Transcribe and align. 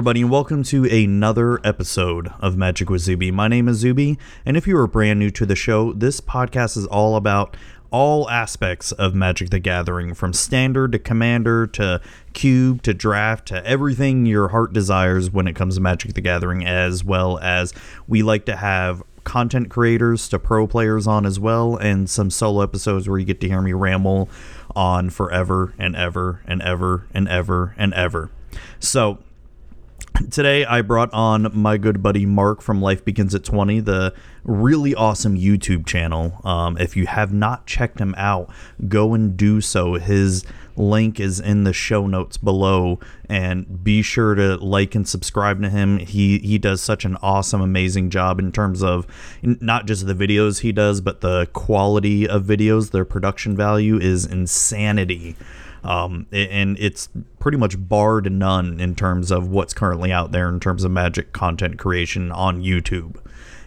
Everybody, 0.00 0.22
and 0.22 0.30
welcome 0.30 0.62
to 0.62 0.86
another 0.86 1.60
episode 1.62 2.32
of 2.40 2.56
Magic 2.56 2.88
with 2.88 3.02
Zuby. 3.02 3.30
My 3.30 3.48
name 3.48 3.68
is 3.68 3.76
Zuby, 3.76 4.18
and 4.46 4.56
if 4.56 4.66
you 4.66 4.78
are 4.78 4.86
brand 4.86 5.18
new 5.18 5.28
to 5.32 5.44
the 5.44 5.54
show, 5.54 5.92
this 5.92 6.22
podcast 6.22 6.78
is 6.78 6.86
all 6.86 7.16
about 7.16 7.54
all 7.90 8.26
aspects 8.30 8.92
of 8.92 9.14
Magic 9.14 9.50
the 9.50 9.58
Gathering, 9.58 10.14
from 10.14 10.32
standard 10.32 10.92
to 10.92 10.98
commander 10.98 11.66
to 11.66 12.00
cube 12.32 12.80
to 12.84 12.94
draft 12.94 13.48
to 13.48 13.66
everything 13.66 14.24
your 14.24 14.48
heart 14.48 14.72
desires 14.72 15.30
when 15.30 15.46
it 15.46 15.54
comes 15.54 15.74
to 15.74 15.82
Magic 15.82 16.14
the 16.14 16.22
Gathering, 16.22 16.64
as 16.64 17.04
well 17.04 17.38
as 17.40 17.74
we 18.08 18.22
like 18.22 18.46
to 18.46 18.56
have 18.56 19.02
content 19.24 19.68
creators 19.68 20.30
to 20.30 20.38
pro 20.38 20.66
players 20.66 21.06
on 21.06 21.26
as 21.26 21.38
well, 21.38 21.76
and 21.76 22.08
some 22.08 22.30
solo 22.30 22.62
episodes 22.62 23.06
where 23.06 23.18
you 23.18 23.26
get 23.26 23.38
to 23.42 23.48
hear 23.48 23.60
me 23.60 23.74
ramble 23.74 24.30
on 24.74 25.10
forever 25.10 25.74
and 25.78 25.94
ever 25.94 26.40
and 26.46 26.62
ever 26.62 27.06
and 27.12 27.28
ever 27.28 27.28
and 27.28 27.28
ever 27.28 27.74
and 27.76 27.92
ever. 27.92 28.30
So, 28.78 29.18
Today, 30.28 30.64
I 30.64 30.82
brought 30.82 31.12
on 31.12 31.50
my 31.54 31.78
good 31.78 32.02
buddy 32.02 32.26
Mark 32.26 32.60
from 32.60 32.82
Life 32.82 33.04
Begins 33.04 33.34
at 33.34 33.42
20, 33.42 33.80
the 33.80 34.14
really 34.44 34.94
awesome 34.94 35.36
YouTube 35.36 35.86
channel. 35.86 36.40
Um, 36.44 36.76
if 36.78 36.96
you 36.96 37.06
have 37.06 37.32
not 37.32 37.66
checked 37.66 37.98
him 37.98 38.14
out, 38.18 38.50
go 38.86 39.14
and 39.14 39.36
do 39.36 39.60
so. 39.60 39.94
His 39.94 40.44
link 40.76 41.18
is 41.18 41.40
in 41.40 41.64
the 41.64 41.72
show 41.72 42.06
notes 42.06 42.36
below, 42.36 43.00
and 43.28 43.82
be 43.82 44.02
sure 44.02 44.34
to 44.34 44.56
like 44.56 44.94
and 44.94 45.08
subscribe 45.08 45.62
to 45.62 45.70
him. 45.70 45.98
He 45.98 46.38
he 46.38 46.58
does 46.58 46.80
such 46.82 47.04
an 47.04 47.16
awesome, 47.22 47.60
amazing 47.60 48.10
job 48.10 48.38
in 48.38 48.52
terms 48.52 48.82
of 48.82 49.06
not 49.42 49.86
just 49.86 50.06
the 50.06 50.14
videos 50.14 50.60
he 50.60 50.70
does, 50.70 51.00
but 51.00 51.22
the 51.22 51.46
quality 51.52 52.28
of 52.28 52.44
videos. 52.44 52.90
Their 52.90 53.04
production 53.04 53.56
value 53.56 53.98
is 53.98 54.26
insanity. 54.26 55.36
Um, 55.82 56.26
and 56.32 56.78
it's 56.78 57.08
pretty 57.38 57.58
much 57.58 57.76
barred 57.78 58.30
none 58.30 58.80
in 58.80 58.94
terms 58.94 59.30
of 59.30 59.48
what's 59.48 59.72
currently 59.72 60.12
out 60.12 60.32
there 60.32 60.48
in 60.48 60.60
terms 60.60 60.84
of 60.84 60.90
magic 60.90 61.32
content 61.32 61.78
creation 61.78 62.30
on 62.32 62.62
YouTube 62.62 63.16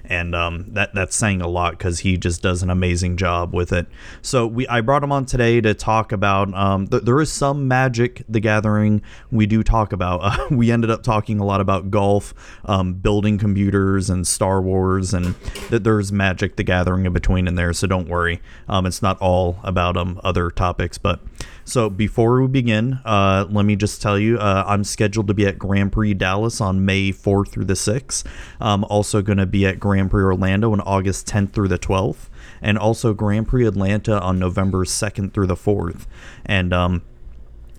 and 0.06 0.36
um, 0.36 0.66
that 0.73 0.94
that's 0.94 1.16
saying 1.16 1.41
a 1.41 1.47
lot 1.47 1.72
because 1.72 2.00
he 2.00 2.17
just 2.17 2.41
does 2.41 2.61
an 2.61 2.69
amazing 2.69 3.17
job 3.17 3.53
with 3.53 3.72
it. 3.72 3.88
So 4.22 4.45
we 4.45 4.67
I 4.67 4.81
brought 4.81 5.03
him 5.03 5.11
on 5.11 5.25
today 5.25 5.61
to 5.61 5.73
talk 5.73 6.11
about. 6.11 6.53
Um, 6.53 6.88
th- 6.88 7.03
there 7.03 7.19
is 7.22 7.31
some 7.31 7.67
Magic 7.67 8.23
the 8.28 8.39
Gathering 8.39 9.02
we 9.31 9.45
do 9.45 9.64
talk 9.64 9.94
about. 9.94 10.19
Uh, 10.23 10.47
we 10.52 10.72
ended 10.72 10.91
up 10.91 11.03
talking 11.03 11.39
a 11.39 11.45
lot 11.45 11.61
about 11.61 11.89
golf, 11.89 12.34
um, 12.66 12.94
building 12.94 13.38
computers, 13.38 14.09
and 14.09 14.28
Star 14.28 14.61
Wars, 14.61 15.14
and 15.14 15.36
that 15.69 15.84
there's 15.84 16.11
Magic 16.11 16.58
the 16.58 16.64
Gathering 16.64 17.06
in 17.06 17.14
between 17.14 17.47
in 17.47 17.56
there. 17.56 17.73
So 17.73 17.88
don't 17.88 18.09
worry, 18.09 18.41
um, 18.67 18.86
it's 18.86 19.02
not 19.02 19.17
all 19.19 19.58
about 19.64 19.97
um 19.97 20.19
other 20.23 20.50
topics, 20.50 20.97
but. 20.97 21.19
So 21.66 21.89
before 21.89 22.42
we 22.42 22.47
begin, 22.47 23.00
uh, 23.06 23.45
let 23.50 23.66
me 23.66 23.75
just 23.75 24.02
tell 24.02 24.19
you, 24.19 24.38
uh, 24.38 24.66
I'm 24.67 24.83
scheduled 24.83 25.28
to 25.28 25.33
be 25.33 25.47
at 25.47 25.58
Grand 25.58 25.92
Prix 25.92 26.14
Dallas 26.14 26.59
on 26.59 26.86
May 26.86 27.11
4th 27.11 27.50
through 27.50 27.66
the 27.66 27.73
6th. 27.73 28.25
I'm 28.59 28.83
also 28.86 29.22
going 29.22 29.38
to 29.38 29.45
be 29.45 29.66
at 29.66 29.80
Grand 29.80 30.11
Prix 30.11 30.23
Orlando 30.23 30.73
on 30.73 30.81
August 30.81 31.28
10th 31.28 31.52
through 31.53 31.69
the 31.69 31.80
12th, 31.80 32.30
and 32.61 32.78
also 32.78 33.14
Grand 33.14 33.47
Prix 33.47 33.66
Atlanta 33.66 34.19
on 34.19 34.39
November 34.39 34.84
2nd 34.84 35.34
through 35.34 35.47
the 35.47 35.56
4th. 35.56 36.06
And 36.45 36.73
um, 36.73 37.02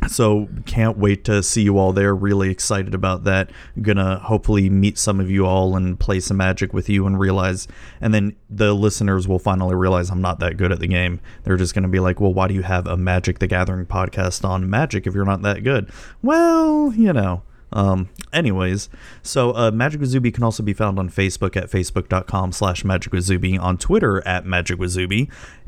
so 0.09 0.49
can't 0.67 0.99
wait 0.99 1.25
to 1.25 1.43
see 1.43 1.63
you 1.63 1.79
all 1.79 1.93
there. 1.93 2.15
Really 2.15 2.51
excited 2.51 2.95
about 2.95 3.25
that. 3.25 3.51
Gonna 3.81 4.19
hopefully 4.19 4.69
meet 4.71 4.99
some 4.99 5.21
of 5.21 5.31
you 5.31 5.47
all 5.47 5.77
and 5.77 5.99
play 5.99 6.21
some 6.21 6.37
magic 6.37 6.73
with 6.73 6.89
you 6.89 7.07
and 7.07 7.19
realize 7.19 7.69
and 8.01 8.13
then 8.13 8.37
the 8.51 8.75
listeners 8.75 9.27
will 9.27 9.39
finally 9.39 9.75
realize 9.75 10.11
I'm 10.11 10.23
not 10.23 10.41
that 10.41 10.57
good 10.57 10.73
at 10.73 10.81
the 10.81 10.87
game. 10.87 11.21
They're 11.45 11.57
just 11.57 11.75
gonna 11.75 11.89
be 11.89 12.01
like, 12.01 12.21
Well, 12.21 12.35
why 12.35 12.49
do 12.49 12.55
you 12.55 12.63
have 12.63 12.87
a 12.87 12.97
Magic 12.97 13.39
the 13.39 13.47
Gathering 13.47 13.87
podcast 13.87 14.45
on 14.49 14.69
magic 14.69 15.07
if 15.07 15.15
you're 15.15 15.25
not 15.25 15.43
that 15.43 15.65
good? 15.65 15.91
Well, 16.23 16.93
you 16.95 17.13
know. 17.13 17.43
Um, 17.75 18.09
anyways, 18.33 18.89
so 19.23 19.55
uh, 19.55 19.73
Magic 19.73 20.01
with 20.01 20.11
Zuby 20.11 20.31
can 20.31 20.45
also 20.45 20.63
be 20.63 20.73
found 20.73 20.99
on 20.99 21.11
Facebook 21.11 21.57
at 21.57 21.69
facebook.com 21.69 22.53
slash 22.53 22.85
Magic 22.85 23.13
on 23.61 23.79
Twitter 23.79 24.27
at 24.27 24.47
Magic. 24.47 24.79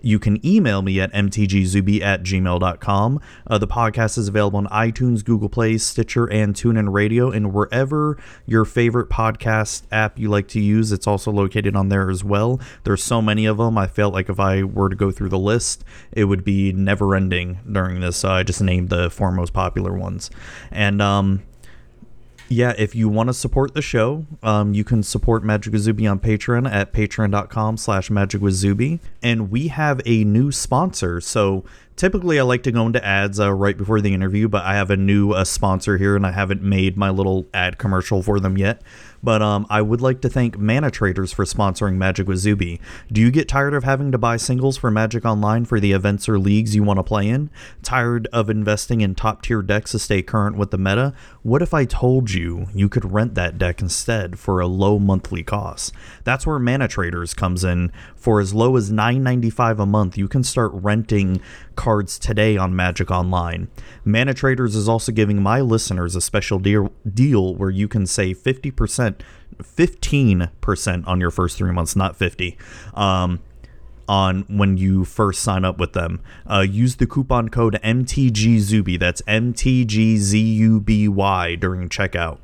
You 0.02 0.18
can 0.20 0.46
email 0.46 0.82
me 0.82 1.00
at 1.00 1.12
mtgzuby 1.12 2.00
at 2.00 2.22
gmail.com. 2.22 3.20
Uh, 3.46 3.58
the 3.58 3.66
podcast 3.66 4.18
is 4.18 4.28
available 4.28 4.58
on 4.58 4.66
iTunes, 4.68 5.24
Google 5.24 5.48
Play, 5.48 5.78
Stitcher, 5.78 6.26
and 6.26 6.54
TuneIn 6.54 6.92
Radio, 6.92 7.30
and 7.30 7.52
wherever 7.52 8.16
your 8.46 8.64
favorite 8.64 9.08
podcast 9.08 9.82
app 9.90 10.16
you 10.16 10.28
like 10.28 10.46
to 10.48 10.60
use, 10.60 10.92
it's 10.92 11.08
also 11.08 11.32
located 11.32 11.74
on 11.74 11.88
there 11.88 12.08
as 12.08 12.22
well. 12.22 12.60
There's 12.84 13.02
so 13.02 13.20
many 13.20 13.46
of 13.46 13.56
them. 13.56 13.76
I 13.76 13.88
felt 13.88 14.14
like 14.14 14.28
if 14.28 14.38
I 14.38 14.62
were 14.62 14.88
to 14.88 14.96
go 14.96 15.10
through 15.10 15.30
the 15.30 15.38
list, 15.38 15.84
it 16.12 16.24
would 16.24 16.44
be 16.44 16.72
never 16.72 17.16
ending 17.16 17.58
during 17.70 18.00
this. 18.00 18.16
So 18.16 18.30
I 18.30 18.44
just 18.44 18.60
named 18.60 18.90
the 18.90 19.10
four 19.10 19.32
most 19.32 19.52
popular 19.52 19.92
ones. 19.92 20.30
And, 20.70 21.02
um, 21.02 21.42
yeah, 22.48 22.74
if 22.78 22.94
you 22.94 23.08
want 23.08 23.28
to 23.28 23.34
support 23.34 23.74
the 23.74 23.82
show, 23.82 24.26
um, 24.42 24.74
you 24.74 24.84
can 24.84 25.02
support 25.02 25.42
Magic 25.42 25.72
with 25.72 25.82
Zuby 25.82 26.06
on 26.06 26.20
Patreon 26.20 26.70
at 26.70 26.92
patreon.com 26.92 27.76
slash 27.76 28.10
Magic 28.10 28.40
with 28.40 28.54
Zuby. 28.54 29.00
And 29.22 29.50
we 29.50 29.68
have 29.68 30.00
a 30.06 30.24
new 30.24 30.52
sponsor. 30.52 31.20
So 31.20 31.64
typically 31.96 32.38
I 32.38 32.42
like 32.42 32.62
to 32.64 32.72
go 32.72 32.86
into 32.86 33.04
ads 33.04 33.40
uh, 33.40 33.52
right 33.52 33.76
before 33.76 34.00
the 34.00 34.14
interview, 34.14 34.48
but 34.48 34.64
I 34.64 34.74
have 34.74 34.90
a 34.90 34.96
new 34.96 35.32
uh, 35.32 35.44
sponsor 35.44 35.96
here 35.96 36.14
and 36.14 36.26
I 36.26 36.30
haven't 36.30 36.62
made 36.62 36.96
my 36.96 37.10
little 37.10 37.48
ad 37.52 37.78
commercial 37.78 38.22
for 38.22 38.38
them 38.38 38.56
yet. 38.56 38.82
But 39.22 39.42
um, 39.42 39.66
I 39.68 39.82
would 39.82 40.00
like 40.00 40.20
to 40.20 40.28
thank 40.28 40.58
Mana 40.58 40.90
Traders 40.90 41.32
for 41.32 41.44
sponsoring 41.44 41.94
Magic 41.94 42.28
with 42.28 42.38
Zuby. 42.38 42.80
Do 43.10 43.20
you 43.20 43.30
get 43.30 43.48
tired 43.48 43.74
of 43.74 43.82
having 43.82 44.12
to 44.12 44.18
buy 44.18 44.36
singles 44.36 44.76
for 44.76 44.90
Magic 44.90 45.24
Online 45.24 45.64
for 45.64 45.80
the 45.80 45.92
events 45.92 46.28
or 46.28 46.38
leagues 46.38 46.76
you 46.76 46.84
want 46.84 46.98
to 46.98 47.02
play 47.02 47.28
in? 47.28 47.50
Tired 47.82 48.28
of 48.32 48.48
investing 48.48 49.00
in 49.00 49.14
top 49.14 49.42
tier 49.42 49.62
decks 49.62 49.92
to 49.92 49.98
stay 49.98 50.22
current 50.22 50.56
with 50.56 50.70
the 50.70 50.78
meta? 50.78 51.12
What 51.42 51.62
if 51.62 51.74
I 51.74 51.86
told 51.86 52.30
you 52.30 52.66
you 52.72 52.88
could 52.88 53.10
rent 53.10 53.34
that 53.34 53.58
deck 53.58 53.80
instead 53.80 54.38
for 54.38 54.60
a 54.60 54.66
low 54.66 54.98
monthly 54.98 55.42
cost? 55.42 55.92
That's 56.22 56.46
where 56.46 56.58
Mana 56.58 56.86
Traders 56.86 57.34
comes 57.34 57.64
in. 57.64 57.90
For 58.14 58.40
as 58.40 58.54
low 58.54 58.76
as 58.76 58.92
$9.95 58.92 59.80
a 59.80 59.86
month, 59.86 60.18
you 60.18 60.28
can 60.28 60.44
start 60.44 60.70
renting 60.74 61.40
cards 61.76 62.18
today 62.18 62.56
on 62.56 62.74
Magic 62.74 63.10
Online. 63.10 63.68
Mana 64.04 64.34
Traders 64.34 64.74
is 64.74 64.88
also 64.88 65.12
giving 65.12 65.42
my 65.42 65.60
listeners 65.60 66.16
a 66.16 66.20
special 66.20 66.58
deal, 66.58 66.92
deal 67.12 67.54
where 67.54 67.70
you 67.70 67.86
can 67.86 68.06
save 68.06 68.38
50%, 68.38 69.20
15% 69.62 71.06
on 71.06 71.20
your 71.20 71.30
first 71.30 71.56
three 71.56 71.72
months, 71.72 71.94
not 71.94 72.16
50. 72.16 72.58
Um, 72.94 73.40
on 74.08 74.42
when 74.48 74.76
you 74.76 75.04
first 75.04 75.42
sign 75.42 75.64
up 75.64 75.78
with 75.78 75.92
them. 75.92 76.20
Uh, 76.50 76.60
use 76.60 76.96
the 76.96 77.06
coupon 77.06 77.48
code 77.48 77.78
MTGZUBY, 77.82 78.98
that's 78.98 79.22
MTGZUBY 79.22 80.76
during 81.60 81.88
checkout. 81.88 82.38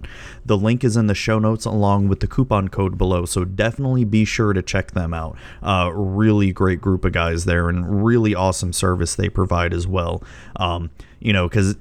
The 0.45 0.57
link 0.57 0.83
is 0.85 0.97
in 0.97 1.07
the 1.07 1.15
show 1.15 1.39
notes 1.39 1.65
along 1.65 2.09
with 2.09 2.21
the 2.21 2.27
coupon 2.27 2.69
code 2.69 2.99
below, 2.99 3.25
so 3.25 3.45
definitely 3.45 4.05
be 4.05 4.25
sure 4.25 4.53
to 4.53 4.63
check 4.63 4.93
them 4.93 5.15
out. 5.15 5.37
Uh, 5.63 5.91
really 5.95 6.53
great 6.53 6.81
group 6.81 7.05
of 7.05 7.13
guys 7.13 7.45
there 7.45 7.69
and 7.69 8.05
really 8.05 8.35
awesome 8.35 8.73
service 8.73 9.15
they 9.15 9.29
provide 9.29 9.73
as 9.73 9.87
well. 9.87 10.23
Um, 10.57 10.91
you 11.21 11.33
know, 11.33 11.49
because 11.49 11.77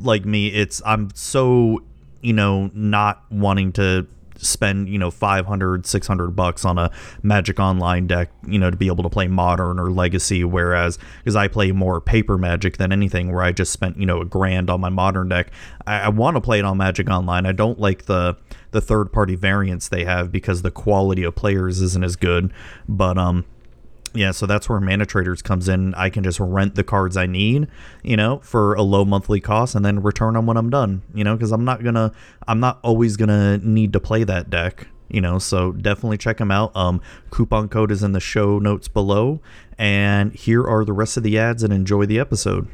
like 0.00 0.24
me, 0.24 0.48
it's 0.48 0.80
I'm 0.86 1.10
so 1.14 1.82
you 2.22 2.32
know 2.32 2.70
not 2.72 3.24
wanting 3.30 3.72
to 3.72 4.06
spend 4.38 4.88
you 4.88 4.98
know 4.98 5.10
500 5.10 5.86
600 5.86 6.30
bucks 6.32 6.64
on 6.64 6.78
a 6.78 6.90
magic 7.22 7.60
online 7.60 8.06
deck 8.06 8.30
you 8.46 8.58
know 8.58 8.70
to 8.70 8.76
be 8.76 8.88
able 8.88 9.04
to 9.04 9.10
play 9.10 9.28
modern 9.28 9.78
or 9.78 9.90
legacy 9.90 10.44
whereas 10.44 10.98
because 11.18 11.36
i 11.36 11.48
play 11.48 11.72
more 11.72 12.00
paper 12.00 12.36
magic 12.36 12.76
than 12.76 12.92
anything 12.92 13.32
where 13.32 13.42
i 13.42 13.52
just 13.52 13.72
spent 13.72 13.96
you 13.98 14.06
know 14.06 14.20
a 14.20 14.24
grand 14.24 14.68
on 14.70 14.80
my 14.80 14.88
modern 14.88 15.28
deck 15.28 15.50
i, 15.86 16.00
I 16.00 16.08
want 16.08 16.36
to 16.36 16.40
play 16.40 16.58
it 16.58 16.64
on 16.64 16.76
magic 16.76 17.08
online. 17.08 17.46
I 17.46 17.52
don't 17.52 17.78
like 17.78 18.06
the 18.06 18.36
the 18.70 18.80
third 18.80 19.12
party 19.12 19.36
variants 19.36 19.88
they 19.88 20.04
have 20.04 20.32
because 20.32 20.62
the 20.62 20.70
quality 20.70 21.22
of 21.22 21.34
players 21.34 21.80
isn't 21.80 22.04
as 22.04 22.16
good 22.16 22.52
but 22.88 23.16
um 23.16 23.44
yeah, 24.14 24.30
so 24.30 24.46
that's 24.46 24.68
where 24.68 24.80
Mana 24.80 25.06
Traders 25.06 25.42
comes 25.42 25.68
in. 25.68 25.92
I 25.94 26.08
can 26.08 26.22
just 26.22 26.38
rent 26.40 26.76
the 26.76 26.84
cards 26.84 27.16
I 27.16 27.26
need, 27.26 27.68
you 28.02 28.16
know, 28.16 28.38
for 28.38 28.74
a 28.74 28.82
low 28.82 29.04
monthly 29.04 29.40
cost 29.40 29.74
and 29.74 29.84
then 29.84 30.02
return 30.02 30.34
them 30.34 30.46
when 30.46 30.56
I'm 30.56 30.70
done, 30.70 31.02
you 31.12 31.24
know, 31.24 31.34
because 31.36 31.50
I'm 31.52 31.64
not 31.64 31.82
gonna, 31.82 32.12
I'm 32.46 32.60
not 32.60 32.78
always 32.82 33.16
gonna 33.16 33.58
need 33.58 33.92
to 33.92 34.00
play 34.00 34.24
that 34.24 34.50
deck, 34.50 34.86
you 35.08 35.20
know. 35.20 35.38
So 35.38 35.72
definitely 35.72 36.18
check 36.18 36.38
them 36.38 36.50
out. 36.50 36.74
Um, 36.76 37.00
coupon 37.30 37.68
code 37.68 37.90
is 37.90 38.02
in 38.02 38.12
the 38.12 38.20
show 38.20 38.58
notes 38.58 38.86
below, 38.88 39.40
and 39.76 40.32
here 40.32 40.64
are 40.64 40.84
the 40.84 40.92
rest 40.92 41.16
of 41.16 41.22
the 41.24 41.38
ads, 41.38 41.62
and 41.62 41.72
enjoy 41.72 42.06
the 42.06 42.20
episode. 42.20 42.68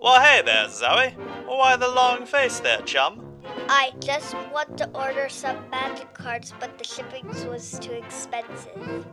Well, 0.00 0.20
hey 0.22 0.42
there, 0.42 0.68
Zoe. 0.70 1.16
Why 1.46 1.74
the 1.76 1.88
long 1.88 2.24
face 2.24 2.60
there, 2.60 2.80
chum? 2.82 3.24
I 3.68 3.92
just 3.98 4.34
want 4.52 4.78
to 4.78 4.88
order 4.90 5.28
some 5.28 5.56
magic 5.70 6.14
cards, 6.14 6.54
but 6.60 6.78
the 6.78 6.84
shipping 6.84 7.26
was 7.48 7.78
too 7.80 7.92
expensive. 7.92 9.04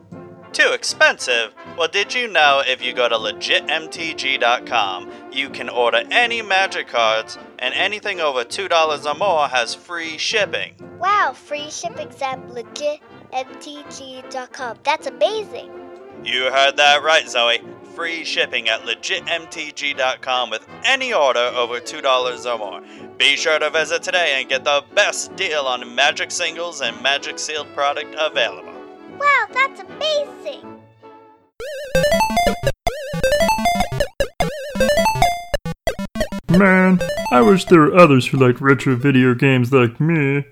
Too 0.56 0.72
expensive? 0.72 1.54
Well, 1.78 1.90
did 1.90 2.14
you 2.14 2.30
know 2.30 2.64
if 2.66 2.82
you 2.82 2.94
go 2.94 3.10
to 3.10 3.16
legitmtg.com, 3.16 5.12
you 5.30 5.50
can 5.50 5.68
order 5.68 6.04
any 6.10 6.42
magic 6.42 6.88
cards, 6.88 7.38
and 7.60 7.74
anything 7.74 8.22
over 8.22 8.46
$2 8.46 9.06
or 9.06 9.16
more 9.16 9.50
has 9.50 9.76
free 9.76 10.18
shipping? 10.18 10.76
Wow, 10.98 11.34
free 11.34 11.70
shipping's 11.70 12.22
at 12.22 12.48
legitmtg.com. 12.48 14.78
That's 14.84 15.08
amazing. 15.08 15.72
You 16.24 16.50
heard 16.50 16.78
that 16.78 17.04
right, 17.04 17.28
Zoe. 17.28 17.60
free 17.94 18.24
shipping 18.24 18.70
at 18.70 18.84
legitmtg.com 18.84 20.50
with 20.52 20.66
any 20.86 21.12
order 21.14 21.52
over 21.54 21.82
$2 21.82 22.46
or 22.46 22.58
more. 22.58 22.82
Be 23.18 23.36
sure 23.36 23.60
to 23.60 23.70
visit 23.70 24.04
today 24.04 24.40
and 24.40 24.48
get 24.48 24.64
the 24.64 24.86
best 24.94 25.36
deal 25.36 25.66
on 25.66 25.94
Magic 25.96 26.32
singles 26.32 26.80
and 26.80 27.02
Magic 27.02 27.40
sealed 27.40 27.68
product 27.74 28.16
available. 28.18 28.75
Wow, 29.20 29.48
that's 29.52 29.82
amazing! 29.82 30.82
Man, 36.50 37.00
I 37.32 37.42
wish 37.42 37.66
there 37.66 37.82
were 37.82 37.96
others 37.96 38.28
who 38.28 38.38
liked 38.38 38.62
retro 38.62 38.96
video 38.96 39.34
games 39.34 39.74
like 39.74 40.00
me. 40.00 40.46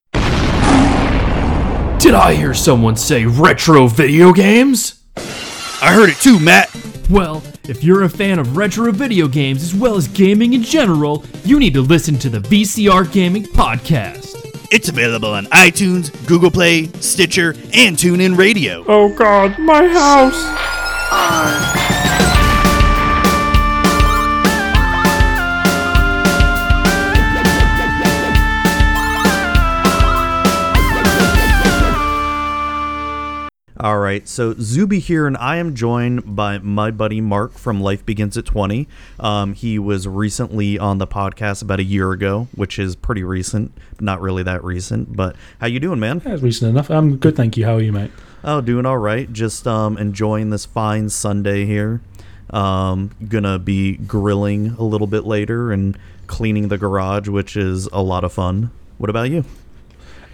Did 2.00 2.16
I 2.16 2.34
hear 2.36 2.54
someone 2.54 2.98
say 2.98 3.26
retro 3.26 3.88
video 3.88 4.34
games? 4.34 5.04
I 5.16 5.94
heard 5.94 6.10
it 6.10 6.18
too, 6.18 6.40
Matt. 6.40 6.70
Well, 7.10 7.44
if 7.68 7.84
you're 7.84 8.04
a 8.04 8.10
fan 8.10 8.40
of 8.40 8.58
retro 8.58 8.92
video 8.92 9.28
games 9.28 9.64
as 9.64 9.74
well 9.76 9.96
as 9.96 10.08
gaming 10.08 10.54
in 10.54 10.64
general, 10.64 11.24
you 11.46 11.60
need 11.60 11.74
to 11.74 11.82
listen 11.82 12.18
to 12.20 12.30
the 12.30 12.40
VCR 12.40 13.12
Gaming 13.12 13.44
Podcast. 13.44 14.43
It's 14.74 14.90
available 14.90 15.30
on 15.36 15.46
iTunes, 15.46 16.10
Google 16.26 16.50
Play, 16.50 16.88
Stitcher, 16.94 17.52
and 17.76 17.96
TuneIn 17.96 18.36
Radio. 18.36 18.84
Oh 18.88 19.14
god, 19.14 19.60
my 19.60 19.86
house! 19.86 21.83
All 33.84 34.00
right, 34.00 34.26
so 34.30 34.54
Zuby 34.54 35.00
here, 35.00 35.28
and 35.28 35.36
I 35.36 35.58
am 35.58 35.76
joined 35.76 36.38
by 36.38 36.58
my 36.58 36.90
buddy 36.90 37.20
Mark 37.20 37.52
from 37.52 37.82
Life 37.82 38.06
Begins 38.06 38.38
at 38.38 38.46
20. 38.46 38.88
Um, 39.20 39.54
he 39.54 39.78
was 39.78 40.08
recently 40.08 40.80
on 40.80 41.00
the 41.00 41.06
podcast 41.06 41.62
about 41.62 41.82
a 41.82 41.84
year 41.84 42.14
ago, 42.14 42.48
which 42.56 42.80
is 42.80 42.96
pretty 42.96 43.26
recent, 43.26 43.78
not 44.00 44.22
really 44.22 44.42
that 44.44 44.64
recent. 44.64 45.18
But 45.18 45.36
how 45.60 45.68
you 45.68 45.82
doing, 45.82 46.00
man? 46.00 46.20
That's 46.20 46.42
recent 46.42 46.70
enough. 46.70 46.90
I'm 46.90 47.18
good, 47.18 47.36
thank 47.36 47.58
you. 47.58 47.66
How 47.66 47.76
are 47.76 47.82
you, 47.82 47.92
mate? 47.92 48.12
Oh, 48.46 48.62
doing 48.62 48.86
all 48.86 49.00
right. 49.00 49.32
Just 49.34 49.68
um, 49.68 49.98
enjoying 49.98 50.50
this 50.50 50.66
fine 50.66 51.10
Sunday 51.10 51.66
here. 51.66 52.00
Um, 52.52 53.12
gonna 53.28 53.60
be 53.60 53.98
grilling 53.98 54.78
a 54.80 54.84
little 54.84 55.08
bit 55.08 55.26
later 55.26 55.74
and 55.74 55.98
cleaning 56.28 56.70
the 56.70 56.78
garage, 56.78 57.28
which 57.28 57.58
is 57.58 57.88
a 57.88 58.02
lot 58.02 58.24
of 58.24 58.32
fun. 58.32 58.72
What 58.98 59.10
about 59.10 59.30
you? 59.30 59.44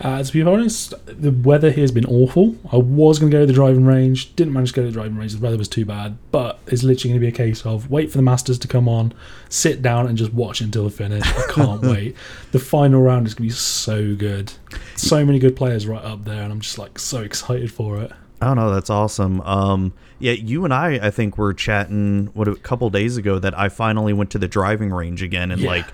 Uh, 0.02 0.24
to 0.24 0.32
be 0.34 0.42
honest, 0.42 0.94
the 1.06 1.32
weather 1.32 1.72
here 1.72 1.82
has 1.84 1.92
been 1.92 2.06
awful. 2.06 2.56
I 2.72 2.78
was 2.78 3.20
going 3.20 3.30
to 3.32 3.36
go 3.36 3.42
to 3.42 3.46
the 3.46 3.54
driving 3.54 3.86
range, 3.86 4.34
didn't 4.36 4.54
manage 4.54 4.70
to 4.70 4.76
go 4.78 4.82
to 4.84 4.88
the 4.88 4.94
driving 4.94 5.18
range. 5.18 5.34
The 5.36 5.42
weather 5.42 5.58
was 5.58 5.68
too 5.68 5.86
bad. 5.86 6.18
But 6.32 6.60
it's 6.68 6.84
literally 6.84 7.12
going 7.14 7.22
to 7.22 7.26
be 7.26 7.28
a 7.28 7.32
case 7.32 7.66
of 7.66 7.90
wait 7.92 8.10
for 8.12 8.18
the 8.18 8.22
Masters 8.24 8.58
to 8.60 8.68
come 8.68 8.88
on, 8.88 9.14
sit 9.50 9.82
down 9.82 10.08
and 10.08 10.18
just 10.18 10.34
watch 10.34 10.62
until 10.62 10.86
the 10.86 10.90
finish. 10.90 11.24
I 11.26 11.52
can't 11.52 11.82
wait. 11.84 12.16
The 12.54 12.60
final 12.60 13.02
round 13.02 13.28
is 13.28 13.34
going 13.34 13.50
to 13.50 13.54
be 13.54 13.58
so 13.60 14.16
good. 14.16 14.54
So 14.96 15.26
many 15.26 15.38
good 15.40 15.56
players 15.56 15.86
right 15.86 16.04
up 16.04 16.24
there, 16.24 16.44
and 16.44 16.52
I'm 16.54 16.62
just 16.62 16.78
like 16.78 16.98
so 16.98 17.22
excited 17.22 17.72
for 17.72 18.00
it. 18.02 18.12
Oh 18.42 18.54
no, 18.54 18.74
that's 18.74 18.90
awesome. 18.90 19.42
Um, 19.42 19.92
yeah, 20.18 20.32
you 20.32 20.64
and 20.64 20.74
I, 20.74 21.08
I 21.08 21.12
think, 21.12 21.38
were 21.38 21.54
chatting 21.54 22.28
what 22.34 22.48
a 22.48 22.56
couple 22.56 22.90
days 22.90 23.18
ago 23.18 23.38
that 23.38 23.58
I 23.58 23.68
finally 23.68 24.14
went 24.14 24.30
to 24.32 24.38
the 24.38 24.48
driving 24.48 24.92
range 24.92 25.22
again 25.22 25.52
and 25.52 25.60
Yeah. 25.62 25.70
like 25.72 25.86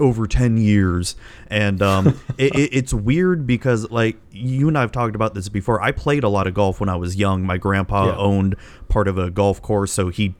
over 0.00 0.26
ten 0.26 0.56
years, 0.56 1.16
and 1.48 1.80
um, 1.82 2.06
it, 2.38 2.54
it, 2.54 2.70
it's 2.72 2.94
weird 2.94 3.46
because 3.46 3.90
like 3.90 4.16
you 4.32 4.68
and 4.68 4.76
I 4.78 4.82
have 4.82 4.92
talked 4.92 5.14
about 5.14 5.34
this 5.34 5.48
before. 5.48 5.80
I 5.82 5.92
played 5.92 6.24
a 6.24 6.28
lot 6.28 6.46
of 6.46 6.54
golf 6.54 6.80
when 6.80 6.88
I 6.88 6.96
was 6.96 7.16
young. 7.16 7.42
My 7.44 7.56
grandpa 7.58 8.06
Yeah. 8.06 8.16
owned 8.16 8.56
part 8.88 9.08
of 9.08 9.18
a 9.18 9.30
golf 9.30 9.60
course, 9.62 9.92
so 9.92 10.08
he 10.08 10.34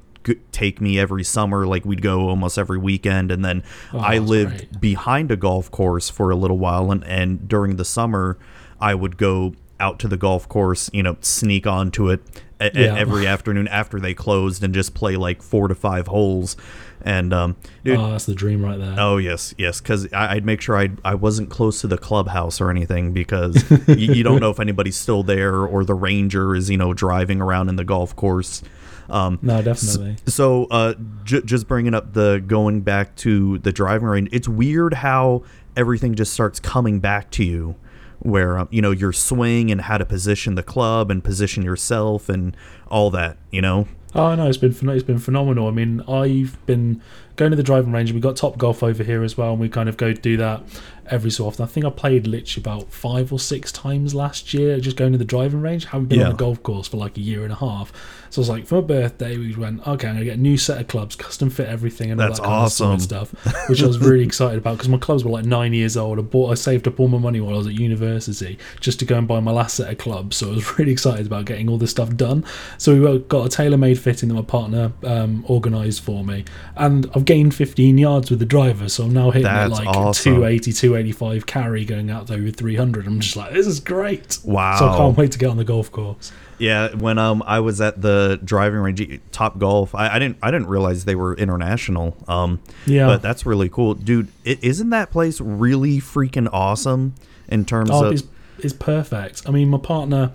take 0.52 0.80
me 0.80 0.98
every 0.98 1.22
summer 1.22 1.66
like 1.66 1.84
we'd 1.84 2.00
go 2.00 2.30
almost 2.30 2.56
every 2.56 2.78
weekend 2.78 3.30
and 3.30 3.44
then 3.44 3.62
i 3.92 4.16
lived 4.16 4.80
behind 4.80 5.30
a 5.30 5.36
golf 5.36 5.70
course 5.70 6.08
for 6.08 6.30
a 6.30 6.34
little 6.34 6.56
while 6.56 6.90
and, 6.90 7.04
and 7.04 7.46
during 7.46 7.76
the 7.76 7.84
summer 7.84 8.38
i 8.80 8.94
would 8.94 9.18
go 9.18 9.52
out 9.78 9.98
to 9.98 10.08
the 10.08 10.16
golf 10.16 10.48
course 10.48 10.88
you 10.94 11.02
know 11.02 11.14
sneak 11.20 11.66
onto 11.66 12.08
it 12.08 12.22
a- 12.58 12.70
Yeah. 12.74 12.96
every 12.96 13.26
afternoon 13.26 13.68
after 13.68 14.00
they 14.00 14.14
closed 14.14 14.64
and 14.64 14.72
just 14.72 14.94
play 14.94 15.14
like 15.16 15.42
four 15.42 15.68
to 15.68 15.74
five 15.74 16.06
holes 16.06 16.56
and 17.04 17.32
um 17.34 17.54
dude 17.84 17.98
Oh, 17.98 18.10
that's 18.12 18.24
the 18.26 18.34
dream 18.34 18.64
right 18.64 18.78
there. 18.78 18.96
Oh 18.98 19.18
yes, 19.18 19.54
yes. 19.58 19.80
Because 19.80 20.10
I'd 20.12 20.44
make 20.44 20.60
sure 20.60 20.76
I 20.76 20.90
I 21.04 21.14
wasn't 21.14 21.50
close 21.50 21.80
to 21.82 21.86
the 21.86 21.98
clubhouse 21.98 22.60
or 22.60 22.70
anything 22.70 23.12
because 23.12 23.62
you, 23.88 24.14
you 24.14 24.22
don't 24.22 24.40
know 24.40 24.50
if 24.50 24.58
anybody's 24.58 24.96
still 24.96 25.22
there 25.22 25.60
or 25.66 25.84
the 25.84 25.94
ranger 25.94 26.54
is 26.54 26.70
you 26.70 26.76
know 26.78 26.94
driving 26.94 27.40
around 27.40 27.68
in 27.68 27.76
the 27.76 27.84
golf 27.84 28.16
course. 28.16 28.62
Um, 29.10 29.38
No, 29.42 29.60
definitely. 29.60 30.16
so 30.26 30.64
uh, 30.70 30.94
j- 31.24 31.42
just 31.44 31.68
bringing 31.68 31.92
up 31.92 32.14
the 32.14 32.42
going 32.46 32.80
back 32.80 33.14
to 33.16 33.58
the 33.58 33.70
driving 33.70 34.08
range, 34.08 34.30
it's 34.32 34.48
weird 34.48 34.94
how 34.94 35.42
everything 35.76 36.14
just 36.14 36.32
starts 36.32 36.58
coming 36.58 37.00
back 37.00 37.30
to 37.32 37.44
you, 37.44 37.74
where 38.20 38.56
um, 38.58 38.68
you 38.70 38.80
know 38.80 38.92
your 38.92 39.12
swing 39.12 39.70
and 39.70 39.82
how 39.82 39.98
to 39.98 40.06
position 40.06 40.54
the 40.54 40.62
club 40.62 41.10
and 41.10 41.22
position 41.22 41.62
yourself 41.62 42.30
and 42.30 42.56
all 42.88 43.10
that. 43.10 43.36
You 43.50 43.60
know. 43.60 43.86
Oh 44.14 44.34
no, 44.34 44.46
it's 44.46 44.58
been 44.58 44.76
it's 44.90 45.02
been 45.02 45.19
phenomenal. 45.19 45.66
I 45.69 45.72
mean, 45.72 46.00
I've 46.08 46.56
been 46.66 47.00
going 47.37 47.50
to 47.50 47.56
the 47.56 47.62
driving 47.64 47.90
range. 47.93 48.12
We 48.12 48.20
got 48.20 48.37
Top 48.37 48.58
Golf 48.58 48.82
over 48.82 49.02
here 49.02 49.25
as 49.25 49.37
well, 49.37 49.52
and 49.52 49.61
we 49.61 49.69
kind 49.69 49.88
of 49.88 49.96
go 49.96 50.12
do 50.12 50.37
that 50.37 50.62
every 51.06 51.31
so 51.31 51.46
often. 51.46 51.64
I 51.64 51.66
think 51.66 51.84
I 51.84 51.90
played 51.90 52.26
literally 52.26 52.62
about 52.62 52.93
five 52.93 53.32
or 53.32 53.38
six 53.40 53.72
times 53.72 54.14
last 54.14 54.55
year, 54.55 54.78
just 54.78 54.96
going 54.96 55.12
to 55.12 55.19
the 55.19 55.25
driving 55.25 55.61
range. 55.61 55.87
Haven't 55.87 56.06
been 56.08 56.20
Yeah. 56.20 56.26
on 56.26 56.31
the 56.32 56.37
golf 56.37 56.62
course 56.62 56.87
for 56.88 56.96
like 56.96 57.16
a 57.16 57.20
year 57.20 57.43
and 57.43 57.52
a 57.52 57.56
half. 57.56 57.93
So 58.34 58.40
I 58.40 58.42
was 58.42 58.48
like, 58.48 58.66
for 58.66 58.75
my 58.75 58.81
birthday, 58.81 59.38
we 59.38 59.54
went, 59.54 59.86
okay, 59.86 60.08
I'm 60.08 60.14
gonna 60.14 60.25
get 60.25 60.38
a 60.38 60.40
new 60.40 60.58
set 60.58 60.81
of 60.81 60.88
clubs, 60.88 61.14
custom 61.14 61.50
fit 61.50 61.69
everything, 61.69 62.10
and 62.10 62.19
That's 62.19 62.40
all 62.40 62.46
that 62.46 62.50
kind 62.50 62.62
awesome. 62.64 62.90
of 62.90 63.02
stuff, 63.02 63.69
which 63.69 63.81
I 63.81 63.86
was 63.86 64.00
really 64.00 64.25
excited 64.25 64.58
about 64.58 64.72
because 64.72 64.88
my 64.88 64.98
clubs 64.98 65.22
were 65.22 65.31
like 65.31 65.44
nine 65.44 65.72
years 65.72 65.96
old. 65.96 66.19
I 66.19 66.22
bought, 66.22 66.50
I 66.50 66.54
saved 66.54 66.88
up 66.88 66.98
all 66.98 67.06
my 67.06 67.19
money 67.19 67.40
while 67.40 67.54
I 67.54 67.58
was 67.58 67.69
at 67.69 67.75
university 67.75 68.58
just 68.81 68.98
to 68.98 69.04
go 69.04 69.19
and 69.19 69.28
buy 69.28 69.38
my 69.38 69.52
last 69.52 69.76
set 69.76 69.88
of 69.88 69.98
clubs. 69.98 70.38
So 70.38 70.50
I 70.50 70.54
was 70.56 70.78
really 70.81 70.90
excited 70.90 71.26
about 71.26 71.44
getting 71.44 71.69
all 71.69 71.78
this 71.78 71.92
stuff 71.92 72.16
done. 72.16 72.44
So 72.76 72.92
we 73.00 73.19
got 73.20 73.46
a 73.46 73.48
TaylorMade 73.48 73.98
fitting 73.98 74.31
that 74.31 74.34
my 74.34 74.42
partner 74.42 74.90
um, 75.04 75.46
organised 75.48 76.00
for 76.00 76.25
me, 76.25 76.44
and 76.75 77.08
I've 77.14 77.26
gained 77.26 77.55
15 77.55 77.98
yards 77.98 78.31
with 78.31 78.41
the 78.41 78.46
driver. 78.46 78.88
So 78.88 79.05
I'm 79.05 79.12
now 79.12 79.31
hitting 79.31 79.46
at 79.46 79.69
That's 79.69 79.79
like 79.79 79.86
awesome. 79.86 80.34
280, 80.34 80.72
285 80.72 81.46
carry 81.46 81.84
going 81.84 82.10
out 82.10 82.26
there 82.26 82.43
with 82.43 82.56
300. 82.56 83.06
I'm 83.06 83.20
just 83.20 83.36
like, 83.36 83.53
this 83.53 83.69
is 83.69 83.79
great. 83.79 84.41
Wow. 84.43 84.76
So 84.76 84.88
I 84.88 84.96
can't 84.96 85.17
wait 85.17 85.31
to 85.31 85.38
get 85.38 85.50
on 85.50 85.56
the 85.56 85.62
golf 85.62 85.93
course. 85.93 86.32
Yeah, 86.58 86.94
when 86.94 87.19
um 87.19 87.43
I 87.46 87.61
was 87.61 87.81
at 87.81 88.01
the 88.01 88.41
driving 88.44 88.79
range, 88.81 89.20
Top 89.32 89.58
Golf, 89.58 89.94
I, 89.94 90.15
I 90.15 90.19
didn't 90.19 90.39
I 90.43 90.51
didn't 90.51 90.69
realize 90.69 91.05
they 91.05 91.15
were 91.17 91.34
international. 91.34 92.17
Um, 92.29 92.61
Yeah. 92.87 93.06
but 93.06 93.23
that's 93.23 93.44
really 93.46 93.69
cool, 93.69 93.94
dude. 93.94 94.29
is 94.44 94.58
isn't 94.63 94.91
that 94.91 95.11
place 95.11 95.41
really 95.41 95.99
freaking 96.01 96.49
awesome 96.53 97.15
in 97.49 97.65
terms 97.65 97.91
Oh, 97.93 98.06
of? 98.06 98.13
it's, 98.13 98.23
it's 98.58 98.73
perfect. 98.75 99.43
I 99.46 99.51
mean, 99.51 99.69
my 99.69 99.79
partner, 99.79 100.32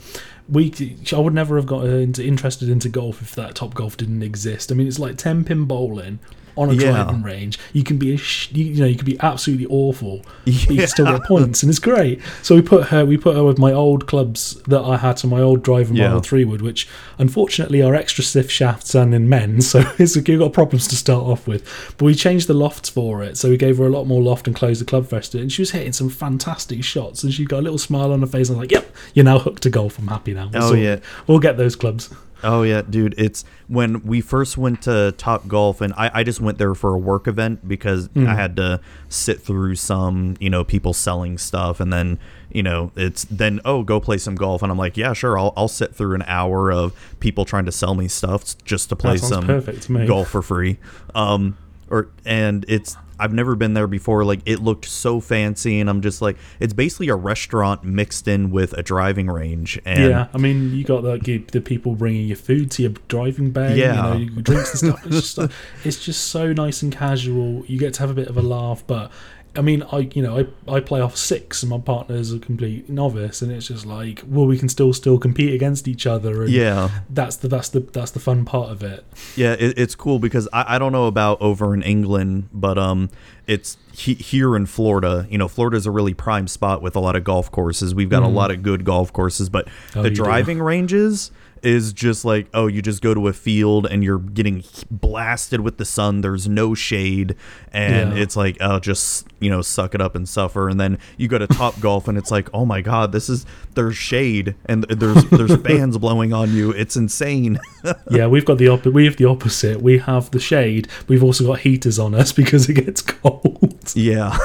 we 0.50 0.74
I 1.14 1.20
would 1.20 1.34
never 1.34 1.56
have 1.56 1.66
got 1.66 1.86
into, 1.86 2.26
interested 2.26 2.70
into 2.70 2.90
golf 2.90 3.22
if 3.22 3.36
that 3.36 3.56
top 3.56 3.74
golf 3.74 3.96
didn't 3.98 4.24
exist. 4.24 4.72
I 4.72 4.76
mean, 4.76 4.88
it's 4.88 5.00
like 5.00 5.18
ten 5.18 5.44
pin 5.44 5.66
bowling 5.66 6.20
on 6.56 6.70
a 6.70 6.74
Yeah. 6.74 6.92
driving 6.92 7.24
range. 7.24 7.58
You 7.74 7.84
can 7.84 7.98
be 7.98 8.14
a 8.14 8.18
sh- 8.18 8.50
you, 8.52 8.66
you 8.66 8.80
know 8.82 8.86
you 8.88 8.96
can 8.96 9.06
be 9.06 9.18
absolutely 9.20 9.66
awful, 9.68 10.22
but 10.46 10.70
you 10.70 10.88
still 10.88 11.06
get 11.06 11.24
points, 11.24 11.64
and 11.64 11.70
it's 11.70 11.80
great. 11.80 12.20
So 12.44 12.56
we 12.56 12.62
put 12.62 12.88
her 12.88 13.06
we 13.06 13.18
put 13.18 13.36
her 13.36 13.44
with 13.44 13.58
my 13.58 13.72
old 13.72 14.08
clubs 14.08 14.56
that 14.68 14.82
I 14.82 14.98
had 14.98 15.18
to 15.18 15.28
my 15.28 15.40
old 15.42 15.64
driving 15.64 15.96
Yeah. 15.96 16.08
model 16.08 16.22
three 16.22 16.46
wood, 16.46 16.62
which 16.62 16.88
unfortunately 17.18 17.82
are 17.82 17.94
extra 17.96 18.24
stiff 18.24 18.50
shafts 18.50 18.96
and 18.96 19.14
in 19.14 19.28
men, 19.30 19.62
so 19.72 19.84
it's 19.98 20.16
you've 20.16 20.40
got 20.40 20.54
problems 20.54 20.88
to 20.88 20.96
start 20.96 21.24
off 21.26 21.48
with. 21.48 21.64
But 21.98 22.06
we 22.06 22.16
changed 22.16 22.48
the 22.48 22.54
lofts 22.54 22.90
for 22.90 23.24
it, 23.24 23.38
so 23.38 23.50
we 23.50 23.58
gave 23.58 23.78
her 23.78 23.86
a 23.86 23.90
lot 23.90 24.06
more 24.06 24.22
loft 24.22 24.48
and 24.48 24.56
closed 24.56 24.82
the 24.82 24.86
club 24.86 25.08
fest, 25.08 25.36
and 25.36 25.52
she 25.52 25.62
was 25.62 25.72
hitting 25.72 25.94
some 25.94 26.10
fantastic 26.10 26.84
shots, 26.84 27.24
and 27.24 27.34
she 27.34 27.46
got 27.46 27.60
a 27.60 27.62
little 27.64 27.78
smile 27.78 28.12
on 28.12 28.22
her 28.22 28.28
face. 28.28 28.50
And 28.50 28.58
I 28.58 28.62
was 28.62 28.64
like, 28.66 28.72
"Yep, 28.72 28.96
you're 29.14 29.26
now 29.26 29.40
hooked 29.40 29.64
to 29.64 29.70
golf. 29.70 29.98
I'm 30.00 30.08
happy 30.08 30.34
now." 30.34 30.50
Oh, 30.54 30.74
yeah. 30.74 30.98
we'll 31.28 31.40
get 31.40 31.58
those 31.58 31.76
clubs. 31.76 32.10
Oh 32.44 32.64
yeah, 32.64 32.82
dude. 32.82 33.16
It's 33.18 33.44
when 33.68 34.04
we 34.04 34.22
first 34.22 34.58
went 34.58 34.82
to 34.84 35.14
Top 35.18 35.48
Golf, 35.48 35.82
and 35.82 35.94
I, 35.94 36.12
I 36.14 36.24
just 36.24 36.40
went 36.40 36.58
there 36.58 36.74
for 36.74 36.94
a 36.94 36.98
work 36.98 37.28
event 37.28 37.68
because 37.68 38.10
I 38.16 38.34
had 38.36 38.56
to 38.58 38.80
sit 39.10 39.42
through 39.42 39.76
some, 39.76 40.36
you 40.40 40.50
know, 40.50 40.64
people 40.64 40.94
selling 40.94 41.38
stuff, 41.38 41.80
and 41.80 41.92
then 41.92 42.20
you 42.52 42.64
know, 42.64 42.92
it's 42.96 43.26
then 43.26 43.60
oh, 43.66 43.84
go 43.84 44.00
play 44.00 44.18
some 44.18 44.36
golf, 44.36 44.64
and 44.64 44.72
I'm 44.72 44.78
like, 44.78 44.98
yeah, 44.98 45.14
sure, 45.14 45.38
I'll 45.38 45.54
I'll 45.56 45.68
sit 45.68 45.94
through 45.96 46.16
an 46.16 46.24
hour 46.24 46.72
of 46.72 46.94
people 47.20 47.46
trying 47.46 47.66
to 47.66 47.72
sell 47.72 47.94
me 47.94 48.08
stuff 48.08 48.58
just 48.64 48.90
to 48.90 48.96
play 48.96 49.18
some 49.18 49.46
to 49.48 49.62
golf 50.08 50.30
for 50.30 50.42
free. 50.42 50.78
Um, 51.14 51.58
or 51.90 52.10
and 52.26 52.66
it's 52.68 52.96
I've 53.20 53.34
never 53.34 53.56
been 53.56 53.74
there 53.74 53.88
before. 53.88 54.24
Like 54.26 54.40
it 54.46 54.60
looked 54.60 54.86
so 54.86 55.20
fancy, 55.20 55.80
and 55.80 55.90
I'm 55.90 56.02
just 56.02 56.22
like, 56.22 56.38
it's 56.60 56.74
basically 56.74 57.10
a 57.10 57.16
restaurant 57.16 57.84
mixed 57.84 58.28
in 58.28 58.50
with 58.52 58.74
a 58.74 58.82
driving 58.84 59.28
range. 59.28 59.80
And 59.86 60.10
yeah, 60.12 60.28
I 60.34 60.38
mean, 60.38 60.74
you 60.74 60.84
got 60.84 61.04
like 61.04 61.28
you- 61.28 61.46
the 61.52 61.62
people 61.62 61.96
bringing 61.96 62.28
your 62.28 62.38
food 62.38 62.72
to 62.72 62.84
your 62.84 62.92
driving 63.08 63.52
bay, 63.52 63.78
Yeah. 63.78 64.16
you 64.16 64.30
know, 64.30 64.42
drinks 64.42 64.82
and 64.82 64.94
stuff. 64.94 65.06
It's 65.06 65.34
just, 65.36 65.52
it's 65.84 66.06
just 66.06 66.26
so 66.28 66.54
nice 66.54 66.82
and 66.82 66.92
casual. 66.92 67.66
You 67.66 67.78
get 67.78 67.94
to 67.96 68.00
have 68.02 68.10
a 68.10 68.14
bit 68.14 68.28
of 68.28 68.38
a 68.38 68.42
laugh, 68.42 68.84
but 68.88 69.12
I 69.60 69.62
mean, 69.62 69.84
I 69.92 70.10
you 70.14 70.22
know 70.24 70.48
I, 70.68 70.74
I 70.76 70.80
play 70.80 71.02
off 71.02 71.18
six, 71.18 71.62
and 71.62 71.70
my 71.70 71.80
partner's 71.80 72.32
a 72.32 72.40
complete 72.40 72.88
novice, 72.90 73.42
and 73.42 73.52
it's 73.52 73.68
just 73.68 73.86
like, 73.86 74.24
well, 74.26 74.46
we 74.48 74.58
can 74.58 74.70
still 74.70 74.94
still 74.94 75.20
compete 75.20 75.54
against 75.54 75.88
each 75.88 76.08
other, 76.08 76.44
and 76.44 76.50
Yeah. 76.52 76.90
that's 77.10 77.36
the 77.36 77.50
that's 77.50 77.68
the 77.70 77.82
that's 77.82 78.12
the 78.12 78.20
fun 78.22 78.46
part 78.46 78.72
of 78.72 78.82
it. 78.84 79.04
Yeah, 79.36 79.54
it, 79.60 79.78
it's 79.78 79.96
cool 79.96 80.18
because 80.20 80.48
I, 80.54 80.76
I 80.76 80.80
don't 80.80 80.94
know 80.94 81.08
about 81.08 81.42
over 81.42 81.74
in 81.74 81.82
England, 81.84 82.48
but 82.54 82.78
um, 82.78 83.10
it's 83.48 83.78
he, 83.92 84.14
here 84.14 84.56
in 84.56 84.66
Florida. 84.66 85.28
You 85.30 85.38
know, 85.38 85.50
Florida's 85.50 85.86
a 85.86 85.92
really 85.92 86.14
prime 86.14 86.48
spot 86.48 86.82
with 86.82 86.96
a 86.96 87.00
lot 87.02 87.16
of 87.18 87.24
golf 87.26 87.52
courses. 87.52 87.94
We've 87.94 88.10
got 88.10 88.24
a 88.24 88.28
lot 88.28 88.52
of 88.52 88.64
good 88.64 88.86
golf 88.86 89.12
courses, 89.12 89.50
but 89.50 89.68
Oh, 89.96 90.04
the 90.04 90.10
you 90.10 90.16
do. 90.16 90.24
driving 90.24 90.62
ranges 90.62 91.32
is 91.64 91.94
just 91.94 92.26
like 92.26 92.48
oh, 92.54 92.68
you 92.68 92.82
just 92.82 93.02
go 93.02 93.14
to 93.14 93.28
a 93.28 93.34
field 93.34 93.86
and 93.86 94.04
you're 94.04 94.20
getting 94.20 94.64
blasted 94.90 95.62
with 95.62 95.78
the 95.78 95.86
sun. 95.86 96.22
There's 96.22 96.48
no 96.48 96.74
shade, 96.76 97.36
and 97.72 98.14
Yeah. 98.16 98.22
it's 98.24 98.36
like 98.36 98.58
oh, 98.62 98.80
just 98.80 99.28
you 99.40 99.50
know, 99.50 99.62
suck 99.62 99.96
it 99.96 100.02
up 100.02 100.16
and 100.16 100.28
suffer. 100.28 100.68
And 100.70 100.80
then 100.80 100.98
you 101.18 101.28
go 101.28 101.38
to 101.38 101.48
Top 101.48 101.80
Golf, 101.82 102.08
and 102.08 102.18
it's 102.18 102.32
like 102.32 102.50
oh 102.54 102.66
my 102.66 102.82
god, 102.82 103.12
this 103.12 103.30
is 103.30 103.46
there's 103.76 103.96
shade 103.96 104.56
and 104.66 104.84
there's 104.86 105.24
there's 105.30 105.56
fans 105.66 105.98
blowing 105.98 106.34
on 106.34 106.54
you. 106.54 106.72
It's 106.72 106.96
insane. 106.96 107.60
yeah, 108.12 108.28
we've 108.28 108.46
got 108.46 108.58
the 108.58 108.68
op- 108.70 108.86
we 108.86 109.06
have 109.06 109.18
the 109.18 109.26
opposite. 109.26 109.82
We 109.82 110.00
have 110.00 110.32
the 110.32 110.40
shade. 110.40 110.88
We've 111.08 111.24
also 111.24 111.46
got 111.48 111.60
heaters 111.60 112.00
on 112.00 112.14
us 112.16 112.32
because 112.32 112.70
it 112.70 112.74
gets 112.74 113.02
cold. 113.02 113.78
Yeah. 113.96 114.38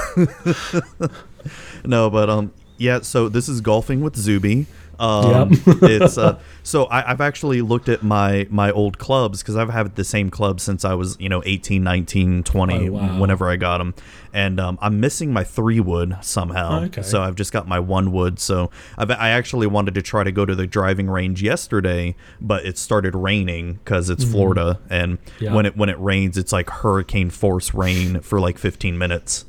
no, 1.85 2.11
but 2.11 2.31
um, 2.31 2.53
yeah. 2.79 3.01
So 3.01 3.29
this 3.29 3.49
is 3.49 3.61
golfing 3.61 4.01
with 4.01 4.17
Zuby. 4.17 4.67
Um, 5.01 5.51
Yep. 5.53 5.77
it's 5.83 6.19
uh, 6.19 6.39
so 6.63 6.85
I, 6.85 7.11
I've 7.11 7.21
actually 7.21 7.63
looked 7.63 7.89
at 7.89 8.03
my 8.03 8.47
my 8.51 8.71
old 8.71 8.99
clubs 8.99 9.43
because 9.43 9.57
I've 9.57 9.71
had 9.71 9.95
the 9.97 10.05
same 10.05 10.31
clubs 10.31 10.63
since 10.63 10.85
I 10.85 10.95
was 10.95 11.17
you 11.21 11.29
know 11.29 11.43
18, 11.45 11.83
19, 11.83 12.43
20, 12.45 12.89
Oh, 12.89 12.93
wow. 12.93 13.19
whenever 13.21 13.49
I 13.51 13.57
got 13.57 13.79
them, 13.79 13.95
and 14.33 14.59
um, 14.61 14.79
I'm 14.81 15.01
missing 15.01 15.33
my 15.33 15.45
three 15.45 15.81
wood 15.81 16.17
somehow. 16.23 16.85
Okay. 16.85 17.03
So 17.03 17.23
I've 17.23 17.35
just 17.37 17.53
got 17.53 17.67
my 17.69 17.79
one 17.81 18.13
wood. 18.13 18.39
So 18.39 18.71
I've, 18.99 19.11
I 19.11 19.31
actually 19.31 19.67
wanted 19.67 19.95
to 19.95 20.03
try 20.03 20.25
to 20.25 20.33
go 20.33 20.45
to 20.45 20.55
the 20.55 20.67
driving 20.67 21.09
range 21.09 21.43
yesterday, 21.43 22.15
but 22.41 22.65
it 22.65 22.79
started 22.79 23.15
raining 23.15 23.75
because 23.75 24.11
it's 24.11 24.25
Florida, 24.25 24.81
and 24.91 25.19
Mm-hmm. 25.19 25.45
Yeah. 25.45 25.55
when 25.55 25.67
it 25.67 25.77
when 25.77 25.89
it 25.89 25.99
rains, 26.01 26.37
it's 26.39 26.53
like 26.53 26.69
hurricane 26.71 27.31
force 27.31 27.75
rain 27.75 28.21
for 28.21 28.41
like 28.41 28.59
15 28.59 28.97
minutes. 28.99 29.45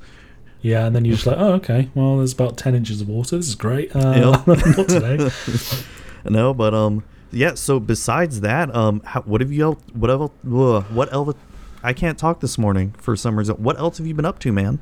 Yeah, 0.65 0.87
and 0.87 0.95
then 0.95 1.05
you're 1.05 1.13
just 1.15 1.27
like, 1.27 1.37
oh, 1.37 1.53
okay. 1.53 1.89
Well, 1.93 2.17
there's 2.17 2.33
about 2.33 2.57
ten 2.57 2.73
inches 2.73 2.99
of 2.99 3.07
water. 3.07 3.37
This 3.37 3.47
is 3.47 3.53
great. 3.55 3.95
Uh, 3.95 4.41
Yep. 4.47 4.47
not 4.77 4.89
today. 4.89 5.29
No, 6.27 6.55
but 6.55 6.73
um, 6.73 7.03
yeah. 7.31 7.53
So 7.53 7.79
besides 7.79 8.41
that, 8.41 8.73
um, 8.75 8.99
how, 9.05 9.21
what 9.21 9.41
have 9.41 9.51
you 9.51 9.63
el- 9.63 9.81
what 9.93 10.09
else? 10.09 10.31
What 10.41 11.13
else? 11.13 11.35
I 11.83 11.93
can't 11.93 12.17
talk 12.17 12.39
this 12.39 12.57
morning 12.57 12.95
for 12.97 13.15
some 13.15 13.37
reason. 13.37 13.57
What 13.57 13.77
else 13.77 13.99
have 13.99 14.07
you 14.07 14.15
been 14.15 14.25
up 14.25 14.39
to, 14.39 14.51
man? 14.51 14.79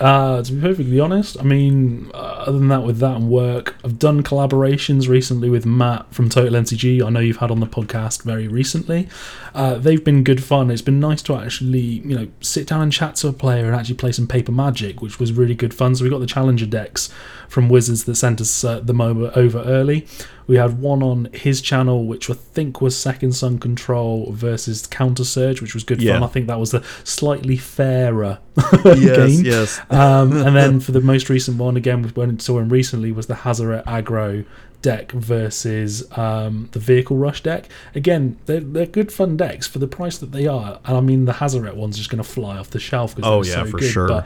Uh, 0.00 0.42
to 0.42 0.52
be 0.52 0.60
perfectly 0.60 0.98
honest, 0.98 1.38
I 1.38 1.44
mean, 1.44 2.10
uh, 2.14 2.16
other 2.16 2.58
than 2.58 2.68
that, 2.68 2.82
with 2.82 2.98
that 2.98 3.16
and 3.16 3.28
work, 3.28 3.76
I've 3.84 3.98
done 3.98 4.22
collaborations 4.24 5.08
recently 5.08 5.48
with 5.48 5.64
Matt 5.64 6.12
from 6.12 6.28
Total 6.28 6.52
MTG. 6.52 7.04
I 7.04 7.10
know 7.10 7.20
you've 7.20 7.36
had 7.36 7.50
on 7.50 7.60
the 7.60 7.66
podcast 7.66 8.22
very 8.22 8.48
recently. 8.48 9.08
Uh, 9.54 9.76
they've 9.76 10.02
been 10.02 10.24
good 10.24 10.42
fun. 10.42 10.70
It's 10.70 10.82
been 10.82 10.98
nice 10.98 11.22
to 11.22 11.36
actually, 11.36 11.78
you 11.78 12.16
know, 12.16 12.28
sit 12.40 12.66
down 12.66 12.80
and 12.80 12.92
chat 12.92 13.16
to 13.16 13.28
a 13.28 13.32
player 13.32 13.66
and 13.66 13.76
actually 13.76 13.94
play 13.94 14.10
some 14.10 14.26
paper 14.26 14.50
magic, 14.50 15.00
which 15.00 15.20
was 15.20 15.32
really 15.32 15.54
good 15.54 15.72
fun. 15.72 15.94
So 15.94 16.02
we 16.04 16.10
got 16.10 16.18
the 16.18 16.26
challenger 16.26 16.66
decks 16.66 17.08
from 17.48 17.68
Wizards 17.68 18.04
that 18.04 18.16
sent 18.16 18.40
us 18.40 18.64
uh, 18.64 18.80
them 18.80 19.00
over, 19.00 19.30
over 19.36 19.62
early. 19.62 20.06
We 20.46 20.56
had 20.56 20.78
one 20.80 21.02
on 21.02 21.28
his 21.32 21.60
channel, 21.60 22.04
which 22.06 22.28
I 22.28 22.34
think 22.34 22.80
was 22.80 22.96
Second 22.96 23.32
Sun 23.32 23.58
Control 23.60 24.30
versus 24.32 24.86
Counter 24.86 25.24
Surge, 25.24 25.60
which 25.62 25.74
was 25.74 25.84
good 25.84 26.02
Yeah. 26.02 26.14
fun. 26.14 26.22
I 26.22 26.26
think 26.26 26.46
that 26.48 26.60
was 26.60 26.70
the 26.70 26.82
slightly 27.04 27.56
fairer 27.56 28.38
Yes, 28.84 29.16
game. 29.36 29.44
yes. 29.44 29.80
Um, 29.90 30.32
and 30.46 30.54
then 30.54 30.80
for 30.80 30.92
the 30.92 31.00
most 31.00 31.28
recent 31.30 31.56
one, 31.58 31.76
again, 31.76 32.02
we 32.02 32.10
went 32.10 32.30
and 32.30 32.42
saw 32.42 32.58
him 32.58 32.68
recently, 32.68 33.10
was 33.12 33.26
the 33.26 33.34
Hazoret 33.34 33.84
Aggro 33.84 34.44
deck 34.82 35.12
versus 35.12 36.04
um, 36.18 36.68
the 36.72 36.78
vehicle 36.78 37.16
rush 37.16 37.42
deck. 37.42 37.70
Again, 37.94 38.36
they're, 38.44 38.60
they're 38.60 38.84
good 38.84 39.10
fun 39.10 39.36
decks 39.36 39.66
for 39.66 39.78
the 39.78 39.86
price 39.88 40.18
that 40.18 40.32
they 40.32 40.46
are. 40.46 40.78
And 40.84 40.96
I 40.96 41.00
mean, 41.00 41.24
the 41.24 41.32
Hazoret 41.32 41.74
one's 41.74 41.96
just 41.96 42.10
going 42.10 42.22
to 42.22 42.28
fly 42.28 42.58
off 42.58 42.68
the 42.68 42.78
shelf 42.80 43.16
because 43.16 43.30
Oh, 43.30 43.42
they're 43.42 43.58
yeah, 43.58 43.64
so 43.64 43.70
for 43.70 43.78
good. 43.78 43.90
sure. 43.90 44.08
But 44.08 44.24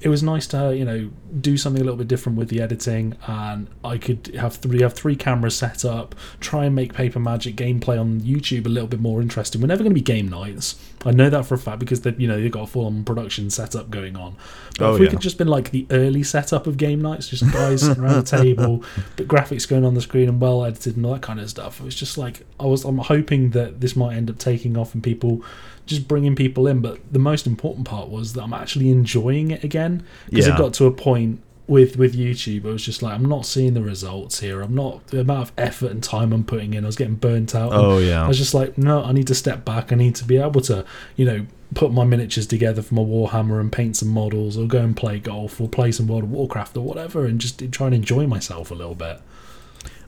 it 0.00 0.08
was 0.08 0.22
nice 0.22 0.46
to 0.48 0.76
you 0.76 0.84
know 0.84 1.10
do 1.40 1.56
something 1.56 1.80
a 1.80 1.84
little 1.84 1.98
bit 1.98 2.08
different 2.08 2.36
with 2.38 2.48
the 2.48 2.60
editing, 2.60 3.16
and 3.26 3.68
I 3.84 3.98
could 3.98 4.34
have 4.38 4.56
three 4.56 4.82
have 4.82 4.92
three 4.94 5.16
cameras 5.16 5.56
set 5.56 5.84
up, 5.84 6.14
try 6.40 6.66
and 6.66 6.74
make 6.74 6.92
Paper 6.94 7.18
Magic 7.20 7.56
gameplay 7.56 7.98
on 7.98 8.20
YouTube 8.20 8.66
a 8.66 8.68
little 8.68 8.88
bit 8.88 9.00
more 9.00 9.20
interesting. 9.22 9.60
We're 9.60 9.68
never 9.68 9.82
going 9.82 9.90
to 9.92 9.94
be 9.94 10.00
game 10.02 10.28
nights. 10.28 10.76
I 11.04 11.12
know 11.12 11.30
that 11.30 11.46
for 11.46 11.54
a 11.54 11.58
fact 11.58 11.78
because 11.78 12.00
they 12.00 12.14
you 12.18 12.26
know 12.28 12.40
they've 12.40 12.50
got 12.50 12.62
a 12.64 12.66
full 12.66 12.86
on 12.86 13.04
production 13.04 13.48
setup 13.50 13.90
going 13.90 14.16
on. 14.16 14.36
But 14.78 14.84
Oh, 14.86 14.94
if 14.94 15.00
we 15.00 15.06
yeah. 15.06 15.12
could 15.12 15.20
just 15.20 15.38
been 15.38 15.48
like 15.48 15.70
the 15.70 15.86
early 15.90 16.22
setup 16.22 16.66
of 16.66 16.76
game 16.76 17.00
nights, 17.00 17.28
just 17.28 17.50
guys 17.52 17.88
around 17.98 18.26
the 18.26 18.38
table, 18.38 18.84
but 19.16 19.26
graphics 19.26 19.66
going 19.68 19.84
on 19.84 19.94
the 19.94 20.00
screen 20.02 20.28
and 20.28 20.40
well 20.40 20.64
edited 20.64 20.96
and 20.96 21.06
all 21.06 21.14
that 21.14 21.22
kind 21.22 21.40
of 21.40 21.48
stuff. 21.48 21.80
It 21.80 21.84
was 21.84 21.94
just 21.94 22.18
like 22.18 22.44
I 22.60 22.66
was. 22.66 22.84
I'm 22.84 22.98
hoping 22.98 23.50
that 23.50 23.80
this 23.80 23.96
might 23.96 24.16
end 24.16 24.28
up 24.30 24.38
taking 24.38 24.76
off 24.76 24.94
and 24.94 25.02
people 25.02 25.42
just 25.86 26.06
bringing 26.08 26.34
people 26.36 26.66
in. 26.66 26.80
But 26.80 27.00
the 27.12 27.18
most 27.18 27.46
important 27.46 27.86
part 27.86 28.08
was 28.08 28.32
that 28.34 28.42
I'm 28.42 28.52
actually 28.52 28.90
enjoying 28.90 29.50
it 29.50 29.64
again 29.64 30.02
because 30.28 30.46
Yeah. 30.46 30.54
it 30.54 30.58
got 30.58 30.74
to 30.74 30.86
a 30.86 30.92
point 30.92 31.40
with 31.68 31.96
with 31.96 32.14
YouTube. 32.14 32.64
I 32.66 32.68
was 32.70 32.84
just 32.84 33.02
like, 33.02 33.14
I'm 33.14 33.24
not 33.24 33.44
seeing 33.46 33.74
the 33.74 33.82
results 33.82 34.40
here. 34.40 34.60
I'm 34.60 34.74
not 34.74 35.06
the 35.08 35.20
amount 35.20 35.42
of 35.48 35.52
effort 35.58 35.90
and 35.90 36.02
time 36.02 36.32
I'm 36.32 36.44
putting 36.44 36.74
in. 36.74 36.84
I 36.84 36.86
was 36.86 36.96
getting 36.96 37.14
burnt 37.16 37.54
out. 37.54 37.72
Oh, 37.72 37.98
yeah. 37.98 38.24
I 38.24 38.28
was 38.28 38.38
just 38.38 38.54
like, 38.54 38.76
no, 38.78 39.02
I 39.02 39.12
need 39.12 39.26
to 39.28 39.34
step 39.34 39.64
back. 39.64 39.92
I 39.92 39.96
need 39.96 40.14
to 40.16 40.24
be 40.24 40.36
able 40.36 40.60
to, 40.62 40.84
you 41.16 41.24
know. 41.24 41.46
Put 41.74 41.92
my 41.92 42.04
miniatures 42.04 42.46
together 42.46 42.80
for 42.80 42.94
my 42.94 43.02
Warhammer 43.02 43.58
and 43.60 43.72
paint 43.72 43.96
some 43.96 44.08
models, 44.08 44.56
or 44.56 44.68
go 44.68 44.78
and 44.78 44.96
play 44.96 45.18
golf, 45.18 45.60
or 45.60 45.68
play 45.68 45.90
some 45.90 46.06
World 46.06 46.22
of 46.22 46.30
Warcraft, 46.30 46.76
or 46.76 46.82
whatever, 46.82 47.26
and 47.26 47.40
just 47.40 47.60
try 47.72 47.86
and 47.88 47.94
enjoy 47.96 48.24
myself 48.28 48.70
a 48.70 48.74
little 48.74 48.94
bit. 48.94 49.20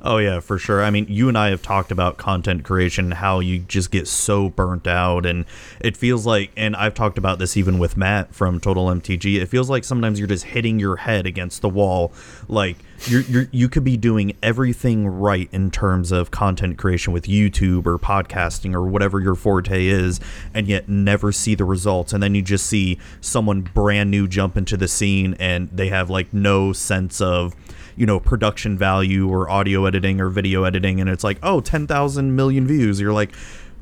Oh 0.01 0.19
yeah, 0.19 0.41
for 0.41 0.59
sure. 0.59 0.83
I 0.83 0.91
mean, 0.91 1.07
you 1.09 1.29
and 1.29 1.37
I 1.37 1.51
have 1.51 1.63
talked 1.63 1.91
about 1.91 2.19
content 2.19 2.65
creation, 2.65 3.11
how 3.11 3.41
you 3.41 3.61
just 3.61 3.91
get 3.91 4.07
so 4.07 4.49
burnt 4.49 4.87
out, 4.87 5.27
and 5.27 5.45
it 5.81 5.97
feels 5.97 6.25
like. 6.25 6.53
And 6.57 6.77
I've 6.77 6.95
talked 6.95 7.19
about 7.19 7.39
this 7.39 7.57
even 7.57 7.79
with 7.79 7.97
Matt 7.97 8.35
from 8.35 8.61
Total 8.61 8.87
MTG. 8.87 9.41
It 9.41 9.47
feels 9.47 9.69
like 9.69 9.83
sometimes 9.85 10.19
you're 10.19 10.29
just 10.29 10.45
hitting 10.45 10.79
your 10.79 10.97
head 10.97 11.27
against 11.27 11.63
the 11.63 11.69
wall. 11.69 12.13
Like 12.47 12.77
you're, 13.07 13.23
you're 13.23 13.49
you 13.51 13.69
could 13.69 13.85
be 13.85 13.97
doing 13.97 14.37
everything 14.43 15.07
right 15.07 15.49
in 15.51 15.71
terms 15.71 16.13
of 16.13 16.31
content 16.31 16.79
creation 16.79 17.13
with 17.13 17.25
YouTube 17.25 17.87
or 17.87 17.99
podcasting 17.99 18.75
or 18.75 18.87
whatever 18.87 19.21
your 19.21 19.35
forte 19.35 19.85
is, 19.85 20.21
and 20.55 20.69
yet 20.69 20.89
never 20.89 21.33
see 21.33 21.57
the 21.57 21.65
results. 21.65 22.13
And 22.13 22.23
then 22.23 22.37
you 22.37 22.43
just 22.43 22.67
see 22.67 22.99
someone 23.21 23.63
brand 23.63 24.13
new 24.13 24.29
jump 24.29 24.57
into 24.57 24.77
the 24.77 24.89
scene, 24.89 25.35
and 25.41 25.69
they 25.73 25.89
have 25.89 26.09
like 26.09 26.33
no 26.33 26.73
sense 26.73 27.21
of 27.21 27.57
you 27.99 28.07
know 28.07 28.21
production 28.21 28.79
value 28.79 29.29
or 29.29 29.51
audio 29.51 29.85
editing 29.87 30.21
or 30.21 30.29
video 30.29 30.65
editing 30.65 31.01
and 31.01 31.11
it's 31.11 31.25
like 31.25 31.39
oh 31.43 31.61
10,000 31.61 32.35
million 32.37 32.67
views 32.67 33.01
you're 33.01 33.13
like 33.13 33.35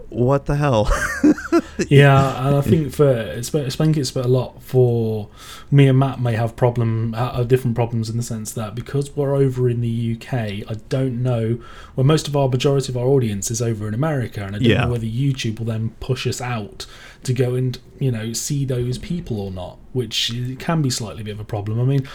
what 0.08 0.46
the 0.46 0.54
hell 0.54 0.88
yeah, 1.88 2.46
and 2.46 2.56
I 2.56 2.60
think 2.60 2.92
for 2.92 3.10
it's, 3.10 3.52
I 3.54 3.68
think 3.68 3.96
it's 3.96 4.14
a 4.14 4.22
lot 4.22 4.62
for 4.62 5.28
me 5.70 5.88
and 5.88 5.98
Matt 5.98 6.20
may 6.20 6.34
have 6.34 6.54
problem 6.54 7.12
uh, 7.16 7.42
different 7.42 7.74
problems 7.74 8.08
in 8.08 8.16
the 8.16 8.22
sense 8.22 8.52
that 8.52 8.74
because 8.74 9.14
we're 9.16 9.34
over 9.34 9.68
in 9.68 9.80
the 9.80 10.16
UK, 10.16 10.32
I 10.34 10.76
don't 10.88 11.22
know. 11.22 11.58
Well, 11.96 12.04
most 12.04 12.28
of 12.28 12.36
our 12.36 12.48
majority 12.48 12.92
of 12.92 12.96
our 12.96 13.06
audience 13.06 13.50
is 13.50 13.60
over 13.60 13.88
in 13.88 13.94
America, 13.94 14.44
and 14.44 14.54
I 14.54 14.58
don't 14.58 14.68
Yeah. 14.68 14.84
know 14.84 14.92
whether 14.92 15.06
YouTube 15.06 15.58
will 15.58 15.66
then 15.66 15.90
push 16.00 16.26
us 16.26 16.40
out 16.40 16.86
to 17.24 17.32
go 17.32 17.54
and 17.54 17.78
you 17.98 18.12
know 18.12 18.32
see 18.32 18.64
those 18.64 18.98
people 18.98 19.40
or 19.40 19.50
not, 19.50 19.78
which 19.92 20.32
can 20.58 20.82
be 20.82 20.90
slightly 20.90 21.22
bit 21.24 21.32
of 21.32 21.40
a 21.40 21.44
problem. 21.44 21.80
I 21.80 21.84
mean. 21.84 22.08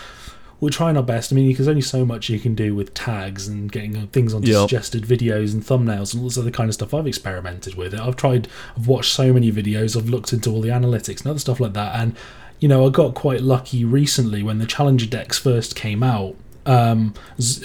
We're 0.62 0.70
trying 0.70 0.96
our 0.96 1.04
best. 1.04 1.34
I 1.34 1.36
mean, 1.36 1.54
there's 1.54 1.68
only 1.68 1.82
so 1.82 2.06
much 2.06 2.30
you 2.30 2.40
can 2.40 2.56
do 2.56 2.74
with 2.76 2.94
tags 2.94 3.48
and 3.48 3.70
getting 3.72 4.08
things 4.08 4.34
onto 4.34 4.48
Yep. 4.50 4.62
suggested 4.70 5.04
videos 5.04 5.54
and 5.54 5.64
thumbnails 5.64 6.14
and 6.14 6.22
all 6.22 6.30
this 6.30 6.38
other 6.38 6.52
kind 6.52 6.70
of 6.70 6.76
stuff. 6.76 6.94
I've 6.94 7.08
experimented 7.08 7.76
with 7.76 7.96
it. 7.96 8.00
I've 8.00 8.16
tried. 8.16 8.48
I've 8.78 8.88
watched 8.88 9.12
so 9.12 9.34
many 9.34 9.52
videos. 9.52 9.98
I've 9.98 10.08
looked 10.08 10.32
into 10.32 10.52
all 10.52 10.62
the 10.62 10.70
analytics 10.70 11.22
and 11.22 11.28
other 11.32 11.40
stuff 11.40 11.60
like 11.60 11.74
that. 11.74 12.00
And 12.00 12.16
you 12.60 12.68
know, 12.68 12.86
I 12.86 12.90
got 12.92 13.16
quite 13.16 13.42
lucky 13.42 13.84
recently 13.84 14.44
when 14.44 14.60
the 14.60 14.68
Challenger 14.68 15.08
decks 15.08 15.40
first 15.40 15.76
came 15.76 16.04
out. 16.04 16.36
Um, 16.68 17.16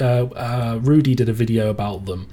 uh, 0.00 0.04
uh, 0.04 0.80
Rudy 0.82 1.14
did 1.14 1.28
a 1.28 1.34
video 1.34 1.68
about 1.68 2.06
them, 2.06 2.28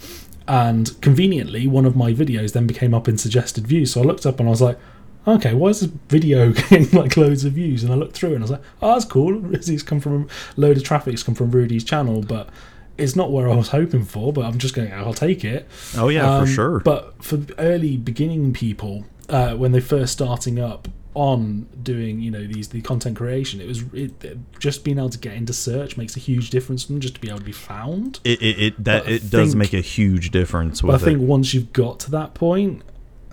and 0.47 0.89
conveniently, 1.01 1.67
one 1.67 1.85
of 1.85 1.97
my 1.97 2.13
videos 2.13 2.53
then 2.53 2.67
became 2.67 2.93
up 2.93 3.09
in 3.09 3.17
suggested 3.17 3.67
views. 3.67 3.91
So 3.91 4.01
I 4.01 4.05
looked 4.05 4.25
up 4.25 4.39
and 4.39 4.47
I 4.47 4.51
was 4.51 4.61
like. 4.61 4.79
Okay, 5.27 5.53
why 5.53 5.69
is 5.69 5.79
this 5.81 5.89
video 6.09 6.51
getting 6.69 6.89
like 6.91 7.15
loads 7.17 7.45
of 7.45 7.53
views? 7.53 7.83
And 7.83 7.91
I 7.93 7.95
looked 7.95 8.13
through 8.15 8.29
and 8.35 8.39
I 8.39 8.41
was 8.43 8.51
like, 8.51 8.61
"Oh, 8.81 8.93
that's 8.93 9.05
cool. 9.05 9.53
It's 9.55 9.83
come 9.83 9.99
from 9.99 10.23
a 10.23 10.59
load 10.59 10.77
of 10.77 10.83
traffic's 10.83 11.23
come 11.23 11.35
from 11.35 11.51
Rudy's 11.51 11.83
channel, 11.83 12.21
but 12.21 12.49
it's 12.97 13.15
not 13.15 13.31
where 13.31 13.49
I 13.49 13.55
was 13.55 13.69
hoping 13.69 14.05
for. 14.05 14.33
But 14.33 14.45
I'm 14.45 14.57
just 14.57 14.75
going, 14.75 14.91
I'll 14.93 15.13
take 15.13 15.43
it. 15.45 15.67
oh 15.97 16.09
yeah 16.09 16.29
Um, 16.37 16.45
for 16.45 16.51
sure 16.51 16.79
But 16.79 17.23
for 17.23 17.39
early 17.57 17.97
beginning 17.97 18.53
people, 18.53 19.05
uh, 19.29 19.55
when 19.55 19.71
they're 19.71 19.81
first 19.81 20.13
starting 20.13 20.59
up 20.59 20.87
on 21.15 21.67
doing, 21.83 22.19
you 22.21 22.31
know, 22.31 22.45
these 22.45 22.69
the 22.69 22.81
content 22.81 23.15
creation, 23.15 23.61
it 23.61 23.67
was 23.67 23.83
it, 23.93 24.37
just 24.59 24.83
being 24.83 24.97
able 24.97 25.09
to 25.11 25.17
get 25.19 25.35
into 25.35 25.53
search 25.53 25.95
makes 25.95 26.15
a 26.17 26.19
huge 26.19 26.49
difference 26.49 26.83
for 26.83 26.91
them 26.91 26.99
just 26.99 27.13
to 27.15 27.21
be 27.21 27.29
able 27.29 27.37
to 27.39 27.45
be 27.45 27.51
found. 27.51 28.19
it, 28.23 28.41
it, 28.41 28.59
it 28.59 28.83
that 28.83 29.03
but 29.03 29.11
I 29.11 29.15
it 29.15 29.29
does 29.29 29.49
think- 29.49 29.55
make 29.55 29.73
a 29.73 29.81
huge 29.81 30.31
difference 30.31 30.81
But 30.81 30.95
I 30.95 30.97
think 30.97 31.21
once 31.21 31.53
you've 31.53 31.71
got 31.71 31.99
to 32.01 32.11
that 32.11 32.33
point, 32.33 32.81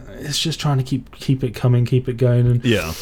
it's 0.09 0.38
just 0.38 0.61
trying 0.61 0.78
to 0.78 0.85
keep 0.85 1.11
keep 1.12 1.45
it 1.45 1.54
coming, 1.54 1.85
keep 1.85 2.09
it 2.09 2.16
going, 2.16 2.47
and 2.47 2.64
yeah 2.64 2.92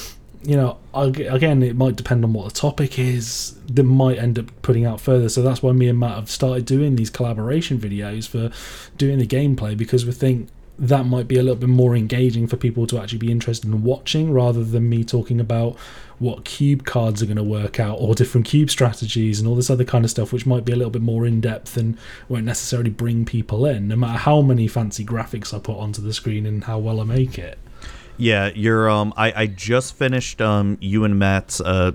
you 0.43 0.57
know, 0.57 0.79
again, 0.95 1.63
it 1.63 1.77
might 1.77 1.97
depend 1.97 2.25
on 2.25 2.33
what 2.33 2.45
the 2.45 2.59
topic 2.59 2.99
is. 2.99 3.57
That 3.67 3.83
might 3.83 4.19
end 4.19 4.39
up 4.39 4.47
putting 4.63 4.87
out 4.87 5.01
further. 5.01 5.29
So 5.29 5.43
that's 5.43 5.63
why 5.63 5.73
me 5.73 5.89
and 5.89 5.99
Matt 5.99 6.15
have 6.15 6.31
started 6.31 6.65
doing 6.65 6.97
these 6.97 7.11
collaboration 7.11 7.79
videos 7.79 8.29
for 8.29 8.51
doing 8.97 9.19
the 9.19 9.27
gameplay 9.27 9.77
because 9.77 10.07
we 10.07 10.13
think 10.13 10.49
that 10.79 11.05
might 11.05 11.27
be 11.27 11.37
a 11.37 11.43
little 11.43 11.57
bit 11.57 11.69
more 11.69 11.97
engaging 11.97 12.47
for 12.47 12.57
people 12.57 12.87
to 12.87 12.99
actually 12.99 13.19
be 13.19 13.33
interested 13.33 13.67
in 13.69 13.83
watching 13.83 14.33
rather 14.33 14.63
than 14.63 14.89
me 14.89 15.03
talking 15.03 15.41
about 15.41 15.77
what 16.21 16.45
cube 16.45 16.85
cards 16.85 17.23
are 17.23 17.27
going 17.27 17.37
to 17.37 17.43
work 17.43 17.81
out 17.81 17.97
or 18.01 18.15
different 18.15 18.47
cube 18.47 18.71
strategies 18.71 19.39
and 19.39 19.49
all 19.49 19.55
this 19.55 19.71
other 19.71 19.85
kind 19.85 20.05
of 20.05 20.11
stuff 20.11 20.33
which 20.33 20.47
might 20.47 20.65
be 20.65 20.73
a 20.73 20.77
little 20.77 20.91
bit 20.91 21.03
more 21.03 21.27
in 21.27 21.41
depth 21.41 21.77
and 21.77 21.97
won't 22.29 22.45
necessarily 22.45 22.91
bring 22.91 23.25
people 23.25 23.67
in 23.67 23.89
no 23.89 23.97
matter 23.97 24.19
how 24.19 24.41
many 24.41 24.69
fancy 24.69 25.05
graphics 25.05 25.53
I 25.53 25.59
put 25.59 25.79
onto 25.79 26.01
the 26.01 26.13
screen 26.13 26.47
and 26.47 26.65
how 26.65 26.79
well 26.79 27.01
I 27.01 27.05
make 27.05 27.39
it 27.39 27.59
Yeah, 28.17 28.51
you're. 28.55 28.91
Um, 28.91 29.15
I 29.17 29.33
I 29.43 29.47
just 29.47 29.95
finished 29.95 30.41
um 30.41 30.77
you 30.81 31.05
and 31.05 31.19
Matt's 31.19 31.61
uh 31.61 31.93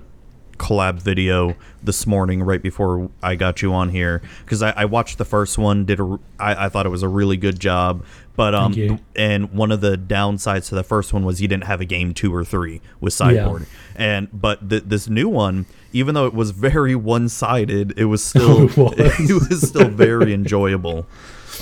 collab 0.58 1.00
video 1.00 1.56
this 1.82 2.06
morning 2.06 2.42
right 2.42 2.62
before 2.62 3.10
I 3.22 3.34
got 3.34 3.62
you 3.62 3.72
on 3.72 3.90
here 3.90 4.22
because 4.44 4.62
I, 4.62 4.70
I 4.70 4.84
watched 4.84 5.18
the 5.18 5.24
first 5.24 5.58
one. 5.58 5.84
Did 5.84 6.00
a 6.00 6.18
I, 6.38 6.66
I 6.66 6.68
thought 6.68 6.86
it 6.86 6.90
was 6.90 7.02
a 7.02 7.08
really 7.08 7.36
good 7.36 7.58
job, 7.58 8.04
but 8.36 8.54
um 8.54 9.00
and 9.16 9.52
one 9.52 9.72
of 9.72 9.80
the 9.80 9.96
downsides 9.96 10.68
to 10.68 10.74
the 10.74 10.84
first 10.84 11.12
one 11.12 11.24
was 11.24 11.40
you 11.40 11.48
didn't 11.48 11.64
have 11.64 11.80
a 11.80 11.84
game 11.84 12.14
two 12.14 12.34
or 12.34 12.44
three 12.44 12.80
with 13.00 13.12
sideboard, 13.12 13.66
and 13.96 14.28
but 14.32 14.68
th- 14.68 14.84
this 14.86 15.08
new 15.08 15.28
one. 15.28 15.66
Even 15.92 16.16
though 16.16 16.26
it 16.26 16.34
was 16.34 16.50
very 16.50 16.96
one-sided, 16.96 17.96
it 17.96 18.06
was 18.06 18.24
still 18.30 18.64
It 18.64 18.76
was. 18.76 18.94
it 19.30 19.50
was 19.50 19.68
still 19.68 19.88
very 19.88 20.32
enjoyable. 20.32 21.06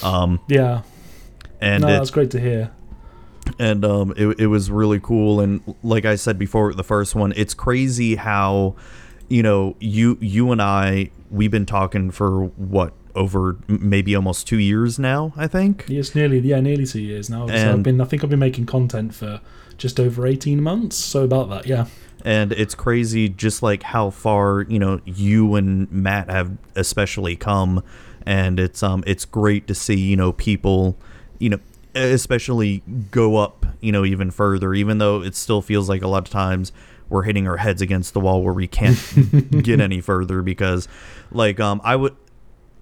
Um, 0.02 0.40
yeah 0.48 0.82
and 1.60 1.82
no 1.82 1.88
it's 1.88 1.98
that's 1.98 2.10
great 2.10 2.30
to 2.32 2.40
hear 2.40 2.70
and 3.58 3.84
um, 3.84 4.12
it, 4.16 4.40
it 4.40 4.46
was 4.46 4.70
really 4.70 5.00
cool. 5.00 5.40
And 5.40 5.74
like 5.82 6.04
I 6.04 6.16
said 6.16 6.38
before, 6.38 6.72
the 6.72 6.84
first 6.84 7.14
one, 7.14 7.32
it's 7.36 7.54
crazy 7.54 8.16
how, 8.16 8.74
you 9.28 9.42
know, 9.42 9.76
you 9.80 10.18
you 10.20 10.52
and 10.52 10.60
I 10.62 11.10
we've 11.30 11.50
been 11.50 11.66
talking 11.66 12.10
for 12.10 12.44
what 12.46 12.92
over 13.14 13.58
maybe 13.68 14.14
almost 14.14 14.46
two 14.46 14.58
years 14.58 14.98
now. 14.98 15.32
I 15.36 15.46
think. 15.46 15.84
It's 15.88 16.14
nearly 16.14 16.38
yeah, 16.40 16.60
nearly 16.60 16.86
two 16.86 17.00
years 17.00 17.28
now. 17.28 17.46
So 17.46 17.54
I've 17.54 17.74
And- 17.74 17.84
been 17.84 18.00
I 18.00 18.04
think 18.04 18.22
I've 18.24 18.30
been 18.30 18.38
making 18.38 18.66
content 18.66 19.14
for 19.14 19.40
just 19.76 19.98
over 20.00 20.26
eighteen 20.26 20.62
months. 20.62 20.96
So 20.96 21.24
about 21.24 21.48
that, 21.50 21.66
yeah. 21.66 21.86
and 22.24 22.52
it's 22.52 22.74
crazy 22.74 23.28
just 23.28 23.62
like 23.62 23.82
how 23.82 24.10
far 24.10 24.62
you 24.68 24.78
know 24.78 25.00
you 25.04 25.54
and 25.56 25.90
Matt 25.90 26.30
have 26.30 26.52
especially 26.76 27.36
come 27.36 27.82
and 28.24 28.60
it's 28.60 28.82
um 28.82 29.02
it's 29.06 29.24
great 29.24 29.66
to 29.66 29.74
see 29.74 29.98
you 29.98 30.14
know 30.16 30.32
people 30.32 30.96
you 31.40 31.48
know 31.50 31.58
especially 31.94 32.82
go 33.10 33.36
up 33.36 33.66
you 33.80 33.92
know 33.92 34.04
even 34.04 34.30
further 34.30 34.72
even 34.74 34.98
though 34.98 35.22
it 35.22 35.34
still 35.34 35.60
feels 35.60 35.88
like 35.88 36.02
a 36.02 36.06
lot 36.08 36.26
of 36.26 36.30
times 36.30 36.72
we're 37.08 37.22
hitting 37.24 37.46
our 37.46 37.58
heads 37.58 37.82
against 37.82 38.14
the 38.14 38.20
wall 38.20 38.42
where 38.42 38.54
we 38.54 38.66
can't 38.66 38.98
get 39.62 39.80
any 39.80 40.00
further 40.00 40.40
because 40.42 40.88
like 41.30 41.60
um 41.60 41.80
I 41.84 41.96
would 41.96 42.16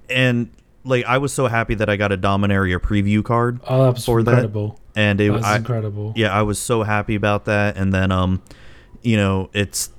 and 0.09 0.51
like 0.85 1.05
I 1.07 1.19
was 1.19 1.33
so 1.33 1.47
happy 1.49 1.75
that 1.75 1.89
I 1.91 1.97
got 1.97 2.13
a 2.13 2.17
Dominaria 2.19 2.79
preview 2.79 3.25
card 3.25 3.61
Oh, 3.67 3.85
that 3.85 3.95
was 3.95 4.05
for 4.05 4.23
that 4.23 4.31
incredible. 4.31 4.79
and 4.95 5.21
it 5.21 5.31
was 5.31 5.45
incredible. 5.57 6.13
yeah 6.17 6.33
i 6.33 6.43
was 6.43 6.59
so 6.59 6.83
happy 6.85 7.15
about 7.17 7.45
that 7.47 7.77
and 7.77 7.93
then 7.93 8.11
um 8.13 8.41
you 9.03 9.17
know 9.17 9.51
it's 9.53 9.91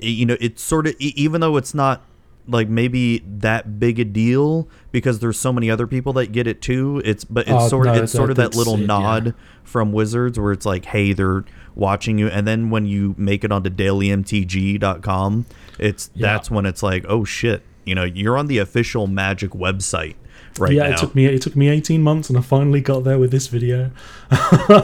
you 0.00 0.26
know 0.26 0.36
it's 0.40 0.62
sort 0.62 0.86
of 0.86 0.94
even 0.98 1.40
though 1.40 1.56
it's 1.56 1.72
not 1.74 2.02
like 2.48 2.68
maybe 2.68 3.18
that 3.26 3.78
big 3.80 3.98
a 3.98 4.04
deal 4.04 4.68
because 4.92 5.18
there's 5.18 5.38
so 5.38 5.52
many 5.52 5.70
other 5.70 5.86
people 5.86 6.12
that 6.14 6.32
get 6.32 6.46
it 6.46 6.62
too 6.62 7.02
it's 7.04 7.24
but 7.24 7.42
it's 7.46 7.50
Oh, 7.52 7.68
sort 7.68 7.86
of 7.88 7.96
no, 7.96 8.02
it's 8.04 8.12
sort 8.12 8.30
of 8.30 8.36
that 8.36 8.54
little 8.54 8.74
it, 8.74 8.80
yeah. 8.80 8.86
nod 8.86 9.34
from 9.64 9.92
wizards 9.92 10.38
where 10.38 10.52
it's 10.52 10.64
like 10.66 10.84
hey 10.86 11.12
they're 11.12 11.44
watching 11.74 12.18
you 12.18 12.28
and 12.28 12.46
then 12.46 12.70
when 12.70 12.86
you 12.86 13.14
make 13.18 13.42
it 13.44 13.50
onto 13.52 13.68
dailymtg.com 13.70 15.46
it's 15.78 16.10
Yeah. 16.14 16.32
that's 16.32 16.50
when 16.50 16.66
it's 16.66 16.82
like 16.82 17.04
oh 17.08 17.24
shit 17.24 17.62
you 17.84 17.94
know 17.94 18.04
you're 18.04 18.36
on 18.38 18.46
the 18.46 18.58
official 18.58 19.06
magic 19.06 19.50
website 19.50 20.14
right 20.58 20.72
yeah, 20.72 20.84
now 20.88 20.94
it 20.94 20.98
took 20.98 21.14
me 21.14 21.26
it 21.26 21.42
took 21.42 21.54
me 21.56 21.68
eighteen 21.68 22.02
months, 22.02 22.28
and 22.30 22.38
I 22.38 22.40
finally 22.40 22.80
got 22.80 23.04
there 23.04 23.18
with 23.18 23.30
this 23.30 23.46
video. 23.46 23.90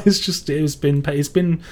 it's 0.05 0.21
just 0.21 0.51
it's 0.51 0.77
been 0.77 1.03
it's 1.07 1.29
been 1.31 1.63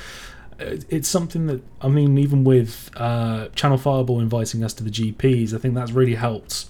it's 0.60 1.08
something 1.08 1.46
that 1.46 1.62
I 1.80 1.88
mean, 1.88 2.18
even 2.18 2.44
with 2.44 2.90
uh, 2.96 3.48
Channel 3.54 3.78
Fireball 3.78 4.20
inviting 4.20 4.62
us 4.62 4.74
to 4.74 4.84
the 4.84 4.90
GPs, 4.90 5.54
I 5.54 5.58
think 5.58 5.74
that's 5.74 5.92
really 5.92 6.14
helped 6.14 6.66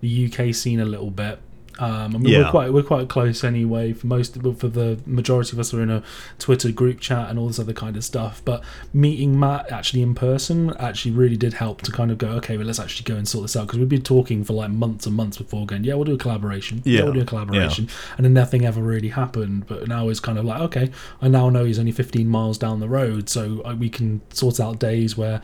the 0.00 0.32
UK 0.32 0.54
scene 0.54 0.80
a 0.80 0.84
little 0.84 1.10
bit. 1.10 1.38
Um, 1.80 2.14
I 2.14 2.18
mean, 2.18 2.32
Yeah. 2.32 2.38
we're 2.44 2.50
quite 2.50 2.72
we're 2.72 2.82
quite 2.82 3.08
close 3.08 3.42
anyway. 3.42 3.92
For 3.94 4.06
most, 4.06 4.34
for 4.40 4.68
the 4.68 4.98
majority 5.06 5.52
of 5.52 5.58
us, 5.58 5.72
are 5.74 5.82
in 5.82 5.90
a 5.90 6.02
Twitter 6.38 6.70
group 6.70 7.00
chat 7.00 7.30
and 7.30 7.38
all 7.38 7.46
this 7.48 7.58
other 7.58 7.72
kind 7.72 7.96
of 7.96 8.04
stuff. 8.04 8.42
But 8.44 8.62
meeting 8.92 9.38
Matt 9.40 9.72
actually 9.72 10.02
in 10.02 10.14
person 10.14 10.74
actually 10.78 11.12
really 11.12 11.36
did 11.36 11.54
help 11.54 11.82
to 11.82 11.92
kind 11.92 12.10
of 12.10 12.18
go, 12.18 12.28
okay, 12.32 12.56
well, 12.56 12.66
let's 12.66 12.78
actually 12.78 13.04
go 13.04 13.16
and 13.16 13.26
sort 13.26 13.44
this 13.44 13.56
out 13.56 13.66
because 13.66 13.78
we've 13.78 13.88
been 13.88 14.02
talking 14.02 14.44
for 14.44 14.52
like 14.52 14.70
months 14.70 15.06
and 15.06 15.16
months 15.16 15.38
before, 15.38 15.64
going, 15.66 15.84
yeah, 15.84 15.94
we'll 15.94 16.04
do 16.04 16.14
a 16.14 16.18
collaboration, 16.18 16.82
yeah, 16.84 16.98
Yeah. 16.98 17.04
we'll 17.04 17.14
do 17.14 17.20
a 17.22 17.24
collaboration, 17.24 17.88
and 18.16 18.24
then 18.24 18.34
nothing 18.34 18.64
ever 18.66 18.82
really 18.82 19.08
happened. 19.08 19.66
But 19.66 19.88
now 19.88 20.08
it's 20.08 20.20
kind 20.20 20.38
of 20.38 20.44
like, 20.44 20.60
okay, 20.60 20.90
I 21.22 21.28
now 21.28 21.48
know 21.50 21.64
he's 21.64 21.78
only 21.78 21.92
15 21.92 22.28
miles 22.28 22.58
down 22.58 22.80
the 22.80 22.88
road, 22.88 23.28
so 23.28 23.62
I, 23.64 23.72
we 23.74 23.88
can 23.88 24.20
sort 24.32 24.60
out 24.60 24.78
days 24.78 25.16
where, 25.16 25.40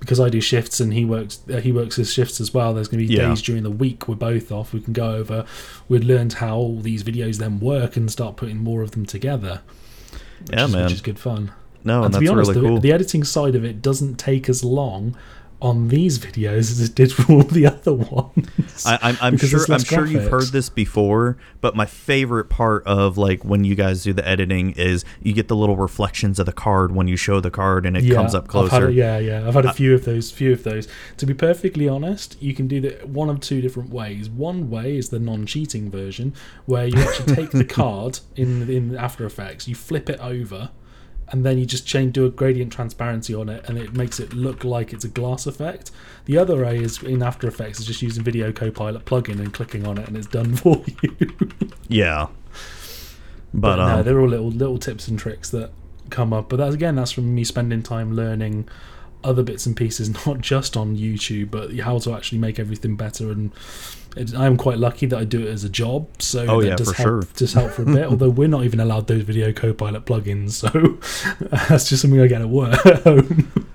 because 0.00 0.18
I 0.20 0.28
do 0.28 0.40
shifts 0.40 0.80
and 0.80 0.94
he 0.94 1.04
works, 1.04 1.40
uh, 1.52 1.58
he 1.60 1.72
works 1.72 1.96
his 1.96 2.12
shifts 2.12 2.40
as 2.40 2.54
well. 2.54 2.72
There's 2.74 2.88
going 2.88 3.02
to 3.02 3.06
be 3.08 3.14
Yeah. 3.14 3.28
days 3.28 3.42
during 3.42 3.62
the 3.64 3.70
week 3.70 4.08
we're 4.08 4.14
both 4.14 4.50
off. 4.50 4.72
We 4.72 4.80
can 4.80 4.92
go 4.92 5.10
over. 5.14 5.44
We'd 5.88 6.04
learned 6.04 6.34
how 6.34 6.56
all 6.56 6.80
these 6.80 7.02
videos 7.04 7.36
then 7.38 7.60
work 7.60 7.96
and 7.96 8.10
start 8.10 8.36
putting 8.36 8.58
more 8.58 8.82
of 8.82 8.92
them 8.92 9.06
together. 9.06 9.60
Which 10.46 10.52
Yeah, 10.58 10.64
is, 10.66 10.72
man. 10.72 10.84
Which 10.84 10.92
is 10.94 11.00
good 11.02 11.18
fun. 11.18 11.52
no 11.84 11.96
and 11.98 12.06
and 12.06 12.14
to 12.14 12.20
be 12.20 12.28
honest, 12.28 12.50
really 12.50 12.60
the, 12.62 12.68
cool 12.68 12.80
the 12.80 12.92
editing 12.92 13.24
side 13.24 13.54
of 13.54 13.64
it 13.64 13.82
doesn't 13.82 14.16
take 14.18 14.48
as 14.48 14.62
long 14.64 15.16
on 15.64 15.88
these 15.88 16.18
videos 16.18 16.70
as 16.70 16.80
it 16.82 16.94
did 16.94 17.10
for 17.10 17.32
all 17.32 17.42
the 17.42 17.66
other 17.66 17.94
ones. 17.94 18.84
I, 18.84 18.98
I'm, 19.00 19.16
I'm 19.22 19.36
sure 19.38 19.60
I'm 19.60 19.72
less 19.72 19.86
sure 19.86 20.04
you've 20.06 20.28
heard 20.28 20.48
this 20.48 20.68
before, 20.68 21.38
but 21.62 21.74
my 21.74 21.86
favorite 21.86 22.50
part 22.50 22.86
of 22.86 23.16
like 23.16 23.42
when 23.46 23.64
you 23.64 23.74
guys 23.74 24.02
do 24.02 24.12
the 24.12 24.26
editing 24.28 24.72
is 24.72 25.06
you 25.22 25.32
get 25.32 25.48
the 25.48 25.56
little 25.56 25.76
reflections 25.76 26.38
of 26.38 26.44
the 26.44 26.52
card 26.52 26.94
when 26.94 27.08
you 27.08 27.16
show 27.16 27.40
the 27.40 27.50
card 27.50 27.86
and 27.86 27.96
it 27.96 28.12
comes 28.12 28.34
up 28.34 28.46
closer. 28.46 28.88
a- 28.88 28.92
yeah, 28.92 29.16
yeah. 29.18 29.48
I've 29.48 29.54
had 29.54 29.64
a 29.64 29.72
few 29.72 29.94
of 29.94 30.04
those. 30.04 30.30
Few 30.30 30.52
of 30.52 30.64
those. 30.64 30.86
To 31.16 31.24
be 31.24 31.32
perfectly 31.32 31.88
honest, 31.88 32.36
you 32.42 32.52
can 32.54 32.68
do 32.68 32.82
that 32.82 33.08
one 33.08 33.30
of 33.30 33.40
two 33.40 33.62
different 33.62 33.88
ways. 33.88 34.28
One 34.28 34.68
way 34.68 34.98
is 34.98 35.08
the 35.08 35.18
non-cheating 35.18 35.90
version, 35.90 36.34
where 36.66 36.86
you 36.86 37.00
actually 37.00 37.34
take 37.34 37.50
the 37.52 37.64
card 37.80 38.20
in 38.36 38.68
in 38.68 38.96
After 38.96 39.24
Effects, 39.24 39.66
you 39.66 39.74
flip 39.74 40.10
it 40.10 40.20
over, 40.20 40.70
and 41.28 41.44
then 41.44 41.58
you 41.58 41.66
just 41.66 41.86
change 41.86 42.14
do 42.14 42.26
a 42.26 42.30
gradient 42.30 42.72
transparency 42.72 43.34
on 43.34 43.48
it, 43.48 43.68
and 43.68 43.78
it 43.78 43.94
makes 43.94 44.20
it 44.20 44.32
look 44.32 44.64
like 44.64 44.92
it's 44.92 45.04
a 45.04 45.08
glass 45.08 45.46
effect. 45.46 45.90
The 46.26 46.38
other 46.38 46.64
way 46.64 46.78
is 46.78 47.02
in 47.02 47.22
After 47.22 47.48
Effects 47.48 47.80
is 47.80 47.86
just 47.86 48.02
using 48.02 48.22
Video 48.22 48.52
Copilot 48.52 49.04
plugin 49.04 49.40
and 49.40 49.52
clicking 49.52 49.86
on 49.86 49.98
it, 49.98 50.08
and 50.08 50.16
it's 50.16 50.26
done 50.26 50.56
for 50.56 50.82
you. 51.02 51.30
Yeah. 51.88 52.28
But, 53.52 53.76
But, 53.76 53.86
no, 53.86 53.98
um, 53.98 54.04
they're 54.04 54.20
all 54.20 54.28
little 54.28 54.50
little 54.50 54.78
tips 54.78 55.08
and 55.08 55.18
tricks 55.18 55.50
that 55.50 55.70
come 56.10 56.32
up. 56.32 56.48
But 56.48 56.56
that's 56.56 56.74
again, 56.74 56.96
that's 56.96 57.12
from 57.12 57.34
me 57.34 57.44
spending 57.44 57.82
time 57.82 58.14
learning 58.14 58.68
other 59.24 59.42
bits 59.42 59.66
and 59.66 59.76
pieces, 59.76 60.10
not 60.26 60.40
just 60.40 60.76
on 60.76 60.96
YouTube, 60.96 61.50
but 61.50 61.74
how 61.78 61.98
to 61.98 62.14
actually 62.14 62.38
make 62.38 62.58
everything 62.58 62.96
better. 62.96 63.30
And 63.32 63.52
it, 64.16 64.34
I'm 64.34 64.56
quite 64.56 64.78
lucky 64.78 65.06
that 65.06 65.18
I 65.18 65.24
do 65.24 65.40
it 65.46 65.48
as 65.50 65.64
a 65.64 65.68
job, 65.68 66.08
so 66.20 66.46
Oh, 66.48 66.60
that 66.62 66.68
yeah, 66.68 66.76
does 66.76 66.92
help, 66.92 67.06
sure. 67.06 67.22
does 67.34 67.52
help 67.52 67.72
for 67.72 67.82
a 67.82 67.86
bit. 67.86 68.04
although 68.08 68.30
we're 68.30 68.48
not 68.48 68.64
even 68.64 68.78
allowed 68.80 69.06
those 69.08 69.22
Video 69.22 69.52
Copilot 69.52 70.04
plugins, 70.06 70.50
so 70.52 70.68
that's 71.68 71.88
just 71.88 72.02
something 72.02 72.20
I 72.20 72.26
get 72.28 72.40
at 72.42 72.48
work. 72.48 72.78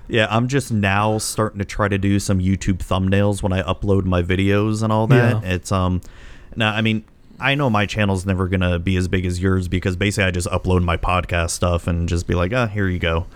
yeah, 0.08 0.26
I'm 0.30 0.48
just 0.48 0.72
now 0.72 1.18
starting 1.18 1.58
to 1.58 1.64
try 1.64 1.88
to 1.88 1.98
do 1.98 2.18
some 2.18 2.38
YouTube 2.38 2.78
thumbnails 2.78 3.42
when 3.42 3.52
I 3.52 3.62
upload 3.62 4.04
my 4.04 4.22
videos 4.22 4.82
and 4.82 4.92
all 4.92 5.06
that. 5.08 5.42
Yeah. 5.42 5.50
It's 5.54 5.70
um 5.72 6.00
now 6.56 6.72
I 6.74 6.80
mean 6.80 7.04
I 7.38 7.54
know 7.54 7.70
my 7.70 7.86
channel's 7.86 8.26
never 8.26 8.48
gonna 8.48 8.78
be 8.78 8.96
as 8.96 9.08
big 9.08 9.24
as 9.26 9.40
yours 9.40 9.68
because 9.68 9.96
basically 9.96 10.24
I 10.24 10.30
just 10.30 10.48
upload 10.48 10.82
my 10.84 10.96
podcast 10.96 11.50
stuff 11.50 11.86
and 11.86 12.08
just 12.08 12.26
be 12.26 12.34
like, 12.34 12.52
ah, 12.52 12.66
here 12.66 12.88
you 12.88 12.98
go. 12.98 13.26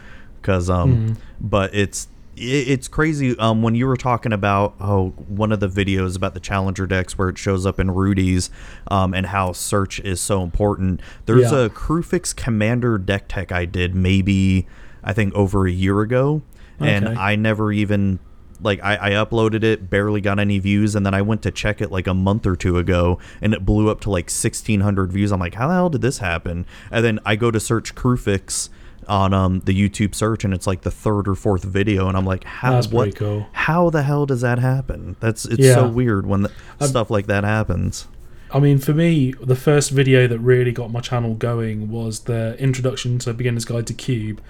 Cause 0.45 0.71
um, 0.71 1.17
but 1.41 1.75
it's 1.75 2.07
it, 2.37 2.69
it's 2.69 2.87
crazy. 2.87 3.37
Um, 3.39 3.63
when 3.63 3.75
you 3.75 3.87
were 3.87 3.97
talking 3.97 4.33
about 4.33 4.75
oh 4.79 5.09
one 5.27 5.51
of 5.53 5.59
the 5.61 5.69
videos 5.69 6.17
about 6.17 6.35
the 6.35 6.41
Challenger 6.41 6.87
decks 6.87 7.17
where 7.19 7.31
it 7.31 7.39
shows 7.39 7.65
up 7.67 7.81
in 7.81 7.91
Rudy's, 7.91 8.51
um, 8.89 9.15
and 9.15 9.27
how 9.27 9.53
search 9.53 10.01
is 10.01 10.21
so 10.21 10.43
important. 10.43 11.01
There's 11.27 11.51
Yeah. 11.51 11.61
a 11.65 11.71
Kruphix 11.71 12.37
Commander 12.37 12.99
deck 12.99 13.25
tech 13.27 13.51
I 13.53 13.65
did 13.65 13.95
maybe 13.95 14.67
I 15.03 15.13
think 15.15 15.35
over 15.35 15.67
a 15.67 15.71
year 15.73 16.01
ago, 16.03 16.43
and 16.79 17.09
I 17.09 17.37
never 17.37 17.73
even 17.73 18.19
like 18.61 18.83
I, 18.83 18.97
I 18.97 19.11
uploaded 19.13 19.63
it, 19.65 19.89
barely 19.91 20.21
got 20.21 20.39
any 20.39 20.59
views, 20.59 20.95
and 20.95 21.05
then 21.07 21.13
I 21.15 21.23
went 21.23 21.43
to 21.43 21.51
check 21.51 21.81
it 21.81 21.91
like 21.91 22.07
a 22.07 22.15
month 22.15 22.47
or 22.47 22.55
two 22.57 22.79
ago, 22.79 23.19
and 23.43 23.53
it 23.55 23.65
blew 23.65 23.89
up 23.91 24.01
to 24.03 24.11
like 24.11 24.29
sixteen 24.29 24.81
hundred 24.81 25.11
views. 25.13 25.33
I'm 25.33 25.41
like, 25.41 25.55
how 25.55 25.69
the 25.69 25.75
hell 25.75 25.89
did 25.91 26.03
this 26.03 26.19
happen? 26.19 26.67
And 26.91 27.05
then 27.05 27.19
I 27.25 27.37
go 27.37 27.51
to 27.51 27.61
search 27.61 27.95
Kruphix 27.95 28.69
on 29.09 29.33
um 29.35 29.61
the 29.61 29.73
YouTube 29.73 30.14
search, 30.14 30.45
and 30.45 30.53
it's 30.55 30.67
like 30.67 30.83
the 30.83 30.90
third 30.90 31.29
or 31.29 31.35
fourth 31.35 31.64
video, 31.64 32.09
and 32.09 32.17
I'm 32.17 32.25
like, 32.27 32.45
how 32.45 32.73
That's 32.73 32.88
what? 32.88 33.14
cool. 33.17 33.47
How 33.53 33.90
the 33.90 34.03
hell 34.03 34.27
does 34.27 34.40
that 34.43 34.59
happen? 34.59 35.17
That's 35.21 35.45
it's 35.45 35.61
Yeah. 35.61 35.75
so 35.75 35.88
weird 35.88 36.27
when 36.27 36.43
the, 36.43 36.51
stuff 36.87 37.11
like 37.11 37.27
that 37.27 37.45
happens. 37.45 38.07
I 38.53 38.61
mean, 38.61 38.79
for 38.79 38.93
me, 38.95 39.33
the 39.43 39.57
first 39.57 39.90
video 39.90 40.29
that 40.29 40.38
really 40.38 40.71
got 40.71 40.93
my 40.93 41.01
channel 41.01 41.35
going 41.35 41.90
was 41.90 42.21
the 42.21 42.57
introduction 42.61 43.19
to 43.21 43.35
Beginner's 43.35 43.64
Guide 43.64 43.87
to 43.88 43.95
Cube, 43.95 44.40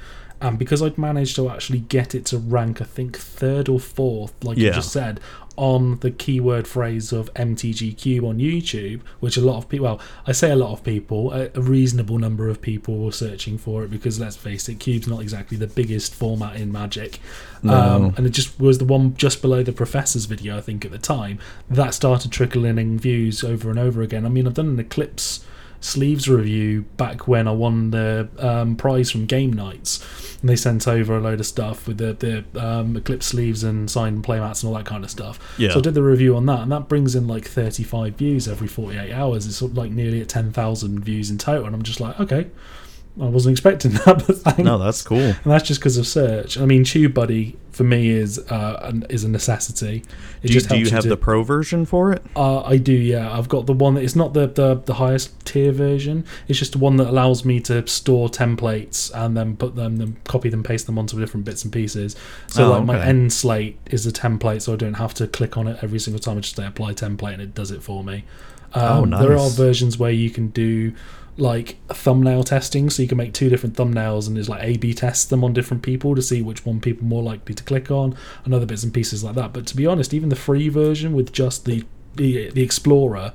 And 0.41 0.59
because 0.59 0.83
I'd 0.83 0.99
managed 0.99 1.37
to 1.37 1.49
actually 1.49 1.81
get 1.81 2.15
it 2.15 2.27
to 2.27 2.39
rank, 2.39 2.83
I 2.83 2.85
think 2.85 3.17
third 3.17 3.69
or 3.69 3.81
fourth, 3.81 4.33
like 4.45 4.59
you 4.59 4.73
just 4.73 4.93
said, 4.93 5.21
on 5.57 6.01
the 6.01 6.11
keyword 6.11 6.67
phrase 6.67 7.13
of 7.13 7.33
MTG 7.35 7.97
Cube 7.97 8.25
on 8.25 8.39
YouTube, 8.39 9.01
which 9.21 9.37
a 9.37 9.41
lot 9.41 9.57
of 9.57 9.69
people, 9.69 9.85
well, 9.85 10.01
I 10.27 10.33
say 10.33 10.51
a 10.51 10.57
lot 10.57 10.73
of 10.73 10.83
people, 10.83 11.33
a, 11.33 11.51
a 11.55 11.61
reasonable 11.61 12.19
number 12.19 12.49
of 12.49 12.61
people 12.61 12.99
were 12.99 13.13
searching 13.13 13.57
for 13.57 13.85
it 13.85 13.91
because 13.91 14.19
let's 14.19 14.37
face 14.37 14.69
it, 14.69 14.81
Cube's 14.81 15.07
not 15.07 15.21
exactly 15.21 15.57
the 15.57 15.67
biggest 15.67 16.15
format 16.15 16.57
in 16.57 16.73
Magic. 16.73 17.21
Um, 17.63 18.15
and 18.17 18.27
it 18.27 18.31
just 18.31 18.59
was 18.61 18.79
the 18.79 18.85
one 18.85 19.15
just 19.15 19.41
below 19.41 19.63
the 19.63 19.73
Professor's 19.73 20.27
video, 20.27 20.59
I 20.59 20.61
think, 20.61 20.85
at 20.85 20.91
the 20.91 20.99
time. 20.99 21.39
That 21.71 21.95
started 21.95 22.31
trickling 22.33 22.79
in 22.79 22.99
views 22.99 23.43
over 23.43 23.71
and 23.71 23.79
over 23.79 24.03
again. 24.03 24.27
I 24.27 24.29
mean, 24.29 24.47
I've 24.47 24.55
done 24.55 24.69
an 24.69 24.81
Eclipse 24.81 25.45
sleeves 25.85 26.29
review 26.29 26.83
back 26.97 27.29
when 27.29 27.47
I 27.47 27.53
won 27.53 27.91
the 27.91 28.29
um, 28.39 28.75
prize 28.75 29.11
from 29.11 29.27
Game 29.27 29.53
Nights, 29.53 30.03
and 30.41 30.49
they 30.49 30.57
sent 30.57 30.89
over 30.89 31.17
a 31.17 31.21
load 31.21 31.41
of 31.41 31.47
stuff 31.47 31.87
with 31.87 31.99
the 31.99 32.15
the 32.15 32.61
um, 32.61 32.97
Eclipse 32.97 33.27
sleeves 33.27 33.63
and 33.63 33.91
signed 33.91 34.25
playmats 34.25 34.63
and 34.63 34.71
all 34.71 34.77
that 34.77 34.87
kind 34.87 35.05
of 35.05 35.11
stuff. 35.11 35.39
Yeah. 35.59 35.73
So 35.73 35.81
I 35.81 35.83
did 35.83 35.95
the 35.95 36.03
review 36.03 36.37
on 36.37 36.47
that, 36.47 36.61
and 36.61 36.73
that 36.73 36.89
brings 36.89 37.15
in 37.15 37.29
like 37.29 37.47
35 37.47 38.15
views 38.15 38.49
every 38.49 38.67
48 38.67 39.13
hours. 39.13 39.47
It's 39.47 39.61
like 39.61 39.91
nearly 39.91 40.23
at 40.23 40.29
10,000 40.29 41.05
views 41.05 41.31
in 41.31 41.39
total, 41.39 41.67
and 41.67 41.75
I'm 41.75 41.83
just 41.83 42.01
like, 42.01 42.19
okay. 42.19 42.51
I 43.21 43.27
wasn't 43.27 43.53
expecting 43.53 43.93
that, 44.05 44.25
but 44.27 44.39
thanks. 44.39 44.59
No, 44.59 44.77
that's 44.79 45.03
cool. 45.03 45.19
And 45.19 45.37
that's 45.45 45.65
just 45.69 45.79
because 45.81 45.97
of 45.99 46.07
search. 46.07 46.59
I 46.59 46.67
mean, 46.67 46.83
TubeBuddy 46.85 47.55
for 47.71 47.85
me 47.85 48.09
is 48.11 48.39
uh, 48.51 48.81
an, 48.83 49.07
is 49.09 49.23
a 49.23 49.29
necessity. 49.29 49.99
It 50.43 50.49
Do 50.49 50.49
you, 50.49 50.55
just 50.55 50.69
do 50.69 50.79
you 50.79 50.91
have 50.91 51.05
to- 51.05 51.09
the 51.09 51.17
pro 51.17 51.45
version 51.45 51.85
for 51.87 52.13
it? 52.13 52.25
uh, 52.35 52.63
I 52.63 52.77
do, 52.77 52.93
yeah. 52.93 53.33
I've 53.37 53.49
got 53.49 53.67
the 53.67 53.73
one 53.73 53.95
that 53.95 54.03
it's 54.03 54.17
not 54.17 54.35
the, 54.35 54.49
the 54.49 54.75
the 54.85 54.95
highest 54.95 55.45
tier 55.47 55.71
version. 55.71 56.25
It's 56.49 56.59
just 56.59 56.73
the 56.73 56.79
one 56.79 56.97
that 56.97 57.07
allows 57.09 57.45
me 57.45 57.61
to 57.61 57.87
store 57.87 58.29
templates 58.29 59.13
and 59.15 59.37
then 59.37 59.57
put 59.57 59.77
them, 59.77 59.97
then 59.99 60.17
copy 60.25 60.49
them, 60.49 60.65
paste 60.65 60.87
them 60.87 60.99
onto 60.99 61.19
different 61.21 61.47
bits 61.47 61.63
and 61.63 61.73
pieces. 61.73 62.17
So 62.49 62.67
Oh, 62.67 62.71
like 62.79 62.85
my 62.85 63.01
end 63.05 63.33
slate 63.33 63.79
is 63.87 64.07
a 64.09 64.13
template, 64.13 64.63
so 64.63 64.73
I 64.73 64.77
don't 64.77 64.95
have 64.95 65.15
to 65.15 65.29
click 65.29 65.57
on 65.57 65.69
it 65.69 65.79
every 65.83 66.01
single 66.01 66.19
time. 66.21 66.39
I 66.39 66.41
just 66.41 66.57
say 66.57 66.67
apply 66.67 66.95
template 66.95 67.35
and 67.35 67.43
it 67.43 67.55
does 67.55 67.71
it 67.71 67.81
for 67.83 68.03
me. 68.03 68.25
Um, 68.75 69.15
Oh, 69.15 69.21
There 69.21 69.39
are 69.39 69.51
versions 69.51 69.99
where 69.99 70.11
you 70.11 70.31
can 70.31 70.49
do 70.49 70.93
like 71.37 71.77
thumbnail 71.89 72.45
testing, 72.45 72.91
so 72.91 73.03
you 73.03 73.09
can 73.09 73.19
make 73.19 73.33
two 73.33 73.49
different 73.49 73.75
thumbnails 73.77 74.29
and 74.29 74.37
there's 74.37 74.49
like 74.49 74.63
A/B 74.63 74.95
test 74.95 75.31
them 75.31 75.43
on 75.43 75.53
different 75.53 75.83
people 75.83 76.15
to 76.15 76.23
see 76.23 76.43
which 76.43 76.65
one 76.65 76.81
people 76.81 77.05
are 77.05 77.09
more 77.09 77.23
likely 77.23 77.55
to 77.55 77.63
click 77.65 77.91
on, 77.91 78.17
and 78.45 78.55
other 78.55 78.67
bits 78.67 78.85
and 78.85 78.95
pieces 78.95 79.25
like 79.25 79.35
that. 79.35 79.53
But 79.53 79.67
to 79.67 79.77
be 79.77 79.87
honest, 79.87 80.15
even 80.15 80.29
the 80.29 80.37
free 80.37 80.69
version 80.69 81.13
with 81.13 81.33
just 81.33 81.65
the 81.65 81.85
the, 82.17 82.51
the 82.51 82.63
Explorer 82.63 83.33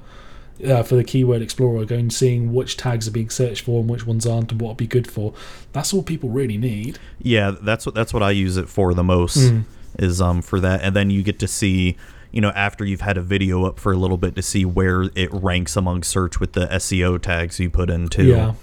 uh, 0.65 0.83
for 0.83 0.95
the 0.95 1.03
keyword 1.03 1.41
Explorer, 1.41 1.83
going 1.83 2.09
seeing 2.09 2.53
which 2.53 2.77
tags 2.77 3.07
are 3.07 3.12
being 3.12 3.29
searched 3.29 3.65
for 3.65 3.81
and 3.81 3.89
which 3.89 4.05
ones 4.07 4.25
aren't, 4.25 4.51
and 4.51 4.62
what 4.62 4.69
would 4.69 4.77
be 4.77 4.88
good 4.88 5.09
for. 5.09 5.33
That's 5.73 5.93
all 5.93 6.03
people 6.03 6.29
really 6.29 6.57
need. 6.57 6.99
Yeah, 7.21 7.51
that's 7.62 7.85
what 7.85 7.95
that's 7.95 8.13
what 8.13 8.23
I 8.23 8.31
use 8.31 8.55
it 8.55 8.69
for 8.69 8.93
the 8.93 9.03
most 9.03 9.38
Mm. 9.38 9.63
is 9.97 10.21
um 10.21 10.41
for 10.41 10.62
that, 10.62 10.81
and 10.81 10.95
then 10.95 11.09
you 11.09 11.21
get 11.23 11.39
to 11.39 11.47
see, 11.47 11.97
you 12.31 12.41
know, 12.41 12.49
after 12.49 12.85
you've 12.85 13.01
had 13.01 13.17
a 13.17 13.21
video 13.21 13.65
up 13.65 13.79
for 13.79 13.91
a 13.91 13.97
little 13.97 14.17
bit 14.17 14.35
to 14.35 14.41
see 14.41 14.65
where 14.65 15.03
it 15.15 15.33
ranks 15.33 15.75
among 15.75 16.03
search 16.03 16.39
with 16.39 16.53
the 16.53 16.67
SEO 16.67 17.21
tags 17.21 17.59
you 17.59 17.69
put 17.69 17.89
in 17.89 18.07
too. 18.07 18.25
Yeah. 18.25 18.53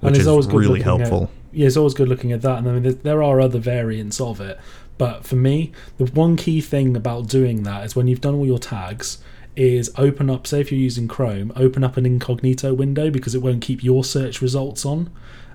which 0.00 0.18
is 0.18 0.26
really 0.26 0.82
helpful. 0.82 1.24
At, 1.24 1.30
yeah, 1.52 1.66
it's 1.66 1.76
always 1.76 1.94
good 1.94 2.08
looking 2.08 2.32
at 2.32 2.42
that. 2.42 2.58
And 2.58 2.68
I 2.68 2.72
mean, 2.72 2.82
there, 2.82 2.92
there 2.92 3.22
are 3.22 3.40
other 3.40 3.58
variants 3.58 4.20
of 4.20 4.40
it. 4.40 4.58
But 4.98 5.24
for 5.24 5.36
me, 5.36 5.72
the 5.98 6.06
one 6.06 6.36
key 6.36 6.60
thing 6.60 6.96
about 6.96 7.28
doing 7.28 7.62
that 7.64 7.84
is 7.84 7.96
when 7.96 8.08
you've 8.08 8.20
done 8.20 8.34
all 8.34 8.46
your 8.46 8.58
tags, 8.58 9.18
is 9.56 9.90
open 9.96 10.30
up, 10.30 10.46
say 10.46 10.60
if 10.60 10.72
you're 10.72 10.80
using 10.80 11.08
Chrome, 11.08 11.52
open 11.56 11.84
up 11.84 11.96
an 11.96 12.06
incognito 12.06 12.72
window 12.72 13.10
because 13.10 13.34
it 13.34 13.42
won't 13.42 13.62
keep 13.62 13.82
your 13.84 14.04
search 14.04 14.40
results 14.40 14.86
on. 14.86 15.10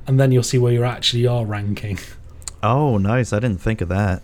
And 0.05 0.19
then 0.19 0.31
you'll 0.31 0.43
see 0.43 0.57
where 0.57 0.71
you 0.71 0.83
actually 0.83 1.27
are 1.27 1.45
ranking. 1.45 1.99
Oh, 2.63 2.97
nice! 2.97 3.33
I 3.33 3.39
didn't 3.39 3.61
think 3.61 3.81
of 3.81 3.89
that. 3.89 4.23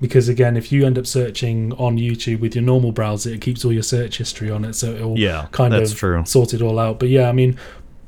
Because 0.00 0.28
again, 0.28 0.56
if 0.58 0.70
you 0.70 0.84
end 0.84 0.98
up 0.98 1.06
searching 1.06 1.72
on 1.74 1.96
YouTube 1.96 2.40
with 2.40 2.54
your 2.54 2.62
normal 2.64 2.92
browser, 2.92 3.30
it 3.30 3.40
keeps 3.40 3.64
all 3.64 3.72
your 3.72 3.82
search 3.82 4.18
history 4.18 4.50
on 4.50 4.64
it, 4.64 4.74
so 4.74 4.92
it'll 4.92 5.18
Yeah, 5.18 5.46
kind 5.52 5.72
that's 5.72 5.92
of 5.92 5.98
true. 5.98 6.22
sort 6.26 6.52
it 6.52 6.60
all 6.60 6.78
out. 6.78 6.98
But 6.98 7.08
yeah, 7.08 7.28
I 7.28 7.32
mean, 7.32 7.56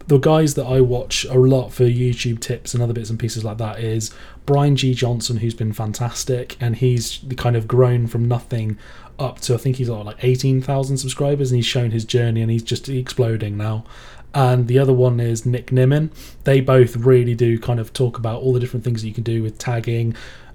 the 0.07 0.18
guys 0.18 0.55
that 0.55 0.64
I 0.66 0.81
watch 0.83 1.24
a 1.27 1.35
lot 1.38 1.70
for 1.72 1.85
YouTube 1.85 2.40
tips 2.40 2.74
and 2.74 2.83
other 2.83 2.92
bits 2.92 3.09
and 3.11 3.18
pieces 3.18 3.42
like 3.44 3.59
that 3.59 3.81
is 3.81 4.11
Brian 4.44 4.77
G. 4.77 4.92
Johnson, 4.94 5.38
who's 5.38 5.55
been 5.55 5.72
fantastic, 5.72 6.57
and 6.61 6.77
he's 6.77 7.20
kind 7.37 7.57
of 7.57 7.66
grown 7.66 8.07
from 8.07 8.27
nothing 8.29 8.79
up 9.18 9.40
to 9.40 9.55
I 9.55 9.57
think 9.57 9.77
he's 9.77 9.88
got 9.88 10.05
like 10.07 10.22
eighteen 10.22 10.61
thousand 10.61 10.98
subscribers, 10.98 11.51
and 11.51 11.57
he's 11.57 11.66
shown 11.66 11.90
his 11.90 12.05
journey, 12.05 12.42
and 12.42 12.51
he's 12.51 12.62
just 12.62 12.88
exploding 12.88 13.57
now. 13.57 13.85
And 14.35 14.68
the 14.68 14.79
other 14.79 14.92
one 14.92 15.20
is 15.20 15.46
Nick 15.46 15.68
Nimmin. 15.68 16.11
They 16.44 16.61
both 16.61 16.96
really 16.96 17.35
do 17.35 17.59
kind 17.59 17.81
of 17.81 17.92
talk 17.94 18.18
about 18.18 18.42
all 18.42 18.53
the 18.53 18.61
different 18.61 18.85
things 18.85 19.01
that 19.01 19.09
you 19.09 19.14
can 19.14 19.24
do 19.24 19.42
with 19.42 19.57
tagging, 19.59 20.14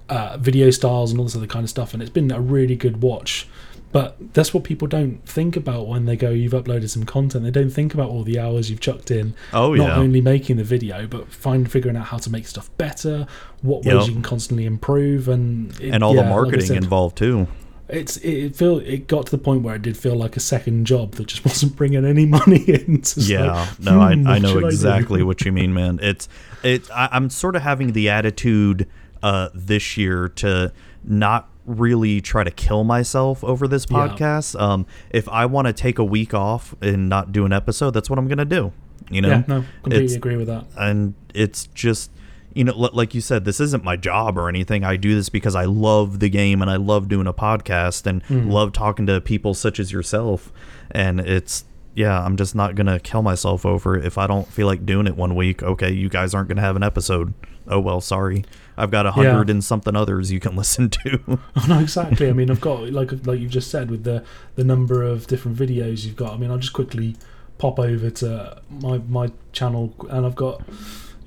uh, 0.09 0.37
video 0.37 0.69
styles, 0.69 1.11
and 1.11 1.19
all 1.19 1.25
this 1.25 1.35
other 1.35 1.47
kind 1.47 1.63
of 1.63 1.69
stuff. 1.69 1.93
And 1.93 2.01
it's 2.01 2.11
been 2.11 2.31
a 2.31 2.39
really 2.41 2.75
good 2.75 3.01
watch. 3.01 3.47
But 3.91 4.15
that's 4.33 4.55
what 4.55 4.63
people 4.63 4.87
don't 4.87 5.23
think 5.23 5.55
about 5.55 5.87
when 5.87 6.05
they 6.05 6.15
go, 6.15 6.31
you've 6.31 6.53
uploaded 6.53 6.89
some 6.89 7.03
content. 7.05 7.43
They 7.43 7.51
don't 7.51 7.69
think 7.69 7.93
about 7.93 8.09
all 8.09 8.23
the 8.23 8.39
hours 8.39 8.71
you've 8.71 8.79
chucked 8.79 9.11
in. 9.11 9.35
Oh, 9.53 9.75
Not 9.75 9.89
yeah. 9.89 9.95
only 9.97 10.19
making 10.19 10.57
the 10.57 10.63
video, 10.63 11.05
but 11.05 11.31
find 11.31 11.71
figuring 11.71 11.95
out 11.95 12.05
how 12.07 12.17
to 12.17 12.31
make 12.31 12.47
stuff 12.47 12.75
better, 12.77 13.27
what 13.61 13.85
ways 13.85 14.07
you 14.07 14.13
can 14.13 14.23
constantly 14.23 14.65
improve, 14.65 15.27
and 15.27 15.79
it- 15.79 15.91
And 15.93 16.03
all 16.03 16.15
yeah, 16.15 16.23
the 16.23 16.29
like 16.29 16.35
marketing 16.35 16.65
said, 16.65 16.77
involved 16.77 17.17
too. 17.19 17.45
It's 17.87 18.17
it, 18.17 18.55
feel 18.55 18.79
it 18.79 19.07
got 19.07 19.25
to 19.27 19.31
the 19.31 19.37
point 19.37 19.61
where 19.61 19.75
it 19.75 19.83
did 19.83 19.95
feel 19.95 20.15
like 20.15 20.35
a 20.37 20.39
second 20.39 20.85
job 20.87 21.11
that 21.15 21.27
just 21.27 21.45
wasn't 21.45 21.75
bringing 21.75 22.03
any 22.03 22.25
money 22.25 22.63
in. 22.63 23.03
Yeah, 23.17 23.51
like, 23.51 23.79
no, 23.79 24.01
I, 24.01 24.15
hmm, 24.15 24.27
I 24.27 24.39
know 24.39 24.57
exactly 24.57 25.21
what 25.21 25.45
you 25.45 25.51
mean, 25.51 25.71
man. 25.71 25.99
It's 26.01 26.27
it. 26.63 26.89
I, 26.89 27.09
I'm 27.11 27.29
sort 27.29 27.55
of 27.55 27.61
having 27.61 27.93
the 27.93 28.09
attitude 28.09 28.87
uh, 29.23 29.49
this 29.55 29.97
year 29.97 30.29
to 30.29 30.71
not 31.03 31.49
really 31.65 32.21
try 32.21 32.43
to 32.43 32.51
kill 32.51 32.83
myself 32.83 33.43
over 33.43 33.67
this 33.67 33.85
Yeah. 33.89 33.97
podcast. 34.09 34.59
Um, 34.59 34.85
if 35.11 35.27
I 35.29 35.45
want 35.45 35.67
to 35.67 35.73
take 35.73 35.97
a 35.97 36.03
week 36.03 36.33
off 36.33 36.75
and 36.81 37.07
not 37.09 37.31
do 37.31 37.45
an 37.45 37.53
episode, 37.53 37.91
that's 37.91 38.09
what 38.09 38.19
I'm 38.19 38.27
gonna 38.27 38.45
do. 38.45 38.71
You 39.09 39.21
know, 39.21 39.29
yeah, 39.29 39.43
no, 39.47 39.63
completely 39.81 40.05
It's- 40.05 40.15
agree 40.17 40.37
with 40.37 40.47
that. 40.47 40.65
and 40.77 41.13
it's 41.33 41.67
just 41.67 42.11
you 42.55 42.63
know 42.63 42.73
li- 42.77 42.89
like 42.93 43.15
you 43.15 43.21
said 43.21 43.45
this 43.45 43.59
isn't 43.59 43.83
my 43.83 43.95
job 43.95 44.37
or 44.37 44.47
anything 44.47 44.83
i 44.83 44.95
do 44.95 45.15
this 45.15 45.27
because 45.27 45.55
i 45.55 45.65
love 45.65 46.19
the 46.19 46.29
game 46.29 46.61
and 46.61 46.69
i 46.69 46.75
love 46.75 47.07
doing 47.09 47.25
a 47.25 47.33
podcast 47.33 48.05
and 48.05 48.23
Mm. 48.25 48.51
love 48.51 48.71
talking 48.71 49.07
to 49.07 49.19
people 49.19 49.55
such 49.55 49.79
as 49.79 49.91
yourself 49.91 50.51
and 50.91 51.19
it's 51.19 51.65
yeah 51.95 52.23
i'm 52.23 52.37
just 52.37 52.53
not 52.53 52.75
gonna 52.75 52.99
kill 52.99 53.23
myself 53.23 53.65
over 53.65 53.97
it 53.97 54.05
if 54.05 54.19
i 54.19 54.27
don't 54.27 54.47
feel 54.47 54.67
like 54.67 54.85
doing 54.85 55.07
it 55.07 55.17
one 55.17 55.33
week 55.33 55.63
okay 55.63 55.91
you 55.91 56.09
guys 56.09 56.35
aren't 56.35 56.47
gonna 56.47 56.61
have 56.61 56.75
an 56.75 56.83
episode 56.83 57.33
oh 57.67 57.79
well 57.79 57.99
sorry 57.99 58.45
i've 58.77 58.91
got 58.91 59.05
a 59.05 59.11
hundred 59.11 59.49
and 59.49 59.63
something 59.63 59.95
others 59.95 60.31
you 60.31 60.39
can 60.39 60.55
listen 60.61 60.89
to 60.89 61.19
Oh, 61.55 61.65
no, 61.67 61.79
exactly. 61.79 62.29
I 62.29 62.33
mean, 62.33 62.49
I've 62.51 62.61
got 62.61 62.91
like 62.91 63.11
like 63.25 63.39
you've 63.39 63.51
just 63.51 63.69
said 63.71 63.89
with 63.91 64.03
the 64.03 64.23
the 64.55 64.63
number 64.63 65.03
of 65.03 65.27
different 65.27 65.57
videos 65.57 66.05
you've 66.05 66.15
got. 66.15 66.33
I 66.33 66.37
mean, 66.37 66.49
I'll 66.51 66.57
just 66.57 66.73
quickly 66.73 67.15
pop 67.57 67.79
over 67.79 68.09
to 68.09 68.61
my 68.69 68.97
my 69.07 69.31
channel, 69.51 69.93
and 70.09 70.25
I've 70.25 70.35
got 70.35 70.61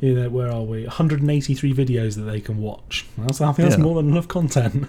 you 0.01 0.15
know 0.15 0.29
where 0.29 0.51
are 0.53 0.63
we? 0.63 0.83
183 0.85 1.73
videos 1.73 2.17
that 2.17 2.23
they 2.23 2.41
can 2.41 2.59
watch. 2.59 3.07
That's 3.19 3.41
I 3.41 3.53
think 3.53 3.69
that's 3.69 3.79
Yeah. 3.79 3.85
more 3.85 3.95
than 3.95 4.11
enough 4.11 4.29
content. 4.29 4.89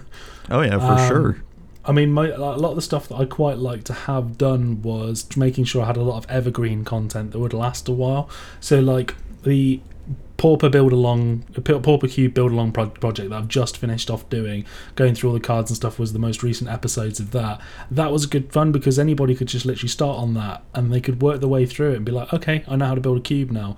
oh 0.50 0.60
yeah 0.62 0.78
for 0.78 1.00
Um, 1.00 1.08
sure 1.08 1.42
I 1.84 1.92
mean, 1.92 2.12
my, 2.12 2.28
a 2.28 2.36
lot 2.38 2.70
of 2.70 2.76
the 2.76 2.82
stuff 2.82 3.08
that 3.08 3.14
I 3.16 3.24
quite 3.24 3.56
like 3.56 3.82
to 3.84 3.94
have 3.94 4.36
done 4.36 4.82
was 4.82 5.26
making 5.38 5.64
sure 5.64 5.82
I 5.82 5.86
had 5.86 5.96
a 5.96 6.02
lot 6.02 6.18
of 6.22 6.30
evergreen 6.30 6.84
content 6.84 7.30
that 7.30 7.38
would 7.38 7.54
last 7.54 7.88
a 7.88 7.92
while. 7.92 8.28
So, 8.60 8.78
like 8.80 9.14
the 9.44 9.80
Pauper 10.38 10.68
build 10.68 10.92
along, 10.92 11.40
Pauper 11.64 12.06
Cube 12.06 12.32
build 12.32 12.52
along 12.52 12.70
pro- 12.70 12.86
project 12.86 13.30
that 13.30 13.36
I've 13.36 13.48
just 13.48 13.76
finished 13.76 14.08
off 14.08 14.28
doing, 14.30 14.64
going 14.94 15.16
through 15.16 15.30
all 15.30 15.34
the 15.34 15.40
cards 15.40 15.68
and 15.68 15.76
stuff 15.76 15.98
was 15.98 16.12
the 16.12 16.20
most 16.20 16.44
recent 16.44 16.70
episodes 16.70 17.18
of 17.18 17.32
that. 17.32 17.60
That 17.90 18.12
was 18.12 18.24
good 18.26 18.52
fun 18.52 18.70
because 18.70 19.00
anybody 19.00 19.34
could 19.34 19.48
just 19.48 19.66
literally 19.66 19.88
start 19.88 20.16
on 20.16 20.34
that 20.34 20.62
and 20.74 20.92
they 20.92 21.00
could 21.00 21.20
work 21.20 21.40
their 21.40 21.48
way 21.48 21.66
through 21.66 21.90
it 21.92 21.96
and 21.96 22.04
be 22.04 22.12
like, 22.12 22.32
okay, 22.32 22.64
I 22.68 22.76
know 22.76 22.86
how 22.86 22.94
to 22.94 23.00
build 23.00 23.18
a 23.18 23.20
cube 23.20 23.50
now. 23.50 23.76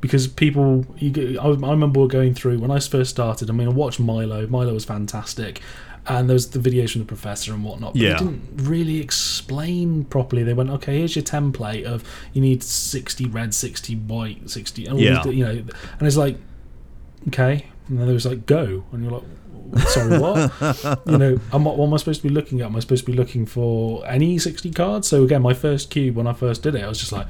Because 0.00 0.28
people 0.28 0.86
you 0.98 1.40
I, 1.40 1.48
I 1.48 1.70
remember 1.70 2.06
going 2.06 2.34
through 2.34 2.60
when 2.60 2.70
I 2.70 2.78
first 2.78 3.10
started 3.10 3.50
I 3.50 3.52
mean 3.52 3.66
I 3.66 3.72
watched 3.72 3.98
Milo. 3.98 4.46
Milo 4.46 4.74
was 4.74 4.84
fantastic 4.84 5.60
and 6.08 6.28
there 6.28 6.34
was 6.34 6.50
the 6.50 6.58
videos 6.58 6.92
from 6.92 7.00
the 7.00 7.06
professor 7.06 7.52
and 7.52 7.64
whatnot 7.64 7.92
but 7.94 8.00
Yeah. 8.02 8.12
they 8.12 8.18
didn't 8.18 8.42
really 8.62 8.98
explain 9.00 10.04
properly 10.04 10.42
they 10.42 10.54
went 10.54 10.70
okay 10.70 10.98
here's 10.98 11.16
your 11.16 11.24
template 11.24 11.84
of 11.84 12.04
you 12.32 12.40
need 12.40 12.62
60 12.62 13.26
red 13.26 13.54
60 13.54 13.94
white 13.96 14.48
60 14.48 14.86
and 14.86 14.98
Yeah. 15.00 15.22
these, 15.24 15.34
you 15.34 15.44
know 15.44 15.50
and 15.98 16.02
it's 16.02 16.16
like 16.16 16.38
okay 17.28 17.66
and 17.88 17.98
then 17.98 18.06
there 18.06 18.14
was 18.14 18.26
like 18.26 18.46
go 18.46 18.84
and 18.92 19.02
you're 19.02 19.12
like 19.12 19.88
sorry 19.88 20.18
what 20.18 20.52
you 21.06 21.18
know 21.18 21.40
I'm, 21.52 21.64
what, 21.64 21.78
am 21.78 21.92
I 21.92 21.96
supposed 21.96 22.22
to 22.22 22.28
be 22.28 22.32
looking 22.32 22.60
at 22.60 22.66
am 22.66 22.76
I 22.76 22.80
supposed 22.80 23.04
to 23.04 23.10
be 23.10 23.16
looking 23.16 23.46
for 23.46 24.06
any 24.06 24.38
60 24.38 24.70
cards 24.72 25.08
so 25.08 25.24
again 25.24 25.42
my 25.42 25.54
first 25.54 25.90
cube 25.90 26.14
when 26.16 26.26
I 26.26 26.32
first 26.32 26.62
did 26.62 26.74
it 26.74 26.82
I 26.84 26.88
was 26.88 26.98
just 26.98 27.12
like 27.12 27.26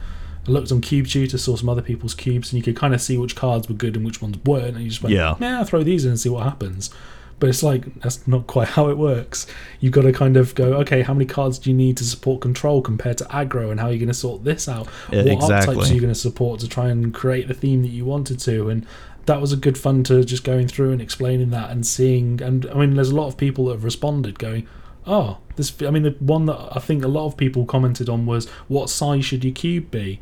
I 0.46 0.50
looked 0.52 0.70
on 0.70 0.80
Cube 0.80 1.08
Tutor, 1.08 1.38
saw 1.38 1.56
some 1.56 1.68
other 1.68 1.82
people's 1.82 2.14
cubes, 2.14 2.52
and 2.52 2.56
you 2.56 2.62
could 2.62 2.76
kind 2.76 2.94
of 2.94 3.00
see 3.02 3.18
which 3.18 3.34
cards 3.34 3.68
were 3.68 3.74
good 3.74 3.96
and 3.96 4.04
which 4.06 4.22
ones 4.22 4.36
weren't. 4.44 4.76
And 4.76 4.84
you 4.84 4.90
just 4.90 5.02
went, 5.02 5.12
Yeah. 5.12 5.34
yeah, 5.40 5.64
throw 5.64 5.82
these 5.82 6.04
in 6.04 6.10
and 6.12 6.20
see 6.20 6.28
what 6.28 6.44
happens. 6.44 6.88
But 7.38 7.50
it's 7.50 7.62
like 7.62 7.94
that's 8.00 8.26
not 8.26 8.46
quite 8.46 8.68
how 8.68 8.88
it 8.88 8.96
works. 8.96 9.46
You've 9.80 9.92
got 9.92 10.02
to 10.02 10.12
kind 10.12 10.36
of 10.36 10.54
go, 10.54 10.72
okay, 10.78 11.02
how 11.02 11.12
many 11.12 11.26
cards 11.26 11.58
do 11.58 11.70
you 11.70 11.76
need 11.76 11.98
to 11.98 12.04
support 12.04 12.40
control 12.40 12.80
compared 12.80 13.18
to 13.18 13.24
aggro, 13.24 13.70
and 13.70 13.78
how 13.78 13.88
are 13.88 13.92
you 13.92 13.98
going 13.98 14.08
to 14.08 14.14
sort 14.14 14.44
this 14.44 14.68
out? 14.68 14.88
Yeah, 15.12 15.24
what 15.24 15.32
exactly. 15.32 15.54
archetypes 15.54 15.90
are 15.90 15.94
you 15.94 16.00
going 16.00 16.14
to 16.14 16.18
support 16.18 16.60
to 16.60 16.68
try 16.68 16.88
and 16.88 17.12
create 17.12 17.46
the 17.46 17.54
theme 17.54 17.82
that 17.82 17.90
you 17.90 18.04
wanted 18.04 18.38
to? 18.40 18.70
And 18.70 18.86
that 19.26 19.40
was 19.40 19.52
a 19.52 19.56
good 19.56 19.76
fun 19.76 20.02
to 20.04 20.24
just 20.24 20.44
going 20.44 20.68
through 20.68 20.92
and 20.92 21.02
explaining 21.02 21.50
that 21.50 21.70
and 21.70 21.86
seeing. 21.86 22.40
And 22.40 22.64
I 22.66 22.74
mean, 22.74 22.94
there's 22.94 23.10
a 23.10 23.14
lot 23.14 23.26
of 23.28 23.36
people 23.36 23.66
that 23.66 23.72
have 23.72 23.84
responded, 23.84 24.38
going, 24.38 24.66
"Oh, 25.06 25.38
this." 25.56 25.74
I 25.82 25.90
mean, 25.90 26.04
the 26.04 26.16
one 26.20 26.46
that 26.46 26.68
I 26.74 26.80
think 26.80 27.04
a 27.04 27.08
lot 27.08 27.26
of 27.26 27.36
people 27.36 27.66
commented 27.66 28.08
on 28.08 28.24
was, 28.24 28.48
"What 28.68 28.88
size 28.88 29.26
should 29.26 29.44
your 29.44 29.52
cube 29.52 29.90
be?" 29.90 30.20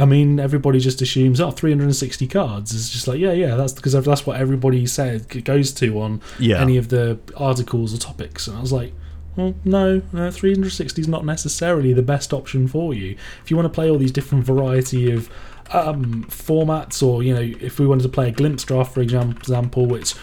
I 0.00 0.04
mean, 0.06 0.40
everybody 0.40 0.80
just 0.80 1.02
assumes, 1.02 1.40
oh, 1.40 1.50
360 1.50 2.26
cards. 2.28 2.74
It's 2.74 2.88
just 2.90 3.06
like, 3.06 3.18
yeah, 3.20 3.32
yeah, 3.32 3.54
that's 3.56 3.72
because 3.74 3.92
that's 3.92 4.24
what 4.26 4.40
everybody 4.40 4.86
said 4.86 5.26
it 5.34 5.44
goes 5.44 5.72
to 5.74 6.00
on 6.00 6.20
Yeah. 6.38 6.60
any 6.60 6.76
of 6.78 6.88
the 6.88 7.18
articles 7.36 7.92
or 7.94 7.98
topics. 7.98 8.48
And 8.48 8.56
I 8.56 8.60
was 8.60 8.72
like, 8.72 8.92
well, 9.36 9.54
no, 9.64 10.02
no 10.12 10.30
360 10.30 11.00
is 11.02 11.06
not 11.08 11.24
necessarily 11.24 11.92
the 11.92 12.02
best 12.02 12.32
option 12.32 12.66
for 12.66 12.92
you. 12.94 13.16
If 13.44 13.50
you 13.50 13.56
want 13.56 13.66
to 13.66 13.74
play 13.74 13.88
all 13.90 13.98
these 13.98 14.10
different 14.12 14.44
variety 14.44 15.12
of 15.12 15.28
um, 15.72 16.24
formats, 16.28 17.00
or 17.00 17.22
you 17.22 17.32
know, 17.34 17.54
if 17.60 17.78
we 17.78 17.86
wanted 17.86 18.02
to 18.02 18.08
play 18.08 18.28
a 18.28 18.32
glimpse 18.32 18.64
draft, 18.64 18.92
for 18.92 19.00
example, 19.02 19.86
which 19.86 20.14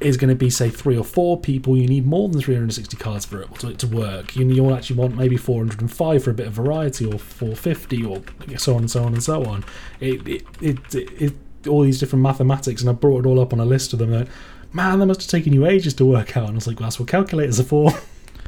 is 0.00 0.16
going 0.16 0.28
to 0.28 0.34
be 0.34 0.48
say 0.50 0.70
three 0.70 0.96
or 0.96 1.04
four 1.04 1.40
people, 1.40 1.76
you 1.76 1.88
need 1.88 2.06
more 2.06 2.28
than 2.28 2.40
360 2.40 2.96
cards 2.96 3.24
for 3.24 3.42
it 3.42 3.54
to, 3.56 3.74
to 3.74 3.86
work. 3.86 4.36
You 4.36 4.46
you'll 4.48 4.74
actually 4.74 4.96
want 4.96 5.16
maybe 5.16 5.36
405 5.36 6.22
for 6.22 6.30
a 6.30 6.34
bit 6.34 6.46
of 6.46 6.52
variety, 6.52 7.04
or 7.04 7.18
450, 7.18 8.04
or 8.04 8.22
so 8.58 8.74
on 8.74 8.80
and 8.82 8.90
so 8.90 9.02
on 9.04 9.12
and 9.14 9.22
so 9.22 9.44
on. 9.44 9.64
It 10.00 10.26
it 10.26 10.42
it, 10.60 10.94
it, 10.94 11.22
it 11.22 11.34
all 11.68 11.82
these 11.82 11.98
different 11.98 12.22
mathematics, 12.22 12.80
and 12.80 12.88
I 12.88 12.92
brought 12.92 13.24
it 13.24 13.28
all 13.28 13.40
up 13.40 13.52
on 13.52 13.60
a 13.60 13.64
list 13.64 13.92
of 13.92 13.98
them. 13.98 14.12
And, 14.12 14.28
man, 14.72 15.00
that 15.00 15.06
must 15.06 15.22
have 15.22 15.30
taken 15.30 15.52
you 15.52 15.66
ages 15.66 15.94
to 15.94 16.04
work 16.04 16.36
out. 16.36 16.44
And 16.44 16.52
I 16.52 16.54
was 16.54 16.66
like, 16.66 16.78
well, 16.78 16.86
that's 16.86 17.00
what 17.00 17.08
calculators 17.08 17.58
are 17.58 17.64
for. 17.64 17.90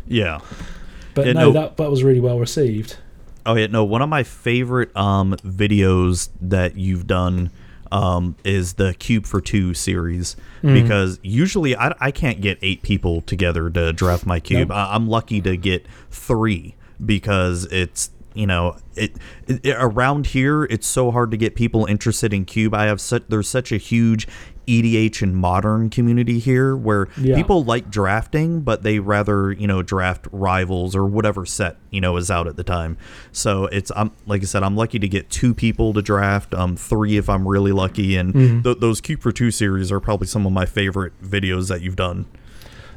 Yeah. 0.06 0.40
But 1.14 1.26
Yeah, 1.26 1.32
no, 1.34 1.40
no. 1.46 1.52
that 1.52 1.76
that 1.76 1.90
was 1.90 2.02
really 2.04 2.20
well 2.20 2.38
received. 2.38 2.96
Oh 3.44 3.54
yeah, 3.54 3.66
no. 3.66 3.84
One 3.84 4.02
of 4.02 4.08
my 4.08 4.22
favorite 4.22 4.96
um 4.96 5.34
videos 5.44 6.28
that 6.40 6.76
you've 6.76 7.06
done 7.06 7.50
um 7.92 8.36
is 8.44 8.74
the 8.74 8.94
Cube 8.94 9.26
for 9.26 9.40
Two 9.40 9.74
series 9.74 10.36
because 10.62 11.18
usually 11.22 11.74
I, 11.76 11.94
I 12.00 12.10
can't 12.10 12.40
get 12.40 12.58
eight 12.62 12.82
people 12.82 13.22
together 13.22 13.70
to 13.70 13.92
draft 13.92 14.26
my 14.26 14.40
cube. 14.40 14.68
Nope. 14.68 14.76
I, 14.76 14.94
I'm 14.94 15.08
lucky 15.08 15.40
to 15.40 15.56
get 15.56 15.86
three 16.10 16.74
because 17.04 17.64
it's 17.66 18.10
you 18.34 18.46
know 18.46 18.76
it, 18.94 19.16
it, 19.48 19.66
it- 19.66 19.76
around 19.78 20.26
here 20.28 20.64
it's 20.64 20.86
so 20.86 21.10
hard 21.10 21.30
to 21.32 21.36
get 21.36 21.54
people 21.56 21.84
interested 21.86 22.32
in 22.32 22.44
cube. 22.44 22.74
I 22.74 22.84
have 22.86 23.00
such 23.00 23.24
there's 23.28 23.48
such 23.48 23.72
a 23.72 23.76
huge 23.76 24.28
EDH 24.70 25.22
and 25.22 25.34
modern 25.36 25.90
community 25.90 26.38
here 26.38 26.76
where 26.76 27.08
Yeah. 27.20 27.34
people 27.36 27.64
like 27.64 27.90
drafting, 27.90 28.60
but 28.60 28.82
they 28.82 28.98
rather 29.00 29.50
you 29.52 29.66
know 29.66 29.82
draft 29.82 30.26
rivals 30.32 30.94
or 30.94 31.06
whatever 31.06 31.44
set 31.44 31.76
you 31.90 32.00
know 32.00 32.16
is 32.16 32.30
out 32.30 32.46
at 32.46 32.56
the 32.56 32.64
time. 32.64 32.96
So 33.32 33.66
it's 33.66 33.90
I'm 33.96 34.12
like 34.26 34.42
I 34.42 34.44
said, 34.46 34.62
I'm 34.62 34.76
lucky 34.76 34.98
to 34.98 35.08
get 35.08 35.28
two 35.30 35.54
people 35.54 35.92
to 35.94 36.02
draft, 36.02 36.54
um, 36.54 36.76
three 36.76 37.16
if 37.16 37.28
I'm 37.28 37.46
really 37.48 37.72
lucky, 37.72 38.16
and 38.16 38.32
Mm-hmm. 38.34 38.60
th- 38.62 38.78
those 38.78 39.00
Cube 39.00 39.20
for 39.20 39.32
Two 39.32 39.50
series 39.50 39.90
are 39.90 40.00
probably 40.00 40.26
some 40.26 40.46
of 40.46 40.52
my 40.52 40.66
favorite 40.66 41.12
videos 41.22 41.68
that 41.68 41.82
you've 41.82 41.96
done. 41.96 42.26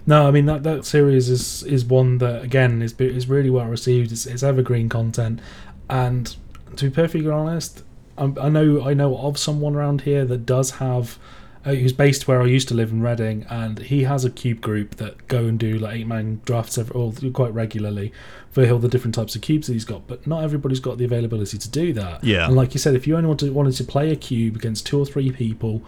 No, 0.05 0.27
I 0.27 0.31
mean 0.31 0.45
that 0.47 0.63
that 0.63 0.85
series 0.85 1.29
is 1.29 1.63
is 1.63 1.85
one 1.85 2.17
that 2.19 2.43
again 2.43 2.81
is 2.81 2.93
is 2.99 3.27
really 3.29 3.49
well 3.49 3.65
received. 3.67 4.11
It's, 4.11 4.25
it's 4.25 4.43
evergreen 4.43 4.89
content, 4.89 5.39
and 5.89 6.35
to 6.75 6.89
be 6.89 6.91
perfectly 6.93 7.29
honest, 7.29 7.83
I, 8.17 8.25
I 8.41 8.49
know 8.49 8.83
I 8.83 8.93
know 8.93 9.17
of 9.17 9.37
someone 9.37 9.75
around 9.75 10.01
here 10.01 10.25
that 10.25 10.45
does 10.45 10.71
have. 10.71 11.17
Uh, 11.65 11.73
who's 11.75 11.93
based 11.93 12.27
where 12.27 12.41
I 12.41 12.45
used 12.45 12.67
to 12.69 12.73
live 12.73 12.91
in 12.91 13.01
Reading, 13.01 13.45
and 13.49 13.79
he 13.79 14.03
has 14.03 14.25
a 14.25 14.29
cube 14.29 14.59
group 14.59 14.97
that 14.97 15.27
go 15.29 15.45
and 15.45 15.57
do 15.57 15.77
like 15.79 15.95
eight 15.95 16.07
man 16.07 16.41
drafts 16.43 16.77
every, 16.77 16.93
all, 16.93 17.13
quite 17.33 17.53
regularly 17.53 18.11
for 18.51 18.69
all 18.69 18.79
the 18.79 18.89
different 18.89 19.15
types 19.15 19.33
of 19.35 19.41
cubes 19.41 19.67
that 19.67 19.73
he's 19.73 19.85
got. 19.85 20.05
But 20.05 20.27
not 20.27 20.43
everybody's 20.43 20.81
got 20.81 20.97
the 20.97 21.05
availability 21.05 21.57
to 21.57 21.69
do 21.69 21.93
that. 21.93 22.23
Yeah. 22.23 22.47
and 22.47 22.55
like 22.55 22.73
you 22.73 22.79
said, 22.79 22.95
if 22.95 23.07
you 23.07 23.15
only 23.15 23.27
want 23.27 23.39
to, 23.41 23.51
wanted 23.53 23.75
to 23.75 23.83
play 23.85 24.11
a 24.11 24.15
cube 24.17 24.55
against 24.57 24.85
two 24.85 24.99
or 24.99 25.05
three 25.05 25.31
people, 25.31 25.81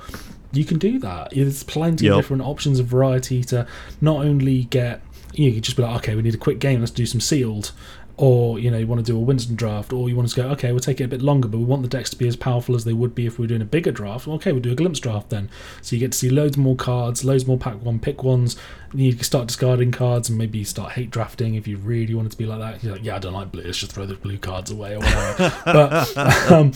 you 0.54 0.64
can 0.64 0.80
do 0.80 0.98
that. 1.00 1.32
There's 1.36 1.64
plenty 1.64 2.06
Yep. 2.06 2.14
of 2.14 2.18
different 2.20 2.44
options 2.44 2.80
of 2.80 2.86
variety 2.88 3.44
to 3.46 3.68
not 4.00 4.26
only 4.26 4.64
get 4.66 5.02
you, 5.34 5.44
know, 5.44 5.48
you 5.50 5.54
could 5.56 5.64
just 5.66 5.76
be 5.76 5.84
like, 5.84 5.98
okay, 5.98 6.16
we 6.16 6.22
need 6.22 6.34
a 6.36 6.38
quick 6.38 6.60
game, 6.60 6.80
let's 6.80 6.92
do 6.92 7.06
some 7.06 7.20
sealed. 7.20 7.74
Or, 8.17 8.60
you 8.60 8.71
know, 8.71 8.78
you 8.78 8.88
want 8.88 9.06
to 9.06 9.12
do 9.12 9.17
a 9.17 9.19
Winston 9.19 9.56
draft, 9.56 9.91
or 9.91 10.08
you 10.08 10.15
want 10.15 10.30
to 10.30 10.36
go, 10.36 10.47
okay, 10.51 10.71
we'll 10.71 10.80
take 10.80 11.01
it 11.01 11.04
a 11.04 11.08
bit 11.08 11.21
longer, 11.21 11.49
but 11.49 11.58
we 11.58 11.65
want 11.65 11.82
the 11.82 11.89
decks 11.89 12.10
to 12.12 12.15
be 12.15 12.28
as 12.28 12.38
powerful 12.38 12.73
as 12.73 12.86
they 12.86 12.93
would 12.93 13.13
be 13.13 13.25
if 13.25 13.38
we 13.38 13.43
were 13.43 13.47
doing 13.47 13.62
a 13.62 13.65
bigger 13.65 13.91
draft. 13.91 14.28
Okay, 14.28 14.54
we'll 14.54 14.62
do 14.62 14.71
a 14.71 14.75
glimpse 14.75 14.99
draft 14.99 15.30
then. 15.30 15.49
So 15.82 15.95
you 15.95 15.99
get 15.99 16.13
to 16.13 16.17
see 16.17 16.30
loads 16.30 16.58
more 16.58 16.78
cards, 16.78 17.25
loads 17.25 17.45
more 17.45 17.58
pack 17.58 17.82
one, 17.84 17.99
pick 17.99 18.23
ones. 18.23 18.56
And 18.91 19.01
you 19.01 19.13
can 19.13 19.23
start 19.23 19.47
discarding 19.47 19.91
cards 19.91 20.30
and 20.30 20.38
maybe 20.38 20.63
start 20.63 20.93
hate 20.93 21.12
drafting 21.12 21.56
if 21.56 21.67
you 21.67 21.78
really 21.78 22.15
want 22.15 22.28
it 22.28 22.32
to 22.32 22.38
be 22.38 22.45
like 22.45 22.60
that. 22.60 22.84
You're 22.84 22.93
like, 22.93 23.04
yeah, 23.04 23.17
I 23.17 23.19
don't 23.19 23.34
like 23.34 23.51
blue, 23.51 23.63
let's 23.63 23.80
just 23.80 23.91
throw 23.91 24.06
the 24.06 24.15
blue 24.15 24.38
cards 24.38 24.71
away 24.71 24.95
or 24.95 24.99
whatever. 24.99 25.54
but 25.65 26.51
um, 26.51 26.71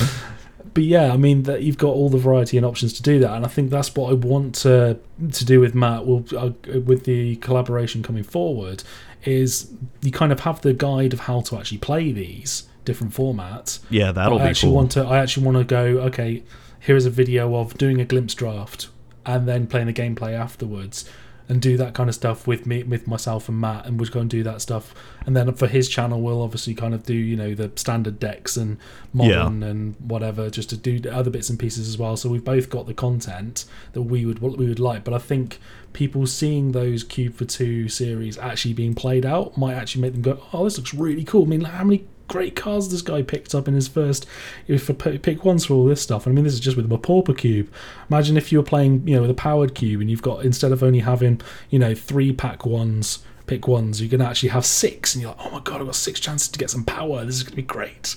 but 0.73 0.83
yeah, 0.83 1.11
I 1.13 1.17
mean 1.17 1.43
that 1.43 1.63
you've 1.63 1.77
got 1.77 1.89
all 1.89 2.09
the 2.09 2.17
variety 2.17 2.57
and 2.57 2.65
options 2.65 2.93
to 2.93 3.03
do 3.03 3.19
that, 3.19 3.31
and 3.31 3.45
I 3.45 3.47
think 3.47 3.69
that's 3.69 3.93
what 3.95 4.11
I 4.11 4.13
want 4.13 4.55
to 4.55 4.99
to 5.31 5.45
do 5.45 5.59
with 5.59 5.73
Matt. 5.73 6.05
Will 6.05 6.25
uh, 6.37 6.51
with 6.79 7.05
the 7.05 7.37
collaboration 7.37 8.03
coming 8.03 8.23
forward, 8.23 8.83
is 9.23 9.71
you 10.01 10.11
kind 10.11 10.31
of 10.31 10.41
have 10.41 10.61
the 10.61 10.73
guide 10.73 11.13
of 11.13 11.21
how 11.21 11.41
to 11.41 11.57
actually 11.57 11.79
play 11.79 12.11
these 12.11 12.67
different 12.85 13.13
formats. 13.13 13.79
Yeah, 13.89 14.11
that'll 14.11 14.39
I 14.39 14.43
be 14.43 14.49
actually 14.49 14.69
cool. 14.69 14.75
want 14.75 14.91
to. 14.93 15.05
I 15.05 15.17
actually 15.19 15.45
want 15.45 15.57
to 15.57 15.63
go. 15.63 15.83
Okay, 16.07 16.43
here 16.79 16.95
is 16.95 17.05
a 17.05 17.09
video 17.09 17.55
of 17.55 17.77
doing 17.77 17.99
a 17.99 18.05
glimpse 18.05 18.33
draft 18.33 18.89
and 19.25 19.47
then 19.47 19.67
playing 19.67 19.87
the 19.87 19.93
gameplay 19.93 20.33
afterwards. 20.33 21.09
And 21.49 21.59
do 21.59 21.77
that 21.77 21.95
kind 21.95 22.07
of 22.09 22.13
stuff 22.13 22.45
with 22.45 22.67
me, 22.67 22.83
with 22.83 23.07
myself 23.07 23.49
and 23.49 23.59
Matt, 23.59 23.87
and 23.87 23.99
we'll 23.99 24.07
go 24.11 24.19
and 24.19 24.29
do 24.29 24.43
that 24.43 24.61
stuff. 24.61 24.93
And 25.25 25.35
then 25.35 25.51
for 25.55 25.65
his 25.65 25.89
channel, 25.89 26.21
we'll 26.21 26.43
obviously 26.43 26.75
kind 26.75 26.93
of 26.93 27.03
do 27.03 27.15
you 27.15 27.35
know 27.35 27.55
the 27.55 27.71
standard 27.75 28.19
decks 28.19 28.55
and 28.55 28.77
modern 29.13 29.63
and 29.63 29.95
whatever, 29.97 30.51
just 30.51 30.69
to 30.69 30.77
do 30.77 30.99
the 30.99 31.11
other 31.11 31.31
bits 31.31 31.49
and 31.49 31.57
pieces 31.57 31.89
as 31.89 31.97
well. 31.97 32.15
So 32.17 32.29
we've 32.29 32.45
both 32.45 32.69
got 32.69 32.85
the 32.85 32.93
content 32.93 33.65
that 33.93 34.03
we 34.03 34.27
would 34.27 34.39
what 34.39 34.59
we 34.59 34.67
would 34.67 34.79
like. 34.79 35.03
But 35.03 35.15
I 35.15 35.17
think 35.17 35.59
people 35.91 36.27
seeing 36.27 36.71
those 36.71 37.03
Cube 37.03 37.33
for 37.33 37.45
Two 37.45 37.89
series 37.89 38.37
actually 38.37 38.75
being 38.75 38.93
played 38.93 39.25
out 39.25 39.57
might 39.57 39.73
actually 39.73 40.03
make 40.03 40.13
them 40.13 40.21
go, 40.21 40.43
"Oh, 40.53 40.65
this 40.65 40.77
looks 40.77 40.93
really 40.93 41.23
cool." 41.23 41.45
I 41.45 41.47
mean, 41.47 41.61
how 41.61 41.83
many 41.83 42.05
great 42.29 42.55
cards 42.55 42.89
this 42.89 43.01
guy 43.01 43.21
picked 43.21 43.53
up 43.53 43.67
in 43.67 43.73
his 43.73 43.89
first 43.89 44.25
if 44.67 44.87
p- 44.97 45.17
pick 45.17 45.43
ones 45.43 45.65
for 45.65 45.73
all 45.73 45.85
this 45.85 46.01
stuff. 46.01 46.25
I 46.25 46.31
mean, 46.31 46.45
this 46.45 46.53
is 46.53 46.61
just 46.61 46.77
with 46.77 46.89
a 46.89 46.97
pauper 46.97 47.33
cube. 47.33 47.69
Imagine 48.09 48.37
if 48.37 48.51
you 48.51 48.59
were 48.59 48.63
playing, 48.63 49.05
you 49.05 49.15
know, 49.15 49.21
with 49.21 49.31
a 49.31 49.35
powered 49.35 49.75
cube 49.75 49.99
and 49.99 50.09
you've 50.09 50.21
got 50.21 50.45
instead 50.45 50.71
of 50.71 50.81
only 50.81 50.99
having, 50.99 51.41
you 51.69 51.79
know, 51.79 51.93
three 51.93 52.31
pack 52.31 52.65
ones, 52.65 53.19
pick 53.47 53.67
ones, 53.67 53.99
you 54.01 54.07
can 54.07 54.21
actually 54.21 54.49
have 54.49 54.65
six, 54.65 55.15
and 55.15 55.21
you're 55.21 55.31
like, 55.31 55.45
oh 55.45 55.49
my 55.49 55.59
god, 55.59 55.81
I've 55.81 55.87
got 55.87 55.95
six 55.95 56.19
chances 56.19 56.47
to 56.47 56.59
get 56.59 56.69
some 56.69 56.85
power. 56.85 57.25
This 57.25 57.35
is 57.35 57.43
going 57.43 57.51
to 57.51 57.55
be 57.57 57.63
great. 57.63 58.15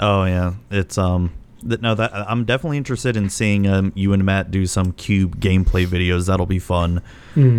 Oh 0.00 0.24
yeah, 0.24 0.54
it's 0.70 0.98
um. 0.98 1.34
That, 1.64 1.82
no, 1.82 1.94
that 1.96 2.14
I'm 2.14 2.44
definitely 2.44 2.76
interested 2.76 3.16
in 3.16 3.30
seeing 3.30 3.66
um 3.66 3.92
you 3.96 4.12
and 4.12 4.24
Matt 4.24 4.50
do 4.50 4.64
some 4.66 4.92
cube 4.92 5.40
gameplay 5.40 5.86
videos. 5.86 6.26
That'll 6.28 6.46
be 6.46 6.60
fun. 6.60 7.02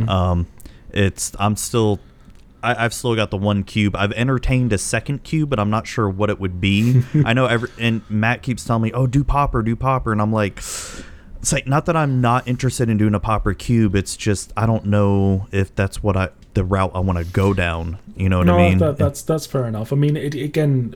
Um, 0.10 0.48
it's 0.92 1.34
I'm 1.38 1.56
still. 1.56 2.00
I, 2.62 2.86
I've 2.86 2.94
still 2.94 3.16
got 3.16 3.32
the 3.32 3.38
one 3.38 3.64
cube. 3.64 3.96
I've 3.96 4.12
entertained 4.14 4.74
a 4.74 4.78
second 4.78 5.24
cube, 5.24 5.50
but 5.50 5.60
I'm 5.60 5.70
not 5.70 5.88
sure 5.88 6.10
what 6.10 6.30
it 6.30 6.40
would 6.40 6.60
be. 6.60 7.04
I 7.26 7.34
know 7.34 7.46
every 7.46 7.70
and 7.80 8.02
Matt 8.10 8.42
keeps 8.42 8.64
telling 8.64 8.84
me, 8.84 8.92
"Oh, 8.94 9.08
do 9.08 9.24
Pauper, 9.24 9.62
do 9.62 9.76
Pauper," 9.76 10.12
and 10.12 10.22
I'm 10.22 10.34
like, 10.34 10.58
it's 10.58 11.52
like 11.52 11.68
not 11.68 11.86
that 11.86 11.96
I'm 11.96 12.22
not 12.22 12.48
interested 12.48 12.90
in 12.90 12.98
doing 12.98 13.16
a 13.16 13.20
Pauper 13.20 13.54
cube. 13.54 13.96
It's 13.96 14.18
just 14.18 14.52
I 14.58 14.66
don't 14.66 14.86
know 14.86 15.48
if 15.52 15.74
that's 15.76 16.04
what 16.04 16.18
I 16.18 16.30
the 16.54 16.64
route 16.64 16.92
I 16.94 17.00
want 17.00 17.18
to 17.20 17.26
go 17.26 17.54
down. 17.54 18.00
You 18.16 18.30
know 18.30 18.40
what 18.40 18.48
no, 18.48 18.58
I 18.58 18.70
mean? 18.70 18.78
that, 18.80 18.98
that's 18.98 19.22
that's 19.22 19.46
fair 19.46 19.66
enough. 19.66 19.94
I 19.94 19.96
mean, 19.96 20.18
it, 20.18 20.36
again, 20.36 20.96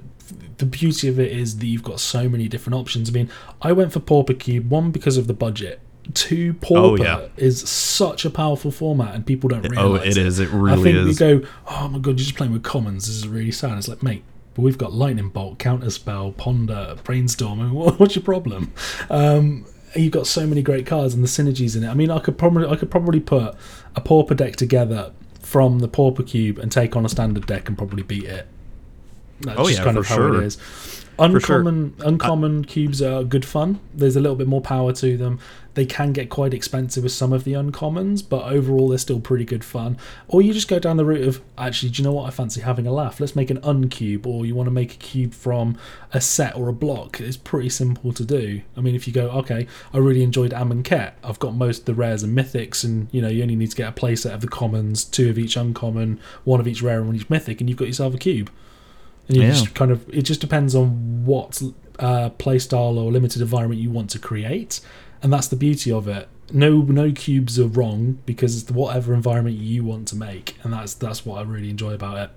the 0.58 0.66
beauty 0.66 1.08
of 1.08 1.20
it 1.20 1.32
is 1.32 1.58
that 1.58 1.66
you've 1.66 1.84
got 1.84 2.00
so 2.00 2.28
many 2.28 2.48
different 2.48 2.76
options. 2.76 3.10
I 3.10 3.14
mean, 3.14 3.30
I 3.62 3.72
went 3.72 3.94
for 3.94 4.00
Pauper 4.00 4.34
Cube 4.34 4.70
one 4.70 4.92
because 4.92 5.18
of 5.18 5.28
the 5.28 5.34
budget. 5.34 5.80
Two, 6.14 6.54
Pauper 6.56 6.78
Oh, 6.80 6.96
yeah. 6.98 7.28
is 7.38 7.62
such 7.68 8.26
a 8.26 8.30
powerful 8.30 8.72
format, 8.72 9.16
and 9.16 9.26
people 9.26 9.48
don't 9.50 9.62
realize. 9.68 9.80
oh, 9.80 9.96
it 9.96 10.18
is. 10.18 10.40
It 10.40 10.50
really 10.50 10.74
is. 10.74 10.80
I 10.80 10.84
think 10.84 11.10
is. 11.10 11.20
we 11.22 11.40
go, 11.42 11.48
oh 11.68 11.88
my 11.88 12.00
god, 12.00 12.12
you're 12.12 12.16
just 12.18 12.36
playing 12.36 12.52
with 12.54 12.64
commons. 12.64 13.08
This 13.08 13.16
is 13.16 13.28
really 13.28 13.52
sad. 13.52 13.78
It's 13.78 13.88
like, 13.88 14.04
mate, 14.04 14.24
but 14.54 14.64
we've 14.64 14.78
got 14.78 14.92
lightning 14.94 15.30
bolt, 15.30 15.60
counterspell, 15.60 16.36
ponder, 16.38 16.96
brainstorm. 17.04 17.62
I 17.62 17.64
mean, 17.64 17.74
what, 17.74 18.00
what's 18.00 18.16
your 18.16 18.24
problem? 18.24 18.74
Um, 19.10 19.66
you've 19.96 20.12
got 20.12 20.28
so 20.28 20.46
many 20.46 20.62
great 20.62 20.86
cards 20.86 21.14
and 21.14 21.24
the 21.24 21.28
synergies 21.28 21.76
in 21.78 21.84
it. 21.84 21.88
I 21.90 21.94
mean, 21.94 22.12
I 22.12 22.20
could 22.20 22.38
probably 22.38 22.68
I 22.68 22.76
could 22.76 22.92
probably 22.92 23.20
put 23.20 23.56
a 23.96 24.02
pauper 24.02 24.36
deck 24.36 24.56
together 24.58 25.14
from 25.42 25.80
the 25.80 25.88
pauper 25.88 26.24
cube 26.24 26.58
and 26.58 26.72
take 26.72 26.96
on 26.96 27.06
a 27.06 27.10
standard 27.10 27.46
deck 27.46 27.68
and 27.70 27.78
probably 27.78 28.04
beat 28.04 28.26
it. 28.26 28.48
That's 29.42 29.60
Oh, 29.60 29.66
just 29.68 29.78
yeah, 29.80 29.84
kind 29.84 29.96
for 29.96 30.02
of 30.02 30.08
how 30.08 30.16
sure. 30.16 30.42
it 30.42 30.46
is. 30.46 31.03
For 31.18 31.40
sure. 31.40 31.60
Uncommon 31.60 31.96
uncommon 32.00 32.66
cubes 32.66 33.02
are 33.02 33.24
good 33.24 33.46
fun. 33.46 33.80
There's 33.94 34.16
a 34.16 34.20
little 34.20 34.36
bit 34.36 34.48
more 34.48 34.62
power 34.62 34.94
to 34.94 35.18
them. 35.18 35.40
They 35.76 35.86
can 35.86 36.14
get 36.14 36.30
quite 36.30 36.54
expensive 36.54 37.04
with 37.04 37.14
some 37.14 37.34
of 37.34 37.44
the 37.44 37.54
uncommons, 37.54 38.28
but 38.28 38.44
overall 38.46 38.90
they're 38.90 38.98
still 38.98 39.20
pretty 39.20 39.46
good 39.46 39.64
fun. 39.64 39.98
Or 40.28 40.42
you 40.42 40.54
just 40.54 40.68
go 40.68 40.78
down 40.80 40.98
the 40.98 41.06
route 41.06 41.28
of 41.28 41.42
actually, 41.58 41.90
do 41.90 42.02
you 42.02 42.08
know 42.08 42.14
what? 42.14 42.28
I 42.28 42.32
fancy 42.32 42.62
having 42.62 42.86
a 42.86 42.92
laugh. 42.92 43.20
Let's 43.20 43.36
make 43.36 43.50
an 43.50 43.60
uncube, 43.62 44.26
or 44.26 44.46
you 44.46 44.56
want 44.56 44.68
to 44.68 44.72
make 44.72 44.94
a 44.94 44.98
cube 44.98 45.34
from 45.34 45.78
a 46.14 46.22
set 46.22 46.56
or 46.56 46.68
a 46.70 46.74
block. 46.74 47.20
It's 47.20 47.38
pretty 47.38 47.70
simple 47.70 48.14
to 48.14 48.26
do. 48.26 48.62
I 48.78 48.82
mean, 48.82 48.96
if 48.96 49.08
you 49.08 49.14
go, 49.14 49.30
okay, 49.32 49.68
I 49.94 49.98
really 49.98 50.24
enjoyed 50.24 50.52
Amonkhet. 50.52 51.14
I've 51.24 51.40
got 51.40 51.56
most 51.56 51.80
of 51.80 51.86
the 51.86 51.96
rares 51.96 52.24
and 52.24 52.38
mythics, 52.38 52.84
and 52.84 53.08
you 53.12 53.22
know 53.22 53.30
you 53.30 53.42
only 53.42 53.56
need 53.56 53.72
to 53.72 53.78
get 53.78 53.90
a 53.90 53.92
playset 53.92 54.34
of 54.34 54.42
the 54.42 54.48
commons, 54.48 55.04
two 55.04 55.30
of 55.30 55.40
each 55.40 55.58
uncommon, 55.58 56.20
one 56.44 56.60
of 56.60 56.68
each 56.68 56.82
rare, 56.82 57.00
and 57.00 57.08
one 57.08 57.16
each 57.16 57.30
mythic, 57.30 57.62
and 57.62 57.70
you've 57.70 57.80
got 57.80 57.88
yourself 57.88 58.14
a 58.14 58.18
cube. 58.18 58.52
And 59.28 59.38
you 59.38 59.44
Yeah. 59.44 59.50
just 59.52 59.74
kind 59.74 59.92
of 59.92 60.08
it 60.10 60.24
just 60.24 60.42
depends 60.42 60.76
on 60.76 61.26
what 61.26 61.62
uh, 62.00 62.30
playstyle 62.38 62.98
or 62.98 63.12
limited 63.12 63.42
environment 63.42 63.80
you 63.82 63.90
want 63.92 64.10
to 64.12 64.20
create, 64.20 64.82
and 65.22 65.32
that's 65.32 65.48
the 65.48 65.56
beauty 65.56 65.92
of 65.92 66.08
it. 66.08 66.28
No, 66.52 66.82
no 66.82 67.12
cubes 67.12 67.58
are 67.60 67.68
wrong 67.68 68.20
because 68.26 68.62
it's 68.62 68.70
whatever 68.70 69.14
environment 69.14 69.58
you 69.58 69.84
want 69.84 70.08
to 70.10 70.16
make, 70.16 70.58
and 70.64 70.74
that's 70.74 70.94
that's 70.94 71.26
what 71.26 71.40
I 71.40 71.44
really 71.44 71.70
enjoy 71.70 71.94
about 71.94 72.18
it. 72.18 72.30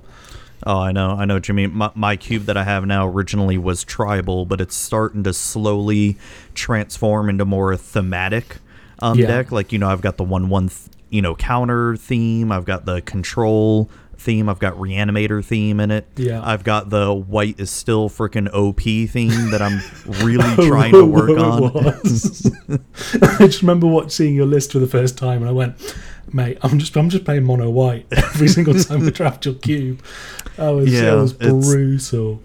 Oh, 0.65 0.79
I 0.79 0.91
know, 0.93 1.11
I 1.11 1.27
know 1.27 1.35
what 1.35 1.49
you 1.49 1.55
mean. 1.55 1.75
My, 1.75 1.91
my 1.95 2.17
cube 2.17 2.45
that 2.45 2.57
I 2.57 2.65
have 2.65 2.87
now 2.87 3.07
originally 3.07 3.59
was 3.59 3.85
tribal, 3.85 4.47
but 4.47 4.59
it's 4.61 4.75
starting 4.75 5.23
to 5.25 5.35
slowly 5.35 6.17
transform 6.55 7.29
into 7.29 7.45
more 7.45 7.77
thematic 7.77 8.57
um, 9.01 9.19
Yeah. 9.19 9.27
deck. 9.27 9.53
Like 9.53 9.73
you 9.73 9.79
know, 9.79 9.89
I've 9.89 10.01
got 10.01 10.17
the 10.17 10.25
one 10.25 10.49
one, 10.49 10.69
th- 10.69 10.81
you 11.11 11.21
know, 11.23 11.35
counter 11.35 11.97
theme. 11.97 12.51
I've 12.53 12.65
got 12.65 12.85
the 12.87 13.03
control 13.03 13.91
theme. 14.27 14.49
I've 14.51 14.59
got 14.59 14.75
reanimator 14.75 15.43
theme 15.43 15.81
in 15.81 15.91
it. 15.91 16.07
Yeah. 16.17 16.43
I've 16.45 16.65
got 16.65 16.91
the 16.91 17.15
white 17.15 17.59
is 17.59 17.71
still 17.71 18.11
freaking 18.11 18.53
OP 18.53 18.81
theme 19.09 19.51
that 19.53 19.63
I'm 19.63 19.81
really 20.27 20.69
trying 20.69 20.93
to 20.93 21.07
work 21.07 21.31
on. 21.31 21.77
I 23.39 23.47
just 23.47 23.63
remember 23.63 23.87
what 23.87 24.13
seeing 24.13 24.35
your 24.35 24.45
list 24.47 24.73
for 24.73 24.79
the 24.81 24.87
first 24.87 25.17
time, 25.17 25.41
and 25.41 25.49
I 25.49 25.53
went, 25.53 25.77
"Mate, 26.33 26.59
I'm 26.63 26.79
just 26.79 26.95
I'm 26.97 27.09
just 27.09 27.25
playing 27.25 27.45
mono 27.45 27.71
white 27.71 28.07
every 28.13 28.49
single 28.49 28.75
time 28.75 29.01
we 29.01 29.11
draft 29.11 29.47
your 29.47 29.55
cube." 29.55 30.03
That 30.57 30.71
was 30.71 30.93
Yeah, 30.93 31.03
that 31.13 31.15
was 31.17 31.33
it's- 31.35 31.67
brutal. 31.67 32.43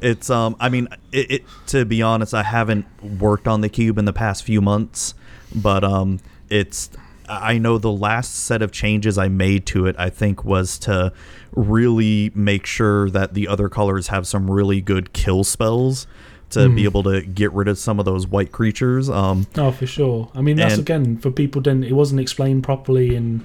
It's 0.00 0.30
um 0.30 0.54
I 0.60 0.68
mean 0.68 0.86
it, 1.10 1.30
it 1.30 1.44
to 1.66 1.84
be 1.84 2.02
honest 2.02 2.32
I 2.32 2.44
haven't 2.44 2.86
worked 3.02 3.48
on 3.48 3.62
the 3.62 3.68
cube 3.68 3.98
in 3.98 4.04
the 4.04 4.12
past 4.12 4.44
few 4.44 4.60
months 4.60 5.12
but 5.52 5.82
um 5.82 6.20
it's 6.48 6.88
I 7.28 7.58
know 7.58 7.78
the 7.78 7.92
last 7.92 8.34
set 8.34 8.62
of 8.62 8.72
changes 8.72 9.18
I 9.18 9.28
made 9.28 9.66
to 9.66 9.86
it 9.86 9.96
I 9.98 10.10
think 10.10 10.44
was 10.44 10.78
to 10.80 11.12
really 11.52 12.30
make 12.34 12.66
sure 12.66 13.10
that 13.10 13.34
the 13.34 13.48
other 13.48 13.68
colors 13.68 14.08
have 14.08 14.26
some 14.26 14.50
really 14.50 14.80
good 14.80 15.12
kill 15.12 15.44
spells 15.44 16.06
to 16.50 16.68
be 16.70 16.84
able 16.84 17.02
to 17.02 17.20
get 17.20 17.52
rid 17.52 17.68
of 17.68 17.76
some 17.78 17.98
of 17.98 18.06
those 18.06 18.26
white 18.26 18.52
creatures 18.52 19.10
um 19.10 19.46
Oh, 19.56 19.70
for 19.70 19.86
sure. 19.86 20.30
I 20.34 20.40
mean, 20.40 20.56
that's 20.56 20.74
And- 20.74 20.80
again 20.82 21.16
for 21.18 21.30
people. 21.30 21.60
Didn't 21.60 21.84
it 21.84 21.92
wasn't 21.92 22.20
explained 22.20 22.62
properly 22.64 23.14
in 23.14 23.44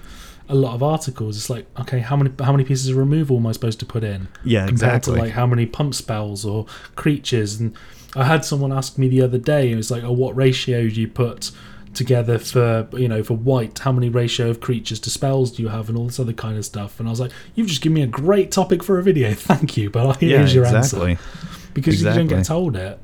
a 0.50 0.56
lot 0.56 0.74
of 0.76 0.84
articles. 0.84 1.36
It's 1.38 1.50
like, 1.50 1.66
okay, 1.82 2.00
how 2.00 2.16
many 2.16 2.32
how 2.42 2.52
many 2.52 2.64
pieces 2.64 2.88
of 2.90 2.98
removal 2.98 3.38
am 3.38 3.48
I 3.48 3.52
supposed 3.54 3.80
to 3.80 3.86
put 3.86 4.04
in? 4.04 4.28
Yeah, 4.44 4.68
compared 4.68 4.72
exactly. 4.98 5.16
to 5.16 5.22
like 5.22 5.32
how 5.34 5.46
many 5.48 5.66
pump 5.66 5.96
spells 5.96 6.46
or 6.46 6.66
creatures. 6.96 7.60
And 7.60 7.74
I 8.16 8.24
had 8.26 8.46
someone 8.46 8.72
ask 8.72 8.98
me 8.98 9.08
the 9.10 9.22
other 9.22 9.38
day. 9.38 9.72
It 9.72 9.76
was 9.76 9.90
like, 9.92 10.04
oh, 10.04 10.12
what 10.12 10.36
ratio 10.36 10.88
do 10.90 11.02
you 11.02 11.08
put 11.08 11.52
together 11.94 12.40
for 12.40 12.88
you 12.94 13.08
know 13.08 13.24
for 13.24 13.36
white? 13.36 13.80
How 13.80 13.92
many 13.92 14.10
ratio 14.10 14.50
of 14.50 14.60
creatures 14.60 15.00
to 15.02 15.10
spells 15.10 15.52
do 15.52 15.64
you 15.64 15.70
have, 15.70 15.90
and 15.90 15.98
all 15.98 16.06
this 16.06 16.20
other 16.20 16.34
kind 16.34 16.58
of 16.58 16.66
stuff? 16.66 17.00
And 17.00 17.08
I 17.08 17.12
was 17.12 17.20
like, 17.20 17.32
you've 17.56 17.68
just 17.68 17.82
given 17.82 17.96
me 17.96 18.02
a 18.02 18.08
great 18.08 18.52
topic 18.52 18.84
for 18.84 19.00
a 19.00 19.04
video. 19.04 19.34
Thank 19.34 19.78
you, 19.78 19.90
but 19.90 20.22
yeah 20.22 20.38
here's 20.38 20.54
your 20.54 20.66
exactly 20.66 21.12
answer 21.12 21.24
because 21.74 22.02
you 22.02 22.10
don't 22.10 22.28
get 22.28 22.46
told 22.46 22.76
it. 22.76 23.00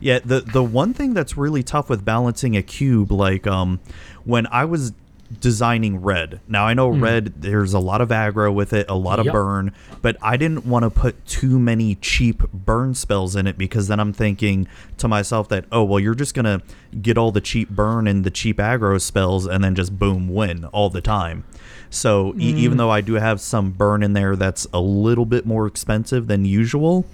Yeah, 0.00 0.18
the 0.24 0.40
the 0.40 0.62
one 0.62 0.92
thing 0.94 1.14
that's 1.14 1.36
really 1.36 1.62
tough 1.62 1.88
with 1.88 2.04
balancing 2.04 2.56
a 2.56 2.62
cube, 2.62 3.10
like 3.10 3.46
um, 3.46 3.80
when 4.24 4.46
I 4.48 4.64
was 4.64 4.92
designing 5.40 6.00
red. 6.02 6.40
Now 6.48 6.66
I 6.66 6.74
know 6.74 6.88
red, 6.88 7.34
there's 7.42 7.74
a 7.74 7.78
lot 7.78 8.00
of 8.00 8.10
aggro 8.10 8.52
with 8.54 8.72
it, 8.72 8.86
a 8.88 8.94
lot 8.94 9.18
of 9.18 9.24
Hmm. 9.24 9.28
Yep. 9.28 9.32
burn, 9.34 9.72
but 10.02 10.16
I 10.22 10.36
didn't 10.36 10.64
want 10.66 10.84
to 10.84 10.90
put 10.90 11.26
too 11.26 11.58
many 11.58 11.96
cheap 11.96 12.42
burn 12.52 12.94
spells 12.94 13.34
in 13.34 13.46
it 13.46 13.58
because 13.58 13.88
then 13.88 13.98
I'm 13.98 14.12
thinking 14.12 14.68
to 14.98 15.08
myself 15.08 15.48
that 15.48 15.64
oh 15.72 15.82
well, 15.84 15.98
you're 16.00 16.14
just 16.14 16.34
gonna 16.34 16.62
get 17.02 17.18
all 17.18 17.32
the 17.32 17.40
cheap 17.40 17.70
burn 17.70 18.06
and 18.06 18.22
the 18.24 18.30
cheap 18.30 18.58
aggro 18.58 19.00
spells 19.00 19.46
and 19.46 19.62
then 19.64 19.74
just 19.74 19.98
boom 19.98 20.28
win 20.32 20.64
all 20.66 20.90
the 20.90 21.00
time. 21.00 21.44
So 21.90 22.34
e- 22.38 22.52
Hmm. 22.52 22.58
even 22.58 22.76
though 22.78 22.90
I 22.90 23.00
do 23.00 23.14
have 23.14 23.40
some 23.40 23.70
burn 23.72 24.02
in 24.02 24.12
there 24.12 24.36
that's 24.36 24.66
a 24.72 24.80
little 24.80 25.26
bit 25.26 25.44
more 25.46 25.66
expensive 25.66 26.26
than 26.28 26.44
usual, 26.44 27.04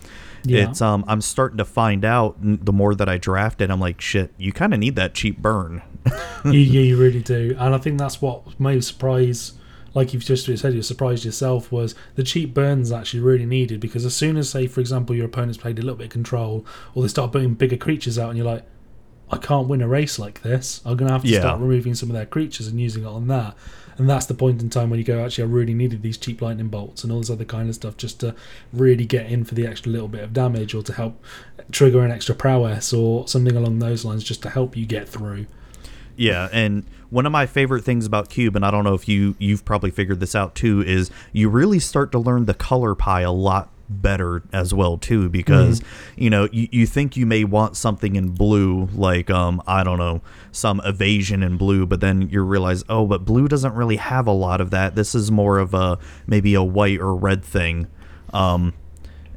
Yeah. 0.45 0.69
it's 0.71 0.83
um 0.83 1.05
I'm 1.09 1.21
starting 1.23 1.59
to 1.59 1.65
find 1.65 2.05
out 2.05 2.37
the 2.41 2.73
more 2.73 2.95
that 2.95 3.09
I 3.09 3.17
draft 3.17 3.61
it, 3.63 3.71
I'm 3.71 3.81
like 3.81 4.01
shit, 4.01 4.33
you 4.37 4.53
kind 4.53 4.75
of 4.75 4.81
need 4.81 4.97
that 4.97 5.15
cheap 5.15 5.39
burn. 5.41 5.81
you, 6.45 6.53
yeah, 6.53 6.81
you 6.81 6.97
really 6.97 7.23
do, 7.23 7.57
and 7.59 7.75
I 7.75 7.79
think 7.79 7.99
that's 7.99 8.21
what 8.21 8.59
made 8.59 8.83
surprise. 8.85 9.53
Like 9.95 10.15
you've 10.15 10.25
just 10.25 10.47
said, 10.47 10.73
you 10.75 10.81
surprised 10.83 11.25
yourself 11.25 11.71
was 11.71 11.95
the 12.15 12.23
cheap 12.23 12.55
burns 12.55 12.91
actually 12.91 13.21
really 13.21 13.45
needed 13.45 13.79
because 13.79 14.07
as 14.07 14.17
soon 14.17 14.39
as, 14.39 14.49
say, 14.49 14.67
for 14.67 14.81
example, 14.81 15.15
your 15.15 15.27
opponent's 15.27 15.59
played 15.59 15.79
a 15.79 15.83
little 15.83 15.97
bit 15.99 16.05
of 16.07 16.11
control 16.11 16.65
or 16.95 17.03
they 17.03 17.09
start 17.09 17.31
putting 17.31 17.53
bigger 17.55 17.77
creatures 17.77 18.19
out, 18.19 18.31
and 18.31 18.39
you're 18.39 18.47
like, 18.47 18.65
I 19.31 19.37
can't 19.37 19.69
win 19.69 19.83
a 19.83 19.89
race 19.89 20.19
like 20.19 20.43
this. 20.43 20.81
I'm 20.85 20.97
gonna 20.97 21.13
have 21.13 21.23
to 21.23 21.29
Yeah. 21.29 21.41
start 21.41 21.61
removing 21.61 21.95
some 21.95 22.09
of 22.11 22.15
their 22.15 22.27
creatures 22.27 22.67
and 22.69 22.81
using 22.81 23.03
it 23.03 23.07
on 23.07 23.29
that. 23.29 23.55
And 23.99 24.09
that's 24.09 24.25
the 24.25 24.35
point 24.35 24.63
in 24.63 24.71
time 24.71 24.89
when 24.89 24.99
you 24.99 25.05
go, 25.05 25.23
actually, 25.23 25.45
I 25.45 25.49
really 25.49 25.75
needed 25.75 26.03
these 26.03 26.17
cheap 26.17 26.41
lightning 26.41 26.69
bolts 26.69 27.05
and 27.05 27.13
all 27.13 27.21
this 27.21 27.29
other 27.31 27.45
kind 27.45 27.69
of 27.69 27.75
stuff 27.75 27.97
just 27.99 28.21
to 28.21 28.35
really 28.73 29.05
get 29.05 29.27
in 29.27 29.45
for 29.45 29.55
the 29.55 29.67
extra 29.67 29.93
little 29.93 30.09
bit 30.09 30.25
of 30.25 30.33
damage 30.33 30.75
or 30.75 30.83
to 30.83 30.95
help 30.95 31.23
trigger 31.71 32.03
an 32.03 32.11
extra 32.11 32.35
prowess 32.35 32.93
or 32.95 33.29
something 33.29 33.55
along 33.55 33.79
those 33.79 34.05
lines 34.07 34.25
just 34.25 34.43
to 34.43 34.51
help 34.51 34.75
you 34.77 34.87
get 34.87 35.07
through. 35.09 35.45
Yeah, 36.17 36.49
and 36.53 36.85
one 37.11 37.27
of 37.27 37.33
my 37.33 37.47
favorite 37.47 37.85
things 37.85 38.07
about 38.07 38.29
Cube, 38.29 38.57
and 38.57 38.65
I 38.65 38.71
don't 38.71 38.85
know 38.85 38.95
if 38.95 39.09
you 39.09 39.35
you've 39.39 39.65
probably 39.65 39.91
figured 39.91 40.21
this 40.21 40.35
out 40.35 40.55
too, 40.55 40.83
is 40.83 41.11
you 41.33 41.49
really 41.49 41.79
start 41.79 42.13
to 42.13 42.19
learn 42.19 42.47
the 42.47 42.55
color 42.55 42.95
pie 42.95 43.23
a 43.23 43.33
lot 43.33 43.71
better 43.89 44.43
as 44.53 44.73
well 44.73 44.97
too 44.97 45.29
because 45.29 45.83
you 46.17 46.31
know 46.31 46.49
you, 46.51 46.67
you 46.71 46.87
think 46.87 47.15
you 47.15 47.27
may 47.27 47.45
want 47.45 47.77
something 47.77 48.17
in 48.17 48.31
blue 48.31 48.89
like 48.95 49.29
um 49.29 49.63
i 49.67 49.85
don't 49.85 49.99
know 49.99 50.23
some 50.51 50.81
evasion 50.85 51.43
in 51.43 51.57
blue 51.59 51.85
but 51.85 52.01
then 52.01 52.29
you 52.31 52.43
realize 52.43 52.83
oh 52.89 53.07
but 53.07 53.25
blue 53.25 53.49
doesn't 53.49 53.75
really 53.75 53.97
have 53.97 54.27
a 54.27 54.33
lot 54.33 54.61
of 54.61 54.71
that. 54.71 54.95
This 54.95 55.15
is 55.15 55.31
more 55.31 55.59
of 55.59 55.75
a 55.75 55.99
maybe 56.27 56.55
a 56.55 56.63
white 56.63 57.01
or 57.01 57.15
red 57.15 57.45
thing. 57.45 57.87
Um 58.33 58.75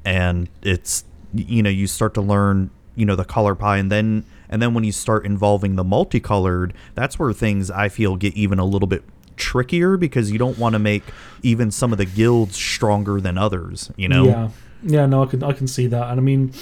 and 0.04 0.50
it's 0.62 1.04
you 1.34 1.64
know 1.64 1.70
you 1.70 1.88
start 1.88 2.14
to 2.14 2.22
learn 2.22 2.70
you 2.96 3.06
know 3.06 3.16
the 3.16 3.26
color 3.26 3.56
pie 3.56 3.78
and 3.78 3.92
then 3.92 4.26
and 4.50 4.62
then 4.62 4.74
when 4.74 4.84
you 4.84 4.92
start 4.92 5.26
involving 5.26 5.76
the 5.76 5.84
multicolored 5.84 6.74
that's 6.94 7.18
where 7.18 7.34
things 7.34 7.72
i 7.72 7.90
feel 7.90 8.16
get 8.16 8.34
even 8.34 8.60
a 8.60 8.66
little 8.66 8.88
bit 8.88 9.04
trickier 9.38 9.98
because 9.98 10.32
you 10.32 10.38
don't 10.38 10.58
want 10.58 10.74
to 10.74 10.80
make 10.80 11.04
even 11.44 11.70
some 11.70 11.92
of 11.92 11.98
the 11.98 12.06
guilds 12.06 12.56
stronger 12.56 13.20
than 13.20 13.38
others 13.38 13.92
you 13.98 14.08
know? 14.08 14.26
Yeah, 14.26 14.50
yeah, 14.86 15.06
no, 15.08 15.24
I 15.24 15.26
can 15.26 15.44
I 15.44 15.52
can 15.52 15.68
see 15.68 15.88
that, 15.88 16.12
and 16.12 16.20
I 16.20 16.24
mean, 16.24 16.54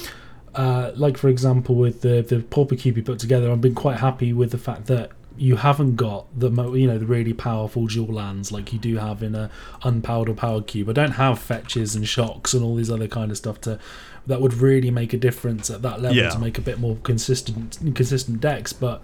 uh, 0.55 0.91
like 0.95 1.17
for 1.17 1.27
example, 1.27 1.75
with 1.75 2.01
the 2.01 2.21
the 2.21 2.39
pauper 2.39 2.75
cube 2.75 2.97
you 2.97 3.03
put 3.03 3.19
together, 3.19 3.51
I've 3.51 3.61
been 3.61 3.75
quite 3.75 3.99
happy 3.99 4.31
with 4.31 4.51
the 4.51 4.57
fact 4.57 4.85
that 4.87 5.11
you 5.35 5.57
haven't 5.57 5.95
got 5.95 6.27
the 6.39 6.49
mo- 6.49 6.73
you 6.73 6.87
know 6.87 6.97
the 6.97 7.05
really 7.05 7.33
powerful 7.33 7.87
dual 7.87 8.13
lands 8.13 8.51
like 8.51 8.71
you 8.71 8.79
do 8.79 8.97
have 8.97 9.21
in 9.23 9.35
a 9.35 9.49
unpowered 9.81 10.29
or 10.29 10.33
powered 10.33 10.67
cube. 10.67 10.89
I 10.89 10.93
don't 10.93 11.11
have 11.11 11.37
fetches 11.37 11.95
and 11.95 12.07
shocks 12.07 12.53
and 12.53 12.63
all 12.63 12.75
these 12.75 12.89
other 12.89 13.07
kind 13.07 13.29
of 13.29 13.37
stuff 13.37 13.59
to 13.61 13.77
that 14.27 14.41
would 14.41 14.53
really 14.53 14.89
make 14.91 15.13
a 15.13 15.17
difference 15.17 15.69
at 15.69 15.81
that 15.81 16.01
level 16.01 16.17
Yeah. 16.17 16.29
to 16.29 16.39
make 16.39 16.57
a 16.57 16.61
bit 16.61 16.79
more 16.79 16.97
consistent 17.03 17.77
consistent 17.95 18.39
decks. 18.41 18.71
But 18.73 19.01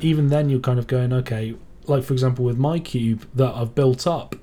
even 0.00 0.28
then, 0.28 0.48
you're 0.48 0.60
kind 0.60 0.78
of 0.78 0.86
going 0.86 1.12
okay. 1.12 1.54
Like 1.86 2.04
for 2.04 2.12
example, 2.12 2.44
with 2.44 2.58
my 2.58 2.78
cube 2.78 3.26
that 3.34 3.54
I've 3.54 3.74
built 3.74 4.06
up, 4.06 4.36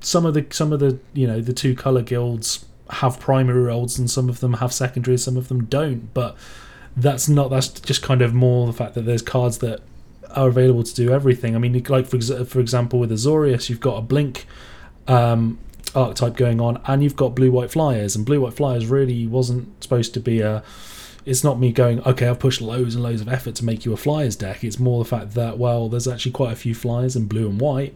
some 0.00 0.26
of 0.26 0.34
the 0.34 0.44
some 0.50 0.72
of 0.72 0.80
the 0.80 0.98
you 1.14 1.26
know 1.26 1.40
the 1.40 1.52
two 1.52 1.74
color 1.74 2.02
guilds 2.02 2.66
have 2.90 3.18
primary 3.18 3.62
roles 3.62 3.98
and 3.98 4.10
some 4.10 4.28
of 4.28 4.40
them 4.40 4.54
have 4.54 4.70
secondary 4.70 5.16
some 5.16 5.38
of 5.38 5.48
them 5.48 5.64
don't 5.64 6.12
but 6.12 6.36
that's 6.94 7.26
not 7.30 7.48
that's 7.48 7.68
just 7.68 8.02
kind 8.02 8.20
of 8.20 8.34
more 8.34 8.66
the 8.66 8.74
fact 8.74 8.92
that 8.94 9.06
there's 9.06 9.22
cards 9.22 9.58
that 9.58 9.80
are 10.32 10.48
available 10.48 10.82
to 10.82 10.94
do 10.94 11.10
everything 11.10 11.56
i 11.56 11.58
mean 11.58 11.82
like 11.88 12.06
for, 12.06 12.20
for 12.44 12.60
example 12.60 12.98
with 12.98 13.10
azorius 13.10 13.70
you've 13.70 13.80
got 13.80 13.96
a 13.96 14.02
blink 14.02 14.46
um 15.08 15.58
archetype 15.94 16.36
going 16.36 16.60
on 16.60 16.80
and 16.86 17.02
you've 17.02 17.16
got 17.16 17.34
blue 17.34 17.50
white 17.50 17.70
flyers 17.70 18.16
and 18.16 18.26
blue 18.26 18.40
white 18.40 18.54
flyers 18.54 18.86
really 18.86 19.26
wasn't 19.26 19.68
supposed 19.82 20.14
to 20.14 20.20
be 20.20 20.40
a 20.40 20.62
it's 21.24 21.42
not 21.42 21.58
me 21.58 21.72
going 21.72 22.00
okay 22.02 22.28
i've 22.28 22.38
pushed 22.38 22.60
loads 22.60 22.94
and 22.94 23.02
loads 23.02 23.20
of 23.20 23.28
effort 23.28 23.54
to 23.54 23.64
make 23.64 23.84
you 23.84 23.92
a 23.92 23.96
flyers 23.96 24.36
deck. 24.36 24.62
It's 24.62 24.78
more 24.78 25.02
the 25.02 25.08
fact 25.08 25.34
that 25.34 25.58
well 25.58 25.88
there's 25.88 26.08
actually 26.08 26.32
quite 26.32 26.52
a 26.52 26.56
few 26.56 26.74
flyers 26.74 27.16
in 27.16 27.26
blue 27.26 27.48
and 27.48 27.60
white 27.60 27.94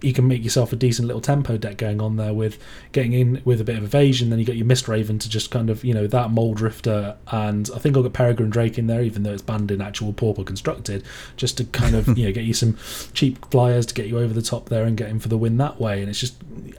you 0.00 0.12
can 0.12 0.28
make 0.28 0.44
yourself 0.44 0.72
a 0.72 0.76
decent 0.76 1.08
little 1.08 1.20
tempo 1.20 1.56
deck 1.56 1.76
going 1.76 2.00
on 2.00 2.16
there 2.16 2.32
with 2.32 2.58
getting 2.92 3.12
in 3.12 3.42
with 3.44 3.60
a 3.60 3.64
bit 3.64 3.76
of 3.76 3.84
evasion. 3.84 4.30
Then 4.30 4.38
you 4.38 4.44
got 4.44 4.56
your 4.56 4.66
Mist 4.66 4.86
Raven 4.86 5.18
to 5.18 5.28
just 5.28 5.50
kind 5.50 5.70
of 5.70 5.84
you 5.84 5.92
know 5.92 6.06
that 6.06 6.28
Mulldrifter, 6.28 7.16
and 7.28 7.68
I 7.74 7.78
think 7.78 7.96
I'll 7.96 8.02
get 8.02 8.12
Peregrine 8.12 8.50
Drake 8.50 8.78
in 8.78 8.86
there, 8.86 9.02
even 9.02 9.22
though 9.22 9.32
it's 9.32 9.42
banned 9.42 9.70
in 9.70 9.80
actual 9.80 10.12
Pauper 10.12 10.44
constructed, 10.44 11.04
just 11.36 11.56
to 11.58 11.64
kind 11.64 11.96
of 11.96 12.06
you 12.18 12.26
know 12.26 12.32
get 12.32 12.44
you 12.44 12.54
some 12.54 12.76
cheap 13.12 13.44
flyers 13.50 13.86
to 13.86 13.94
get 13.94 14.06
you 14.06 14.18
over 14.18 14.32
the 14.32 14.42
top 14.42 14.68
there 14.68 14.84
and 14.84 14.96
get 14.96 15.08
in 15.08 15.18
for 15.18 15.28
the 15.28 15.38
win 15.38 15.56
that 15.56 15.80
way. 15.80 16.00
And 16.00 16.08
it's 16.08 16.20
just 16.20 16.36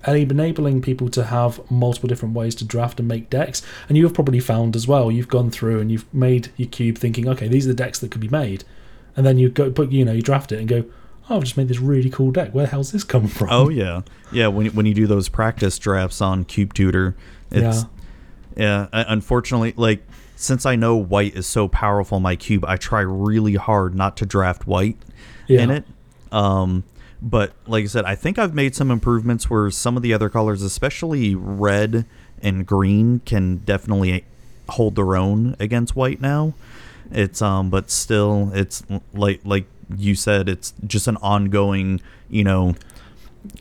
enabling 0.07 0.82
people 0.82 1.09
to 1.09 1.26
have 1.26 1.59
multiple 1.70 2.07
different 2.07 2.36
ways 2.36 2.55
to 2.55 2.65
draft 2.65 2.99
and 2.99 3.07
make 3.07 3.30
decks. 3.30 3.61
And 3.88 3.97
you 3.97 4.05
have 4.05 4.13
probably 4.13 4.39
found 4.39 4.76
as 4.76 4.88
well, 4.88 5.11
you've 5.11 5.28
gone 5.28 5.51
through 5.51 5.80
and 5.82 5.91
you've 5.91 6.11
made 6.13 6.51
your 6.55 6.70
cube 6.70 6.97
thinking, 6.97 7.28
okay, 7.28 7.47
these 7.47 7.65
are 7.65 7.70
the 7.70 7.76
decks 7.76 7.99
that 7.99 8.11
could 8.11 8.22
be 8.22 8.30
made, 8.30 8.63
and 9.15 9.26
then 9.26 9.38
you 9.38 9.49
go 9.49 9.70
put 9.72 9.91
you 9.91 10.05
know 10.05 10.13
you 10.13 10.22
draft 10.22 10.51
it 10.51 10.59
and 10.59 10.67
go. 10.70 10.86
Oh, 11.30 11.38
I've 11.38 11.43
just 11.43 11.57
made 11.57 11.67
this 11.67 11.80
really 11.80 12.09
cool 12.09 12.32
deck. 12.32 12.51
Where 12.53 12.65
the 12.65 12.71
hell's 12.71 12.91
this 12.91 13.03
come 13.03 13.27
from? 13.27 13.49
Oh 13.51 13.69
yeah, 13.69 14.01
yeah. 14.32 14.47
When 14.47 14.67
when 14.67 14.86
you 14.86 14.93
do 14.93 15.05
those 15.07 15.30
practice 15.30 15.77
drafts 15.77 16.21
on 16.21 16.43
Cube 16.45 16.73
Tutor, 16.73 17.15
it's 17.51 17.86
yeah. 18.57 18.88
uh, 18.91 19.03
Unfortunately, 19.07 19.73
like 19.77 20.01
since 20.36 20.65
I 20.65 20.75
know 20.75 20.95
white 20.95 21.36
is 21.36 21.45
so 21.45 21.67
powerful 21.67 22.17
in 22.17 22.23
my 22.23 22.36
cube, 22.36 22.63
I 22.65 22.77
try 22.77 23.01
really 23.01 23.55
hard 23.55 23.93
not 23.93 24.15
to 24.17 24.25
draft 24.25 24.65
white 24.67 24.97
Yeah. 25.47 25.61
in 25.63 25.71
it. 25.71 25.86
Um, 26.32 26.84
but 27.21 27.51
like 27.67 27.84
I 27.84 27.88
said, 27.88 28.05
I 28.05 28.15
think 28.15 28.39
I've 28.39 28.53
made 28.55 28.73
some 28.73 28.89
improvements 28.89 29.49
where 29.49 29.69
some 29.71 29.97
of 29.97 30.03
the 30.03 30.13
other 30.13 30.30
colors, 30.30 30.61
especially 30.61 31.36
red 31.36 32.05
and 32.41 32.65
green, 32.65 33.19
can 33.25 33.57
definitely 33.57 34.23
hold 34.69 34.95
their 34.95 35.15
own 35.17 35.57
against 35.59 35.95
white 35.97 36.21
now. 36.21 36.53
It's 37.11 37.41
um, 37.41 37.69
but 37.69 37.89
still, 37.91 38.51
it's 38.53 38.82
like 39.13 39.41
like 39.43 39.65
you 39.95 40.15
said, 40.15 40.49
it's 40.49 40.73
just 40.85 41.07
an 41.07 41.17
ongoing, 41.17 42.01
you 42.29 42.43
know, 42.43 42.75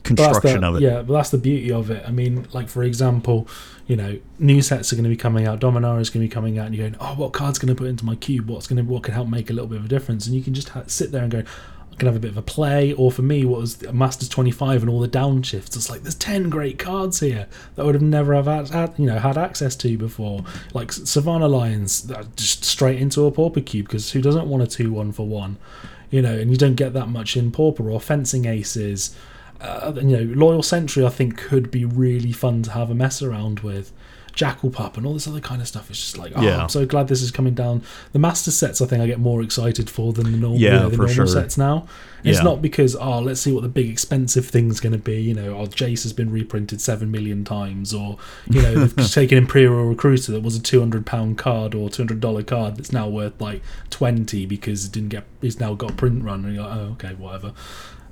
construction 0.03 0.61
the, 0.61 0.67
of 0.67 0.75
it. 0.75 0.81
Yeah, 0.81 1.01
but 1.01 1.13
that's 1.13 1.29
the 1.29 1.37
beauty 1.37 1.71
of 1.71 1.89
it. 1.89 2.03
I 2.07 2.11
mean, 2.11 2.47
like 2.53 2.69
for 2.69 2.83
example, 2.83 3.47
you 3.87 3.95
know, 3.95 4.19
new 4.37 4.61
sets 4.61 4.91
are 4.91 4.95
going 4.95 5.03
to 5.03 5.09
be 5.09 5.17
coming 5.17 5.47
out. 5.47 5.59
Dominaria 5.59 6.01
is 6.01 6.09
going 6.09 6.23
to 6.23 6.29
be 6.29 6.33
coming 6.33 6.59
out, 6.59 6.67
and 6.67 6.75
you're 6.75 6.89
going, 6.89 7.01
oh, 7.01 7.15
what 7.15 7.33
card's 7.33 7.59
going 7.59 7.73
to 7.73 7.75
put 7.75 7.87
into 7.87 8.05
my 8.05 8.15
cube? 8.15 8.49
What's 8.49 8.67
going 8.67 8.83
to 8.83 8.91
what 8.91 9.03
can 9.03 9.13
help 9.13 9.27
make 9.27 9.49
a 9.49 9.53
little 9.53 9.67
bit 9.67 9.79
of 9.79 9.85
a 9.85 9.89
difference? 9.89 10.27
And 10.27 10.35
you 10.35 10.43
can 10.43 10.53
just 10.53 10.69
ha- 10.69 10.83
sit 10.87 11.11
there 11.11 11.23
and 11.23 11.31
go. 11.31 11.43
I 11.91 11.95
can 11.99 12.05
have 12.05 12.15
a 12.15 12.19
bit 12.19 12.31
of 12.31 12.37
a 12.37 12.41
play, 12.41 12.93
or 12.93 13.11
for 13.11 13.23
me, 13.23 13.43
what 13.43 13.59
was 13.59 13.81
Masters 13.91 14.29
25 14.29 14.83
and 14.83 14.89
all 14.89 15.01
the 15.01 15.09
downshifts? 15.09 15.75
It's 15.75 15.89
like 15.89 16.03
there's 16.03 16.15
10 16.15 16.49
great 16.49 16.79
cards 16.79 17.19
here 17.19 17.47
that 17.75 17.81
I 17.81 17.85
would 17.85 17.95
have 17.95 18.01
never 18.01 18.33
have 18.35 18.45
had, 18.45 18.69
had 18.69 18.93
you 18.97 19.05
know 19.05 19.19
had 19.19 19.37
access 19.37 19.75
to 19.77 19.97
before, 19.97 20.45
like 20.73 20.93
Savannah 20.93 21.49
Lions, 21.49 22.09
just 22.37 22.63
straight 22.63 23.01
into 23.01 23.25
a 23.25 23.31
pauper 23.31 23.59
cube 23.59 23.87
because 23.87 24.11
who 24.11 24.21
doesn't 24.21 24.47
want 24.47 24.63
a 24.63 24.67
two 24.67 24.93
one 24.93 25.11
for 25.11 25.27
one, 25.27 25.57
you 26.09 26.21
know? 26.21 26.37
And 26.37 26.51
you 26.51 26.57
don't 26.57 26.75
get 26.75 26.93
that 26.93 27.07
much 27.07 27.37
in 27.37 27.51
pauper 27.51 27.89
or 27.89 27.99
fencing 27.99 28.45
aces 28.45 29.15
uh, 29.61 29.93
you 29.97 30.17
know, 30.17 30.33
Loyal 30.35 30.63
Sentry, 30.63 31.05
I 31.05 31.09
think, 31.09 31.37
could 31.37 31.69
be 31.69 31.83
really 31.83 32.31
fun 32.31 32.63
to 32.63 32.71
have 32.71 32.89
a 32.89 32.95
mess 32.95 33.21
around 33.21 33.59
with. 33.59 33.91
Jackal 34.33 34.69
Pup 34.69 34.97
and 34.97 35.05
all 35.05 35.13
this 35.13 35.27
other 35.27 35.39
kind 35.39 35.61
of 35.61 35.67
stuff. 35.67 35.89
It's 35.89 35.99
just 35.99 36.17
like, 36.17 36.31
oh, 36.35 36.41
Yeah. 36.41 36.63
I'm 36.63 36.69
so 36.69 36.85
glad 36.85 37.07
this 37.07 37.21
is 37.21 37.31
coming 37.31 37.53
down. 37.53 37.83
The 38.13 38.19
Master 38.19 38.51
sets, 38.51 38.81
I 38.81 38.85
think, 38.85 39.01
I 39.01 39.07
get 39.07 39.19
more 39.19 39.41
excited 39.41 39.89
for 39.89 40.13
than 40.13 40.31
the 40.31 40.37
normal, 40.37 40.57
Yeah, 40.59 40.73
you 40.73 40.79
know, 40.81 40.89
the 40.89 40.97
normal 40.97 41.13
sure. 41.13 41.27
sets 41.27 41.57
now. 41.57 41.87
It's 42.21 42.43
not 42.43 42.61
because, 42.61 42.97
oh, 42.97 43.19
let's 43.19 43.39
see 43.39 43.53
what 43.53 43.63
the 43.63 43.69
big 43.69 43.89
expensive 43.89 44.45
thing's 44.45 44.81
going 44.81 44.91
to 44.91 44.99
be. 44.99 45.21
You 45.21 45.33
know, 45.33 45.55
oh, 45.57 45.67
Jace 45.67 46.03
has 46.03 46.11
been 46.11 46.29
reprinted 46.29 46.81
seven 46.81 47.11
million 47.11 47.45
times, 47.45 47.93
or 47.93 48.17
you 48.49 48.61
know, 48.61 48.75
they've 48.85 49.11
taken 49.11 49.37
Imperial 49.37 49.85
Recruiter 49.85 50.33
that 50.33 50.41
was 50.43 50.55
a 50.57 50.61
two 50.61 50.79
hundred 50.81 51.05
pound 51.05 51.37
card 51.37 51.73
or 51.73 51.89
two 51.89 52.01
hundred 52.01 52.19
dollar 52.19 52.43
card 52.43 52.75
that's 52.75 52.91
now 52.91 53.07
worth 53.07 53.39
like 53.39 53.61
twenty 53.89 54.45
because 54.45 54.83
it 54.85 54.91
didn't 54.91 55.09
get, 55.09 55.23
it's 55.41 55.61
now 55.61 55.73
got 55.75 55.95
print 55.95 56.21
run, 56.21 56.43
and 56.43 56.55
you're 56.55 56.65
like, 56.65 56.75
oh, 56.77 56.81
okay, 56.91 57.13
whatever. 57.13 57.53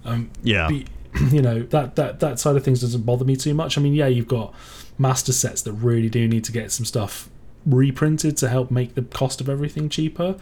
Um, 0.05 0.29
Yeah. 0.41 0.69
be- 0.69 0.85
you 1.31 1.41
know 1.41 1.63
that 1.63 1.95
that 1.95 2.19
that 2.19 2.39
side 2.39 2.55
of 2.55 2.63
things 2.63 2.81
doesn't 2.81 3.03
bother 3.03 3.25
me 3.25 3.35
too 3.35 3.53
much. 3.53 3.77
I 3.77 3.81
mean, 3.81 3.93
yeah, 3.93 4.07
you've 4.07 4.27
got 4.27 4.53
master 4.97 5.31
sets 5.33 5.61
that 5.63 5.73
really 5.73 6.09
do 6.09 6.27
need 6.27 6.43
to 6.45 6.51
get 6.51 6.71
some 6.71 6.85
stuff 6.85 7.29
reprinted 7.65 8.37
to 8.37 8.49
help 8.49 8.71
make 8.71 8.95
the 8.95 9.01
cost 9.01 9.41
of 9.41 9.49
everything 9.49 9.89
cheaper, 9.89 10.35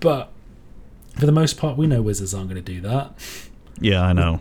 but 0.00 0.30
for 1.18 1.26
the 1.26 1.32
most 1.32 1.56
part, 1.58 1.76
we 1.76 1.86
know 1.86 2.02
wizards 2.02 2.34
aren't 2.34 2.48
going 2.50 2.62
to 2.62 2.72
do 2.72 2.80
that. 2.80 3.12
Yeah, 3.80 4.02
I 4.02 4.12
know. 4.12 4.40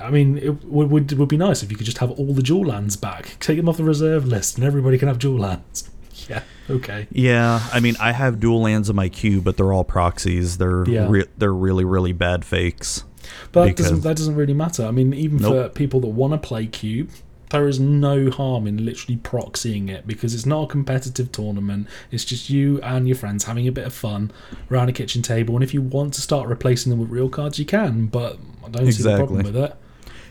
I 0.00 0.10
mean, 0.10 0.38
it 0.38 0.64
would, 0.64 0.90
would 0.90 1.12
would 1.12 1.28
be 1.28 1.36
nice 1.36 1.62
if 1.62 1.70
you 1.70 1.76
could 1.76 1.86
just 1.86 1.98
have 1.98 2.10
all 2.12 2.32
the 2.32 2.42
dual 2.42 2.66
lands 2.66 2.96
back, 2.96 3.36
take 3.40 3.56
them 3.56 3.68
off 3.68 3.76
the 3.76 3.84
reserve 3.84 4.26
list, 4.26 4.56
and 4.56 4.64
everybody 4.64 4.96
can 4.98 5.08
have 5.08 5.18
dual 5.18 5.38
lands. 5.38 5.90
Yeah, 6.28 6.42
okay. 6.68 7.06
Yeah, 7.12 7.60
I 7.72 7.78
mean, 7.78 7.94
I 8.00 8.10
have 8.10 8.40
dual 8.40 8.60
lands 8.62 8.90
in 8.90 8.96
my 8.96 9.08
cube, 9.08 9.44
but 9.44 9.56
they're 9.56 9.72
all 9.72 9.84
proxies. 9.84 10.58
They're 10.58 10.84
Yeah. 10.86 11.06
re- 11.08 11.26
they're 11.38 11.54
really 11.54 11.84
really 11.84 12.12
bad 12.12 12.44
fakes. 12.44 13.04
But 13.52 13.66
that 13.66 13.76
doesn't 13.76 14.00
that 14.02 14.16
doesn't 14.16 14.34
really 14.36 14.54
matter. 14.54 14.84
I 14.84 14.90
mean, 14.90 15.12
even 15.14 15.38
for 15.38 15.68
people 15.68 16.00
that 16.00 16.08
want 16.08 16.32
to 16.34 16.38
play 16.38 16.66
cube, 16.66 17.10
there 17.50 17.66
is 17.66 17.80
no 17.80 18.30
harm 18.30 18.66
in 18.66 18.84
literally 18.84 19.16
proxying 19.16 19.88
it 19.88 20.06
because 20.06 20.34
it's 20.34 20.44
not 20.46 20.64
a 20.64 20.66
competitive 20.66 21.32
tournament. 21.32 21.86
It's 22.10 22.24
just 22.24 22.50
you 22.50 22.80
and 22.82 23.08
your 23.08 23.16
friends 23.16 23.44
having 23.44 23.66
a 23.66 23.72
bit 23.72 23.86
of 23.86 23.94
fun 23.94 24.30
around 24.70 24.90
a 24.90 24.92
kitchen 24.92 25.22
table. 25.22 25.54
And 25.54 25.64
if 25.64 25.72
you 25.72 25.80
want 25.80 26.12
to 26.14 26.20
start 26.20 26.48
replacing 26.48 26.90
them 26.90 26.98
with 26.98 27.08
real 27.10 27.28
cards, 27.30 27.58
you 27.58 27.64
can. 27.64 28.06
But 28.06 28.38
I 28.64 28.68
don't 28.68 28.92
see 28.92 29.02
the 29.02 29.16
problem 29.16 29.44
with 29.44 29.56
it. 29.56 29.74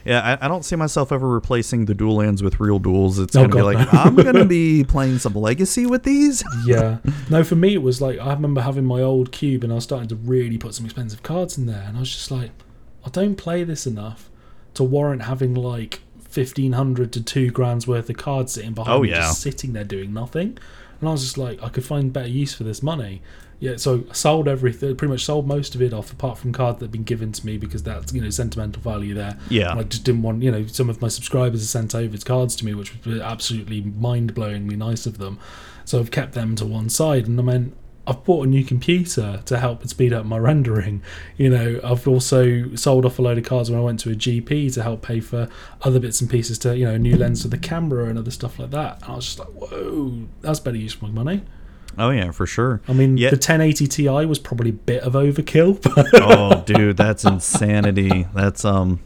Yeah, 0.06 0.38
I, 0.40 0.46
I 0.46 0.48
don't 0.48 0.64
see 0.64 0.78
myself 0.78 1.12
ever 1.12 1.28
replacing 1.28 1.84
the 1.84 1.94
dual 1.94 2.16
lands 2.16 2.42
with 2.42 2.62
real 2.62 2.80
duals. 2.80 3.22
It's 3.22 3.36
Oh, 3.36 3.42
gonna 3.48 3.56
be 3.56 3.62
like 3.62 3.92
no. 3.92 4.00
I'm 4.00 4.16
gonna 4.16 4.46
be 4.62 4.86
playing 4.86 5.20
some 5.20 5.34
legacy 5.34 5.86
with 5.86 6.04
these. 6.04 6.44
Yeah. 6.66 7.00
no, 7.30 7.44
for 7.44 7.56
me 7.56 7.74
it 7.74 7.82
was 7.82 8.00
like 8.00 8.18
I 8.20 8.32
remember 8.32 8.62
having 8.62 8.86
my 8.86 9.02
old 9.02 9.34
cube 9.34 9.64
and 9.66 9.72
I 9.74 9.76
was 9.76 9.84
starting 9.84 10.08
to 10.10 10.16
really 10.16 10.58
put 10.58 10.76
some 10.76 10.86
expensive 10.86 11.24
cards 11.24 11.58
in 11.58 11.66
there, 11.66 11.84
and 11.86 11.98
I 11.98 12.00
was 12.00 12.10
just 12.12 12.32
like, 12.32 12.52
I 13.08 13.10
don't 13.10 13.36
play 13.38 13.64
this 13.64 13.88
enough 13.88 14.30
to 14.74 14.84
warrant 14.84 15.24
having 15.24 15.54
like 15.56 16.02
fifteen 16.20 16.74
hundred 16.74 17.14
to 17.14 17.24
two 17.24 17.50
grand's 17.52 17.88
worth 17.88 18.10
of 18.10 18.18
cards 18.18 18.52
sitting 18.54 18.74
behind 18.74 18.98
Oh, 18.98 19.02
me, 19.04 19.10
yeah. 19.12 19.22
just 19.22 19.42
sitting 19.42 19.72
there 19.74 19.86
doing 19.86 20.14
nothing. 20.14 20.58
And 21.00 21.08
I 21.08 21.12
was 21.14 21.24
just 21.24 21.38
like, 21.38 21.62
I 21.64 21.70
could 21.70 21.86
find 21.86 22.12
better 22.12 22.28
use 22.28 22.54
for 22.54 22.64
this 22.64 22.84
money. 22.84 23.22
Yeah, 23.60 23.78
so 23.78 24.04
I 24.10 24.14
sold 24.14 24.48
everything, 24.48 24.96
pretty 24.98 25.12
much 25.12 25.24
sold 25.26 25.48
most 25.48 25.74
of 25.74 25.82
it 25.82 25.94
off, 25.94 26.12
apart 26.12 26.38
from 26.38 26.52
cards 26.52 26.80
that 26.80 26.86
had 26.86 26.92
been 26.92 27.04
given 27.04 27.32
to 27.32 27.46
me 27.46 27.58
because 27.58 27.82
that's 27.82 28.14
you 28.14 28.22
know 28.22 28.30
sentimental 28.30 28.82
value 28.82 29.14
there. 29.14 29.38
Yeah. 29.50 29.72
And 29.72 29.80
I 29.80 29.84
just 29.84 30.04
didn't 30.04 30.22
want, 30.24 30.44
you 30.44 30.52
know, 30.52 30.68
some 30.68 30.90
of 30.90 31.02
my 31.02 31.08
subscribers 31.08 31.62
have 31.62 31.70
sent 31.70 31.96
over 31.96 32.18
cards 32.18 32.56
to 32.58 32.66
me, 32.66 32.74
which 32.74 32.94
was 33.06 33.22
absolutely 33.22 33.82
mind 33.82 34.36
blowingly 34.36 34.76
nice 34.78 35.06
of 35.06 35.18
them. 35.18 35.40
So 35.86 36.00
I've 36.00 36.12
kept 36.12 36.34
them 36.34 36.56
to 36.58 36.66
one 36.66 36.90
side. 36.90 37.26
And 37.28 37.40
I 37.40 37.44
mean, 37.44 37.74
I've 38.08 38.24
bought 38.24 38.46
a 38.48 38.50
new 38.50 38.64
computer 38.64 39.42
to 39.46 39.60
help 39.60 39.86
speed 39.88 40.14
up 40.14 40.26
my 40.26 40.38
rendering. 40.38 41.04
You 41.36 41.50
know, 41.50 41.80
I've 41.84 42.08
also 42.08 42.74
sold 42.76 43.06
off 43.06 43.20
a 43.20 43.22
load 43.22 43.38
of 43.38 43.44
cars 43.44 43.70
when 43.70 43.78
I 43.80 43.84
went 43.84 44.00
to 44.02 44.12
a 44.12 44.16
GP 44.16 44.74
to 44.76 44.82
help 44.84 45.02
pay 45.02 45.20
for 45.20 45.50
other 45.82 46.00
bits 46.00 46.22
and 46.22 46.30
pieces 46.30 46.58
to, 46.60 46.78
you 46.78 46.86
know, 46.86 46.94
a 46.94 47.00
new 47.00 47.18
lens 47.18 47.42
for 47.42 47.50
the 47.50 47.58
camera 47.58 48.06
and 48.10 48.18
other 48.18 48.32
stuff 48.32 48.58
like 48.60 48.72
that. 48.72 49.02
And 49.04 49.12
I 49.12 49.16
was 49.16 49.26
just 49.26 49.40
like, 49.40 49.50
whoa, 49.50 50.28
that's 50.42 50.60
better 50.62 50.78
use 50.78 50.96
of 50.96 51.02
my 51.04 51.10
money. 51.10 51.44
Oh 52.00 52.12
yeah, 52.12 52.30
for 52.32 52.46
sure. 52.46 52.80
I 52.88 52.94
mean, 52.94 53.18
Yeah. 53.18 53.32
the 53.32 53.38
1080 53.38 53.88
Ti 53.88 54.10
was 54.26 54.38
probably 54.40 54.70
a 54.70 54.74
bit 54.74 55.02
of 55.04 55.14
overkill, 55.14 55.82
but 55.96 56.08
oh, 56.14 56.62
dude, 56.66 56.96
that's 56.96 57.26
insanity. 57.26 58.28
That's 58.36 58.64
um, 58.64 59.00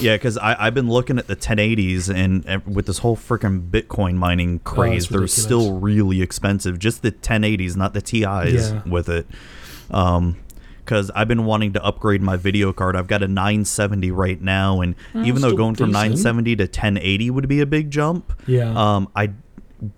yeah, 0.00 0.14
because 0.16 0.36
I've 0.38 0.74
been 0.74 0.88
looking 0.88 1.18
at 1.18 1.26
the 1.26 1.36
1080s 1.36 2.12
and 2.14 2.48
uh, 2.48 2.60
with 2.66 2.86
this 2.86 2.98
whole 2.98 3.16
freaking 3.16 3.68
Bitcoin 3.70 4.14
mining 4.14 4.58
craze, 4.60 5.08
they're 5.08 5.20
ridiculous. 5.20 5.42
still 5.42 5.78
really 5.78 6.22
expensive. 6.22 6.78
Just 6.78 7.02
the 7.02 7.12
1080s, 7.12 7.76
not 7.76 7.94
the 7.94 8.00
TIs 8.02 8.70
Yeah. 8.72 8.82
with 8.86 9.08
it. 9.08 9.26
Um, 9.90 10.36
because 10.84 11.10
I've 11.16 11.26
been 11.26 11.44
wanting 11.44 11.72
to 11.72 11.84
upgrade 11.84 12.22
my 12.22 12.36
video 12.36 12.72
card. 12.72 12.94
I've 12.94 13.08
got 13.08 13.20
a 13.24 13.26
970 13.26 14.12
right 14.12 14.40
now, 14.40 14.80
and 14.82 14.94
even 15.16 15.42
though 15.42 15.56
going 15.56 15.74
from 15.74 15.86
decent. 15.90 16.22
970 16.24 16.56
to 16.56 16.62
1080 16.64 17.30
would 17.30 17.48
be 17.48 17.60
a 17.60 17.66
big 17.66 17.90
jump, 17.90 18.32
Yeah. 18.46 18.72
Um, 18.72 19.08
I 19.16 19.30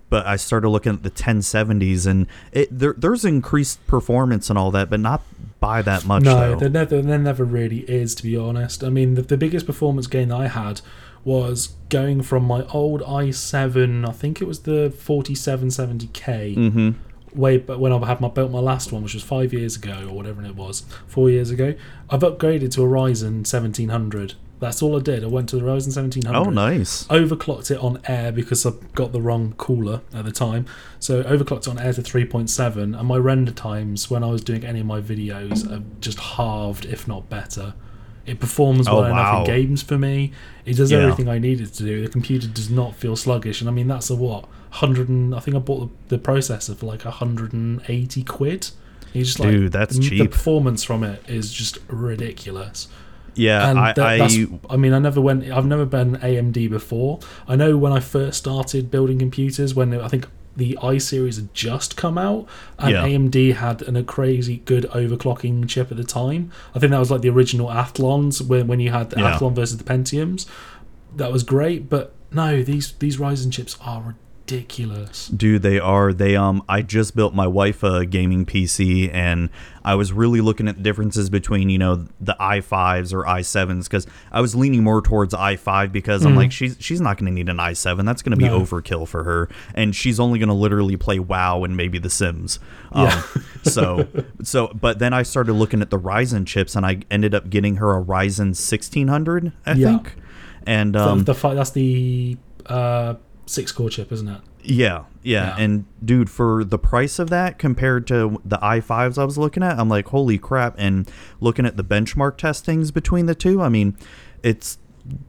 but 0.09 0.25
I 0.25 0.35
started 0.35 0.67
looking 0.69 0.91
at 0.93 1.03
the 1.03 1.11
1070s, 1.11 2.07
and 2.07 2.25
it 2.51 2.67
there, 2.75 2.95
there's 2.97 3.23
increased 3.23 3.85
performance 3.85 4.49
and 4.49 4.57
all 4.57 4.71
that, 4.71 4.89
but 4.89 4.99
not 4.99 5.21
by 5.59 5.81
that 5.81 6.05
much. 6.05 6.23
No, 6.23 6.51
though. 6.51 6.55
there 6.59 6.69
never, 6.69 7.01
there 7.01 7.17
never 7.17 7.43
really 7.43 7.79
is, 7.79 8.15
to 8.15 8.23
be 8.23 8.37
honest. 8.37 8.83
I 8.83 8.89
mean, 8.89 9.15
the, 9.15 9.21
the 9.21 9.37
biggest 9.37 9.65
performance 9.65 10.07
gain 10.07 10.29
that 10.29 10.37
I 10.39 10.47
had 10.47 10.81
was 11.25 11.75
going 11.89 12.21
from 12.21 12.45
my 12.45 12.63
old 12.67 13.01
i7, 13.01 14.07
I 14.07 14.11
think 14.13 14.41
it 14.41 14.45
was 14.45 14.61
the 14.61 14.93
4770K, 14.95 16.55
Mm-hmm. 16.55 16.89
way 17.39 17.57
but 17.57 17.79
when 17.79 17.91
I 17.91 18.05
had 18.07 18.21
my 18.21 18.29
built 18.29 18.51
my 18.51 18.59
last 18.59 18.91
one, 18.91 19.03
which 19.03 19.13
was 19.13 19.23
five 19.23 19.53
years 19.53 19.75
ago 19.75 20.07
or 20.09 20.15
whatever 20.15 20.43
it 20.43 20.55
was, 20.55 20.81
four 21.07 21.29
years 21.29 21.51
ago. 21.51 21.75
I've 22.09 22.21
upgraded 22.21 22.71
to 22.71 22.83
a 22.83 22.87
Ryzen 22.87 23.45
1700. 23.45 24.33
That's 24.59 24.81
all 24.81 24.97
I 24.97 25.01
did. 25.01 25.23
I 25.23 25.27
went 25.27 25.47
to 25.49 25.55
the 25.55 25.61
Ryzen 25.61 25.95
1700 25.95 26.37
Oh, 26.37 26.49
nice. 26.49 27.05
overclocked 27.07 27.71
it 27.71 27.77
on 27.79 28.01
air 28.07 28.31
because 28.31 28.65
I 28.65 28.71
got 28.93 29.13
the 29.13 29.21
wrong 29.21 29.53
cooler 29.57 30.01
at 30.13 30.25
the 30.25 30.33
time. 30.33 30.65
So 30.99 31.23
overclocked 31.23 31.61
it 31.61 31.67
on 31.69 31.79
air 31.79 31.93
to 31.93 32.01
3.7, 32.01 32.77
and 32.99 33.07
my 33.07 33.15
render 33.17 33.51
times 33.53 34.09
when 34.11 34.21
I 34.23 34.27
was 34.27 34.43
doing 34.43 34.65
any 34.65 34.81
of 34.81 34.85
my 34.85 34.99
videos 34.99 35.69
are 35.71 35.81
just 36.01 36.19
halved, 36.19 36.85
if 36.85 37.07
not 37.07 37.29
better. 37.29 37.73
It 38.25 38.39
performs 38.39 38.87
Oh, 38.87 38.95
well 38.97 39.05
enough 39.05 39.15
wow. 39.33 39.39
in 39.39 39.45
games 39.45 39.81
for 39.81 39.97
me. 39.97 40.33
It 40.65 40.73
does 40.75 40.91
Yeah. 40.91 40.99
everything 40.99 41.29
I 41.29 41.39
needed 41.39 41.73
to 41.75 41.83
do. 41.83 42.01
The 42.03 42.09
computer 42.09 42.47
does 42.47 42.69
not 42.69 42.95
feel 42.95 43.15
sluggish, 43.15 43.61
and 43.61 43.69
I 43.69 43.73
mean 43.73 43.87
that's 43.87 44.09
a 44.09 44.15
what 44.15 44.45
hundred 44.71 45.09
and 45.09 45.33
I 45.33 45.39
think 45.39 45.55
I 45.55 45.59
bought 45.59 45.89
the, 46.09 46.17
the 46.17 46.21
processor 46.23 46.75
for 46.75 46.85
like 46.85 47.01
hundred 47.03 47.53
and 47.53 47.81
eighty 47.87 48.21
quid. 48.23 48.69
You 49.13 49.23
just 49.23 49.39
like 49.39 49.49
Dude, 49.49 49.71
that's 49.71 49.97
cheap. 49.97 50.19
The 50.19 50.27
performance 50.27 50.83
from 50.83 51.03
it 51.03 51.23
is 51.27 51.51
just 51.51 51.79
ridiculous. 51.87 52.87
Yeah, 53.39 53.69
and 53.69 53.79
I- 53.79 53.93
that- 53.93 54.21
I- 54.21 54.47
I 54.69 54.77
mean, 54.77 54.93
I 54.93 54.99
never 54.99 55.21
went. 55.21 55.49
I've 55.51 55.65
never 55.65 55.85
been 55.85 56.17
AMD 56.21 56.67
before. 56.69 57.19
I 57.47 57.55
know 57.55 57.77
when 57.77 57.91
I 57.93 57.99
first 57.99 58.37
started 58.37 58.91
building 58.91 59.17
computers, 59.19 59.73
when 59.73 59.93
I 59.93 60.07
think 60.07 60.27
the 60.57 60.77
i 60.83 60.97
series 60.97 61.37
had 61.37 61.53
just 61.53 61.95
come 61.95 62.17
out, 62.17 62.45
and 62.77 62.91
Yeah. 62.91 63.05
AMD 63.05 63.53
had 63.53 63.81
an, 63.83 63.95
a 63.95 64.03
crazy 64.03 64.61
good 64.65 64.83
overclocking 64.93 65.67
chip 65.69 65.89
at 65.89 65.95
the 65.97 66.03
time. 66.03 66.51
I 66.75 66.79
think 66.79 66.91
that 66.91 66.99
was 66.99 67.09
like 67.11 67.21
the 67.21 67.29
original 67.29 67.71
Athlons 67.71 68.41
when 68.41 68.67
when 68.67 68.79
you 68.81 68.91
had 68.91 69.09
the 69.11 69.19
Yeah. 69.21 69.37
Athlon 69.37 69.53
versus 69.55 69.77
the 69.77 69.83
Pentiums. 69.85 70.45
That 71.15 71.31
was 71.31 71.43
great, 71.43 71.89
but 71.89 72.13
no, 72.33 72.61
these 72.61 72.93
these 72.99 73.17
Ryzen 73.17 73.51
chips 73.51 73.77
are 73.85 74.15
ridiculous. 74.51 75.27
Dude, 75.27 75.61
they 75.61 75.79
are. 75.79 76.13
They 76.13 76.35
um 76.35 76.63
I 76.67 76.81
just 76.81 77.15
built 77.15 77.33
my 77.33 77.47
wife 77.47 77.83
a 77.83 78.05
gaming 78.05 78.45
PC 78.45 79.13
and 79.13 79.49
I 79.83 79.95
was 79.95 80.11
really 80.13 80.41
looking 80.41 80.67
at 80.67 80.75
the 80.77 80.83
differences 80.83 81.29
between, 81.29 81.69
you 81.69 81.77
know, 81.77 82.05
the 82.19 82.35
i5s 82.39 83.13
or 83.13 83.23
i7s 83.25 83.89
cuz 83.89 84.05
I 84.31 84.41
was 84.41 84.55
leaning 84.55 84.83
more 84.83 85.01
towards 85.01 85.33
i5 85.33 85.91
because 85.91 86.25
I'm 86.25 86.35
like 86.35 86.51
she's 86.51 86.77
she's 86.79 87.01
not 87.01 87.17
going 87.17 87.25
to 87.27 87.31
need 87.31 87.49
an 87.49 87.57
i7. 87.57 88.05
That's 88.05 88.21
going 88.21 88.31
to 88.31 88.37
be 88.37 88.45
No. 88.49 88.59
overkill 88.61 89.07
for 89.07 89.23
her 89.23 89.49
and 89.73 89.95
she's 89.95 90.19
only 90.19 90.39
going 90.39 90.49
to 90.49 90.55
literally 90.55 90.97
play 90.97 91.19
WoW 91.19 91.63
and 91.63 91.75
maybe 91.77 91.97
The 91.99 92.09
Sims. 92.09 92.59
Um 92.91 93.05
Yeah. 93.05 93.21
so 93.63 94.07
so 94.43 94.67
but 94.79 94.99
then 94.99 95.13
I 95.13 95.23
started 95.23 95.53
looking 95.53 95.81
at 95.81 95.89
the 95.89 95.99
Ryzen 95.99 96.45
chips 96.45 96.75
and 96.75 96.85
I 96.85 96.99
ended 97.09 97.33
up 97.35 97.49
getting 97.49 97.77
her 97.77 97.95
a 97.97 98.03
Ryzen 98.03 98.49
1600, 98.55 99.51
I 99.65 99.73
Yeah. 99.73 99.87
think. 99.87 100.15
And 100.65 100.93
The- 100.95 101.07
um 101.07 101.23
the, 101.23 101.33
fi- 101.33 101.53
that's 101.53 101.71
the 101.71 102.37
uh, 102.65 103.15
six 103.49 103.71
core 103.71 103.89
chip, 103.89 104.11
isn't 104.11 104.27
it? 104.27 104.41
Yeah, 104.61 105.05
yeah, 105.23 105.55
Yeah. 105.57 105.63
and 105.63 105.85
dude, 106.03 106.29
for 106.29 106.63
the 106.63 106.77
price 106.77 107.17
of 107.19 107.29
that 107.29 107.57
compared 107.57 108.05
to 108.07 108.41
the 108.45 108.57
i5s 108.57 109.17
I 109.17 109.23
was 109.25 109.37
looking 109.37 109.63
at, 109.63 109.79
I'm 109.79 109.89
like, 109.89 110.07
holy 110.09 110.37
crap! 110.37 110.75
And 110.77 111.09
looking 111.39 111.65
at 111.65 111.77
the 111.77 111.83
benchmark 111.83 112.37
testings 112.37 112.91
between 112.91 113.25
the 113.25 113.35
two, 113.35 113.61
I 113.61 113.69
mean, 113.69 113.95
it's 114.43 114.77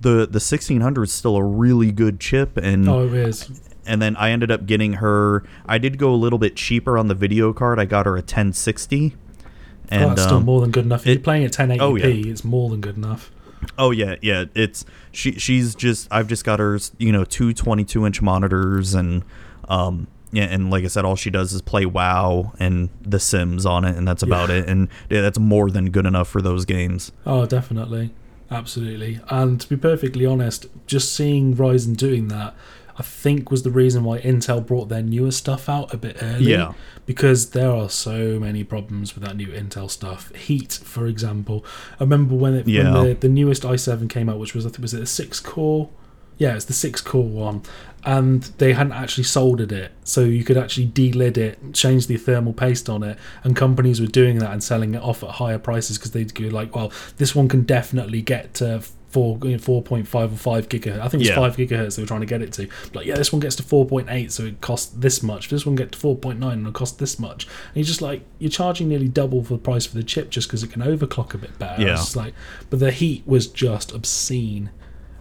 the 0.01 0.27
the 0.27 0.41
1600 0.41 1.05
is 1.05 1.13
still 1.13 1.37
a 1.37 1.45
really 1.45 1.93
good 1.93 2.21
chip, 2.21 2.57
and 2.57 2.89
Oh, 2.89 3.07
it 3.07 3.15
is. 3.15 3.61
and 3.87 4.03
then 4.03 4.17
I 4.17 4.31
ended 4.31 4.51
up 4.51 4.67
getting 4.67 4.95
her. 4.95 5.45
I 5.67 5.79
did 5.79 5.97
go 5.97 6.13
a 6.13 6.17
little 6.17 6.39
bit 6.39 6.57
cheaper 6.57 6.99
on 6.99 7.07
the 7.09 7.15
video 7.15 7.53
card. 7.53 7.79
I 7.79 7.85
got 7.87 8.05
her 8.07 8.13
a 8.17 8.21
1060, 8.23 9.15
Oh, 9.15 9.47
and 9.91 10.11
that's 10.11 10.23
still 10.23 10.37
um, 10.39 10.45
more 10.45 10.61
than 10.61 10.71
good 10.71 10.85
enough. 10.85 11.03
If 11.03 11.07
you're 11.15 11.19
playing 11.21 11.45
at 11.45 11.53
1080p, 11.53 11.81
oh, 11.81 11.95
yeah. 11.97 12.07
it's 12.31 12.45
more 12.45 12.69
than 12.69 12.81
good 12.81 12.97
enough. 12.97 13.31
Oh 13.79 13.91
yeah, 13.91 14.17
yeah. 14.23 14.45
It's 14.55 14.85
she. 15.13 15.33
She's 15.33 15.75
just. 15.75 16.09
I've 16.11 16.29
just 16.29 16.45
got 16.45 16.59
her. 16.61 16.79
You 16.99 17.13
know, 17.13 17.25
two 17.25 17.53
22 17.53 18.07
inch 18.07 18.23
monitors, 18.23 18.95
and 18.95 19.23
um, 19.69 20.07
yeah, 20.33 20.45
and 20.45 20.71
like 20.71 20.85
I 20.85 20.87
said, 20.89 21.05
all 21.05 21.17
she 21.17 21.31
does 21.31 21.53
is 21.53 21.61
play 21.63 21.85
WoW 21.87 22.53
and 22.59 22.89
The 23.03 23.19
Sims 23.21 23.67
on 23.67 23.85
it, 23.85 23.97
and 23.97 24.07
that's 24.07 24.23
about 24.23 24.49
Yeah. 24.49 24.57
it. 24.57 24.69
And 24.69 24.89
yeah, 25.11 25.21
that's 25.21 25.39
more 25.39 25.71
than 25.71 25.91
good 25.91 26.07
enough 26.07 26.29
for 26.29 26.41
those 26.41 26.65
games. 26.65 27.13
Oh, 27.27 27.47
definitely. 27.47 28.11
Absolutely. 28.51 29.21
And 29.29 29.61
to 29.61 29.69
be 29.69 29.77
perfectly 29.77 30.27
honest, 30.27 30.67
just 30.87 31.15
seeing 31.15 31.55
Ryzen 31.55 31.97
doing 31.97 32.29
that, 32.29 32.55
I 33.01 33.03
think 33.03 33.51
was 33.51 33.63
the 33.63 33.71
reason 33.71 34.05
why 34.05 34.21
Intel 34.21 34.65
brought 34.65 34.91
their 34.91 35.01
newer 35.03 35.31
stuff 35.31 35.71
out 35.71 35.95
a 35.95 35.97
bit 35.97 36.19
early. 36.21 36.51
Yeah. 36.51 36.75
Because 37.07 37.51
there 37.53 37.71
are 37.71 37.89
so 37.89 38.39
many 38.39 38.63
problems 38.63 39.15
with 39.15 39.25
that 39.25 39.37
new 39.37 39.47
Intel 39.47 39.91
stuff. 39.91 40.31
Heat, 40.35 40.75
for 40.85 41.07
example. 41.07 41.65
I 41.99 42.03
remember 42.05 42.35
when, 42.35 42.53
it, 42.55 42.69
Yeah. 42.69 42.93
when 42.93 43.07
the, 43.09 43.15
the 43.15 43.29
newest 43.31 43.63
i7 43.63 44.11
came 44.11 44.29
out, 44.29 44.39
which 44.39 44.55
was, 44.55 44.67
I 44.67 44.69
think, 44.69 44.83
was 44.83 44.93
it 44.93 45.03
a 45.03 45.07
six 45.07 45.41
core? 45.41 45.89
Yeah, 46.37 46.57
it's 46.57 46.67
the 46.67 46.75
six 46.75 47.01
core 47.01 47.25
one. 47.25 47.63
And 48.05 48.43
they 48.59 48.75
hadn't 48.75 48.93
actually 48.93 49.25
soldered 49.25 49.73
it. 49.73 49.93
So 50.05 50.21
you 50.25 50.45
could 50.45 50.59
actually 50.59 50.87
delid 50.87 51.39
it, 51.39 51.59
change 51.73 52.07
the 52.07 52.19
thermal 52.19 52.53
paste 52.53 52.91
on 52.91 53.03
it. 53.03 53.17
And 53.45 53.57
companies 53.57 53.99
were 53.99 54.09
doing 54.09 54.41
that 54.41 54.53
and 54.53 54.63
selling 54.63 54.95
it 54.95 55.03
off 55.03 55.23
at 55.23 55.31
higher 55.31 55.59
prices 55.59 55.97
because 55.97 56.11
they'd 56.11 56.35
go 56.35 56.49
like, 56.49 56.77
well, 56.77 56.93
this 57.17 57.35
one 57.35 57.49
can 57.49 57.63
definitely 57.63 58.21
get 58.21 58.53
to 58.55 58.83
four, 59.11 59.39
you 59.43 59.51
know, 59.53 59.59
4.5 59.59 60.33
or 60.33 60.37
5 60.37 60.69
gigahertz. 60.69 61.01
I 61.01 61.09
think 61.09 61.23
it's 61.23 61.31
Yeah. 61.31 61.37
5 61.37 61.57
gigahertz 61.57 61.97
they 61.97 62.03
were 62.03 62.07
trying 62.07 62.21
to 62.21 62.27
get 62.27 62.43
it 62.43 62.53
to. 62.55 62.69
Like, 62.95 63.07
yeah, 63.07 63.17
this 63.17 63.33
one 63.33 63.41
gets 63.41 63.57
to 63.57 63.63
4.8, 63.63 64.31
so 64.31 64.45
it 64.45 64.61
costs 64.61 64.93
this 64.97 65.23
much. 65.23 65.49
This 65.49 65.67
one 65.67 65.75
gets 65.75 65.99
to 65.99 66.07
4.9 66.07 66.53
and 66.53 66.67
it 66.67 66.75
costs 66.75 66.97
this 66.97 67.19
much. 67.19 67.47
And 67.47 67.77
you're 67.77 67.85
just 67.85 68.03
like, 68.03 68.23
you're 68.39 68.51
charging 68.51 68.89
nearly 68.89 69.09
double 69.09 69.43
for 69.43 69.55
the 69.55 69.59
price 69.61 69.87
for 69.87 69.97
the 69.97 70.05
chip 70.05 70.31
just 70.31 70.49
because 70.49 70.63
it 70.63 70.71
can 70.73 70.83
overclock 70.83 71.35
a 71.35 71.39
bit 71.39 71.59
better. 71.59 71.83
Yeah. 71.83 71.95
It's 71.95 72.17
like, 72.17 72.35
but 72.71 72.79
the 72.79 72.93
heat 72.93 73.23
was 73.27 73.47
just 73.47 73.93
obscene. 73.93 74.71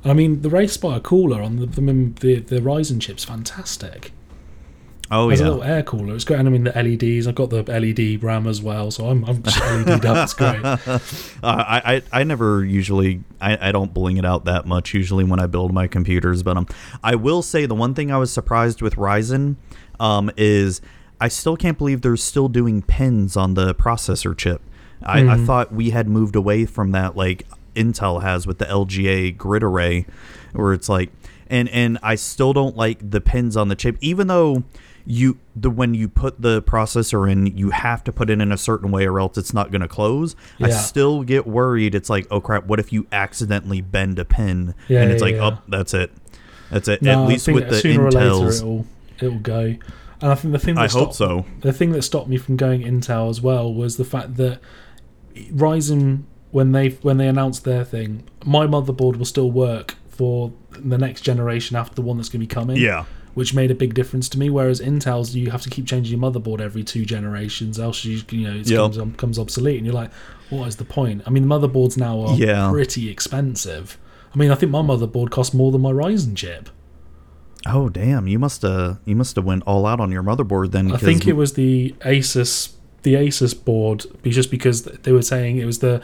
I 0.06 0.14
mean, 0.14 0.44
the 0.44 0.50
Wraith 0.50 0.72
Spire 0.72 1.00
cooler 1.02 1.42
on 1.42 1.58
the 1.58 1.66
the, 1.66 1.82
the, 1.82 2.40
the 2.40 2.60
Ryzen 2.62 3.02
chip's 3.02 3.26
fantastic. 3.26 4.14
Oh 5.12 5.28
There's 5.28 5.42
a 5.42 5.46
little 5.46 5.64
air 5.64 5.82
cooler. 5.82 6.14
It's 6.14 6.24
great. 6.24 6.40
And 6.40 6.48
I 6.48 6.52
mean, 6.52 6.66
the 6.66 6.72
LEDs. 6.72 7.28
I've 7.28 7.36
got 7.36 7.50
the 7.50 7.64
LED 7.64 8.22
RAM 8.22 8.46
as 8.46 8.62
well, 8.62 8.92
so 8.92 9.08
I'm, 9.08 9.26
I'm 9.26 9.42
just 9.42 9.60
LED'd 9.60 10.06
up. 10.06 10.24
It's 10.24 10.34
great. 10.34 10.62
Uh, 11.42 11.64
I, 11.68 11.96
I 11.96 12.20
I 12.20 12.24
never 12.26 12.66
usually 12.66 13.24
I, 13.40 13.70
I 13.70 13.72
don't 13.72 13.94
bling 13.94 14.18
it 14.18 14.26
out 14.26 14.44
that 14.46 14.66
much 14.66 14.94
usually 14.94 15.24
when 15.24 15.40
I 15.40 15.48
build 15.48 15.74
my 15.74 15.88
computers, 15.88 16.44
but 16.44 16.58
um 16.58 16.68
I 17.02 17.16
will 17.16 17.42
say 17.42 17.66
the 17.66 17.76
one 17.76 17.94
thing 17.94 18.12
I 18.12 18.18
was 18.18 18.32
surprised 18.32 18.82
with 18.82 18.96
Ryzen 18.96 19.56
um 20.02 20.30
is 20.36 20.82
I 21.22 21.30
still 21.30 21.56
can't 21.56 21.78
believe 21.78 22.02
they're 22.02 22.18
still 22.18 22.50
doing 22.50 22.82
pins 22.82 23.38
on 23.38 23.54
the 23.54 23.74
processor 23.74 24.38
chip. 24.38 24.62
I, 25.02 25.28
I 25.30 25.38
thought 25.38 25.74
we 25.74 25.92
had 25.92 26.10
moved 26.10 26.36
away 26.36 26.66
from 26.66 26.92
that 26.92 27.16
like 27.16 27.48
Intel 27.74 28.22
has 28.22 28.46
with 28.46 28.58
the 28.58 28.66
LGA 28.66 29.38
grid 29.38 29.64
array, 29.64 30.06
where 30.52 30.74
it's 30.74 30.90
like 30.90 31.10
and 31.50 31.70
and 31.70 31.98
I 32.04 32.16
still 32.16 32.54
don't 32.54 32.76
like 32.76 33.10
the 33.10 33.22
pins 33.22 33.56
on 33.56 33.70
the 33.70 33.76
chip, 33.76 33.98
even 34.02 34.28
though 34.28 34.64
you 35.10 35.40
the 35.56 35.72
when 35.72 35.96
you 35.96 36.08
put 36.08 36.40
the 36.40 36.62
processor 36.62 37.30
in, 37.30 37.48
you 37.58 37.72
have 37.72 38.04
to 38.04 38.12
put 38.12 38.30
it 38.30 38.40
in 38.40 38.52
a 38.52 38.58
certain 38.58 38.92
way 38.92 39.08
or 39.08 39.20
else 39.20 39.40
it's 39.40 39.56
not 39.56 39.72
going 39.72 39.82
to 39.82 39.88
close. 39.88 40.36
I 40.62 40.70
still 40.70 41.24
get 41.24 41.48
worried. 41.48 41.96
It's 41.96 42.12
like, 42.12 42.28
oh 42.30 42.40
crap, 42.40 42.66
what 42.66 42.80
if 42.80 42.94
you 42.94 43.08
accidentally 43.12 43.82
bend 43.82 44.20
a 44.20 44.26
pin 44.26 44.76
Yeah, 44.88 45.02
and 45.02 45.12
it's 45.12 45.22
yeah, 45.22 45.26
like, 45.26 45.36
yeah. 45.36 45.58
oh, 45.58 45.62
that's 45.68 45.96
it, 45.96 46.12
that's 46.70 46.88
it. 46.88 47.02
No, 47.02 47.24
At 47.24 47.28
least 47.28 47.48
with 47.48 47.70
the 47.70 47.80
sooner 47.80 48.06
or 48.06 48.12
later 48.12 48.30
Intels, 48.30 48.58
it'll 48.58 48.86
it'll 49.20 49.40
go. 49.40 49.76
And 50.22 50.32
I 50.32 50.36
think 50.36 50.52
the 50.52 50.60
thing 50.60 50.76
that 50.76 50.82
I 50.82 50.88
hope 50.88 51.14
stopped, 51.14 51.16
so. 51.16 51.46
the 51.62 51.74
thing 51.74 51.92
that 51.94 52.04
stopped 52.04 52.30
me 52.30 52.38
from 52.38 52.56
going 52.56 52.82
Intel 52.82 53.32
as 53.32 53.42
well 53.42 53.74
was 53.74 53.98
the 53.98 54.06
fact 54.06 54.36
that 54.36 54.62
Ryzen 55.36 56.26
when 56.52 56.72
they 56.72 56.90
when 56.90 57.18
they 57.18 57.28
announced 57.28 57.64
their 57.64 57.84
thing, 57.84 58.30
my 58.46 58.68
motherboard 58.68 59.16
will 59.16 59.26
still 59.26 59.50
work 59.50 59.96
for 60.10 60.54
the 60.70 61.00
next 61.00 61.22
generation 61.22 61.76
after 61.76 61.96
the 61.96 62.04
one 62.04 62.18
that's 62.18 62.30
going 62.30 62.42
to 62.42 62.48
be 62.48 62.48
coming. 62.48 62.78
Yeah. 62.78 63.06
Which 63.36 63.54
made 63.54 63.72
a 63.72 63.76
big 63.76 63.94
difference 63.94 64.28
to 64.30 64.40
me. 64.40 64.50
Whereas 64.50 64.82
Intel's, 64.82 65.36
you 65.36 65.52
have 65.52 65.62
to 65.62 65.70
keep 65.70 65.86
changing 65.86 66.20
your 66.20 66.32
motherboard 66.32 66.60
every 66.62 66.84
two 66.84 67.06
generations, 67.06 67.80
else 67.80 68.04
you 68.04 68.22
you 68.32 68.48
know 68.48 68.56
it 68.60 68.68
Yep. 68.70 68.94
comes 68.94 69.16
comes 69.18 69.40
obsolete, 69.40 69.78
and 69.78 69.86
you're 69.86 69.96
like, 69.96 70.12
what 70.50 70.68
is 70.68 70.76
the 70.78 70.84
point? 70.86 71.22
I 71.26 71.30
mean, 71.30 71.48
the 71.48 71.56
motherboards 71.60 71.96
now 71.98 72.20
are 72.22 72.36
Yeah. 72.36 72.70
pretty 72.72 73.10
expensive. 73.10 73.98
I 74.34 74.38
mean, 74.38 74.52
I 74.52 74.56
think 74.56 74.72
my 74.72 74.82
motherboard 74.82 75.30
costs 75.30 75.54
more 75.54 75.72
than 75.72 75.82
my 75.82 75.92
Ryzen 75.92 76.36
chip. 76.36 76.70
Oh 77.66 77.90
damn, 77.90 78.28
you 78.28 78.40
must 78.40 78.62
have 78.64 79.00
you 79.06 79.16
must 79.16 79.36
have 79.36 79.46
went 79.46 79.64
all 79.68 79.86
out 79.86 80.00
on 80.00 80.12
your 80.12 80.24
motherboard 80.24 80.72
then. 80.72 80.92
I 80.92 80.98
think 80.98 81.28
it 81.28 81.34
was 81.34 81.54
the 81.54 81.94
Asus 82.02 82.74
the 83.04 83.14
Asus 83.16 83.54
board 83.64 84.06
just 84.24 84.50
because 84.52 84.84
they 84.84 85.12
were 85.12 85.22
saying 85.22 85.58
it 85.58 85.66
was 85.66 85.80
the 85.80 86.02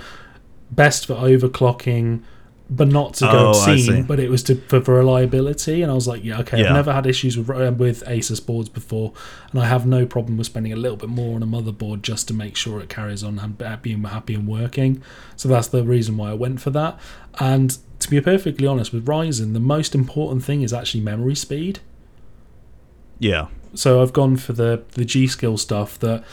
best 0.71 1.05
for 1.05 1.15
overclocking 1.15 2.21
but 2.67 2.87
not 2.87 3.13
to 3.13 3.25
go 3.25 3.47
Oh, 3.47 3.49
obscene 3.49 4.03
but 4.03 4.19
it 4.19 4.29
was 4.29 4.41
to, 4.43 4.55
for, 4.55 4.81
for 4.81 4.95
reliability. 4.95 5.83
And 5.83 5.91
I 5.91 5.95
was 5.95 6.07
like 6.07 6.23
yeah 6.23 6.39
okay 6.39 6.59
Yeah. 6.61 6.69
I've 6.69 6.73
never 6.73 6.93
had 6.93 7.05
issues 7.05 7.37
with 7.37 7.49
uh, 7.49 7.71
with 7.77 8.03
Asus 8.05 8.43
boards 8.43 8.69
before. 8.69 9.13
And 9.51 9.61
I 9.61 9.65
have 9.65 9.85
no 9.85 10.05
problem 10.05 10.37
with 10.37 10.47
spending 10.47 10.73
a 10.73 10.75
little 10.75 10.97
bit 10.97 11.09
more 11.09 11.35
on 11.35 11.43
a 11.43 11.47
motherboard 11.47 12.01
just 12.01 12.27
to 12.29 12.33
make 12.33 12.55
sure 12.55 12.79
it 12.79 12.89
carries 12.89 13.23
on 13.23 13.37
and 13.39 13.81
being 13.83 14.03
happy 14.03 14.33
and 14.33 14.47
working. 14.47 15.03
So 15.35 15.47
that's 15.47 15.67
the 15.67 15.83
reason 15.83 16.17
why 16.17 16.31
I 16.31 16.33
went 16.33 16.59
for 16.59 16.71
that. 16.71 16.99
And 17.39 17.77
to 17.99 18.09
be 18.09 18.19
perfectly 18.19 18.65
honest 18.67 18.91
with 18.91 19.05
Ryzen 19.05 19.53
the 19.53 19.59
most 19.59 19.93
important 19.93 20.43
thing 20.43 20.61
is 20.63 20.73
actually 20.73 21.01
memory 21.01 21.35
speed. 21.35 21.79
Yeah. 23.19 23.47
so 23.73 24.01
I've 24.01 24.13
gone 24.13 24.35
for 24.37 24.53
the 24.53 24.83
the 24.93 25.05
G.Skill 25.05 25.57
stuff 25.57 25.97
that 25.99 26.23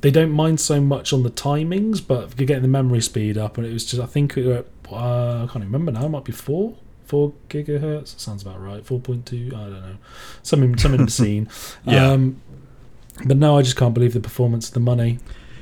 they 0.00 0.10
don't 0.10 0.32
mind 0.32 0.58
so 0.60 0.80
much 0.80 1.12
on 1.12 1.22
the 1.22 1.30
timings, 1.30 2.04
but 2.04 2.38
you're 2.38 2.46
getting 2.46 2.62
the 2.62 2.68
memory 2.68 3.00
speed 3.00 3.38
up, 3.38 3.58
and 3.58 3.66
it 3.66 3.72
was 3.72 3.84
just 3.84 4.02
I 4.02 4.06
think 4.06 4.34
we 4.36 4.46
were 4.46 4.64
uh, 4.90 5.44
I 5.44 5.46
can't 5.52 5.64
remember 5.64 5.92
now. 5.92 6.06
It 6.06 6.08
might 6.08 6.24
be 6.24 6.32
four 6.32 6.76
four 7.04 7.32
gigahertz. 7.48 8.18
Sounds 8.18 8.42
about 8.42 8.60
right. 8.60 8.84
Four 8.84 9.00
point 9.00 9.26
two. 9.26 9.50
I 9.54 9.60
don't 9.64 9.82
know. 9.82 9.96
Something 10.42 10.76
something 10.78 11.00
in 11.00 11.06
between. 11.06 11.48
Yeah. 11.84 12.10
Um, 12.10 12.40
but 13.24 13.36
no, 13.36 13.58
I 13.58 13.62
just 13.62 13.76
can't 13.76 13.92
believe 13.92 14.14
the 14.14 14.20
performance, 14.20 14.70
the 14.70 14.80
money. 14.80 15.18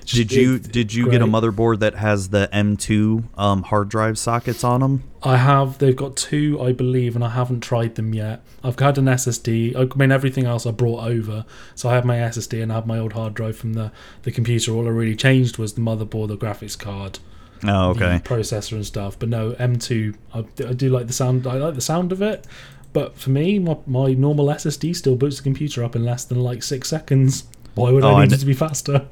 Did 0.06 0.32
you 0.32 0.58
did 0.58 0.92
you 0.92 1.10
get 1.10 1.22
a 1.22 1.26
motherboard 1.26 1.80
that 1.80 1.94
has 1.94 2.30
the 2.30 2.48
M2 2.52 3.38
um, 3.38 3.62
hard 3.64 3.88
drive 3.88 4.18
sockets 4.18 4.64
on 4.64 4.80
them? 4.80 5.04
I 5.22 5.36
have. 5.36 5.78
They've 5.78 5.94
got 5.94 6.16
two, 6.16 6.60
I 6.60 6.72
believe, 6.72 7.14
and 7.14 7.24
I 7.24 7.30
haven't 7.30 7.60
tried 7.60 7.94
them 7.94 8.14
yet. 8.14 8.42
I've 8.64 8.78
had 8.78 8.98
an 8.98 9.04
SSD. 9.04 9.76
I 9.76 9.94
mean, 9.96 10.10
everything 10.10 10.46
else 10.46 10.66
I 10.66 10.72
brought 10.72 11.04
over. 11.04 11.44
So 11.74 11.88
I 11.88 11.94
have 11.94 12.04
my 12.04 12.16
SSD 12.16 12.62
and 12.62 12.72
I 12.72 12.76
have 12.76 12.86
my 12.86 12.98
old 12.98 13.12
hard 13.12 13.34
drive 13.34 13.56
from 13.56 13.74
the 13.74 13.92
the 14.22 14.32
computer. 14.32 14.72
All 14.72 14.86
I 14.86 14.90
really 14.90 15.16
changed 15.16 15.58
was 15.58 15.74
the 15.74 15.80
motherboard, 15.80 16.28
the 16.28 16.36
graphics 16.36 16.78
card, 16.78 17.18
Oh, 17.64 17.90
okay. 17.90 18.20
processor, 18.24 18.72
and 18.72 18.86
stuff. 18.86 19.18
But 19.18 19.28
no, 19.28 19.52
M2. 19.52 20.14
I, 20.34 20.38
I 20.38 20.72
do 20.72 20.88
like 20.88 21.06
the 21.06 21.12
sound. 21.12 21.46
I 21.46 21.54
like 21.54 21.74
the 21.74 21.80
sound 21.80 22.12
of 22.12 22.22
it. 22.22 22.46
But 22.92 23.16
for 23.16 23.30
me, 23.30 23.58
my, 23.58 23.76
my 23.86 24.14
normal 24.14 24.46
SSD 24.46 24.96
still 24.96 25.14
boots 25.16 25.36
the 25.36 25.42
computer 25.44 25.84
up 25.84 25.94
in 25.94 26.04
less 26.04 26.24
than 26.24 26.40
like 26.42 26.62
six 26.62 26.88
seconds. 26.88 27.44
Why 27.74 27.92
would 27.92 28.02
Oh, 28.04 28.16
I 28.16 28.24
need 28.24 28.32
it 28.32 28.38
to 28.38 28.46
be 28.46 28.54
faster? 28.54 29.06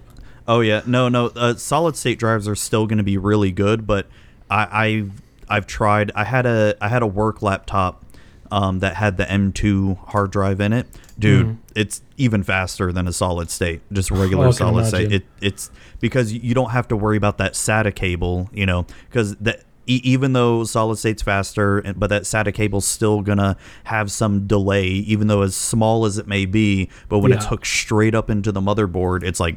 Oh 0.49 0.61
yeah, 0.61 0.83
no, 0.87 1.09
no. 1.09 1.27
Uh, 1.27 1.55
solid 1.55 1.95
state 1.95 2.19
drives 2.19 2.49
are 2.49 2.57
still 2.57 2.87
going 2.87 2.97
to 2.99 3.05
be 3.05 3.19
really 3.19 3.53
good, 3.53 3.87
but 3.87 4.07
I, 4.51 5.05
I 5.49 5.57
I've 5.57 5.67
tried. 5.67 6.11
I 6.15 6.25
had 6.25 6.47
a 6.47 6.75
I 6.81 6.89
had 6.89 7.03
a 7.03 7.07
work 7.07 7.43
laptop 7.43 8.05
um, 8.51 8.79
that 8.81 8.97
had 8.97 9.17
the 9.19 9.25
M2 9.27 9.99
hard 10.09 10.31
drive 10.31 10.61
in 10.61 10.73
it. 10.73 10.87
Dude, 11.19 11.59
it's 11.75 12.01
even 12.17 12.43
faster 12.43 12.93
than 12.93 13.09
a 13.09 13.13
solid 13.13 13.51
state, 13.51 13.81
just 13.93 14.11
regular 14.11 14.47
Oh, 14.47 14.49
I 14.49 14.53
solid 14.53 14.87
state. 14.87 15.13
It 15.13 15.25
it's 15.41 15.71
because 16.01 16.33
you 16.33 16.55
don't 16.55 16.71
have 16.71 16.87
to 16.89 16.97
worry 16.97 17.17
about 17.17 17.39
that 17.39 17.55
SATA 17.55 17.95
cable, 17.95 18.49
you 18.53 18.67
know, 18.67 18.87
because 19.11 19.35
that. 19.37 19.65
e- 19.89 20.01
Even 20.05 20.33
though 20.35 20.63
solid 20.65 20.97
state's 20.99 21.23
faster, 21.23 21.79
and- 21.79 21.99
but 21.99 22.09
that 22.11 22.23
SATA 22.23 22.53
cable's 22.55 22.85
still 22.85 23.23
gonna 23.23 23.57
have 23.85 24.13
some 24.13 24.47
delay, 24.47 24.87
even 24.87 25.27
though 25.29 25.43
as 25.43 25.57
small 25.57 26.05
as 26.05 26.19
it 26.19 26.29
may 26.29 26.45
be. 26.47 26.89
But 27.09 27.19
when 27.21 27.33
it's 27.33 27.47
hooked 27.47 27.67
straight 27.67 28.15
up 28.15 28.29
into 28.31 28.53
the 28.53 28.61
motherboard, 28.61 29.23
it's 29.25 29.41
like 29.41 29.57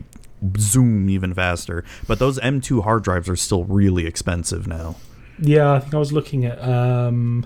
zoom 0.58 1.10
even 1.10 1.34
faster. 1.34 1.84
But 2.08 2.18
those 2.20 2.40
M2 2.40 2.82
hard 2.84 3.04
drives 3.04 3.30
are 3.30 3.36
still 3.36 3.66
really 3.66 4.08
expensive 4.08 4.68
now. 4.68 4.96
Yeah, 5.38 5.74
I 5.74 5.80
think 5.80 5.94
I 5.94 5.98
was 5.98 6.12
looking 6.14 6.46
at. 6.46 6.64
Um, 6.64 7.46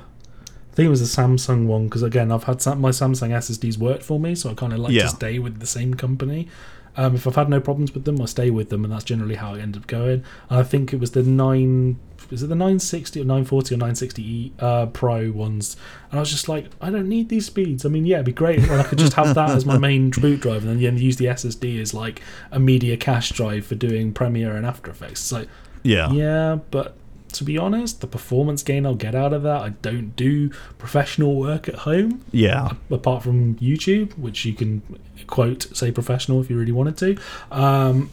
I 0.76 0.80
think 0.84 0.88
it 0.88 0.90
was 0.90 1.02
a 1.02 1.22
Samsung 1.22 1.68
one 1.68 1.86
because 1.86 2.04
again, 2.04 2.34
I've 2.34 2.44
had 2.44 2.58
my 2.78 2.90
Samsung 2.90 3.30
SSDs 3.30 3.78
worked 3.78 4.04
for 4.04 4.20
me, 4.20 4.36
so 4.36 4.50
I 4.50 4.56
kind 4.56 4.74
of 4.74 4.80
like 4.80 4.92
Yeah. 4.92 5.04
to 5.04 5.08
stay 5.10 5.40
with 5.40 5.62
the 5.62 5.66
same 5.66 5.94
company. 5.94 6.50
Um, 6.98 7.16
if 7.16 7.26
I've 7.26 7.36
had 7.38 7.48
no 7.50 7.62
problems 7.62 7.94
with 7.94 8.04
them, 8.04 8.22
I 8.22 8.26
stay 8.26 8.50
with 8.50 8.68
them, 8.70 8.84
and 8.84 8.92
that's 8.92 9.06
generally 9.06 9.36
how 9.36 9.54
I 9.56 9.60
end 9.60 9.78
up 9.78 9.88
going. 9.88 10.24
And 10.50 10.60
I 10.60 10.64
think 10.64 10.92
it 10.92 11.00
was 11.00 11.12
the 11.12 11.24
nine, 11.24 11.98
is 12.30 12.44
it 12.44 12.48
the 12.48 12.56
960 12.56 13.22
or 13.22 13.24
940 13.24 13.76
or 13.76 13.78
960 13.78 14.52
uh, 14.60 14.86
Pro 14.88 15.32
ones? 15.32 15.78
And 16.12 16.20
I 16.20 16.22
was 16.22 16.30
just 16.30 16.50
like, 16.50 16.66
I 16.82 16.90
don't 16.90 17.08
need 17.08 17.30
these 17.30 17.46
speeds. 17.46 17.86
I 17.86 17.90
mean, 17.90 18.06
yeah, 18.06 18.16
it'd 18.18 18.26
be 18.26 18.34
great 18.34 18.60
when 18.70 18.78
I 18.82 18.84
could 18.84 18.98
just 18.98 19.14
have 19.14 19.34
that 19.36 19.52
as 19.52 19.66
my 19.66 19.78
main 19.78 20.10
boot 20.22 20.42
drive, 20.42 20.64
and 20.66 20.72
then 20.72 20.80
yeah, 20.80 20.92
use 20.92 21.16
the 21.16 21.26
SSD 21.28 21.80
as 21.82 21.94
like 21.94 22.22
a 22.52 22.60
media 22.60 22.98
cache 22.98 23.30
drive 23.32 23.66
for 23.66 23.76
doing 23.76 24.12
Premiere 24.12 24.58
and 24.58 24.66
After 24.66 24.92
Effects. 24.92 25.22
So 25.22 25.46
Yeah. 25.84 26.12
yeah, 26.12 26.60
but 26.72 26.98
to 27.38 27.44
be 27.44 27.58
honest, 27.58 28.02
the 28.02 28.08
performance 28.08 28.64
gain 28.64 28.86
I'll 28.86 28.96
get 28.96 29.16
out 29.16 29.34
of 29.34 29.44
that, 29.44 29.62
I 29.62 29.70
don't 29.70 30.16
do 30.16 30.50
professional 30.78 31.36
work 31.36 31.68
at 31.70 31.76
home. 31.76 32.22
Yeah. 32.32 32.72
Apart 32.92 33.24
from 33.24 33.56
YouTube, 33.56 34.18
which 34.18 34.46
you 34.46 34.54
can 34.54 34.82
quote 35.28 35.76
say 35.76 35.92
professional 35.92 36.42
if 36.42 36.50
you 36.50 36.58
really 36.58 36.72
wanted 36.72 36.98
to. 36.98 37.18
Um, 37.52 38.12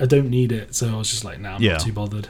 I 0.00 0.06
don't 0.06 0.30
need 0.30 0.52
it, 0.52 0.74
so 0.74 0.88
I 0.88 0.96
was 0.96 1.10
just 1.10 1.24
like, 1.24 1.40
nah, 1.40 1.56
I'm 1.56 1.62
Yeah. 1.62 1.72
not 1.72 1.80
too 1.82 1.92
bothered. 1.92 2.28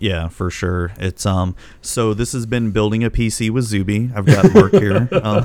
Yeah, 0.00 0.28
for 0.28 0.50
sure. 0.50 0.92
It's 0.98 1.26
um. 1.26 1.56
So 1.82 2.14
this 2.14 2.32
has 2.32 2.46
been 2.46 2.70
building 2.70 3.02
a 3.04 3.10
PC 3.10 3.50
with 3.50 3.64
Zuby. 3.64 4.10
I've 4.14 4.26
got 4.26 4.52
Mark 4.54 4.72
here. 4.72 5.08
Um, 5.22 5.44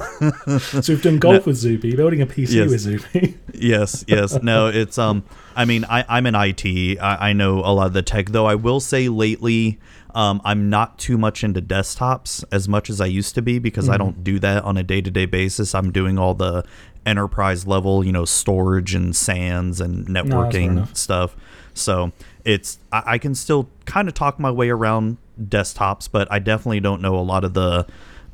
So 0.81 0.93
we've 0.93 1.01
done 1.01 1.17
golf 1.17 1.45
with 1.47 1.57
Zuby, 1.57 1.95
building 1.95 2.21
a 2.21 2.27
PC 2.27 2.51
Yes. 2.53 2.69
with 2.69 2.79
Zuby. 2.81 3.37
yes, 3.53 4.05
yes. 4.07 4.41
No, 4.41 4.67
it's 4.67 4.97
um. 4.97 5.23
I 5.55 5.65
mean, 5.65 5.85
I 5.85 6.05
I'm 6.07 6.25
in 6.25 6.35
IT. 6.35 6.65
I, 6.99 7.29
I 7.29 7.33
know 7.33 7.59
a 7.59 7.73
lot 7.73 7.87
of 7.87 7.93
the 7.93 8.01
tech, 8.01 8.29
though. 8.29 8.45
I 8.45 8.55
will 8.55 8.79
say 8.79 9.09
lately, 9.09 9.79
um, 10.13 10.41
I'm 10.45 10.69
not 10.69 10.99
too 10.99 11.17
much 11.17 11.43
into 11.43 11.61
desktops 11.61 12.43
as 12.51 12.67
much 12.69 12.89
as 12.89 13.01
I 13.01 13.05
used 13.07 13.35
to 13.35 13.41
be 13.41 13.59
because 13.59 13.85
Mm-hmm. 13.85 13.93
I 13.93 13.97
don't 13.97 14.23
do 14.23 14.39
that 14.39 14.63
on 14.63 14.77
a 14.77 14.83
day 14.83 15.01
to 15.01 15.09
day 15.11 15.25
basis. 15.25 15.73
I'm 15.73 15.91
doing 15.91 16.17
all 16.19 16.33
the 16.35 16.63
enterprise 17.05 17.67
level, 17.67 18.03
you 18.05 18.11
know, 18.11 18.25
storage 18.25 18.95
and 18.95 19.15
SANs 19.15 19.81
and 19.81 20.07
networking 20.07 20.71
enough. 20.71 20.95
stuff. 20.95 21.35
So 21.73 22.11
it's 22.45 22.79
I, 22.91 23.03
I 23.05 23.17
can 23.17 23.35
still 23.35 23.69
kind 23.85 24.07
of 24.07 24.13
talk 24.13 24.39
my 24.39 24.51
way 24.51 24.69
around 24.69 25.17
desktops, 25.41 26.09
but 26.11 26.31
I 26.31 26.39
definitely 26.39 26.79
don't 26.79 27.01
know 27.01 27.15
a 27.17 27.21
lot 27.21 27.43
of 27.43 27.53
the 27.53 27.85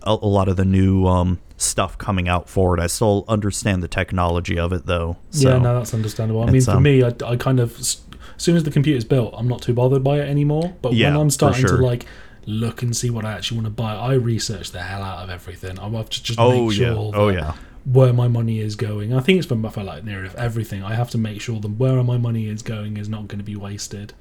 a, 0.04 0.12
a 0.12 0.28
lot 0.28 0.48
of 0.48 0.56
the 0.56 0.66
new 0.66 1.06
um, 1.08 1.40
stuff 1.58 1.98
coming 1.98 2.28
out 2.28 2.50
for 2.50 2.76
it. 2.78 2.80
I 2.80 2.88
still 2.88 3.26
understand 3.28 3.84
the 3.84 3.88
technology 3.88 4.58
of 4.58 4.72
it 4.74 4.86
though. 4.86 5.18
So, 5.32 5.50
yeah, 5.50 5.58
no, 5.58 5.78
that's 5.78 5.94
understandable. 5.94 6.44
I 6.44 6.52
mean, 6.52 6.62
for 6.62 6.72
um, 6.72 6.84
me, 6.84 7.04
I, 7.04 7.14
I 7.26 7.36
kind 7.36 7.60
of 7.60 7.78
as 7.80 8.02
soon 8.38 8.56
as 8.56 8.64
the 8.64 8.72
computer's 8.72 9.04
built, 9.06 9.34
I'm 9.38 9.48
not 9.48 9.62
too 9.62 9.74
bothered 9.74 10.04
by 10.04 10.20
it 10.20 10.30
anymore. 10.30 10.74
But 10.82 10.94
Yeah, 10.94 11.12
when 11.12 11.22
I'm 11.22 11.30
starting 11.30 11.62
sure. 11.62 11.78
to 11.78 11.86
like 11.86 12.06
look 12.46 12.82
and 12.82 12.96
see 12.96 13.10
what 13.10 13.26
I 13.26 13.34
actually 13.34 13.58
want 13.58 13.66
to 13.68 13.72
buy, 13.72 13.94
I 13.96 14.14
research 14.14 14.72
the 14.72 14.82
hell 14.82 15.04
out 15.04 15.24
of 15.24 15.30
everything. 15.30 15.78
I 15.80 15.90
have 15.90 16.10
to 16.10 16.24
just 16.24 16.40
Oh 16.40 16.68
make 16.70 16.80
yeah. 16.80 16.94
sure. 16.94 17.12
Oh 17.14 17.28
that 17.28 17.34
yeah. 17.34 17.54
Where 17.92 18.14
my 18.14 18.28
money 18.28 18.60
is 18.60 18.76
going. 18.76 19.14
I 19.14 19.20
think 19.20 19.40
it's 19.40 19.48
for, 19.48 19.84
like 19.84 20.04
near 20.04 20.30
everything. 20.38 20.84
I 20.84 20.94
have 20.94 21.10
to 21.12 21.18
make 21.18 21.42
sure 21.42 21.60
that 21.60 21.68
where 21.68 22.04
my 22.04 22.18
money 22.18 22.48
is 22.48 22.62
going 22.62 22.98
is 22.98 23.10
not 23.10 23.28
going 23.28 23.40
to 23.40 23.44
be 23.44 23.56
wasted. 23.56 24.14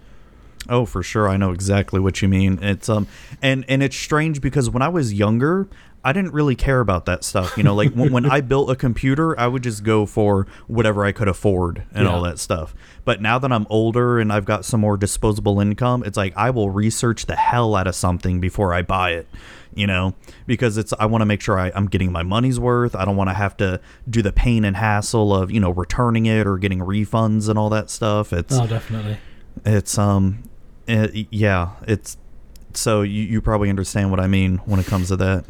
Oh, 0.68 0.84
for 0.84 1.02
sure. 1.02 1.28
I 1.28 1.36
know 1.36 1.52
exactly 1.52 2.00
what 2.00 2.20
you 2.20 2.28
mean. 2.28 2.58
It's 2.62 2.88
um 2.88 3.06
and 3.42 3.64
and 3.68 3.82
it's 3.82 3.96
strange 3.96 4.40
because 4.40 4.68
when 4.70 4.82
I 4.82 4.88
was 4.88 5.12
younger, 5.12 5.68
I 6.04 6.12
didn't 6.12 6.32
really 6.32 6.54
care 6.54 6.80
about 6.80 7.06
that 7.06 7.24
stuff. 7.24 7.56
You 7.56 7.64
know, 7.64 7.74
like 7.74 7.92
when, 7.92 8.12
when 8.12 8.24
I 8.26 8.40
built 8.40 8.70
a 8.70 8.76
computer, 8.76 9.38
I 9.38 9.46
would 9.48 9.62
just 9.64 9.82
go 9.82 10.06
for 10.06 10.46
whatever 10.68 11.04
I 11.04 11.12
could 11.12 11.28
afford 11.28 11.82
and 11.92 12.06
all 12.06 12.22
that 12.22 12.38
stuff. 12.38 12.74
But 13.04 13.20
now 13.20 13.38
that 13.38 13.50
I'm 13.52 13.66
older 13.68 14.18
and 14.20 14.32
I've 14.32 14.44
got 14.44 14.64
some 14.64 14.80
more 14.80 14.96
disposable 14.96 15.60
income, 15.60 16.02
it's 16.06 16.16
like 16.16 16.32
I 16.36 16.50
will 16.50 16.70
research 16.70 17.26
the 17.26 17.36
hell 17.36 17.74
out 17.74 17.86
of 17.86 17.94
something 17.94 18.40
before 18.40 18.72
I 18.72 18.82
buy 18.82 19.10
it. 19.12 19.26
You 19.74 19.86
know, 19.86 20.14
because 20.46 20.76
it's 20.78 20.92
I 20.98 21.06
want 21.06 21.22
to 21.22 21.26
make 21.26 21.40
sure 21.40 21.58
I, 21.58 21.70
I'm 21.74 21.86
getting 21.86 22.10
my 22.10 22.22
money's 22.22 22.58
worth. 22.58 22.96
I 22.96 23.04
don't 23.04 23.16
want 23.16 23.30
to 23.30 23.34
have 23.34 23.56
to 23.58 23.80
do 24.08 24.22
the 24.22 24.32
pain 24.32 24.64
and 24.64 24.76
hassle 24.76 25.32
of 25.34 25.50
you 25.52 25.60
know 25.60 25.70
returning 25.70 26.26
it 26.26 26.46
or 26.46 26.58
getting 26.58 26.80
refunds 26.80 27.48
and 27.48 27.58
all 27.58 27.68
that 27.70 27.90
stuff. 27.90 28.32
It's 28.32 28.54
Oh, 28.58 28.66
definitely. 28.66 29.18
it's 29.64 29.96
um, 29.98 30.42
it, 30.88 31.28
yeah, 31.30 31.72
it's 31.86 32.16
so 32.78 33.02
you 33.02 33.22
you 33.22 33.40
probably 33.40 33.70
understand 33.70 34.10
what 34.10 34.20
I 34.20 34.26
mean 34.26 34.58
when 34.58 34.80
it 34.80 34.86
comes 34.86 35.08
to 35.08 35.16
that. 35.16 35.44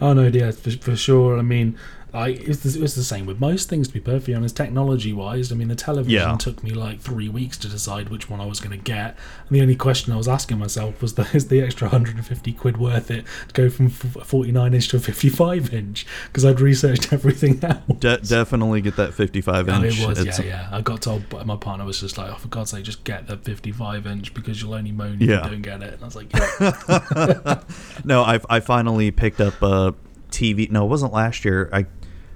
Oh 0.00 0.12
no, 0.12 0.26
yeah, 0.26 0.50
for, 0.50 0.70
for 0.72 0.96
sure. 0.96 1.38
I 1.38 1.42
mean, 1.42 1.78
I 2.14 2.28
it's 2.28 2.60
the, 2.60 2.82
it's 2.84 2.94
the 2.94 3.02
same 3.04 3.24
with 3.24 3.40
most 3.40 3.68
things. 3.70 3.88
To 3.88 3.94
be 3.94 4.00
perfectly 4.00 4.34
honest, 4.34 4.54
technology 4.56 5.12
wise, 5.14 5.50
I 5.50 5.54
mean, 5.54 5.68
the 5.68 5.74
television 5.74 6.10
Yeah. 6.30 6.36
took 6.36 6.62
me 6.62 6.72
like 6.72 7.00
three 7.00 7.28
weeks 7.28 7.56
to 7.58 7.68
decide 7.68 8.10
which 8.10 8.28
one 8.28 8.38
I 8.40 8.44
was 8.46 8.60
going 8.60 8.76
to 8.78 8.82
get, 8.84 9.16
and 9.48 9.56
the 9.56 9.62
only 9.62 9.76
question 9.76 10.12
I 10.12 10.16
was 10.16 10.28
asking 10.28 10.58
myself 10.58 11.00
was, 11.00 11.14
the, 11.16 11.26
"Is 11.32 11.48
the 11.48 11.62
extra 11.62 11.88
150 11.88 12.52
quid 12.52 12.76
worth 12.76 13.10
it 13.10 13.24
to 13.48 13.54
go 13.54 13.70
from 13.70 13.88
49 13.88 14.74
inch 14.74 14.88
to 14.88 14.96
a 14.96 15.00
55 15.00 15.72
inch?" 15.72 16.06
Because 16.26 16.44
I'd 16.44 16.60
researched 16.60 17.12
everything 17.14 17.64
out. 17.64 18.00
De- 18.00 18.18
definitely 18.18 18.82
get 18.82 18.96
that 18.96 19.14
55 19.14 19.68
Oh, 19.68 19.72
inch. 19.84 19.98
it 20.00 20.06
was, 20.06 20.18
It's- 20.20 20.38
yeah, 20.38 20.44
yeah. 20.44 20.68
I 20.70 20.82
got 20.82 21.00
told, 21.02 21.24
my 21.46 21.56
partner 21.56 21.84
was 21.86 22.00
just 22.00 22.18
like, 22.18 22.30
"Oh, 22.30 22.34
for 22.36 22.48
God's 22.48 22.70
sake, 22.72 22.84
just 22.84 23.04
get 23.04 23.26
the 23.26 23.36
55 23.38 24.06
inch 24.06 24.34
because 24.34 24.60
you'll 24.60 24.74
only 24.74 24.92
moan 24.92 25.22
if 25.22 25.28
Yeah. 25.28 25.44
you 25.44 25.50
don't 25.50 25.62
get 25.62 25.82
it." 25.82 25.94
And 25.94 26.02
I 26.02 26.04
was 26.04 26.16
like, 26.16 26.30
"Yeah, 26.34 27.62
No, 28.04 28.22
I 28.22 28.38
I 28.50 28.60
finally 28.60 29.10
picked 29.10 29.40
up 29.40 29.60
a 29.62 29.94
TV. 30.30 30.70
No, 30.70 30.84
it 30.84 30.88
wasn't 30.88 31.12
last 31.12 31.44
year. 31.44 31.68
I 31.72 31.86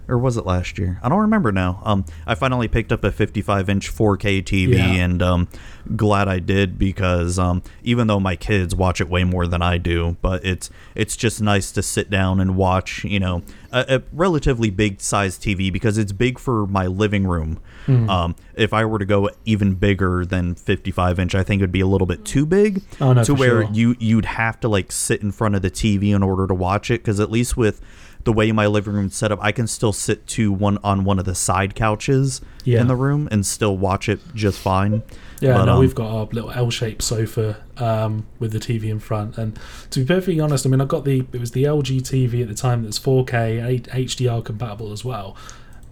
or 0.09 0.18
was 0.18 0.36
it 0.36 0.46
last 0.46 0.78
year? 0.78 0.98
I 1.02 1.09
don't 1.09 1.20
remember 1.20 1.52
now. 1.52 1.80
Um, 1.84 2.04
I 2.26 2.34
finally 2.34 2.68
picked 2.68 2.92
up 2.92 3.04
a 3.04 3.11
55 3.12 3.68
inch 3.68 3.92
4K 3.92 4.42
TV, 4.42 4.74
Yeah. 4.76 4.84
and 5.04 5.22
um, 5.22 5.48
glad 5.96 6.28
I 6.28 6.38
did 6.38 6.78
because 6.78 7.38
um, 7.38 7.62
even 7.82 8.07
though 8.07 8.20
my 8.20 8.36
kids 8.36 8.74
watch 8.74 9.00
it 9.00 9.09
way 9.09 9.24
more 9.24 9.46
than 9.46 9.62
I 9.62 9.78
do, 9.78 10.16
but 10.22 10.44
it's 10.44 10.70
it's 10.94 11.16
just 11.16 11.40
nice 11.40 11.70
to 11.72 11.82
sit 11.82 12.11
down 12.11 12.40
and 12.40 12.57
watch. 12.57 13.04
You 13.04 13.20
know, 13.20 13.42
a, 13.72 13.96
a 13.96 14.02
relatively 14.12 14.70
big 14.70 15.00
size 15.00 15.38
TV 15.38 15.72
because 15.72 15.98
it's 15.98 16.12
big 16.12 16.38
for 16.38 16.66
my 16.66 16.86
living 16.86 17.26
room. 17.26 17.59
Hmm. 17.86 18.11
Um, 18.11 18.36
if 18.57 18.72
I 18.72 18.84
were 18.84 18.98
to 18.98 19.04
go 19.04 19.30
even 19.44 19.74
bigger 19.74 20.24
than 20.24 20.57
55 20.57 21.18
inch, 21.20 21.34
I 21.36 21.44
think 21.44 21.61
it'd 21.61 21.70
be 21.70 21.80
a 21.80 21.86
little 21.86 22.07
bit 22.07 22.24
too 22.24 22.44
big 22.44 22.82
Oh, 23.00 23.12
no, 23.12 23.22
to 23.22 23.32
where 23.34 23.62
sure. 23.62 23.72
you 23.72 23.94
you'd 24.00 24.24
have 24.24 24.59
to 24.61 24.68
like 24.68 24.90
sit 24.90 25.22
in 25.22 25.30
front 25.30 25.54
of 25.54 25.62
the 25.62 25.70
TV 25.70 26.14
in 26.14 26.22
order 26.22 26.46
to 26.48 26.54
watch 26.54 26.90
it 26.90 27.00
because 27.02 27.20
at 27.20 27.30
least 27.30 27.57
with 27.57 27.80
the 28.27 28.33
way 28.33 28.53
my 28.53 28.66
living 28.66 28.93
room's 28.93 29.16
set 29.16 29.33
up, 29.33 29.39
I 29.41 29.53
can 29.53 29.66
still 29.66 29.93
sit 29.95 30.27
to 30.27 30.53
one 30.53 30.77
on 30.85 31.05
one 31.05 31.18
of 31.18 31.24
the 31.24 31.35
side 31.35 31.74
couches 31.74 32.43
Yeah. 32.64 32.81
in 32.83 32.89
the 32.89 32.97
room 32.97 33.29
and 33.31 33.47
still 33.47 33.79
watch 33.79 34.09
it 34.11 34.20
just 34.35 34.59
fine. 34.59 35.03
Yeah, 35.41 35.55
But, 35.55 35.64
no, 35.66 35.72
um, 35.74 35.79
we've 35.81 35.95
got 35.95 36.09
our 36.14 36.24
little 36.33 36.51
L-shaped 36.51 37.03
sofa 37.03 37.57
um, 37.79 38.27
with 38.39 38.53
the 38.53 38.59
TV 38.59 38.91
in 38.91 38.99
front, 38.99 39.39
and 39.39 39.59
to 39.91 40.01
be 40.01 40.07
perfectly 40.07 40.41
honest, 40.41 40.66
I 40.66 40.68
mean, 40.68 40.81
I 40.81 40.85
got 40.87 41.05
the 41.05 41.24
it 41.33 41.41
was 41.41 41.53
the 41.53 41.64
LG 41.64 42.03
TV 42.03 42.43
at 42.43 42.49
the 42.49 42.55
time 42.55 42.83
that's 42.83 42.99
4K 42.99 43.61
and 43.66 43.85
HDR 43.89 44.45
compatible 44.45 44.93
as 44.93 45.05
well. 45.05 45.37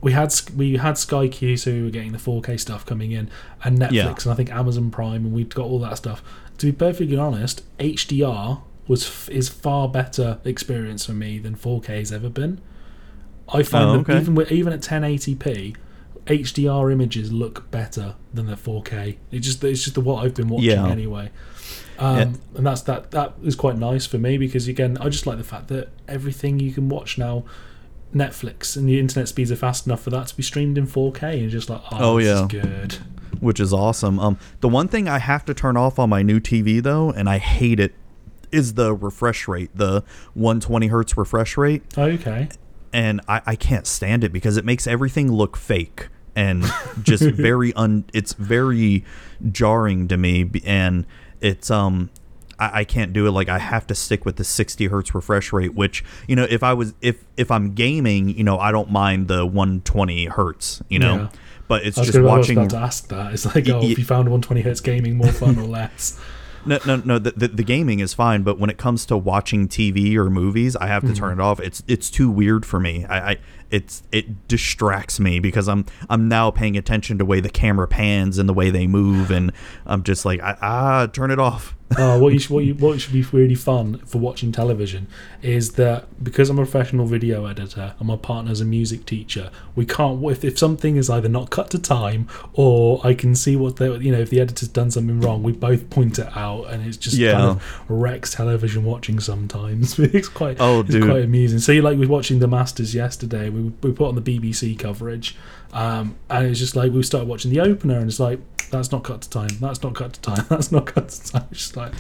We 0.01 0.13
had 0.13 0.35
we 0.57 0.77
had 0.77 0.99
Sky 0.99 1.29
Q, 1.29 1.57
so 1.57 1.71
we 1.73 1.83
were 1.83 1.91
getting 1.91 2.13
the 2.13 2.19
4K 2.19 2.59
stuff 2.61 2.85
coming 2.85 3.13
in, 3.13 3.31
and 3.63 3.79
Netflix, 3.79 3.93
Yeah. 3.93 4.09
and 4.11 4.27
I 4.33 4.35
think 4.35 4.51
Amazon 4.51 4.91
Prime, 4.91 5.25
and 5.25 5.33
we'd 5.33 5.55
got 5.55 5.65
all 5.67 5.79
that 5.81 5.97
stuff. 5.99 6.23
To 6.59 6.67
be 6.67 6.73
perfectly 6.73 7.17
honest, 7.17 7.63
HDR 7.79 8.61
was 8.87 9.29
is 9.29 9.49
far 9.49 9.89
better 9.89 10.39
experience 10.45 11.07
for 11.07 11.13
me 11.13 11.39
than 11.39 11.55
4K 11.55 11.99
has 11.99 12.13
ever 12.13 12.29
been. 12.29 12.61
I 13.49 13.63
find 13.63 13.85
Oh, 13.91 14.03
that 14.03 14.21
even 14.21 14.35
with, 14.35 14.51
even 14.53 14.73
at 14.73 14.81
1080p, 14.81 15.77
HDR 16.27 16.91
images 16.93 17.31
look 17.33 17.71
better 17.71 18.15
than 18.33 18.47
the 18.47 18.55
4K. 18.57 19.17
It 19.31 19.41
just 19.41 19.63
it's 19.65 19.83
just 19.85 19.95
the 19.95 20.01
what 20.01 20.25
I've 20.25 20.35
been 20.35 20.49
watching 20.49 20.71
Yeah. 20.71 20.89
anyway. 20.89 21.31
Um, 21.99 22.17
Yeah. 22.19 22.23
And 22.57 22.67
that's 22.67 22.83
that 22.83 23.11
that 23.13 23.35
is 23.43 23.55
quite 23.55 23.77
nice 23.79 24.07
for 24.07 24.19
me 24.19 24.37
because 24.39 24.67
again 24.69 24.97
I 25.01 25.09
just 25.09 25.27
like 25.27 25.39
the 25.39 25.45
fact 25.45 25.69
that 25.69 25.89
everything 26.09 26.59
you 26.61 26.73
can 26.73 26.89
watch 26.89 27.19
now, 27.19 27.45
Netflix 28.15 28.77
and 28.77 28.89
the 28.89 28.99
internet 29.01 29.29
speeds 29.29 29.51
are 29.51 29.57
fast 29.57 29.87
enough 29.87 30.03
for 30.03 30.11
that 30.11 30.29
to 30.29 30.37
be 30.37 30.43
streamed 30.43 30.79
in 30.79 30.87
4K 30.87 31.41
and 31.43 31.51
just 31.51 31.69
like 31.69 31.81
oh, 31.93 32.15
Oh, 32.15 32.19
yeah. 32.19 32.47
good. 32.49 32.99
which 33.41 33.61
is 33.61 33.73
awesome. 33.73 34.19
Um, 34.21 34.39
the 34.61 34.69
one 34.69 34.89
thing 34.89 35.09
I 35.09 35.19
have 35.19 35.45
to 35.47 35.55
turn 35.55 35.77
off 35.77 35.99
on 35.99 36.09
my 36.11 36.23
new 36.23 36.41
TV 36.41 36.83
though, 36.83 37.11
and 37.11 37.29
I 37.29 37.39
hate 37.39 37.81
it, 37.81 37.95
is 38.55 38.75
the 38.75 38.95
refresh 38.95 39.49
rate, 39.49 39.71
the 39.75 40.03
120 40.35 40.87
hertz 40.87 41.17
refresh 41.17 41.57
rate, 41.57 41.83
Okay. 41.99 42.49
and 42.93 43.21
I, 43.29 43.43
I 43.47 43.57
can't 43.57 43.87
stand 43.87 44.25
it 44.25 44.33
because 44.33 44.57
it 44.57 44.65
makes 44.65 44.87
everything 44.87 45.31
look 45.33 45.57
fake 45.57 46.09
and 46.37 46.65
just 47.03 47.23
very 47.35 47.73
un. 47.75 48.05
It's 48.13 48.33
very 48.35 49.05
jarring 49.51 50.09
to 50.09 50.17
me, 50.17 50.51
and 50.65 51.07
it's 51.41 51.71
um. 51.71 52.11
I, 52.57 52.81
I 52.81 52.85
can't 52.85 53.13
do 53.13 53.27
it. 53.27 53.33
Like 53.33 53.49
I 53.49 53.59
have 53.59 53.85
to 53.89 53.97
stick 53.97 54.25
with 54.25 54.37
the 54.37 54.45
60 54.45 54.87
hertz 54.87 55.13
refresh 55.13 55.53
rate, 55.53 55.75
which 55.75 56.05
you 56.29 56.37
know, 56.37 56.47
if 56.49 56.63
I 56.63 56.73
was 56.73 56.95
if 57.01 57.25
if 57.37 57.51
I'm 57.51 57.75
gaming, 57.75 58.29
you 58.29 58.45
know, 58.45 58.61
I 58.61 58.71
don't 58.71 58.91
mind 58.93 59.27
the 59.27 59.45
120 59.45 60.27
hertz, 60.27 60.81
you 60.89 61.01
know. 61.01 61.15
Yeah. 61.17 61.29
But 61.67 61.85
it's 61.85 61.97
just 61.97 62.17
watching. 62.21 62.59
I 62.59 62.63
was 62.63 62.73
about 62.73 62.79
to 62.79 62.85
ask 62.87 63.09
that. 63.09 63.33
It's 63.33 63.45
like, 63.47 63.69
oh, 63.69 63.81
Y- 63.81 63.87
if 63.87 63.99
you 63.99 64.05
found 64.05 64.29
120 64.29 64.61
hertz 64.61 64.81
gaming 64.81 65.17
more 65.17 65.33
fun 65.33 65.59
or 65.59 65.65
less? 65.65 66.21
No, 66.67 66.79
no, 66.87 66.97
no. 67.05 67.19
The, 67.19 67.33
the, 67.33 67.49
the 67.49 67.63
gaming 67.65 68.01
is 68.01 68.15
fine, 68.15 68.43
but 68.43 68.59
when 68.59 68.71
it 68.71 68.79
comes 68.79 69.05
to 69.07 69.17
watching 69.17 69.69
TV 69.69 70.15
or 70.17 70.31
movies, 70.31 70.77
I 70.77 70.87
have 70.87 71.03
to 71.03 71.09
Mm-hmm. 71.09 71.17
turn 71.17 71.41
it 71.41 71.43
off. 71.43 71.61
It's 71.61 71.83
it's 71.87 72.11
too 72.11 72.31
weird 72.31 72.65
for 72.65 72.81
me. 72.81 73.05
I, 73.05 73.33
I 73.33 73.37
it's 73.71 74.03
it 74.13 74.49
distracts 74.49 75.19
me 75.21 75.41
because 75.41 75.69
I'm 75.69 75.85
I'm 76.09 76.29
now 76.29 76.51
paying 76.51 76.77
attention 76.77 77.19
to 77.19 77.25
the 77.25 77.27
way 77.29 77.41
the 77.41 77.51
camera 77.51 77.89
pans 77.89 78.39
and 78.39 78.49
the 78.49 78.55
way 78.55 78.71
they 78.71 78.87
move, 78.87 79.31
and 79.31 79.53
I'm 79.87 80.03
just 80.03 80.25
like 80.25 80.41
ah, 80.43 81.07
turn 81.13 81.31
it 81.31 81.39
off. 81.39 81.75
uh, 81.99 82.19
what 82.19 82.33
you 82.33 82.39
should, 82.39 82.51
what 82.51 82.65
you 82.65 82.75
what 82.79 83.01
should 83.01 83.13
be 83.13 83.23
really 83.31 83.55
fun 83.55 83.99
for 84.07 84.19
watching 84.19 84.51
television 84.51 85.07
is 85.43 85.73
that 85.73 86.07
because 86.25 86.49
I'm 86.51 86.59
a 86.59 86.63
professional 86.63 87.05
video 87.07 87.45
editor 87.47 87.95
and 87.99 88.09
my 88.09 88.17
partner's 88.17 88.61
a 88.61 88.65
music 88.65 89.05
teacher, 89.07 89.51
we 89.77 89.85
can't 89.85 90.23
if, 90.25 90.45
if 90.45 90.59
something 90.59 90.97
is 90.97 91.11
either 91.11 91.29
not 91.29 91.51
cut 91.51 91.71
to 91.71 91.79
time 91.79 92.27
or 92.55 93.01
I 93.07 93.13
can 93.15 93.35
see 93.35 93.55
what 93.55 93.77
the 93.77 93.99
you 93.99 94.11
know 94.13 94.19
if 94.21 94.31
the 94.31 94.41
editor's 94.41 94.69
done 94.69 94.91
something 94.91 95.21
wrong, 95.21 95.43
we 95.43 95.53
both 95.53 95.91
point 95.91 96.19
it 96.19 96.35
out 96.37 96.65
and 96.65 96.85
it's 96.87 96.97
just 96.97 97.17
Yeah. 97.17 97.33
kind 97.33 97.51
of 97.51 97.81
wrecks 97.89 98.35
television 98.35 98.85
watching 98.85 99.21
sometimes. 99.21 99.99
it's 99.99 100.29
quite 100.29 100.57
Oh, 100.61 100.81
it's 100.81 100.91
dude. 100.91 101.05
quite 101.05 101.23
amusing. 101.25 101.59
So 101.59 101.71
you 101.73 101.83
like 101.83 101.99
we 101.99 102.07
were 102.07 102.13
watching 102.13 102.39
the 102.39 102.49
Masters 102.49 102.95
yesterday. 102.95 103.51
We 103.55 103.73
we 103.89 103.93
put 103.95 104.09
on 104.09 104.15
the 104.15 104.23
BBC 104.23 104.79
coverage. 104.79 105.37
Um, 105.73 106.15
and 106.31 106.47
it's 106.47 106.59
just 106.61 106.77
like 106.77 106.93
we 106.93 107.03
started 107.03 107.29
watching 107.29 107.51
the 107.51 107.61
opener, 107.61 107.99
and 107.99 108.09
it's 108.09 108.21
like 108.21 108.39
that's 108.71 108.93
not 108.93 109.05
cut 109.05 109.23
to 109.23 109.31
time. 109.31 109.51
That's 109.61 109.83
not 109.83 109.95
cut 109.95 110.15
to 110.15 110.21
time. 110.21 110.47
That's 110.51 110.73
not 110.73 110.87
cut 110.87 111.09
to 111.09 111.33
time. 111.33 111.47
It's 111.51 111.61
just 111.61 111.77
like, 111.77 111.93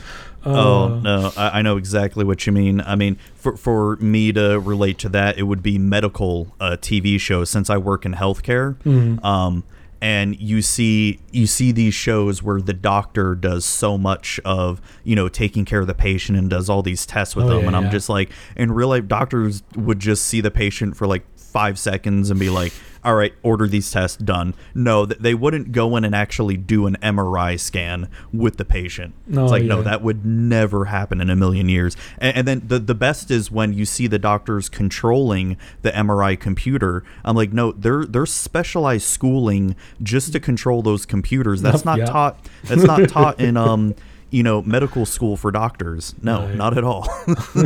Oh 0.44 0.84
uh, 0.84 1.00
no, 1.00 1.32
I, 1.36 1.58
I 1.58 1.62
know 1.62 1.76
exactly 1.76 2.24
what 2.24 2.46
you 2.46 2.52
mean. 2.52 2.80
I 2.80 2.94
mean, 2.96 3.16
for 3.34 3.56
for 3.56 3.96
me 3.96 4.32
to 4.32 4.58
relate 4.58 4.98
to 5.00 5.08
that, 5.10 5.38
it 5.38 5.44
would 5.44 5.62
be 5.62 5.78
medical 5.78 6.54
uh, 6.60 6.76
TV 6.80 7.18
shows 7.20 7.50
since 7.50 7.68
I 7.70 7.76
work 7.78 8.04
in 8.04 8.14
healthcare. 8.14 8.76
Um, 9.24 9.64
and 10.00 10.38
you 10.38 10.60
see 10.62 11.20
you 11.32 11.46
see 11.46 11.72
these 11.72 11.94
shows 11.94 12.42
where 12.42 12.60
the 12.60 12.74
doctor 12.74 13.34
does 13.34 13.64
so 13.64 13.96
much 13.96 14.38
of 14.44 14.80
you 15.02 15.16
know 15.16 15.28
taking 15.28 15.64
care 15.64 15.80
of 15.80 15.86
the 15.86 15.94
patient 15.94 16.36
and 16.36 16.50
does 16.50 16.68
all 16.68 16.82
these 16.82 17.06
tests 17.06 17.34
with 17.34 17.46
Oh, 17.46 17.48
them, 17.50 17.60
yeah, 17.62 17.66
and 17.68 17.76
I'm 17.76 17.84
yeah. 17.84 17.90
just 17.90 18.08
like, 18.08 18.30
in 18.56 18.72
real 18.72 18.88
life, 18.88 19.06
doctors 19.08 19.62
would 19.76 20.00
just 20.00 20.24
see 20.26 20.40
the 20.42 20.50
patient 20.50 20.96
for 20.96 21.06
like 21.06 21.24
five 21.54 21.78
seconds 21.78 22.30
and 22.30 22.38
be 22.38 22.50
like. 22.50 22.72
All 23.06 23.14
right, 23.16 23.34
order 23.42 23.66
these 23.68 23.90
tests 23.90 24.16
done. 24.16 24.54
No, 24.74 25.04
th- 25.04 25.20
they 25.20 25.34
wouldn't 25.34 25.72
go 25.72 25.94
in 25.98 26.04
and 26.06 26.14
actually 26.14 26.56
do 26.56 26.86
an 26.86 26.96
MRI 27.02 27.60
scan 27.60 28.08
with 28.32 28.56
the 28.56 28.64
patient. 28.64 29.12
No, 29.26 29.42
it's 29.44 29.50
like 29.52 29.62
no, 29.64 29.82
that 29.82 30.00
would 30.00 30.24
never 30.24 30.86
happen 30.86 31.20
in 31.20 31.28
a 31.28 31.36
million 31.36 31.68
years. 31.68 31.98
And, 32.16 32.34
and 32.38 32.48
then 32.48 32.62
the 32.66 32.78
the 32.78 32.94
best 32.94 33.30
is 33.30 33.50
when 33.50 33.74
you 33.74 33.84
see 33.84 34.06
the 34.06 34.18
doctors 34.18 34.70
controlling 34.70 35.58
the 35.82 35.90
MRI 35.90 36.40
computer. 36.40 37.04
I'm 37.26 37.36
like, 37.36 37.52
no, 37.52 37.72
they're 37.72 38.06
they're 38.06 38.24
specialized 38.24 39.04
schooling 39.04 39.76
just 40.02 40.32
to 40.32 40.40
control 40.40 40.80
those 40.80 41.04
computers. 41.04 41.60
That's 41.60 41.84
not 41.84 41.98
Yeah. 41.98 42.06
taught. 42.06 42.38
That's 42.64 42.84
not 42.84 43.06
taught 43.10 43.38
in 43.38 43.58
um 43.58 43.94
you 44.34 44.42
know 44.42 44.62
medical 44.62 45.06
school 45.06 45.36
for 45.36 45.50
doctors. 45.50 46.14
No, 46.22 46.36
Right. 46.46 46.56
not 46.56 46.76
at 46.78 46.84
all. 46.84 47.08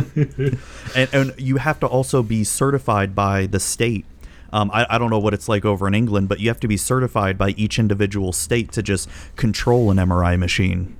and 0.95 1.09
and 1.13 1.33
you 1.37 1.57
have 1.57 1.79
to 1.79 1.87
also 1.87 2.23
be 2.23 2.43
certified 2.43 3.15
by 3.15 3.47
the 3.47 3.59
state. 3.59 4.05
Um, 4.51 4.71
I, 4.73 4.85
I 4.89 4.97
don't 4.97 5.09
know 5.11 5.19
what 5.19 5.33
it's 5.33 5.47
like 5.47 5.63
over 5.65 5.87
in 5.87 5.93
England, 5.93 6.27
but 6.29 6.39
you 6.39 6.47
have 6.49 6.59
to 6.61 6.67
be 6.67 6.77
certified 6.77 7.37
by 7.37 7.49
each 7.49 7.77
individual 7.77 8.31
state 8.33 8.71
to 8.73 8.81
just 8.81 9.07
control 9.35 9.91
an 9.91 9.97
MRI 9.97 10.37
machine. 10.39 10.95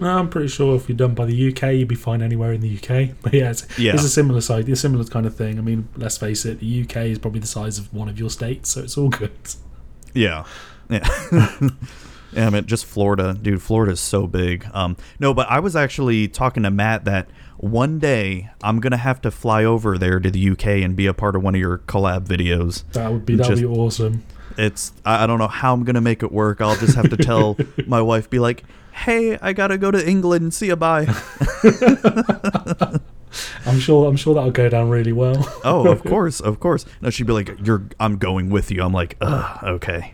no, 0.00 0.08
I'm 0.18 0.28
pretty 0.30 0.48
sure 0.48 0.76
if 0.76 0.88
you're 0.88 0.96
done 0.96 1.14
by 1.14 1.26
the 1.26 1.48
UK, 1.50 1.62
you'd 1.74 1.88
be 1.88 1.94
fine 1.94 2.22
anywhere 2.22 2.52
in 2.54 2.60
the 2.62 2.72
UK. 2.78 3.14
But 3.22 3.34
yeah, 3.34 3.50
it's, 3.50 3.66
Yeah. 3.78 3.92
it's 3.94 4.04
a 4.04 4.08
similar 4.08 4.40
side, 4.40 4.68
a 4.68 4.76
similar 4.76 5.04
kind 5.04 5.26
of 5.26 5.34
thing. 5.36 5.58
I 5.58 5.62
mean, 5.62 5.88
let's 5.96 6.16
face 6.18 6.44
it, 6.46 6.60
the 6.60 6.82
UK 6.84 6.96
is 7.12 7.18
probably 7.18 7.40
the 7.40 7.46
size 7.58 7.78
of 7.78 7.92
one 7.92 8.08
of 8.08 8.18
your 8.18 8.30
states, 8.30 8.70
so 8.70 8.80
it's 8.82 8.96
all 8.98 9.10
good. 9.10 9.32
Yeah. 10.14 10.44
Yeah. 10.88 11.06
yeah, 12.36 12.46
I 12.46 12.50
mean, 12.50 12.66
just 12.66 12.84
Florida, 12.84 13.34
dude. 13.40 13.62
Florida 13.62 13.92
is 13.92 14.00
so 14.00 14.26
big. 14.26 14.66
Um, 14.74 14.96
no, 15.18 15.32
but 15.32 15.48
I 15.48 15.60
was 15.60 15.74
actually 15.74 16.28
talking 16.28 16.62
to 16.64 16.70
Matt 16.70 17.04
that 17.06 17.28
one 17.56 17.98
day 17.98 18.50
I'm 18.62 18.80
gonna 18.80 18.98
have 18.98 19.20
to 19.22 19.30
fly 19.30 19.64
over 19.64 19.96
there 19.96 20.20
to 20.20 20.30
the 20.30 20.50
UK 20.50 20.66
and 20.84 20.94
be 20.94 21.06
a 21.06 21.14
part 21.14 21.34
of 21.36 21.42
one 21.42 21.54
of 21.54 21.60
your 21.60 21.78
collab 21.78 22.26
videos. 22.26 22.84
That 22.92 23.10
would 23.10 23.24
be 23.24 23.36
that 23.36 23.48
would 23.48 23.58
be 23.58 23.64
awesome. 23.64 24.24
It's 24.58 24.92
I, 25.04 25.24
I 25.24 25.26
don't 25.26 25.38
know 25.38 25.48
how 25.48 25.72
I'm 25.72 25.84
gonna 25.84 26.00
make 26.00 26.22
it 26.22 26.30
work. 26.30 26.60
I'll 26.60 26.76
just 26.76 26.94
have 26.94 27.10
to 27.10 27.16
tell 27.16 27.56
my 27.86 28.02
wife, 28.02 28.28
be 28.28 28.38
like, 28.38 28.64
"Hey, 28.92 29.38
I 29.40 29.52
gotta 29.52 29.78
go 29.78 29.90
to 29.90 30.08
England 30.08 30.42
and 30.42 30.54
see 30.54 30.66
you. 30.66 30.76
Bye." 30.76 31.06
I'm 33.66 33.80
sure 33.80 34.08
I'm 34.08 34.16
sure 34.16 34.34
that'll 34.34 34.50
go 34.50 34.68
down 34.68 34.88
really 34.90 35.12
well. 35.12 35.36
oh, 35.64 35.90
of 35.90 36.02
course, 36.04 36.40
of 36.40 36.60
course. 36.60 36.84
No, 37.00 37.10
she'd 37.10 37.26
be 37.26 37.32
like, 37.32 37.50
"You're, 37.64 37.84
I'm 37.98 38.18
going 38.18 38.50
with 38.50 38.70
you." 38.70 38.82
I'm 38.82 38.92
like, 38.92 39.16
Ugh, 39.20 39.64
okay. 39.64 40.12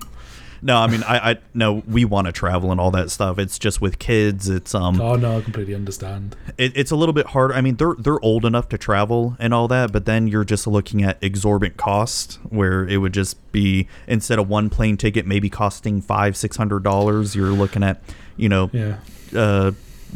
No, 0.64 0.76
I 0.78 0.86
mean, 0.86 1.02
I, 1.02 1.32
I 1.32 1.36
no, 1.54 1.82
we 1.88 2.04
want 2.04 2.26
to 2.28 2.32
travel 2.32 2.70
and 2.70 2.80
all 2.80 2.92
that 2.92 3.10
stuff. 3.10 3.38
It's 3.38 3.58
just 3.58 3.80
with 3.80 3.98
kids. 3.98 4.48
It's 4.48 4.74
um, 4.76 5.00
oh 5.00 5.16
no, 5.16 5.38
I 5.38 5.40
completely 5.40 5.74
understand. 5.74 6.36
it, 6.56 6.76
it's 6.76 6.92
a 6.92 6.96
little 6.96 7.12
bit 7.12 7.26
harder. 7.26 7.52
I 7.54 7.60
mean, 7.60 7.76
they're 7.76 7.94
they're 7.98 8.20
old 8.24 8.44
enough 8.44 8.68
to 8.68 8.78
travel 8.78 9.36
and 9.40 9.52
all 9.52 9.66
that, 9.68 9.90
but 9.92 10.04
then 10.04 10.28
you're 10.28 10.44
just 10.44 10.66
looking 10.68 11.02
at 11.02 11.18
exorbitant 11.20 11.78
cost, 11.78 12.38
where 12.48 12.86
it 12.86 12.98
would 12.98 13.12
just 13.12 13.36
be 13.50 13.88
instead 14.06 14.38
of 14.38 14.48
one 14.48 14.70
plane 14.70 14.96
ticket 14.96 15.26
maybe 15.26 15.50
costing 15.50 16.00
five 16.00 16.36
six 16.36 16.56
hundred 16.56 16.84
dollars, 16.84 17.34
you're 17.34 17.50
looking 17.50 17.82
at, 17.82 18.00
you 18.36 18.48
know, 18.48 18.70
Yeah. 18.72 18.98
uh, 19.36 19.72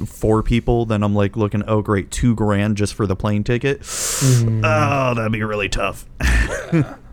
four 0.07 0.42
people. 0.44 0.86
Then 0.86 1.03
I'm 1.03 1.14
like 1.14 1.36
looking, 1.36 1.64
oh 1.66 1.82
great, 1.82 2.11
two 2.12 2.36
grand 2.36 2.76
just 2.76 2.94
for 2.94 3.07
the 3.09 3.16
plane 3.16 3.42
ticket. 3.42 3.80
Mm. 3.80 4.61
Oh, 4.64 5.14
that'd 5.14 5.32
be 5.32 5.42
really 5.42 5.68
tough. 5.68 6.07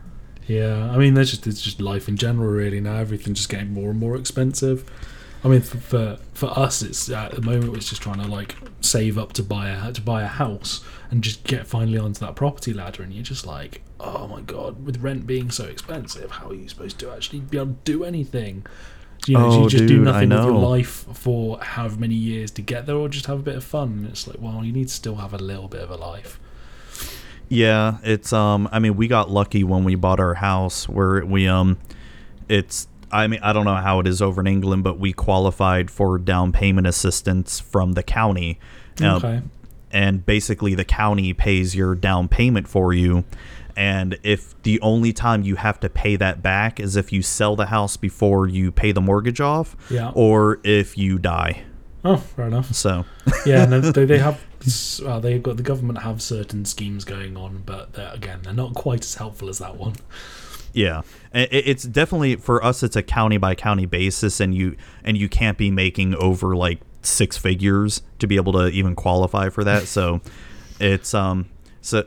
Yeah, 0.47 0.91
I 0.91 0.97
mean, 0.97 1.13
that's 1.13 1.29
just 1.29 1.47
it's 1.47 1.61
just 1.61 1.79
life 1.81 2.07
in 2.07 2.17
general, 2.17 2.49
really. 2.49 2.81
Now 2.81 2.95
everything's 2.97 3.39
just 3.39 3.49
getting 3.49 3.73
more 3.73 3.91
and 3.91 3.99
more 3.99 4.15
expensive. 4.15 4.89
I 5.43 5.47
mean, 5.49 5.61
for 5.61 5.77
for, 5.77 6.17
for 6.33 6.47
us, 6.57 6.81
it's 6.81 7.09
at 7.09 7.31
the 7.31 7.41
moment 7.41 7.75
it's 7.77 7.89
just 7.89 8.01
trying 8.01 8.21
to 8.21 8.27
like 8.27 8.55
save 8.81 9.17
up 9.17 9.33
to 9.33 9.43
buy 9.43 9.69
a 9.69 9.91
to 9.93 10.01
buy 10.01 10.23
a 10.23 10.27
house 10.27 10.83
and 11.11 11.23
just 11.23 11.43
get 11.43 11.67
finally 11.67 11.97
onto 11.97 12.19
that 12.25 12.35
property 12.35 12.73
ladder, 12.73 13.03
and 13.03 13.13
you're 13.13 13.23
just 13.23 13.45
like, 13.45 13.81
oh 13.99 14.27
my 14.27 14.41
god, 14.41 14.85
with 14.85 14.97
rent 15.01 15.25
being 15.27 15.49
so 15.51 15.65
expensive, 15.65 16.31
how 16.31 16.49
are 16.49 16.53
you 16.53 16.67
supposed 16.67 16.99
to 16.99 17.11
actually 17.11 17.39
be 17.39 17.57
able 17.57 17.67
to 17.67 17.77
do 17.85 18.03
anything? 18.03 18.65
You 19.27 19.37
know, 19.37 19.49
do 19.49 19.55
Oh, 19.55 19.63
you 19.63 19.69
just 19.69 19.85
do 19.87 19.99
dude, 19.99 20.07
I 20.07 20.25
nothing 20.25 20.29
with 20.29 20.43
your 20.43 20.53
life 20.53 21.05
for 21.13 21.57
however 21.59 21.97
many 21.99 22.15
years 22.15 22.51
to 22.51 22.61
get 22.61 22.85
there, 22.85 22.95
or 22.95 23.07
just 23.07 23.27
have 23.27 23.39
a 23.39 23.43
bit 23.43 23.55
of 23.55 23.63
fun? 23.63 23.89
And 23.89 24.07
it's 24.07 24.27
like, 24.27 24.37
well, 24.41 24.65
you 24.65 24.73
need 24.73 24.89
to 24.89 24.93
still 24.93 25.15
have 25.15 25.33
a 25.33 25.37
little 25.37 25.69
bit 25.69 25.81
of 25.81 25.89
a 25.91 25.95
life. 25.95 26.39
Yeah, 27.53 27.97
it's 28.03 28.33
um 28.33 28.67
I 28.71 28.79
mean, 28.79 28.95
we 28.95 29.07
got 29.07 29.29
lucky 29.29 29.63
when 29.63 29.83
we 29.83 29.95
bought 29.95 30.19
our 30.19 30.33
house 30.33 30.89
where 30.89 31.23
we 31.25 31.47
um 31.47 31.77
it's 32.49 32.87
I 33.11 33.27
mean, 33.27 33.39
I 33.43 33.53
don't 33.53 33.65
know 33.65 33.75
how 33.75 33.99
it 33.99 34.07
is 34.07 34.21
over 34.23 34.41
in 34.41 34.47
England, 34.47 34.83
but 34.83 34.97
we 34.99 35.13
qualified 35.13 35.91
for 35.91 36.17
down 36.17 36.51
payment 36.51 36.87
assistance 36.87 37.59
from 37.59 37.93
the 37.93 38.01
county. 38.03 38.59
Uh, 39.01 39.17
Okay. 39.17 39.41
And 39.91 40.25
basically 40.25 40.73
the 40.73 40.83
county 40.85 41.33
pays 41.33 41.75
your 41.75 41.93
down 41.93 42.27
payment 42.27 42.67
for 42.67 42.91
you. 42.93 43.23
And 43.75 44.17
if 44.23 44.59
the 44.63 44.81
only 44.81 45.13
time 45.13 45.43
you 45.43 45.55
have 45.57 45.79
to 45.81 45.89
pay 45.89 46.15
that 46.15 46.41
back 46.41 46.79
is 46.79 46.95
if 46.95 47.13
you 47.13 47.21
sell 47.21 47.55
the 47.55 47.67
house 47.67 47.97
before 47.97 48.47
you 48.47 48.71
pay 48.71 48.91
the 48.91 49.01
mortgage 49.01 49.39
off 49.41 49.75
Yeah. 49.91 50.11
or 50.15 50.59
if 50.63 50.97
you 50.97 51.19
die. 51.19 51.63
Oh, 52.03 52.17
fair 52.17 52.47
enough. 52.47 52.73
So, 52.73 53.05
yeah, 53.45 53.65
no, 53.65 53.79
they, 53.81 54.05
they 54.05 54.17
have. 54.17 54.41
Well, 55.03 55.19
they've 55.19 55.41
got 55.43 55.57
the 55.57 55.63
government 55.63 55.99
have 55.99 56.21
certain 56.21 56.65
schemes 56.65 57.03
going 57.05 57.35
on, 57.37 57.63
but 57.65 57.93
they're, 57.93 58.11
again, 58.13 58.39
they're 58.43 58.53
not 58.53 58.73
quite 58.73 59.03
as 59.03 59.15
helpful 59.15 59.49
as 59.49 59.59
that 59.59 59.75
one. 59.77 59.93
Yeah, 60.73 61.01
it's 61.33 61.83
definitely 61.83 62.35
for 62.37 62.63
us. 62.63 62.81
It's 62.81 62.95
a 62.95 63.03
county 63.03 63.37
by 63.37 63.53
county 63.53 63.85
basis, 63.85 64.39
and 64.39 64.55
you 64.55 64.75
and 65.03 65.15
you 65.17 65.29
can't 65.29 65.57
be 65.57 65.69
making 65.69 66.15
over 66.15 66.55
like 66.55 66.79
six 67.03 67.37
figures 67.37 68.01
to 68.19 68.25
be 68.27 68.37
able 68.37 68.53
to 68.53 68.67
even 68.69 68.95
qualify 68.95 69.49
for 69.49 69.63
that. 69.65 69.83
So, 69.83 70.21
it's 70.79 71.13
um, 71.13 71.47
so 71.81 72.05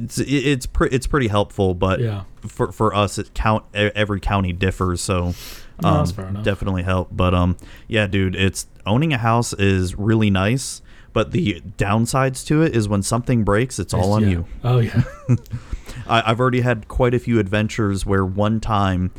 it's 0.00 0.18
it's 0.18 0.64
pre- 0.66 0.88
it's 0.88 1.06
pretty 1.06 1.28
helpful, 1.28 1.74
but 1.74 2.00
Yeah. 2.00 2.22
for 2.46 2.72
for 2.72 2.94
us, 2.94 3.18
it 3.18 3.34
count 3.34 3.64
every 3.74 4.20
county 4.20 4.52
differs. 4.54 5.02
So, 5.02 5.34
um, 5.84 6.06
enough. 6.18 6.42
definitely 6.42 6.84
help. 6.84 7.08
But 7.12 7.34
um, 7.34 7.58
yeah, 7.86 8.06
dude, 8.06 8.34
it's 8.34 8.66
owning 8.86 9.12
a 9.12 9.18
house 9.18 9.52
is 9.52 9.94
really 9.94 10.30
nice. 10.30 10.80
But 11.16 11.30
the 11.32 11.62
downsides 11.78 12.44
to 12.48 12.60
it 12.60 12.76
is 12.76 12.90
when 12.90 13.00
something 13.02 13.42
breaks, 13.42 13.78
it's 13.78 13.94
all 13.94 14.12
on 14.12 14.24
Yeah. 14.24 14.28
you. 14.28 14.46
Oh 14.62 14.78
yeah, 14.80 15.02
I, 16.06 16.30
I've 16.30 16.38
already 16.38 16.60
had 16.60 16.88
quite 16.88 17.14
a 17.14 17.18
few 17.18 17.38
adventures 17.38 18.04
where 18.04 18.22
one 18.22 18.60
time, 18.60 19.12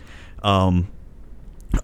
um, 0.43 0.89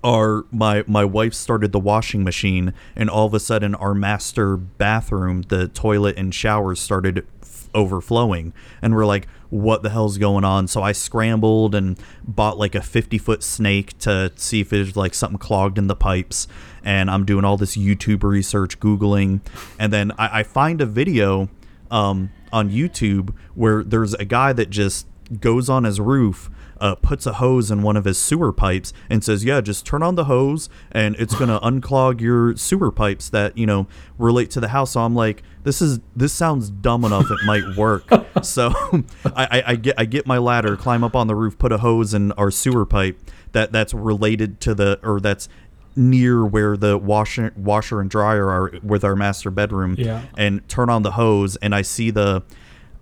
our 0.04 0.46
my 0.52 0.84
my 0.86 1.04
wife 1.04 1.34
started 1.34 1.72
the 1.72 1.80
washing 1.80 2.24
machine, 2.24 2.76
and 2.96 3.10
all 3.10 3.26
of 3.26 3.34
a 3.34 3.40
sudden, 3.40 3.74
our 3.74 3.96
master 3.96 4.56
bathroom, 4.56 5.42
the 5.50 5.68
toilet 5.68 6.16
and 6.16 6.32
showers 6.36 6.80
started 6.80 7.26
f- 7.42 7.70
overflowing, 7.74 8.54
and 8.84 8.96
we're 8.96 9.08
like, 9.08 9.28
what 9.54 9.84
the 9.84 9.90
hell's 9.92 10.18
going 10.18 10.44
on. 10.44 10.68
So 10.68 10.82
I 10.82 10.94
scrambled 10.94 11.76
and 11.76 12.00
bought 12.24 12.58
like 12.58 12.74
a 12.74 12.82
50 12.82 13.20
foot 13.20 13.44
snake 13.44 13.96
to 14.00 14.32
see 14.36 14.62
if 14.62 14.72
there's 14.72 14.98
like 14.98 15.14
something 15.14 15.38
clogged 15.38 15.78
in 15.78 15.86
the 15.86 15.96
pipes. 15.96 16.48
And 16.84 17.10
I'm 17.10 17.24
doing 17.24 17.46
all 17.46 17.56
this 17.56 17.78
YouTube 17.78 18.24
research, 18.24 18.80
Googling. 18.80 19.42
And 19.78 19.94
then 19.94 20.12
I, 20.14 20.40
I 20.40 20.44
find 20.44 20.82
a 20.82 20.88
video 20.88 21.50
um, 21.92 22.32
on 22.52 22.72
YouTube 22.72 23.36
where 23.54 23.84
there's 23.84 24.16
a 24.16 24.26
guy 24.26 24.54
that 24.54 24.72
just 24.72 25.06
goes 25.40 25.70
on 25.70 25.84
his 25.84 26.00
roof 26.00 26.50
uh, 26.84 26.96
puts 26.96 27.26
a 27.26 27.34
hose 27.34 27.72
in 27.72 27.82
one 27.82 27.96
of 27.98 28.04
his 28.06 28.18
sewer 28.18 28.52
pipes 28.52 28.92
and 29.10 29.24
says, 29.24 29.44
"Yeah, 29.46 29.62
just 29.62 29.86
turn 29.86 30.04
on 30.04 30.16
the 30.16 30.26
hose 30.26 30.70
and 30.92 31.16
it's 31.18 31.34
gonna 31.34 31.60
unclog 31.64 32.20
your 32.22 32.56
sewer 32.58 32.92
pipes 32.92 33.30
that 33.30 33.58
you 33.58 33.66
know 33.66 33.88
relate 34.18 34.52
to 34.52 34.60
the 34.60 34.68
house." 34.68 34.92
So 34.92 35.02
I'm 35.02 35.16
like, 35.16 35.42
"This 35.64 35.82
is 35.82 36.00
this 36.16 36.34
sounds 36.34 36.70
dumb 36.70 37.06
enough 37.06 37.32
it 37.32 37.40
might 37.46 37.78
work." 37.78 38.04
so 38.44 38.74
I, 39.26 39.46
I, 39.58 39.64
I 39.68 39.76
get 39.78 39.96
I 39.98 40.06
get 40.06 40.28
my 40.28 40.38
ladder, 40.38 40.76
climb 40.76 41.04
up 41.04 41.16
on 41.16 41.28
the 41.28 41.36
roof, 41.36 41.58
put 41.58 41.72
a 41.72 41.78
hose 41.78 42.14
in 42.14 42.32
our 42.34 42.52
sewer 42.52 42.86
pipe 42.86 43.18
that 43.54 43.72
that's 43.72 43.94
related 43.94 44.60
to 44.62 44.76
the 44.76 45.00
or 45.04 45.20
that's 45.22 45.48
near 45.96 46.44
where 46.44 46.76
the 46.76 46.98
washer 46.98 47.54
washer 47.56 48.02
and 48.02 48.10
dryer 48.10 48.50
are 48.50 48.74
with 48.84 49.04
our 49.04 49.16
master 49.16 49.52
bedroom 49.52 49.96
Yeah. 49.98 50.24
and 50.38 50.68
turn 50.68 50.90
on 50.90 51.04
the 51.04 51.12
hose 51.12 51.56
and 51.58 51.76
I 51.76 51.84
see 51.84 52.10
the 52.10 52.42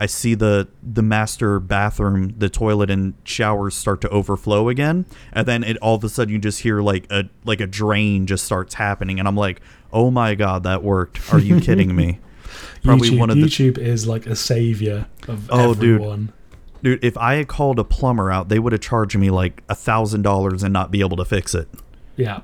I 0.02 0.08
see 0.08 0.34
the 0.34 0.68
the 0.82 1.04
master 1.04 1.60
bathroom, 1.60 2.34
the 2.36 2.50
toilet 2.50 2.90
and 2.90 3.14
showers 3.24 3.76
start 3.76 4.02
to 4.02 4.10
overflow 4.10 4.68
again, 4.68 5.06
and 5.32 5.48
then 5.48 5.64
it 5.64 5.78
all 5.78 5.94
of 5.94 6.04
a 6.04 6.10
sudden 6.10 6.34
you 6.34 6.40
just 6.40 6.62
hear 6.62 6.82
like 6.82 7.06
a 7.12 7.30
like 7.46 7.62
a 7.62 7.68
drain 7.68 8.26
just 8.26 8.44
starts 8.44 8.74
happening, 8.74 9.20
and 9.20 9.28
I'm 9.28 9.36
like, 9.36 9.62
oh 9.94 10.10
my 10.10 10.34
god, 10.34 10.64
that 10.64 10.82
worked! 10.82 11.32
Are 11.32 11.38
you 11.38 11.62
kidding 11.62 11.96
me? 11.96 12.18
Probably 12.84 13.12
YouTube, 13.12 13.20
one 13.20 13.30
of 13.30 13.36
the 13.36 13.44
YouTube 13.44 13.78
is 13.78 14.08
like 14.08 14.26
a 14.26 14.36
savior 14.36 15.06
of 15.28 15.48
Oh, 15.52 15.76
dude. 15.76 16.34
dude. 16.82 17.04
If 17.06 17.16
I 17.16 17.36
had 17.36 17.48
called 17.48 17.78
a 17.78 17.84
plumber 17.84 18.32
out, 18.32 18.50
they 18.50 18.58
would 18.58 18.74
have 18.74 18.82
charged 18.82 19.16
me 19.16 19.30
like 19.30 19.62
a 19.70 19.76
thousand 19.76 20.24
dollars 20.24 20.64
and 20.64 20.74
not 20.74 20.90
be 20.90 21.02
able 21.02 21.18
to 21.18 21.26
fix 21.26 21.54
it. 21.54 21.70
Yeah. 22.18 22.42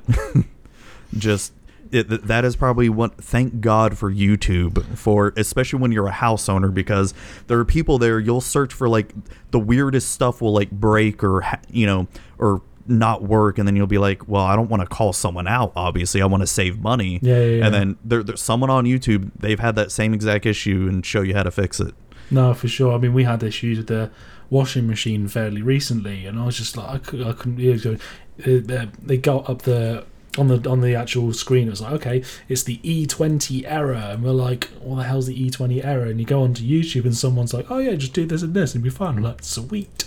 just 1.17 1.53
it, 1.91 2.27
that 2.27 2.43
is 2.45 2.55
probably 2.55 2.89
what 2.89 3.15
thank 3.23 3.61
god 3.61 3.97
for 3.97 4.11
youtube 4.11 4.83
for 4.97 5.33
especially 5.37 5.79
when 5.79 5.91
you're 5.91 6.07
a 6.07 6.11
house 6.11 6.47
owner 6.49 6.69
because 6.69 7.13
there 7.47 7.57
are 7.59 7.65
people 7.65 7.97
there 7.97 8.19
you'll 8.19 8.41
search 8.41 8.73
for 8.73 8.87
like 8.89 9.13
the 9.51 9.59
weirdest 9.59 10.09
stuff 10.11 10.41
will 10.41 10.53
like 10.53 10.71
break 10.71 11.23
or 11.23 11.43
you 11.71 11.85
know 11.85 12.07
or 12.37 12.61
not 12.89 13.21
work 13.23 13.57
and 13.57 13.67
then 13.67 13.75
you'll 13.75 13.85
be 13.87 13.97
like 13.97 14.27
well 14.29 14.43
i 14.43 14.55
don't 14.55 14.69
want 14.69 14.81
to 14.81 14.87
call 14.87 15.11
someone 15.11 15.47
out 15.47 15.71
obviously 15.75 16.21
i 16.21 16.25
want 16.25 16.41
to 16.41 16.47
save 16.47 16.79
money 16.79 17.19
Yeah, 17.21 17.35
yeah, 17.37 17.43
yeah. 17.57 17.65
and 17.65 17.73
then 17.73 17.97
there, 18.03 18.23
there's 18.23 18.41
someone 18.41 18.69
on 18.69 18.85
youtube 18.85 19.31
they've 19.37 19.59
had 19.59 19.75
that 19.75 19.91
same 19.91 20.13
exact 20.13 20.45
issue 20.45 20.87
and 20.89 21.05
show 21.05 21.21
you 21.21 21.33
how 21.33 21.43
to 21.43 21.51
fix 21.51 21.79
it 21.79 21.93
No, 22.31 22.53
for 22.53 22.67
sure. 22.67 22.93
I 22.93 22.97
mean, 22.97 23.13
we 23.13 23.23
had 23.23 23.41
issues 23.41 23.77
with 23.77 23.87
the 23.87 24.11
washing 24.49 24.85
machine 24.85 25.29
fairly 25.29 25.61
recently, 25.61 26.25
and 26.25 26.37
I 26.37 26.45
was 26.45 26.57
just 26.57 26.75
like, 26.75 26.89
I, 26.89 26.97
cou- 26.99 27.23
I 27.29 27.31
couldn't. 27.31 28.01
Uh, 28.45 28.73
uh, 28.75 28.85
they 29.01 29.15
got 29.17 29.49
up 29.49 29.61
the 29.61 30.03
on 30.37 30.47
the 30.47 30.69
on 30.69 30.81
the 30.81 30.95
actual 30.95 31.33
screen. 31.33 31.67
It 31.67 31.71
was 31.71 31.81
like, 31.81 31.93
okay, 31.93 32.23
it's 32.47 32.63
the 32.63 32.77
E20 32.79 33.63
error, 33.65 33.93
and 33.93 34.23
we're 34.23 34.31
like, 34.31 34.65
what 34.81 34.97
the 34.97 35.03
hell's 35.03 35.27
the 35.27 35.49
E20 35.49 35.83
error? 35.83 36.05
And 36.05 36.19
you 36.19 36.25
go 36.25 36.43
onto 36.43 36.63
YouTube, 36.63 37.05
and 37.05 37.15
someone's 37.15 37.53
like, 37.53 37.69
oh 37.69 37.77
yeah, 37.79 37.95
just 37.95 38.13
do 38.13 38.25
this 38.25 38.41
and 38.41 38.53
this, 38.53 38.73
and 38.75 38.83
it'll 38.85 38.93
be 38.93 38.97
fine. 38.97 39.17
I'm 39.17 39.23
like, 39.23 39.43
sweet. 39.43 40.05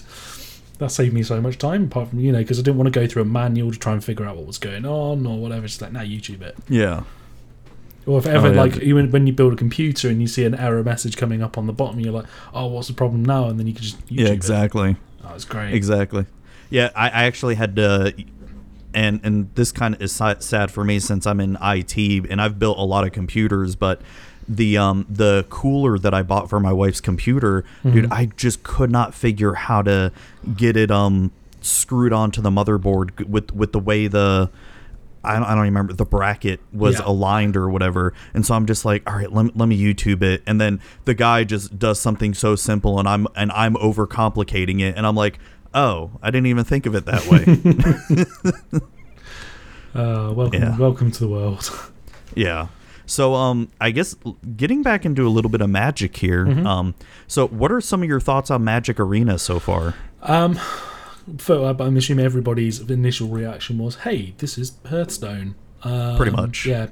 That 0.78 0.90
saved 0.90 1.12
me 1.12 1.22
so 1.22 1.40
much 1.42 1.58
time, 1.58 1.84
apart 1.84 2.08
from 2.08 2.20
you 2.20 2.32
know, 2.32 2.38
because 2.38 2.58
I 2.58 2.62
didn't 2.62 2.78
want 2.78 2.92
to 2.92 2.98
go 3.00 3.06
through 3.06 3.22
a 3.22 3.26
manual 3.26 3.70
to 3.70 3.78
try 3.78 3.92
and 3.92 4.02
figure 4.02 4.24
out 4.24 4.36
what 4.36 4.46
was 4.46 4.56
going 4.56 4.86
on 4.86 5.26
or 5.26 5.38
whatever. 5.38 5.66
It's 5.66 5.78
like, 5.80 5.92
now 5.92 6.00
YouTube 6.00 6.40
it. 6.40 6.56
yeah 6.70 7.02
Or 8.06 8.18
if 8.18 8.26
oh, 8.26 8.30
ever, 8.30 8.46
Oh, 8.48 8.52
yeah. 8.52 8.60
like, 8.62 8.78
even 8.78 9.10
when 9.10 9.26
you 9.26 9.34
build 9.34 9.52
a 9.52 9.56
computer 9.56 10.08
and 10.08 10.22
you 10.22 10.26
see 10.26 10.44
an 10.46 10.54
error 10.54 10.82
message 10.82 11.18
coming 11.18 11.42
up 11.42 11.58
on 11.58 11.66
the 11.66 11.74
bottom, 11.74 12.00
you're 12.00 12.14
like, 12.14 12.24
oh, 12.54 12.66
what's 12.68 12.88
the 12.88 12.94
problem 12.94 13.22
now? 13.26 13.48
And 13.48 13.58
then 13.60 13.66
you 13.66 13.74
can 13.74 13.82
just 13.82 13.98
YouTube 14.06 14.20
yeah 14.20 14.28
it. 14.28 14.32
exactly 14.32 14.96
Oh, 15.22 15.34
it's 15.34 15.44
great. 15.44 15.74
Exactly. 15.74 16.24
Yeah, 16.70 16.90
I, 16.96 17.08
I 17.08 17.24
actually 17.24 17.56
had 17.56 17.76
to, 17.76 18.14
and 18.94 19.20
and 19.22 19.54
this 19.54 19.72
kind 19.72 19.94
of 19.94 20.02
is 20.02 20.12
sad 20.12 20.70
for 20.70 20.84
me 20.84 20.98
since 21.00 21.26
I'm 21.26 21.40
in 21.40 21.56
IT 21.62 21.96
and 22.30 22.40
I've 22.40 22.58
built 22.58 22.78
a 22.78 22.82
lot 22.84 23.04
of 23.06 23.12
computers, 23.12 23.76
but 23.76 24.00
the 24.48 24.76
um 24.78 25.06
the 25.08 25.46
cooler 25.48 25.98
that 25.98 26.12
I 26.12 26.22
bought 26.22 26.50
for 26.50 26.58
my 26.60 26.72
wife's 26.72 27.00
computer, 27.00 27.64
dude, 27.84 28.10
I 28.12 28.26
just 28.36 28.62
could 28.62 28.90
not 28.90 29.14
figure 29.14 29.54
how 29.54 29.82
to 29.82 30.12
get 30.56 30.76
it 30.76 30.90
um 30.90 31.30
screwed 31.60 32.12
onto 32.12 32.40
the 32.42 32.50
motherboard 32.50 33.26
with 33.28 33.52
with 33.52 33.72
the 33.72 33.78
way 33.78 34.06
the 34.08 34.50
I 35.22 35.34
don't, 35.34 35.42
I 35.44 35.50
don't 35.54 35.64
remember 35.64 35.92
the 35.92 36.06
bracket 36.06 36.60
was 36.72 36.94
Yeah. 36.98 37.02
aligned 37.04 37.54
or 37.54 37.68
whatever. 37.68 38.14
And 38.32 38.44
so 38.46 38.54
i'm 38.54 38.64
just 38.66 38.84
like 38.86 39.08
all 39.08 39.14
right 39.16 39.30
let 39.30 39.44
me, 39.44 39.52
let 39.54 39.66
me 39.68 39.78
youtube 39.78 40.22
it. 40.22 40.42
And 40.46 40.58
then 40.60 40.80
the 41.04 41.12
guy 41.14 41.44
just 41.44 41.78
does 41.78 42.00
something 42.00 42.32
so 42.34 42.56
simple 42.56 42.98
and 42.98 43.06
i'm 43.06 43.26
and 43.36 43.52
i'm 43.52 43.74
overcomplicating 43.74 44.80
it. 44.80 44.96
And 44.96 45.06
i'm 45.06 45.14
like 45.14 45.38
oh 45.74 46.10
i 46.22 46.30
didn't 46.30 46.46
even 46.46 46.64
think 46.64 46.86
of 46.86 46.94
it 46.94 47.04
that 47.06 47.26
way 47.26 48.80
Uh, 49.92 50.32
welcome, 50.36 50.62
Yeah. 50.62 50.78
welcome 50.78 51.10
to 51.10 51.18
the 51.20 51.28
world. 51.28 51.68
yeah 52.36 52.68
so 53.06 53.34
um 53.34 53.68
i 53.80 53.90
guess 53.90 54.14
getting 54.56 54.84
back 54.84 55.04
into 55.04 55.26
a 55.26 55.30
little 55.30 55.50
bit 55.50 55.60
of 55.60 55.68
magic 55.68 56.16
here 56.16 56.46
um 56.64 56.94
so 57.26 57.48
what 57.48 57.72
are 57.72 57.80
some 57.80 58.00
of 58.04 58.08
your 58.08 58.20
thoughts 58.20 58.52
on 58.52 58.62
magic 58.62 59.00
arena 59.00 59.36
so 59.38 59.58
far 59.58 59.94
Um, 60.22 60.60
so 61.38 61.64
uh, 61.64 61.74
I'm 61.80 61.96
assuming 61.96 62.24
everybody's 62.24 62.78
initial 62.80 63.28
reaction 63.28 63.78
was, 63.78 63.96
"Hey, 63.96 64.34
this 64.38 64.56
is 64.58 64.72
Hearthstone." 64.88 65.54
Um, 65.82 66.16
Pretty 66.16 66.32
much. 66.32 66.66
yeah. 66.66 66.86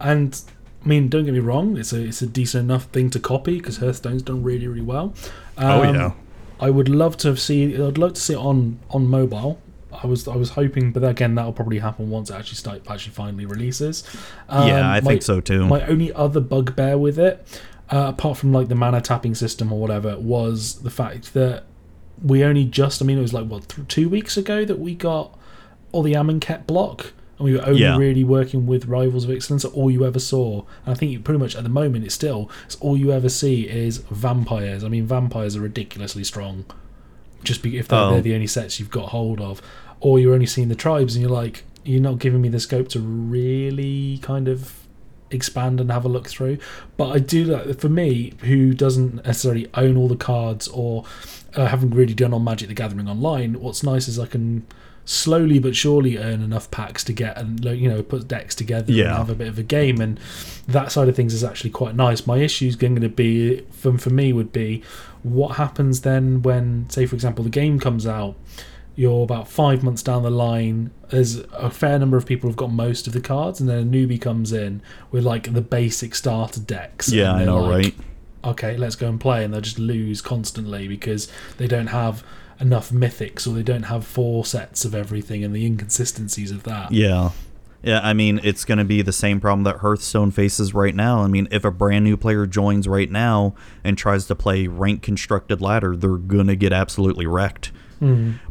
And 0.00 0.40
I 0.84 0.88
mean, 0.88 1.08
don't 1.08 1.24
get 1.24 1.32
me 1.34 1.40
wrong; 1.40 1.76
it's 1.76 1.92
a 1.92 2.02
it's 2.04 2.20
a 2.22 2.26
decent 2.26 2.64
enough 2.64 2.84
thing 2.86 3.08
to 3.10 3.18
copy 3.20 3.56
because 3.58 3.78
Hearthstone's 3.78 4.22
done 4.22 4.42
really 4.42 4.66
really 4.68 4.82
well. 4.82 5.12
oh 5.58 5.82
Um, 5.82 5.94
yeah 5.94 6.12
I 6.60 6.70
would 6.70 6.88
love 6.88 7.16
to 7.18 7.36
see. 7.36 7.74
I'd 7.80 7.98
love 7.98 8.14
to 8.14 8.20
see 8.20 8.34
it 8.34 8.38
on 8.38 8.78
on 8.90 9.06
mobile. 9.08 9.60
I 9.92 10.06
was 10.06 10.26
I 10.26 10.36
was 10.36 10.50
hoping, 10.50 10.92
but 10.92 11.04
again, 11.04 11.34
that'll 11.34 11.52
probably 11.52 11.78
happen 11.78 12.10
once 12.10 12.30
it 12.30 12.34
actually 12.34 12.56
start 12.56 12.82
actually 12.90 13.12
finally 13.14 13.46
releases. 13.46 14.02
Um, 14.48 14.68
yeah 14.68 14.88
i 14.90 15.00
my- 15.00 15.10
think 15.10 15.22
so 15.22 15.40
too 15.40 15.66
My 15.66 15.86
only 15.86 16.12
other 16.12 16.40
bugbear 16.40 16.98
with 16.98 17.18
it, 17.18 17.46
uh, 17.90 18.06
apart 18.08 18.38
from 18.38 18.52
like 18.52 18.68
the 18.68 18.74
mana 18.74 19.00
tapping 19.00 19.34
system 19.34 19.72
or 19.72 19.78
whatever, 19.80 20.18
was 20.18 20.82
the 20.82 20.90
fact 20.90 21.32
that 21.34 21.64
we 22.22 22.44
only 22.44 22.64
just. 22.64 23.02
I 23.02 23.04
mean, 23.04 23.18
it 23.18 23.22
was 23.22 23.32
like 23.32 23.46
what 23.46 23.68
th- 23.68 23.86
two 23.88 24.08
weeks 24.08 24.36
ago 24.36 24.64
that 24.64 24.78
we 24.78 24.94
got 24.94 25.36
all 25.92 26.02
the 26.02 26.14
Amonkhet 26.14 26.66
block. 26.66 27.12
And 27.38 27.44
we 27.46 27.54
were 27.54 27.66
only 27.66 27.80
Yeah. 27.80 27.96
really 27.96 28.22
working 28.24 28.66
with 28.66 28.86
Rivals 28.86 29.24
of 29.24 29.30
Ixalan. 29.30 29.64
All 29.74 29.90
you 29.90 30.04
ever 30.06 30.18
saw, 30.20 30.62
and 30.86 30.94
I 30.94 30.94
think 30.94 31.10
you 31.12 31.18
pretty 31.20 31.38
much 31.40 31.56
at 31.56 31.62
the 31.64 31.68
moment 31.68 32.04
it's 32.04 32.14
still 32.14 32.48
it's 32.66 32.76
all 32.76 32.96
you 32.96 33.10
ever 33.12 33.28
see 33.28 33.62
is 33.62 33.98
vampires. 34.10 34.84
I 34.84 34.88
mean, 34.88 35.06
vampires 35.06 35.56
are 35.56 35.60
ridiculously 35.60 36.24
strong, 36.24 36.64
just 37.42 37.62
be, 37.62 37.76
if 37.76 37.88
they're, 37.88 37.98
Oh. 37.98 38.10
they're 38.12 38.22
the 38.22 38.34
only 38.34 38.46
sets 38.46 38.78
you've 38.78 38.90
got 38.90 39.08
hold 39.10 39.40
of, 39.40 39.60
or 40.00 40.18
you're 40.18 40.34
only 40.34 40.46
seeing 40.46 40.68
the 40.68 40.74
tribes, 40.74 41.14
and 41.16 41.22
you're 41.22 41.30
like, 41.32 41.64
you're 41.84 42.00
not 42.00 42.18
giving 42.18 42.40
me 42.40 42.48
the 42.48 42.60
scope 42.60 42.88
to 42.88 43.00
really 43.00 44.18
kind 44.22 44.48
of 44.48 44.72
expand 45.30 45.80
and 45.80 45.90
have 45.90 46.04
a 46.04 46.08
look 46.08 46.28
through. 46.28 46.58
But 46.96 47.10
I 47.10 47.18
do 47.18 47.44
like 47.44 47.78
for 47.80 47.88
me, 47.88 48.32
who 48.42 48.72
doesn't 48.74 49.26
necessarily 49.26 49.66
own 49.74 49.96
all 49.96 50.06
the 50.08 50.16
cards 50.16 50.68
or 50.68 51.04
uh, 51.56 51.66
haven't 51.66 51.90
really 51.90 52.14
done 52.14 52.32
on 52.32 52.44
Magic 52.44 52.68
the 52.68 52.74
Gathering 52.74 53.08
online. 53.08 53.60
What's 53.60 53.82
nice 53.82 54.06
is 54.08 54.18
I 54.18 54.26
can 54.26 54.64
slowly 55.04 55.58
but 55.58 55.76
surely 55.76 56.16
earn 56.16 56.40
enough 56.42 56.70
packs 56.70 57.04
to 57.04 57.12
get 57.12 57.36
and 57.36 57.62
you 57.64 57.88
know 57.88 58.02
put 58.02 58.26
decks 58.26 58.54
together 58.54 58.92
and 59.08 59.16
have 59.16 59.30
a 59.30 59.34
bit 59.34 59.48
of 59.48 59.58
a 59.58 59.62
game 59.62 60.00
and 60.00 60.18
that 60.66 60.90
side 60.90 61.08
of 61.08 61.16
things 61.16 61.34
is 61.34 61.44
actually 61.44 61.70
quite 61.70 61.94
nice. 61.94 62.26
My 62.26 62.38
issues 62.38 62.74
going 62.74 63.00
to 63.00 63.08
be 63.08 63.60
from 63.70 63.98
for 63.98 64.10
me 64.10 64.32
would 64.32 64.52
be 64.52 64.82
what 65.22 65.56
happens 65.56 66.02
then 66.02 66.42
when 66.42 66.88
say 66.88 67.06
for 67.06 67.14
example 67.14 67.44
the 67.44 67.50
game 67.50 67.78
comes 67.78 68.06
out 68.06 68.34
you're 68.96 69.24
about 69.24 69.48
five 69.48 69.82
months 69.82 70.02
down 70.02 70.22
the 70.22 70.30
line 70.30 70.90
there's 71.10 71.38
a 71.52 71.70
fair 71.70 71.98
number 71.98 72.16
of 72.16 72.24
people 72.24 72.48
who've 72.48 72.56
got 72.56 72.70
most 72.70 73.06
of 73.06 73.12
the 73.12 73.20
cards 73.20 73.60
and 73.60 73.68
then 73.68 73.78
a 73.78 73.84
newbie 73.84 74.20
comes 74.20 74.52
in 74.52 74.80
with 75.10 75.24
like 75.24 75.52
the 75.52 75.60
basic 75.60 76.14
starter 76.14 76.60
decks 76.60 77.10
yeah 77.10 77.32
i 77.32 77.44
know 77.44 77.62
like, 77.62 77.84
right? 77.84 77.94
Okay, 78.44 78.76
let's 78.76 78.94
go 78.94 79.08
and 79.08 79.18
play, 79.18 79.42
and 79.42 79.54
they'll 79.54 79.62
just 79.62 79.78
lose 79.78 80.20
constantly 80.20 80.86
because 80.86 81.30
they 81.56 81.66
don't 81.66 81.86
have 81.86 82.22
enough 82.60 82.90
mythics 82.90 83.46
or 83.46 83.50
they 83.50 83.62
don't 83.62 83.84
have 83.84 84.06
four 84.06 84.44
sets 84.44 84.84
of 84.84 84.94
everything 84.94 85.44
and 85.44 85.54
the 85.54 85.64
inconsistencies 85.66 86.50
of 86.50 86.62
that. 86.64 86.92
Yeah. 86.92 87.30
Yeah, 87.82 88.00
I 88.02 88.14
mean, 88.14 88.40
it's 88.42 88.64
going 88.64 88.78
to 88.78 88.84
be 88.84 89.02
the 89.02 89.12
same 89.12 89.42
problem 89.42 89.64
that 89.64 89.76
Hearthstone 89.76 90.30
faces 90.30 90.72
right 90.72 90.94
now. 90.94 91.18
I 91.22 91.26
mean, 91.26 91.48
if 91.50 91.66
a 91.66 91.70
brand 91.70 92.04
new 92.04 92.16
player 92.16 92.46
joins 92.46 92.88
right 92.88 93.10
now 93.10 93.54
and 93.84 93.98
tries 93.98 94.26
to 94.28 94.34
play 94.34 94.66
rank 94.68 95.02
constructed 95.02 95.60
ladder, 95.60 95.94
they're 95.94 96.16
going 96.16 96.46
to 96.46 96.56
get 96.56 96.72
absolutely 96.72 97.26
wrecked. 97.26 97.72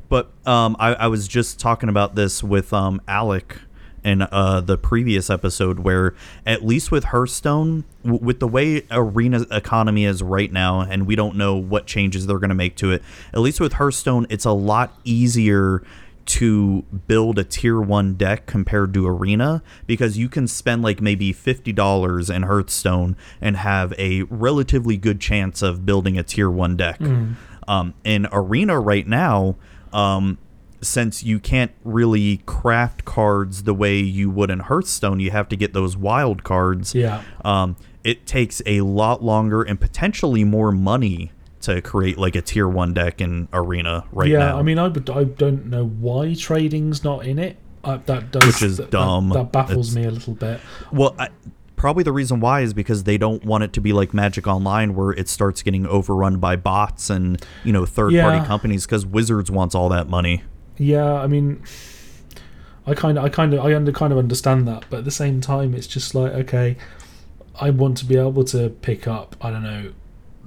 But 0.07 0.31
um, 0.45 0.75
I, 0.79 0.93
I 0.93 1.07
was 1.07 1.27
just 1.27 1.59
talking 1.59 1.89
about 1.89 2.13
this 2.13 2.43
with 2.43 2.71
um, 2.73 3.01
Alec 3.07 3.57
in 4.03 4.23
uh, 4.23 4.61
the 4.61 4.77
previous 4.77 5.29
episode, 5.29 5.79
where 5.79 6.13
at 6.45 6.65
least 6.65 6.91
with 6.91 7.05
Hearthstone, 7.05 7.85
w- 8.03 8.23
with 8.23 8.39
the 8.39 8.47
way 8.47 8.83
arena 8.91 9.45
economy 9.51 10.05
is 10.05 10.21
right 10.21 10.51
now, 10.51 10.81
and 10.81 11.07
we 11.07 11.15
don't 11.15 11.35
know 11.35 11.55
what 11.55 11.85
changes 11.85 12.27
they're 12.27 12.39
going 12.39 12.49
to 12.49 12.55
make 12.55 12.75
to 12.77 12.91
it, 12.91 13.01
at 13.33 13.39
least 13.39 13.59
with 13.59 13.73
Hearthstone, 13.73 14.27
it's 14.29 14.45
a 14.45 14.51
lot 14.51 14.97
easier 15.03 15.83
to 16.25 16.83
build 17.07 17.37
a 17.37 17.43
tier 17.43 17.81
one 17.81 18.13
deck 18.13 18.45
compared 18.45 18.93
to 18.93 19.05
arena 19.05 19.61
because 19.87 20.17
you 20.17 20.29
can 20.29 20.47
spend 20.47 20.81
like 20.81 21.01
maybe 21.01 21.33
$50 21.33 22.33
in 22.33 22.43
hearthstone 22.43 23.17
and 23.41 23.57
have 23.57 23.93
a 23.99 24.23
relatively 24.23 24.95
good 24.95 25.19
chance 25.19 25.61
of 25.61 25.85
building 25.85 26.17
a 26.17 26.23
tier 26.23 26.49
one 26.49 26.77
deck. 26.77 26.97
Um, 27.67 27.93
in 28.05 28.27
Arena 28.31 28.79
right 28.79 29.05
now, 29.05 29.55
um, 29.91 30.37
since 30.83 31.23
you 31.23 31.39
can't 31.39 31.71
really 31.83 32.37
craft 32.45 33.05
cards 33.05 33.63
the 33.63 33.73
way 33.73 33.97
you 33.97 34.29
would 34.29 34.49
in 34.49 34.59
Hearthstone, 34.59 35.19
you 35.19 35.31
have 35.31 35.49
to 35.49 35.55
get 35.55 35.73
those 35.73 35.97
wild 35.97 36.43
cards. 36.43 36.93
Yeah. 36.93 37.23
Um, 37.43 37.75
it 38.03 38.25
takes 38.25 38.61
a 38.65 38.81
lot 38.81 39.23
longer 39.23 39.63
and 39.63 39.79
potentially 39.79 40.43
more 40.43 40.71
money 40.71 41.31
to 41.61 41.81
create 41.81 42.17
like 42.17 42.35
a 42.35 42.41
tier 42.41 42.67
one 42.67 42.93
deck 42.93 43.21
in 43.21 43.47
Arena 43.53 44.03
right 44.11 44.29
yeah, 44.29 44.39
now. 44.39 44.59
I 44.59 44.61
mean, 44.63 44.77
I 44.77 44.87
I 44.87 45.23
don't 45.23 45.67
know 45.67 45.85
why 45.85 46.33
trading's 46.33 47.03
not 47.03 47.25
in 47.25 47.39
it. 47.39 47.57
Uh, 47.83 47.99
that 48.05 48.31
does, 48.31 48.45
Which 48.45 48.61
is 48.61 48.77
that- 48.77 48.83
that- 48.83 48.91
dumb. 48.91 49.29
That, 49.29 49.51
baffles 49.51 49.91
It's- 49.91 49.95
me 49.95 50.09
a 50.09 50.11
little 50.11 50.33
bit. 50.35 50.59
Well, 50.91 51.15
I, 51.17 51.29
probably 51.75 52.03
the 52.03 52.13
reason 52.13 52.39
why 52.39 52.61
is 52.61 52.73
because 52.73 53.03
they 53.03 53.17
don't 53.17 53.43
want 53.43 53.63
it 53.63 53.73
to 53.73 53.81
be 53.81 53.91
like 53.91 54.13
Magic 54.13 54.47
Online, 54.47 54.95
where 54.95 55.11
it 55.11 55.27
starts 55.27 55.61
getting 55.61 55.85
overrun 55.85 56.37
by 56.37 56.55
bots 56.55 57.09
and 57.09 57.43
you 57.63 57.73
know 57.73 57.85
third 57.85 58.13
party 58.13 58.45
companies. 58.45 58.85
Because 58.85 59.05
Wizards 59.05 59.51
wants 59.51 59.75
all 59.75 59.89
that 59.89 60.07
money. 60.09 60.43
Yeah, 60.77 61.13
I 61.13 61.27
mean, 61.27 61.63
I 62.85 62.93
kind 62.93 63.17
of, 63.17 63.23
I 63.23 63.29
kind 63.29 63.53
of, 63.53 63.65
I 63.65 63.75
under, 63.75 63.91
kind 63.91 64.11
of 64.11 64.19
understand 64.19 64.67
that, 64.67 64.85
but 64.89 64.99
at 64.99 65.05
the 65.05 65.11
same 65.11 65.39
time, 65.41 65.73
it's 65.73 65.87
just 65.87 66.15
like, 66.15 66.33
okay, 66.33 66.77
I 67.61 67.69
want 67.69 67.97
to 67.99 68.05
be 68.05 68.17
able 68.17 68.43
to 68.45 68.69
pick 68.69 69.07
up, 69.07 69.35
I 69.41 69.51
don't 69.51 69.63
know, 69.63 69.93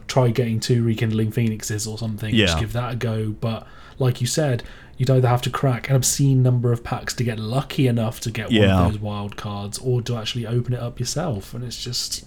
try 0.08 0.30
getting 0.30 0.60
two 0.60 0.82
rekindling 0.84 1.30
phoenixes 1.32 1.86
or 1.86 1.98
something, 1.98 2.30
and 2.30 2.38
just 2.46 2.58
give 2.60 2.72
that 2.72 2.92
a 2.92 2.96
go. 2.96 3.30
But 3.30 3.66
like 3.98 4.20
you 4.20 4.26
said, 4.26 4.62
you'd 4.96 5.10
either 5.10 5.28
have 5.28 5.42
to 5.42 5.50
crack 5.50 5.88
an 5.88 5.96
obscene 5.96 6.42
number 6.42 6.72
of 6.72 6.82
packs 6.82 7.14
to 7.14 7.24
get 7.24 7.38
lucky 7.38 7.86
enough 7.86 8.20
to 8.20 8.30
get 8.30 8.50
one 8.50 8.56
of 8.86 8.92
those 8.92 9.00
wild 9.00 9.36
cards, 9.36 9.78
or 9.78 10.02
to 10.02 10.16
actually 10.16 10.46
open 10.46 10.74
it 10.74 10.80
up 10.80 10.98
yourself, 10.98 11.54
and 11.54 11.64
it's 11.64 11.82
just. 11.82 12.24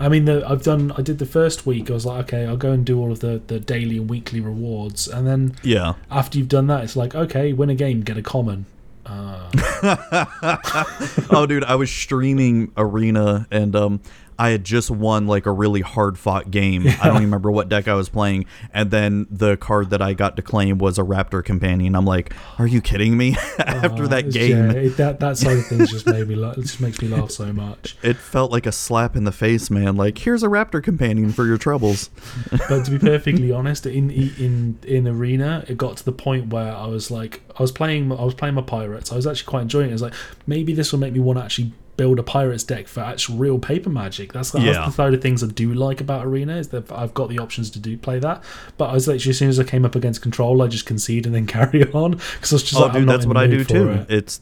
I 0.00 0.08
mean, 0.08 0.24
the, 0.24 0.42
I've 0.48 0.62
done. 0.62 0.92
I 0.96 1.02
did 1.02 1.18
the 1.18 1.26
first 1.26 1.66
week. 1.66 1.90
I 1.90 1.92
was 1.92 2.06
like, 2.06 2.24
okay, 2.24 2.46
I'll 2.46 2.56
go 2.56 2.72
and 2.72 2.84
do 2.86 2.98
all 2.98 3.12
of 3.12 3.20
the, 3.20 3.42
the 3.46 3.60
daily 3.60 3.98
and 3.98 4.08
weekly 4.08 4.40
rewards, 4.40 5.06
and 5.06 5.26
then 5.26 5.54
Yeah. 5.62 5.92
after 6.10 6.38
you've 6.38 6.48
done 6.48 6.66
that, 6.68 6.82
it's 6.84 6.96
like, 6.96 7.14
okay, 7.14 7.52
win 7.52 7.68
a 7.70 7.74
game, 7.74 8.00
get 8.00 8.16
a 8.16 8.22
common. 8.22 8.64
Uh, 9.06 9.50
oh, 11.30 11.46
dude, 11.48 11.64
I 11.64 11.74
was 11.74 11.90
streaming 11.90 12.70
Arena 12.76 13.46
and 13.50 13.74
um, 13.74 14.00
I 14.40 14.48
had 14.48 14.64
just 14.64 14.90
won 14.90 15.26
like 15.26 15.44
a 15.44 15.52
really 15.52 15.82
hard 15.82 16.18
fought 16.18 16.50
game. 16.50 16.86
I 16.86 17.08
don't 17.08 17.16
even 17.16 17.24
remember 17.24 17.50
what 17.50 17.68
deck 17.68 17.88
I 17.88 17.94
was 17.94 18.08
playing, 18.08 18.46
and 18.72 18.90
then 18.90 19.26
the 19.30 19.58
card 19.58 19.90
that 19.90 20.00
I 20.00 20.14
got 20.14 20.36
to 20.36 20.42
claim 20.42 20.78
was 20.78 20.98
a 20.98 21.02
Raptor 21.02 21.44
companion. 21.44 21.94
I'm 21.94 22.06
like, 22.06 22.32
are 22.58 22.66
you 22.66 22.80
kidding 22.80 23.18
me? 23.18 23.36
After 23.58 24.04
uh, 24.04 24.08
that 24.08 24.32
game, 24.32 24.70
yeah, 24.70 24.76
it, 24.78 24.96
that 24.96 25.20
that 25.20 25.36
side 25.36 25.58
of 25.58 25.66
things 25.66 25.90
just 25.90 26.06
made 26.06 26.26
me 26.26 26.36
laugh. 26.36 26.56
It 26.56 26.62
just 26.62 26.80
makes 26.80 27.02
me 27.02 27.08
laugh 27.08 27.30
so 27.30 27.52
much. 27.52 27.98
it 28.02 28.16
felt 28.16 28.50
like 28.50 28.64
a 28.64 28.72
slap 28.72 29.14
in 29.14 29.24
the 29.24 29.32
face, 29.32 29.70
man. 29.70 29.96
Like, 29.96 30.16
here's 30.16 30.42
a 30.42 30.48
Raptor 30.48 30.82
companion 30.82 31.32
for 31.32 31.44
your 31.44 31.58
troubles. 31.58 32.08
But 32.68 32.84
to 32.86 32.92
be 32.92 32.98
perfectly 32.98 33.52
honest, 33.52 33.84
in 33.84 34.10
in 34.10 34.78
in 34.86 35.06
arena, 35.06 35.66
it 35.68 35.76
got 35.76 35.98
to 35.98 36.04
the 36.04 36.12
point 36.12 36.48
where 36.48 36.74
I 36.74 36.86
was 36.86 37.10
like, 37.10 37.42
I 37.58 37.62
was 37.62 37.72
playing, 37.72 38.10
I 38.10 38.24
was 38.24 38.34
playing 38.34 38.54
my 38.54 38.62
pirates. 38.62 39.12
I 39.12 39.16
was 39.16 39.26
actually 39.26 39.50
quite 39.50 39.62
enjoying 39.62 39.88
it. 39.88 39.90
I 39.90 39.94
was 39.94 40.02
like, 40.02 40.14
maybe 40.46 40.72
this 40.72 40.92
will 40.92 41.00
make 41.00 41.12
me 41.12 41.20
want 41.20 41.38
to 41.38 41.44
actually 41.44 41.72
build 42.00 42.18
a 42.18 42.22
pirates 42.22 42.64
deck 42.64 42.88
for 42.88 43.00
actual 43.00 43.36
real 43.36 43.58
paper 43.58 43.90
magic. 43.90 44.32
That's, 44.32 44.52
that's 44.52 44.64
Yeah. 44.64 44.86
the 44.86 44.90
side 44.90 45.12
of 45.12 45.20
things 45.20 45.44
I 45.44 45.48
do 45.48 45.74
like 45.74 46.00
about 46.00 46.24
arena 46.24 46.56
is 46.56 46.68
that 46.68 46.90
I've 46.90 47.12
got 47.12 47.28
the 47.28 47.38
options 47.38 47.68
to 47.72 47.78
do 47.78 47.98
play 47.98 48.18
that. 48.20 48.42
But 48.78 48.86
I 48.88 48.94
was 48.94 49.06
literally 49.06 49.28
as 49.32 49.36
soon 49.36 49.50
as 49.50 49.60
I 49.60 49.64
came 49.64 49.84
up 49.84 49.94
against 49.94 50.22
control, 50.22 50.62
I 50.62 50.68
just 50.68 50.86
concede 50.86 51.26
and 51.26 51.34
then 51.34 51.46
carry 51.58 51.82
on 51.92 52.12
because 52.12 52.52
I 52.52 52.54
was 52.54 52.62
just 52.62 52.76
oh, 52.76 52.84
like, 52.84 52.94
dude, 52.94 53.04
not 53.04 53.12
that's 53.12 53.26
what 53.26 53.36
I 53.36 53.46
do 53.46 53.64
too. 53.64 53.90
it. 53.90 54.06
It's 54.08 54.40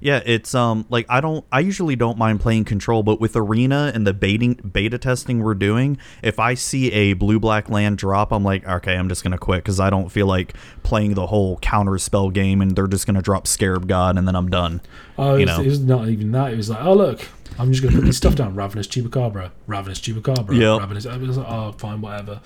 yeah, 0.00 0.20
it's 0.24 0.54
um 0.54 0.86
like 0.88 1.06
I 1.08 1.20
don't 1.20 1.44
I 1.50 1.60
usually 1.60 1.96
don't 1.96 2.18
mind 2.18 2.40
playing 2.40 2.64
control, 2.64 3.02
but 3.02 3.20
with 3.20 3.34
arena 3.36 3.90
and 3.94 4.06
the 4.06 4.12
baiting 4.14 4.54
beta 4.54 4.98
testing 4.98 5.42
we're 5.42 5.54
doing, 5.54 5.98
if 6.22 6.38
I 6.38 6.54
see 6.54 6.92
a 6.92 7.12
blue 7.14 7.38
black 7.40 7.68
land 7.68 7.98
drop, 7.98 8.32
I'm 8.32 8.44
like, 8.44 8.66
okay, 8.66 8.96
I'm 8.96 9.08
just 9.08 9.22
gonna 9.22 9.38
quit 9.38 9.64
because 9.64 9.80
I 9.80 9.90
don't 9.90 10.08
feel 10.10 10.26
like 10.26 10.54
playing 10.82 11.14
the 11.14 11.26
whole 11.26 11.58
counter 11.58 11.98
spell 11.98 12.30
game, 12.30 12.60
and 12.60 12.74
they're 12.76 12.86
just 12.86 13.06
gonna 13.06 13.22
drop 13.22 13.46
Scarab 13.46 13.88
God, 13.88 14.16
and 14.16 14.26
then 14.28 14.36
I'm 14.36 14.48
done. 14.48 14.80
Oh, 15.18 15.34
it 15.34 15.40
you 15.40 15.46
was, 15.46 15.58
know. 15.58 15.64
it 15.64 15.68
was 15.68 15.80
not 15.80 16.08
even 16.08 16.32
that. 16.32 16.52
It 16.52 16.56
was 16.56 16.70
like, 16.70 16.84
oh 16.84 16.94
look, 16.94 17.26
I'm 17.58 17.72
just 17.72 17.82
going 17.82 17.92
to 17.92 18.00
put 18.00 18.06
this 18.06 18.16
stuff 18.16 18.36
down. 18.36 18.54
Ravenous 18.54 18.86
Chupacabra, 18.86 19.50
Ravenous 19.66 19.98
Chupacabra, 19.98 20.56
Yep. 20.56 20.80
Ravenous. 20.80 21.06
I 21.06 21.16
was 21.16 21.36
like, 21.38 21.48
oh, 21.48 21.72
fine, 21.72 22.00
whatever. 22.00 22.40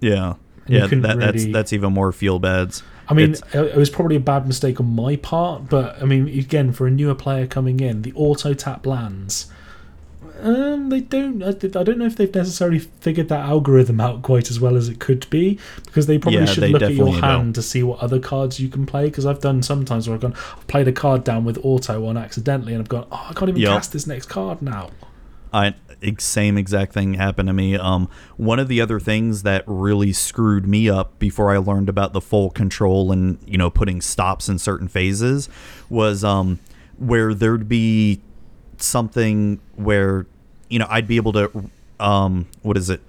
Yeah, 0.00 0.34
And 0.66 0.72
yeah, 0.72 0.86
that, 0.86 1.18
that's 1.18 1.36
really- 1.38 1.52
that's 1.52 1.72
even 1.72 1.92
more 1.92 2.12
feel 2.12 2.38
bads. 2.38 2.84
I 3.10 3.14
mean, 3.14 3.32
It's- 3.32 3.54
it 3.54 3.76
was 3.76 3.90
probably 3.90 4.16
a 4.16 4.20
bad 4.20 4.46
mistake 4.46 4.78
on 4.80 4.94
my 4.94 5.16
part, 5.16 5.68
but 5.68 6.00
I 6.00 6.04
mean, 6.04 6.28
again, 6.28 6.72
for 6.72 6.86
a 6.86 6.90
newer 6.90 7.14
player 7.14 7.46
coming 7.46 7.80
in, 7.80 8.02
the 8.02 8.12
auto 8.14 8.54
tap 8.54 8.86
lands. 8.86 9.46
Um, 10.42 10.88
they 10.88 11.00
don't. 11.00 11.42
I, 11.42 11.50
don't 11.52 11.98
know 11.98 12.06
if 12.06 12.16
they've 12.16 12.34
necessarily 12.34 12.78
figured 12.78 13.28
that 13.28 13.40
algorithm 13.40 14.00
out 14.00 14.22
quite 14.22 14.48
as 14.50 14.58
well 14.58 14.74
as 14.76 14.88
it 14.88 14.98
could 14.98 15.28
be, 15.28 15.58
because 15.84 16.06
they 16.06 16.16
probably 16.16 16.40
Yeah, 16.40 16.46
should 16.46 16.62
they 16.62 16.72
look 16.72 16.80
at 16.82 16.94
your 16.94 17.12
hand 17.12 17.22
don't. 17.22 17.52
to 17.54 17.62
see 17.62 17.82
what 17.82 17.98
other 17.98 18.18
cards 18.18 18.58
you 18.58 18.68
can 18.68 18.86
play. 18.86 19.04
Because 19.06 19.26
I've 19.26 19.40
done 19.40 19.62
sometimes 19.62 20.08
where 20.08 20.14
I've 20.14 20.22
gone, 20.22 20.34
I've 20.56 20.66
played 20.66 20.88
a 20.88 20.92
card 20.92 21.24
down 21.24 21.44
with 21.44 21.58
auto 21.62 22.06
on 22.06 22.16
accidentally, 22.16 22.72
and 22.72 22.80
I've 22.80 22.88
gone, 22.88 23.06
oh, 23.12 23.26
I 23.28 23.34
can't 23.34 23.50
even 23.50 23.60
Yep. 23.60 23.70
cast 23.70 23.92
this 23.92 24.06
next 24.06 24.26
card 24.26 24.62
now. 24.62 24.88
I 25.52 25.74
same 26.18 26.56
exact 26.56 26.92
thing 26.92 27.14
happened 27.14 27.48
to 27.48 27.52
me. 27.52 27.76
Um, 27.76 28.08
one 28.36 28.58
of 28.58 28.68
the 28.68 28.80
other 28.80 29.00
things 29.00 29.42
that 29.42 29.64
really 29.66 30.12
screwed 30.12 30.66
me 30.66 30.88
up 30.88 31.18
before 31.18 31.50
I 31.50 31.58
learned 31.58 31.88
about 31.88 32.12
the 32.12 32.20
full 32.20 32.50
control 32.50 33.12
and 33.12 33.38
you 33.46 33.58
know 33.58 33.70
putting 33.70 34.00
stops 34.00 34.48
in 34.48 34.58
certain 34.58 34.88
phases 34.88 35.48
was 35.88 36.24
um, 36.24 36.58
where 36.98 37.34
there'd 37.34 37.68
be 37.68 38.20
something 38.78 39.60
where 39.76 40.26
you 40.68 40.78
know 40.78 40.86
I'd 40.88 41.06
be 41.06 41.16
able 41.16 41.32
to 41.32 41.70
um, 41.98 42.46
what 42.62 42.76
is 42.76 42.90
it 42.90 43.00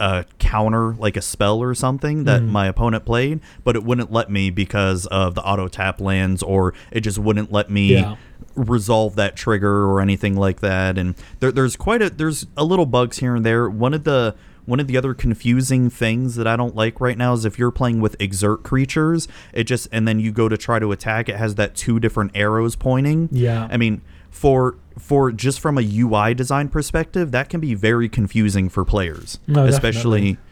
uh, 0.00 0.24
counter 0.38 0.94
like 0.94 1.16
a 1.16 1.22
spell 1.22 1.60
or 1.60 1.74
something 1.74 2.24
that 2.24 2.42
my 2.42 2.66
opponent 2.66 3.04
played, 3.04 3.40
but 3.62 3.76
it 3.76 3.84
wouldn't 3.84 4.10
let 4.10 4.30
me 4.30 4.50
because 4.50 5.06
of 5.06 5.34
the 5.36 5.42
auto 5.42 5.68
tap 5.68 6.00
lands, 6.00 6.42
or 6.42 6.74
it 6.90 7.02
just 7.02 7.18
wouldn't 7.18 7.52
let 7.52 7.70
me 7.70 7.92
Yeah. 7.92 8.16
resolve 8.56 9.14
that 9.16 9.36
trigger 9.36 9.84
or 9.88 10.00
anything 10.00 10.36
like 10.36 10.60
that. 10.60 10.98
And 10.98 11.14
there, 11.40 11.52
there's 11.52 11.76
quite 11.76 12.02
a 12.02 12.10
there's 12.10 12.46
a 12.56 12.64
little 12.64 12.86
bugs 12.86 13.18
here 13.18 13.36
and 13.36 13.44
there. 13.46 13.68
One 13.70 13.94
of 13.94 14.04
the 14.04 14.34
one 14.66 14.78
of 14.80 14.86
the 14.86 14.96
other 14.96 15.14
confusing 15.14 15.90
things 15.90 16.36
that 16.36 16.46
I 16.46 16.54
don't 16.56 16.76
like 16.76 17.00
right 17.00 17.16
now 17.18 17.32
is 17.32 17.44
if 17.44 17.58
you're 17.58 17.70
playing 17.70 18.00
with 18.00 18.14
exert 18.20 18.62
creatures, 18.62 19.26
it 19.52 19.64
just 19.64 19.88
and 19.92 20.06
then 20.06 20.20
you 20.20 20.32
go 20.32 20.48
to 20.48 20.56
try 20.56 20.78
to 20.78 20.92
attack, 20.92 21.28
it 21.28 21.36
has 21.36 21.54
that 21.56 21.74
two 21.74 21.98
different 22.00 22.32
arrows 22.34 22.76
pointing. 22.76 23.28
Yeah. 23.32 23.68
I 23.70 23.76
mean, 23.76 24.00
for 24.30 24.76
for 24.98 25.32
just 25.32 25.60
from 25.60 25.78
a 25.78 25.80
UI 25.82 26.34
design 26.34 26.68
perspective, 26.68 27.32
that 27.32 27.48
can 27.48 27.60
be 27.60 27.74
very 27.74 28.08
confusing 28.08 28.68
for 28.68 28.84
players, 28.84 29.38
No, 29.46 29.64
especially. 29.64 30.20
definitely. 30.32 30.46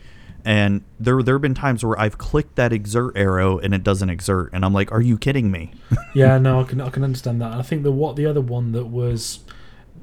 And 0.45 0.83
there 0.99 1.23
there 1.23 1.35
have 1.35 1.43
been 1.43 1.55
times 1.55 1.85
where 1.85 1.99
I've 2.01 2.17
clicked 2.17 2.57
that 2.57 2.73
exert 2.73 3.17
arrow 3.17 3.59
and 3.59 3.75
it 3.75 3.83
doesn't 3.85 4.09
exert, 4.09 4.51
and 4.55 4.65
I'm 4.65 4.73
like, 4.73 4.91
"Are 4.93 5.03
you 5.03 5.19
kidding 5.19 5.51
me?" 5.51 5.73
yeah, 6.15 6.39
no, 6.47 6.61
I 6.61 6.65
can 6.65 6.81
I 6.81 6.89
can 6.91 7.05
understand 7.05 7.41
that. 7.43 7.53
I 7.53 7.63
think 7.63 7.83
the 7.83 7.93
what 7.93 8.17
the 8.17 8.25
other 8.27 8.41
one 8.41 8.73
that 8.73 8.87
was 8.87 9.41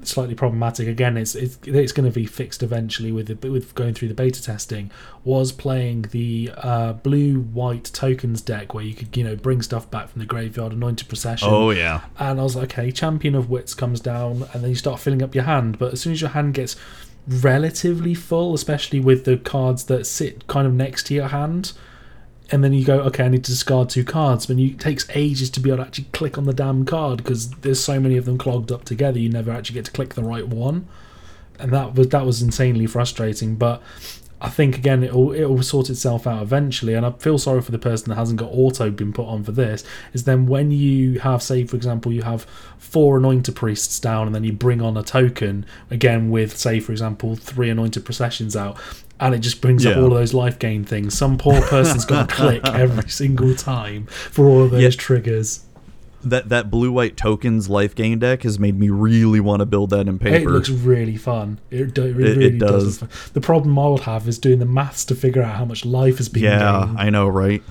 slightly 0.02 0.34
problematic. 0.34 0.88
Again 0.88 1.16
it's 1.16 1.34
it's, 1.34 1.58
it's 1.64 1.92
going 1.92 2.10
to 2.10 2.14
be 2.14 2.26
fixed 2.26 2.62
eventually 2.62 3.12
with 3.12 3.26
the, 3.26 3.50
with 3.50 3.74
going 3.74 3.94
through 3.94 4.08
the 4.08 4.14
beta 4.14 4.42
testing 4.42 4.90
was 5.24 5.52
playing 5.52 6.02
the 6.12 6.50
uh, 6.56 6.92
blue 6.92 7.40
white 7.40 7.84
tokens 7.84 8.40
deck 8.40 8.74
where 8.74 8.84
you 8.84 8.94
could 8.94 9.16
you 9.16 9.24
know 9.24 9.36
bring 9.36 9.62
stuff 9.62 9.90
back 9.90 10.08
from 10.08 10.20
the 10.20 10.26
graveyard 10.26 10.72
anointed 10.72 11.08
procession. 11.08 11.48
Oh 11.50 11.70
yeah, 11.70 12.02
and 12.18 12.40
I 12.40 12.42
was 12.42 12.56
like, 12.56 12.78
okay, 12.78 12.92
champion 12.92 13.34
of 13.34 13.50
wits 13.50 13.74
comes 13.74 14.00
down, 14.00 14.46
and 14.52 14.62
then 14.62 14.70
you 14.70 14.76
start 14.76 15.00
filling 15.00 15.22
up 15.22 15.34
your 15.34 15.44
hand. 15.44 15.78
But 15.78 15.92
as 15.92 16.00
soon 16.00 16.12
as 16.12 16.20
your 16.20 16.30
hand 16.30 16.54
gets 16.54 16.76
relatively 17.26 18.14
full, 18.14 18.54
especially 18.54 19.00
with 19.00 19.24
the 19.24 19.36
cards 19.36 19.84
that 19.84 20.06
sit 20.06 20.46
kind 20.46 20.66
of 20.66 20.72
next 20.72 21.06
to 21.06 21.14
your 21.14 21.28
hand, 21.28 21.72
and 22.50 22.62
then 22.62 22.72
you 22.72 22.84
go, 22.84 23.00
okay, 23.00 23.24
I 23.24 23.28
need 23.28 23.44
to 23.44 23.50
discard 23.50 23.88
two 23.88 24.04
cards, 24.04 24.46
but 24.46 24.58
it 24.58 24.78
takes 24.78 25.08
ages 25.14 25.50
to 25.50 25.60
be 25.60 25.70
able 25.70 25.78
to 25.78 25.88
actually 25.88 26.06
click 26.12 26.38
on 26.38 26.44
the 26.44 26.52
damn 26.52 26.84
card 26.84 27.18
because 27.18 27.50
there's 27.50 27.80
so 27.80 27.98
many 27.98 28.16
of 28.16 28.24
them 28.24 28.38
clogged 28.38 28.70
up 28.70 28.84
together. 28.84 29.18
You 29.18 29.28
never 29.28 29.50
actually 29.50 29.74
get 29.74 29.86
to 29.86 29.90
click 29.90 30.14
the 30.14 30.22
right 30.22 30.46
one, 30.46 30.86
and 31.58 31.72
that 31.72 31.94
was 31.94 32.08
that 32.08 32.24
was 32.24 32.42
insanely 32.42 32.86
frustrating. 32.86 33.56
But 33.56 33.82
I 34.40 34.48
think 34.48 34.76
again 34.76 35.02
it'll 35.02 35.32
it'll 35.32 35.62
sort 35.62 35.90
itself 35.90 36.24
out 36.24 36.40
eventually, 36.40 36.94
and 36.94 37.04
I 37.04 37.10
feel 37.12 37.36
sorry 37.38 37.62
for 37.62 37.72
the 37.72 37.80
person 37.80 38.10
that 38.10 38.16
hasn't 38.16 38.38
got 38.38 38.52
auto 38.52 38.90
been 38.90 39.12
put 39.12 39.26
on 39.26 39.42
for 39.42 39.52
this. 39.52 39.82
Is 40.12 40.22
then 40.22 40.46
when 40.46 40.70
you 40.70 41.18
have, 41.20 41.42
say, 41.42 41.64
for 41.64 41.74
example, 41.74 42.12
you 42.12 42.22
have 42.22 42.46
four 42.78 43.18
Anointer 43.18 43.54
Priests 43.54 43.98
down, 43.98 44.26
and 44.26 44.34
then 44.34 44.44
you 44.44 44.52
bring 44.52 44.80
on 44.80 44.96
a 44.96 45.02
token 45.02 45.66
again 45.90 46.30
with, 46.30 46.56
say, 46.56 46.78
for 46.78 46.92
example, 46.92 47.34
three 47.34 47.70
anointed 47.70 48.04
processions 48.04 48.54
out. 48.54 48.78
And 49.18 49.34
it 49.34 49.38
just 49.38 49.60
brings 49.62 49.86
up 49.86 49.96
all 49.96 50.06
of 50.06 50.10
those 50.18 50.34
life 50.34 50.58
gain 50.58 50.84
things. 50.84 51.16
Some 51.16 51.38
poor 51.38 51.60
person's 51.62 52.04
got 52.04 52.28
to 52.28 52.34
click 52.34 52.66
every 52.66 53.08
single 53.08 53.54
time 53.54 54.06
for 54.06 54.46
all 54.46 54.64
of 54.64 54.70
those 54.72 54.82
Yeah. 54.82 54.90
triggers. 54.90 55.60
that 56.24 56.48
that 56.48 56.70
blue 56.70 56.90
white 56.90 57.16
tokens 57.16 57.68
life 57.70 57.94
gain 57.94 58.18
deck 58.18 58.42
has 58.42 58.58
made 58.58 58.76
me 58.78 58.90
really 58.90 59.38
want 59.38 59.60
to 59.60 59.66
build 59.66 59.90
that 59.90 60.08
in 60.08 60.18
paper. 60.18 60.48
It 60.48 60.52
looks 60.52 60.68
really 60.68 61.16
fun. 61.16 61.60
It, 61.70 61.94
do, 61.94 62.04
it, 62.04 62.12
really 62.16 62.44
it 62.46 62.58
does. 62.58 62.98
does. 62.98 63.30
The 63.30 63.40
problem 63.40 63.78
I 63.78 63.88
would 63.88 64.00
have 64.00 64.26
is 64.28 64.38
doing 64.38 64.58
the 64.58 64.64
maths 64.66 65.04
to 65.06 65.14
figure 65.14 65.42
out 65.42 65.54
how 65.56 65.64
much 65.64 65.84
life 65.84 66.16
has 66.18 66.28
been 66.28 66.42
yeah, 66.42 66.84
gained. 66.86 66.98
I 66.98 67.10
know, 67.10 67.28
right? 67.28 67.62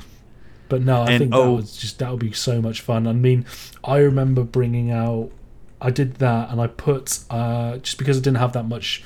But 0.70 0.82
no, 0.84 1.02
I 1.02 1.12
And- 1.12 1.20
think 1.20 1.32
that 1.32 1.38
oh- 1.38 1.56
was 1.56 1.76
just 1.78 2.00
that 2.00 2.10
would 2.10 2.20
be 2.22 2.32
so 2.32 2.62
much 2.62 2.82
fun. 2.82 3.08
I 3.08 3.14
mean, 3.14 3.46
I 3.84 3.98
remember 3.98 4.44
bringing 4.44 4.90
out. 4.90 5.30
I 5.82 5.92
did 5.92 6.16
that, 6.16 6.50
and 6.50 6.60
I 6.62 6.68
put 6.68 7.20
uh, 7.30 7.78
just 7.78 7.98
because 8.00 8.18
I 8.18 8.22
didn't 8.22 8.38
have 8.40 8.54
that 8.54 8.64
much 8.68 9.04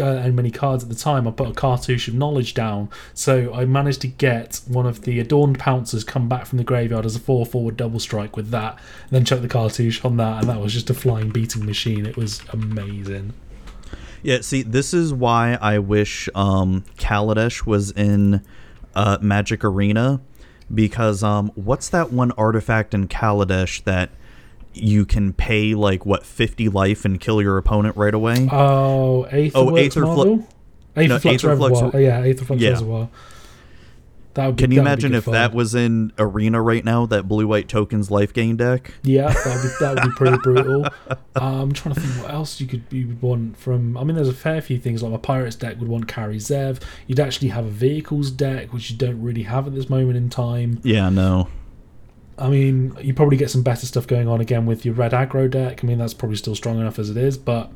uh, 0.00 0.04
any 0.04 0.32
many 0.32 0.50
cards 0.50 0.82
at 0.82 0.88
the 0.88 0.94
time, 0.94 1.26
I 1.26 1.30
put 1.30 1.48
a 1.48 1.52
cartouche 1.52 2.08
of 2.08 2.14
knowledge 2.14 2.54
down. 2.54 2.90
So 3.12 3.52
I 3.54 3.64
managed 3.64 4.00
to 4.02 4.08
get 4.08 4.60
one 4.66 4.86
of 4.86 5.02
the 5.02 5.20
adorned 5.20 5.58
pouncers 5.58 6.04
come 6.04 6.28
back 6.28 6.46
from 6.46 6.58
the 6.58 6.64
graveyard 6.64 7.06
as 7.06 7.16
a 7.16 7.20
four 7.20 7.46
forward 7.46 7.76
double 7.76 8.00
strike 8.00 8.36
with 8.36 8.50
that, 8.50 8.78
and 9.04 9.10
then 9.10 9.24
chuck 9.24 9.40
the 9.40 9.48
cartouche 9.48 10.04
on 10.04 10.16
that, 10.18 10.40
and 10.40 10.48
that 10.50 10.60
was 10.60 10.72
just 10.72 10.90
a 10.90 10.94
flying 10.94 11.30
beating 11.30 11.64
machine. 11.64 12.06
It 12.06 12.16
was 12.16 12.42
amazing. 12.50 13.32
Yeah, 14.22 14.40
see, 14.40 14.62
this 14.62 14.94
is 14.94 15.12
why 15.12 15.58
I 15.60 15.78
wish 15.78 16.30
um, 16.34 16.84
Kaladesh 16.96 17.66
was 17.66 17.90
in 17.90 18.42
uh, 18.94 19.18
Magic 19.20 19.62
Arena 19.64 20.20
because 20.72 21.22
um, 21.22 21.52
what's 21.54 21.90
that 21.90 22.10
one 22.10 22.32
artifact 22.32 22.94
in 22.94 23.06
Kaladesh 23.06 23.84
that 23.84 24.10
you 24.76 25.06
can 25.06 25.32
pay 25.32 25.74
like 25.74 26.04
what 26.06 26.24
fifty 26.26 26.68
life 26.68 27.04
and 27.04 27.20
kill 27.20 27.40
your 27.42 27.56
opponent 27.58 27.96
right 27.96 28.14
away? 28.14 28.48
Oh, 28.50 29.24
Aether 29.24 29.50
Oh, 29.54 29.76
Aether? 29.76 30.04
Aether 30.96 31.08
No, 31.08 31.18
Flux 31.18 31.42
Aetherflux- 31.42 31.70
Reservoir. 31.70 31.90
Oh, 31.94 31.98
yeah, 31.98 32.22
Aetherflux 32.22 32.60
Yeah. 32.60 32.70
Reservoir. 32.70 33.08
That 34.34 34.46
would 34.46 34.56
be, 34.56 34.62
can 34.64 34.70
you 34.72 34.76
that 34.78 34.80
would 34.82 34.84
be 34.84 34.90
imagine 35.06 35.14
if 35.14 35.24
fun. 35.26 35.34
that 35.34 35.54
was 35.54 35.76
in 35.76 36.12
Arena 36.18 36.60
right 36.60 36.84
now? 36.84 37.06
That 37.06 37.28
blue 37.28 37.46
white 37.46 37.68
tokens 37.68 38.10
life 38.10 38.32
gain 38.34 38.56
deck. 38.56 38.92
Yeah, 39.04 39.28
that 39.32 39.44
would 39.46 39.62
be, 39.62 39.68
that 39.78 39.94
would 39.94 40.10
be 40.10 40.16
pretty 40.16 40.38
brutal. 40.38 40.86
Um, 40.86 40.90
I'm 41.36 41.72
trying 41.72 41.94
to 41.94 42.00
think 42.00 42.20
what 42.24 42.32
else 42.34 42.60
you 42.60 42.66
could 42.66 42.82
you 42.90 43.06
would 43.06 43.22
want 43.22 43.56
from. 43.56 43.96
I 43.96 44.02
mean, 44.02 44.16
there's 44.16 44.28
a 44.28 44.34
fair 44.34 44.60
few 44.60 44.76
things 44.78 45.04
like 45.04 45.12
my 45.12 45.18
pirates 45.18 45.54
deck 45.54 45.78
would 45.78 45.88
want 45.88 46.08
Kari 46.08 46.38
Zev. 46.38 46.80
You'd 47.06 47.20
actually 47.20 47.48
have 47.50 47.64
a 47.64 47.70
vehicles 47.70 48.32
deck, 48.32 48.72
which 48.72 48.90
you 48.90 48.96
don't 48.96 49.22
really 49.22 49.44
have 49.44 49.68
at 49.68 49.74
this 49.76 49.88
moment 49.88 50.16
in 50.16 50.28
time. 50.30 50.80
Yeah, 50.82 51.10
no. 51.10 51.46
I 52.38 52.48
mean, 52.48 52.96
you 53.00 53.14
probably 53.14 53.36
get 53.36 53.50
some 53.50 53.62
better 53.62 53.86
stuff 53.86 54.06
going 54.06 54.28
on 54.28 54.40
again 54.40 54.66
with 54.66 54.84
your 54.84 54.94
red 54.94 55.12
aggro 55.12 55.50
deck. 55.50 55.82
I 55.82 55.86
mean, 55.86 55.98
that's 55.98 56.14
probably 56.14 56.36
still 56.36 56.54
strong 56.54 56.80
enough 56.80 56.98
as 56.98 57.10
it 57.10 57.16
is, 57.16 57.38
but 57.38 57.70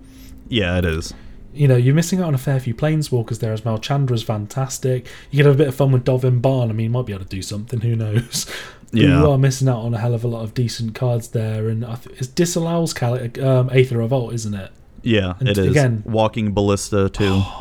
Yeah, 0.49 0.79
it 0.79 0.85
is. 0.85 1.15
you 1.55 1.69
know, 1.69 1.77
you're 1.77 1.95
missing 1.95 2.19
out 2.21 2.27
on 2.27 2.35
a 2.35 2.39
fair 2.39 2.59
few 2.59 2.75
planeswalkers 2.75 3.39
there 3.41 3.53
as 3.53 3.65
well. 3.65 3.79
Chandra's 3.79 4.23
fantastic. 4.23 5.07
You 5.31 5.39
could 5.39 5.47
have 5.47 5.55
a 5.55 5.59
bit 5.59 5.69
of 5.69 5.75
fun 5.75 5.93
with 5.93 6.05
Dovin 6.05 6.41
Baan. 6.41 6.71
I 6.71 6.73
mean, 6.73 6.85
you 6.85 6.91
might 6.91 7.07
be 7.07 7.13
able 7.13 7.25
to 7.25 7.31
do 7.31 7.43
something. 7.43 7.81
Who 7.81 7.97
knows? 7.97 8.47
Yeah. 8.91 9.21
You 9.21 9.31
are 9.33 9.37
missing 9.37 9.69
out 9.69 9.81
on 9.81 9.93
a 9.93 9.99
hell 9.99 10.15
of 10.15 10.25
a 10.25 10.29
lot 10.29 10.45
of 10.45 10.55
decent 10.55 10.95
cards 10.95 11.29
there, 11.29 11.69
and 11.69 11.85
I 11.85 11.97
th- 11.97 12.17
it's 12.19 12.27
disallows 12.27 12.95
Cal- 12.95 13.17
um, 13.47 13.69
Aether 13.71 13.99
Revolt, 13.99 14.33
isn't 14.33 14.55
it? 14.55 14.71
Yeah, 15.03 15.35
And 15.41 15.47
it 15.51 15.59
is. 15.59 15.67
again- 15.67 16.03
Walking 16.07 16.55
Ballista 16.55 17.11
too. 17.11 17.43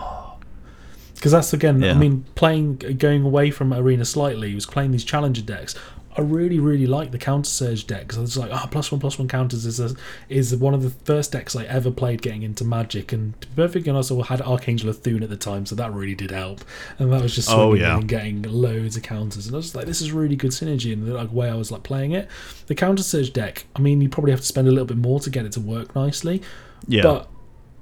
Because 1.15 1.31
that's 1.31 1.51
again, 1.51 1.83
I 1.83 1.95
mean, 1.95 2.25
playing 2.35 2.75
going 2.97 3.23
away 3.23 3.49
from 3.49 3.73
Arena 3.73 4.05
slightly, 4.05 4.49
he 4.49 4.55
was 4.55 4.67
playing 4.67 4.91
these 4.91 5.03
challenger 5.03 5.41
decks. 5.41 5.73
I 6.17 6.21
really, 6.21 6.57
really 6.59 6.87
like 6.87 7.11
the 7.11 7.17
counter 7.19 7.47
surge 7.49 7.85
deck 7.85 8.01
because 8.07 8.17
it's 8.17 8.35
like, 8.35 8.49
ah, 8.51 8.67
plus 8.71 8.91
one, 8.91 8.99
plus 8.99 9.19
one 9.19 9.27
counters 9.27 9.65
is 9.67 9.79
a, 9.79 9.95
is 10.29 10.55
one 10.55 10.73
of 10.73 10.81
the 10.81 10.89
first 10.89 11.31
decks 11.31 11.55
I 11.55 11.63
ever 11.65 11.91
played 11.91 12.21
getting 12.23 12.41
into 12.41 12.63
Magic, 12.65 13.13
and 13.13 13.39
to 13.41 13.47
be 13.47 13.53
perfectly 13.55 13.91
honest, 13.91 14.11
I 14.11 14.23
had 14.25 14.41
Archangel 14.41 14.89
of 14.89 14.97
Thune 14.97 15.21
at 15.21 15.29
the 15.29 15.37
time, 15.37 15.65
so 15.67 15.75
that 15.75 15.93
really 15.93 16.15
did 16.15 16.31
help, 16.31 16.61
and 16.97 17.13
that 17.13 17.21
was 17.21 17.35
just 17.35 17.49
Oh, 17.51 17.75
yeah. 17.75 17.95
and 17.97 18.07
getting 18.07 18.41
loads 18.41 18.97
of 18.97 19.03
counters, 19.03 19.45
and 19.45 19.55
I 19.55 19.57
was 19.57 19.75
like, 19.75 19.85
this 19.85 20.01
is 20.01 20.11
really 20.11 20.35
good 20.35 20.51
synergy 20.51 20.91
in 20.91 21.05
the 21.05 21.13
like, 21.13 21.31
way 21.31 21.49
I 21.49 21.55
was 21.55 21.71
like 21.71 21.83
playing 21.83 22.13
it. 22.13 22.27
The 22.65 22.73
counter 22.75 23.03
surge 23.03 23.31
deck, 23.31 23.67
I 23.75 23.79
mean, 23.79 24.01
you 24.01 24.09
probably 24.09 24.31
have 24.31 24.41
to 24.41 24.45
spend 24.47 24.67
a 24.67 24.71
little 24.71 24.85
bit 24.87 24.97
more 24.97 25.19
to 25.19 25.29
get 25.29 25.45
it 25.45 25.51
to 25.53 25.59
work 25.59 25.95
nicely, 25.95 26.41
Yeah. 26.87 27.03
but 27.03 27.29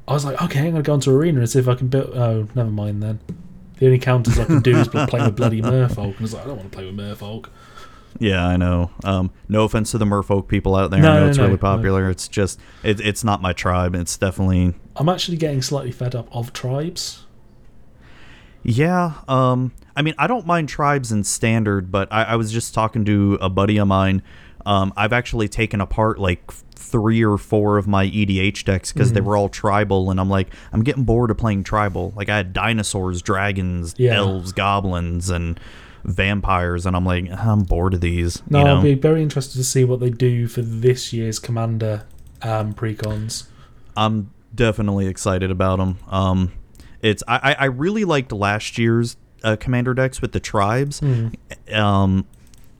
I 0.07 0.13
was 0.13 0.25
like, 0.25 0.41
okay, 0.41 0.59
I'm 0.67 0.71
gonna 0.71 0.83
go 0.83 0.95
into 0.95 1.09
arena 1.11 1.39
and 1.39 1.49
see 1.49 1.59
if 1.59 1.67
I 1.67 1.75
can 1.75 1.87
build. 1.87 2.11
Oh, 2.15 2.47
never 2.53 2.69
mind 2.69 3.01
then. 3.01 3.19
The 3.79 3.87
only 3.87 3.99
counters 3.99 4.39
I 4.39 4.45
can 4.45 4.61
do 4.61 4.77
is 4.77 4.87
play 4.87 5.21
with 5.21 5.35
bloody 5.35 5.61
Merfolk, 5.61 5.97
and 5.97 6.15
I 6.19 6.21
was 6.21 6.33
like, 6.33 6.43
I 6.43 6.47
don't 6.47 6.57
want 6.57 6.71
to 6.71 6.77
play 6.77 6.85
with 6.85 6.95
Merfolk. 6.95 7.47
Yeah, 8.19 8.45
I 8.45 8.55
know. 8.57 8.91
Um, 9.03 9.31
no 9.49 9.63
offense 9.65 9.91
to 9.91 9.97
the 9.97 10.05
Merfolk 10.05 10.47
people 10.47 10.75
out 10.75 10.89
there. 10.91 11.01
No, 11.01 11.11
I 11.11 11.15
know 11.15 11.19
no, 11.25 11.27
it's 11.29 11.37
no, 11.37 11.45
really 11.45 11.57
popular. 11.57 12.09
It's 12.09 12.27
just 12.27 12.59
it, 12.83 12.99
it's 13.01 13.23
not 13.23 13.41
my 13.41 13.51
tribe. 13.53 13.93
It's 13.95 14.17
definitely 14.17 14.73
I'm 14.95 15.09
actually 15.09 15.37
getting 15.37 15.61
slightly 15.61 15.91
fed 15.91 16.15
up 16.15 16.33
of 16.35 16.53
tribes. 16.53 17.25
yeah. 18.63 19.13
Um, 19.27 19.73
I 19.95 20.01
mean, 20.01 20.13
I 20.17 20.27
don't 20.27 20.45
mind 20.45 20.69
tribes 20.69 21.11
in 21.11 21.23
standard, 21.23 21.91
but 21.91 22.07
I, 22.11 22.23
I 22.23 22.35
was 22.35 22.51
just 22.51 22.73
talking 22.73 23.05
to 23.05 23.37
a 23.41 23.49
buddy 23.49 23.77
of 23.77 23.87
mine. 23.87 24.21
Um, 24.65 24.93
I've 24.97 25.13
actually 25.13 25.47
taken 25.47 25.79
apart 25.79 26.17
like 26.19 26.51
three 26.75 27.23
or 27.23 27.37
four 27.37 27.77
of 27.77 27.87
my 27.87 28.05
EDH 28.07 28.63
decks 28.65 28.91
because 28.91 29.09
Mm-hmm. 29.09 29.15
they 29.15 29.21
were 29.21 29.37
all 29.37 29.49
tribal, 29.49 30.09
and 30.09 30.19
I'm 30.19 30.29
like, 30.29 30.53
I'm 30.73 30.83
getting 30.83 31.03
bored 31.03 31.29
of 31.31 31.37
playing 31.37 31.63
tribal. 31.63 32.13
Like 32.15 32.29
I 32.29 32.37
had 32.37 32.53
dinosaurs, 32.53 33.21
dragons, 33.21 33.93
Yeah. 33.97 34.15
elves, 34.15 34.51
goblins, 34.53 35.29
and 35.29 35.59
vampires, 36.05 36.85
and 36.85 36.95
I'm 36.95 37.05
like, 37.05 37.29
I'm 37.31 37.63
bored 37.63 37.93
of 37.93 38.01
these. 38.01 38.41
No, 38.49 38.59
you 38.59 38.65
know? 38.65 38.75
I'll 38.77 38.81
be 38.81 38.93
very 38.93 39.21
interested 39.21 39.57
to 39.57 39.63
see 39.63 39.83
what 39.83 39.99
they 39.99 40.09
do 40.09 40.47
for 40.47 40.61
this 40.61 41.11
year's 41.11 41.39
Commander 41.39 42.05
um, 42.41 42.73
precons. 42.73 43.47
I'm 43.97 44.31
definitely 44.53 45.07
excited 45.07 45.51
about 45.51 45.77
them. 45.79 45.97
Um, 46.09 46.51
it's 47.01 47.23
I, 47.27 47.55
I- 47.59 47.65
really 47.65 48.05
liked 48.05 48.31
last 48.31 48.77
year's 48.77 49.17
uh, 49.43 49.55
commander 49.57 49.93
decks 49.93 50.21
with 50.21 50.31
the 50.31 50.39
tribes. 50.39 51.01
Um, 51.71 52.25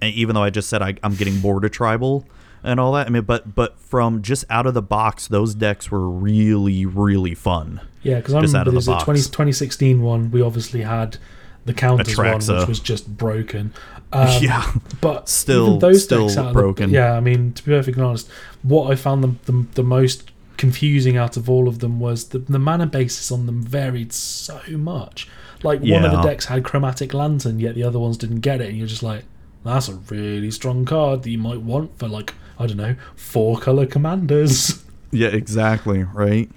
and 0.02 0.14
even 0.14 0.36
though 0.36 0.44
I 0.44 0.50
just 0.50 0.70
said 0.70 0.82
I, 0.82 0.96
I'm 1.04 1.16
getting 1.16 1.40
bored 1.40 1.64
of 1.64 1.72
tribal 1.72 2.26
and 2.64 2.80
all 2.80 2.94
that, 2.94 3.08
I 3.08 3.10
mean, 3.12 3.24
but 3.24 3.54
but 3.56 3.80
from 3.80 4.22
just 4.22 4.46
out 4.50 4.66
of 4.66 4.74
the 4.74 4.82
box, 4.82 5.28
those 5.28 5.54
decks 5.54 5.92
were 5.92 6.10
really 6.10 6.86
really 6.86 7.36
fun. 7.36 7.82
Yeah, 8.02 8.18
because 8.18 8.34
I 8.34 8.38
out 8.38 8.44
remember 8.44 8.70
of 8.80 8.86
the 8.86 8.92
there's 8.92 9.04
20, 9.04 9.20
2016 9.22 10.02
one. 10.02 10.32
We 10.32 10.42
obviously 10.42 10.82
had 10.82 11.18
the 11.66 11.74
counters 11.74 12.18
one, 12.18 12.38
which 12.40 12.68
was 12.68 12.80
just 12.80 13.18
broken. 13.18 13.74
Um, 14.14 14.42
Yeah. 14.42 14.72
but 15.02 15.28
Still- 15.28 15.78
those 15.80 16.04
still 16.04 16.28
of 16.28 16.36
the- 16.36 16.52
broken. 16.54 16.90
yeah, 16.92 17.14
I 17.18 17.20
mean, 17.20 17.52
to 17.54 17.64
be 17.66 17.72
perfectly 17.72 18.02
honest, 18.04 18.30
what 18.62 18.90
I 18.90 18.96
found 18.96 19.24
the, 19.24 19.52
the, 19.52 19.66
the 19.74 19.84
most 19.84 20.32
confusing 20.58 21.18
out 21.18 21.36
of 21.36 21.50
all 21.50 21.68
of 21.68 21.80
them 21.80 22.00
was 22.00 22.26
the, 22.30 22.40
the 22.40 22.60
mana 22.60 22.86
basis 22.86 23.30
on 23.32 23.46
them 23.46 23.62
varied 23.62 24.14
so 24.14 24.62
much. 24.70 25.28
Like 25.64 25.82
one 25.82 26.06
of 26.06 26.12
the 26.12 26.22
decks 26.22 26.46
had 26.46 26.64
chromatic 26.64 27.14
lantern, 27.14 27.60
yet 27.60 27.76
the 27.76 27.84
other 27.84 28.00
ones 28.00 28.16
didn't 28.18 28.40
get 28.42 28.62
it, 28.62 28.70
and 28.70 28.78
you're 28.78 28.88
just 28.88 29.04
like, 29.04 29.26
that's 29.66 29.90
a 29.90 29.96
really 29.96 30.52
strong 30.52 30.86
card 30.86 31.24
that 31.24 31.30
you 31.32 31.40
might 31.40 31.62
want 31.62 31.98
for 31.98 32.08
like 32.08 32.36
I 32.60 32.68
don't 32.68 32.78
know 32.78 32.96
four 33.16 33.58
color 33.58 33.86
commanders. 33.88 34.82
Yeah, 35.12 35.30
exactly. 35.30 36.04
Right. 36.04 36.50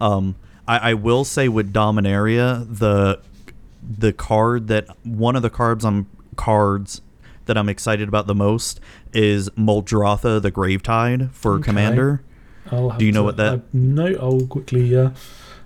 Um, 0.00 0.34
I, 0.68 0.90
I 0.90 0.94
will 0.94 1.24
say 1.24 1.48
with 1.48 1.72
Dominaria, 1.72 2.66
the 2.68 3.20
the 3.82 4.12
card 4.12 4.68
that 4.68 4.86
one 5.04 5.36
of 5.36 5.42
the 5.42 5.50
cards 5.50 5.84
I'm 5.84 6.06
cards 6.36 7.00
that 7.46 7.58
I'm 7.58 7.68
excited 7.68 8.08
about 8.08 8.26
the 8.26 8.34
most 8.34 8.80
is 9.12 9.50
Muldrotha 9.50 10.40
the 10.40 10.52
Gravetide 10.52 11.32
for 11.32 11.54
Okay. 11.54 11.64
Commander. 11.64 12.22
Do 12.70 13.04
you 13.04 13.12
know 13.12 13.20
to- 13.20 13.24
what 13.24 13.36
that- 13.38 13.54
I, 13.58 13.60
no, 13.72 14.06
I'll 14.20 14.46
quickly 14.46 14.96
uh, 14.96 15.10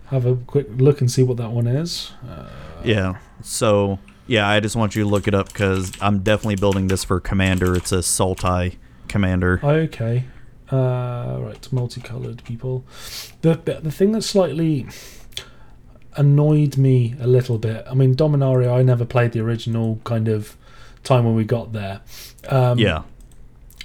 have 0.07 0.25
a 0.27 0.35
quick 0.37 0.67
look 0.79 1.01
and 1.01 1.11
see 1.11 1.23
what 1.23 1.37
that 1.37 1.51
one 1.51 1.67
is. 1.67 2.13
Uh, 2.29 2.49
Yeah. 2.85 3.17
So 3.43 3.99
yeah, 4.27 4.49
I 4.49 4.59
just 4.61 4.75
want 4.77 4.97
you 4.97 5.03
to 5.05 5.09
look 5.09 5.29
it 5.29 5.35
up 5.35 5.49
because 5.49 5.93
I'm 6.01 6.21
definitely 6.21 6.57
building 6.57 6.89
this 6.89 7.05
for 7.05 7.21
Commander. 7.21 7.75
It's 7.77 7.93
a 7.93 7.99
Sultai 7.99 8.77
Commander. 9.09 9.61
okay. 9.63 10.25
Uh, 10.73 11.39
right, 11.43 11.69
multicolored 11.73 12.43
people. 12.45 12.85
The 13.43 13.55
the 13.83 13.93
thing 13.93 14.11
that's 14.11 14.27
slightly 14.27 14.87
annoyed 16.17 16.77
me 16.77 17.15
a 17.21 17.27
little 17.27 17.59
bit. 17.59 17.85
I 17.89 17.95
mean, 17.95 18.15
Dominaria. 18.15 18.73
I 18.73 18.83
never 18.83 19.05
played 19.05 19.33
the 19.33 19.41
original 19.41 20.01
kind 20.05 20.29
of 20.29 20.57
time 21.05 21.25
when 21.25 21.35
we 21.35 21.45
got 21.45 21.73
there. 21.73 22.01
Um, 22.49 22.79
yeah. 22.79 23.03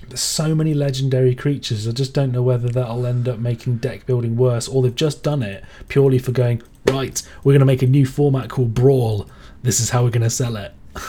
there's 0.07 0.21
so 0.21 0.55
many 0.55 0.73
legendary 0.73 1.35
creatures. 1.35 1.87
I 1.87 1.91
just 1.91 2.13
don't 2.13 2.31
know 2.31 2.43
whether 2.43 2.69
that'll 2.69 3.05
end 3.05 3.27
up 3.27 3.39
making 3.39 3.77
deck 3.77 4.05
building 4.05 4.35
worse, 4.35 4.67
or 4.67 4.81
they've 4.81 4.95
just 4.95 5.23
done 5.23 5.43
it 5.43 5.63
purely 5.87 6.19
for 6.19 6.31
going 6.31 6.61
right. 6.85 7.21
We're 7.43 7.53
going 7.53 7.59
to 7.59 7.65
make 7.65 7.81
a 7.81 7.87
new 7.87 8.05
format 8.05 8.49
called 8.49 8.73
Brawl. 8.73 9.29
This 9.63 9.79
is 9.79 9.91
how 9.91 10.03
we're 10.03 10.09
going 10.09 10.23
to 10.23 10.29
sell 10.29 10.55
it. 10.55 10.73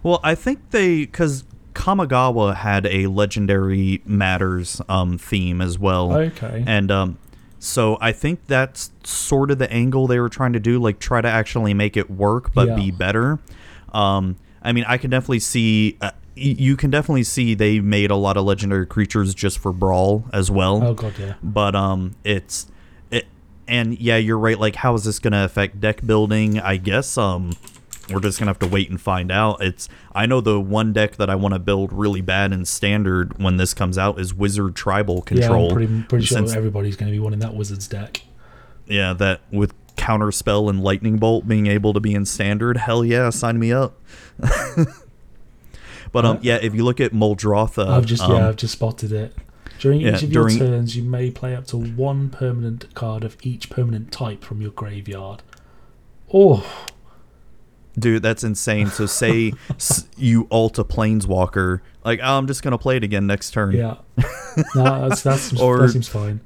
Well, 0.00 0.20
I 0.22 0.36
think 0.36 0.70
they 0.70 1.00
because 1.00 1.44
Kamigawa 1.74 2.54
had 2.54 2.86
a 2.86 3.08
legendary 3.08 4.00
matters 4.04 4.80
um, 4.88 5.18
theme 5.18 5.60
as 5.60 5.78
well. 5.78 6.12
Okay. 6.16 6.64
And 6.66 6.90
um, 6.90 7.18
so 7.58 7.98
I 8.00 8.12
think 8.12 8.46
that's 8.46 8.90
sort 9.04 9.50
of 9.50 9.58
the 9.58 9.70
angle 9.72 10.06
they 10.06 10.20
were 10.20 10.28
trying 10.28 10.52
to 10.52 10.60
do, 10.60 10.78
like 10.78 10.98
try 10.98 11.20
to 11.20 11.28
actually 11.28 11.74
make 11.74 11.96
it 11.96 12.10
work 12.10 12.52
but 12.54 12.68
Yeah. 12.68 12.76
be 12.76 12.90
better. 12.90 13.38
Um, 13.92 14.36
I 14.62 14.72
mean, 14.72 14.84
I 14.86 14.98
can 14.98 15.10
definitely 15.10 15.38
see. 15.40 15.96
Uh, 16.00 16.10
you 16.36 16.76
can 16.76 16.90
definitely 16.90 17.24
see 17.24 17.54
they 17.54 17.80
made 17.80 18.12
a 18.12 18.16
lot 18.16 18.36
of 18.36 18.44
legendary 18.44 18.86
creatures 18.86 19.34
just 19.34 19.58
for 19.58 19.72
brawl 19.72 20.24
as 20.32 20.50
well 20.52 20.84
Oh 20.84 20.94
god, 20.94 21.18
yeah. 21.18 21.34
but 21.42 21.74
um 21.74 22.14
it's 22.22 22.68
it 23.10 23.26
and 23.66 23.98
yeah 23.98 24.18
you're 24.18 24.38
right 24.38 24.56
like 24.56 24.76
how 24.76 24.94
is 24.94 25.02
this 25.02 25.18
gonna 25.18 25.42
affect 25.44 25.80
deck 25.80 26.06
building 26.06 26.60
i 26.60 26.76
guess 26.76 27.18
um 27.18 27.50
we're 28.10 28.20
just 28.20 28.38
gonna 28.38 28.48
have 28.50 28.58
to 28.58 28.66
wait 28.66 28.88
and 28.90 29.00
find 29.00 29.30
out 29.30 29.62
it's 29.62 29.88
i 30.12 30.24
know 30.26 30.40
the 30.40 30.58
one 30.60 30.92
deck 30.92 31.16
that 31.16 31.28
i 31.28 31.34
want 31.34 31.52
to 31.54 31.58
build 31.58 31.92
really 31.92 32.20
bad 32.20 32.52
in 32.52 32.64
standard 32.64 33.36
when 33.42 33.56
this 33.58 33.74
comes 33.74 33.98
out 33.98 34.18
is 34.18 34.32
wizard 34.34 34.74
tribal 34.74 35.20
control 35.22 35.64
Yeah, 35.66 35.68
I'm 35.70 35.74
pretty, 35.74 36.02
pretty 36.08 36.24
sure 36.26 36.38
Since- 36.38 36.54
everybody's 36.54 36.96
going 36.96 37.10
to 37.10 37.16
be 37.16 37.20
wanting 37.20 37.40
that 37.40 37.54
Wizards 37.54 37.86
deck. 37.88 38.22
yeah 38.86 39.12
that 39.14 39.40
with 39.50 39.74
counter 39.96 40.30
spell 40.32 40.68
and 40.68 40.82
lightning 40.82 41.16
bolt 41.18 41.46
being 41.48 41.66
able 41.66 41.92
to 41.92 42.00
be 42.00 42.14
in 42.14 42.24
standard 42.24 42.76
hell 42.76 43.04
yeah 43.04 43.30
sign 43.30 43.58
me 43.58 43.72
up 43.72 44.00
but 46.12 46.24
um 46.24 46.38
yeah 46.42 46.56
if 46.62 46.74
you 46.74 46.84
look 46.84 47.00
at 47.00 47.12
Muldrotha 47.12 47.86
I've 47.88 48.06
just 48.06 48.22
um, 48.22 48.32
yeah, 48.32 48.48
I've 48.48 48.56
just 48.56 48.72
spotted 48.74 49.12
it. 49.12 49.34
During 49.78 50.00
Yeah, 50.00 50.16
each 50.16 50.24
of 50.24 50.30
during- 50.32 50.56
your 50.58 50.66
turns, 50.66 50.96
you 50.96 51.04
may 51.04 51.30
play 51.30 51.54
up 51.54 51.66
to 51.68 51.76
one 51.76 52.30
permanent 52.30 52.92
card 52.94 53.22
of 53.22 53.36
each 53.42 53.70
permanent 53.70 54.10
type 54.10 54.42
from 54.42 54.60
your 54.60 54.72
graveyard. 54.72 55.42
Oh, 56.34 56.66
Dude, 57.98 58.22
that's 58.22 58.44
insane. 58.44 58.88
So 58.88 59.06
say 59.06 59.52
s- 59.70 60.06
you 60.16 60.46
alt 60.50 60.78
a 60.78 60.84
planeswalker, 60.84 61.80
like 62.04 62.20
oh, 62.22 62.38
I'm 62.38 62.46
just 62.46 62.62
gonna 62.62 62.78
play 62.78 62.96
it 62.96 63.04
again 63.04 63.26
next 63.26 63.50
turn. 63.52 63.72
yeah. 63.74 63.96
no, 64.74 65.08
that's, 65.08 65.22
that's, 65.22 65.52
Or- 65.60 65.78
that 65.82 65.90
seems 65.90 66.08
fine. 66.08 66.40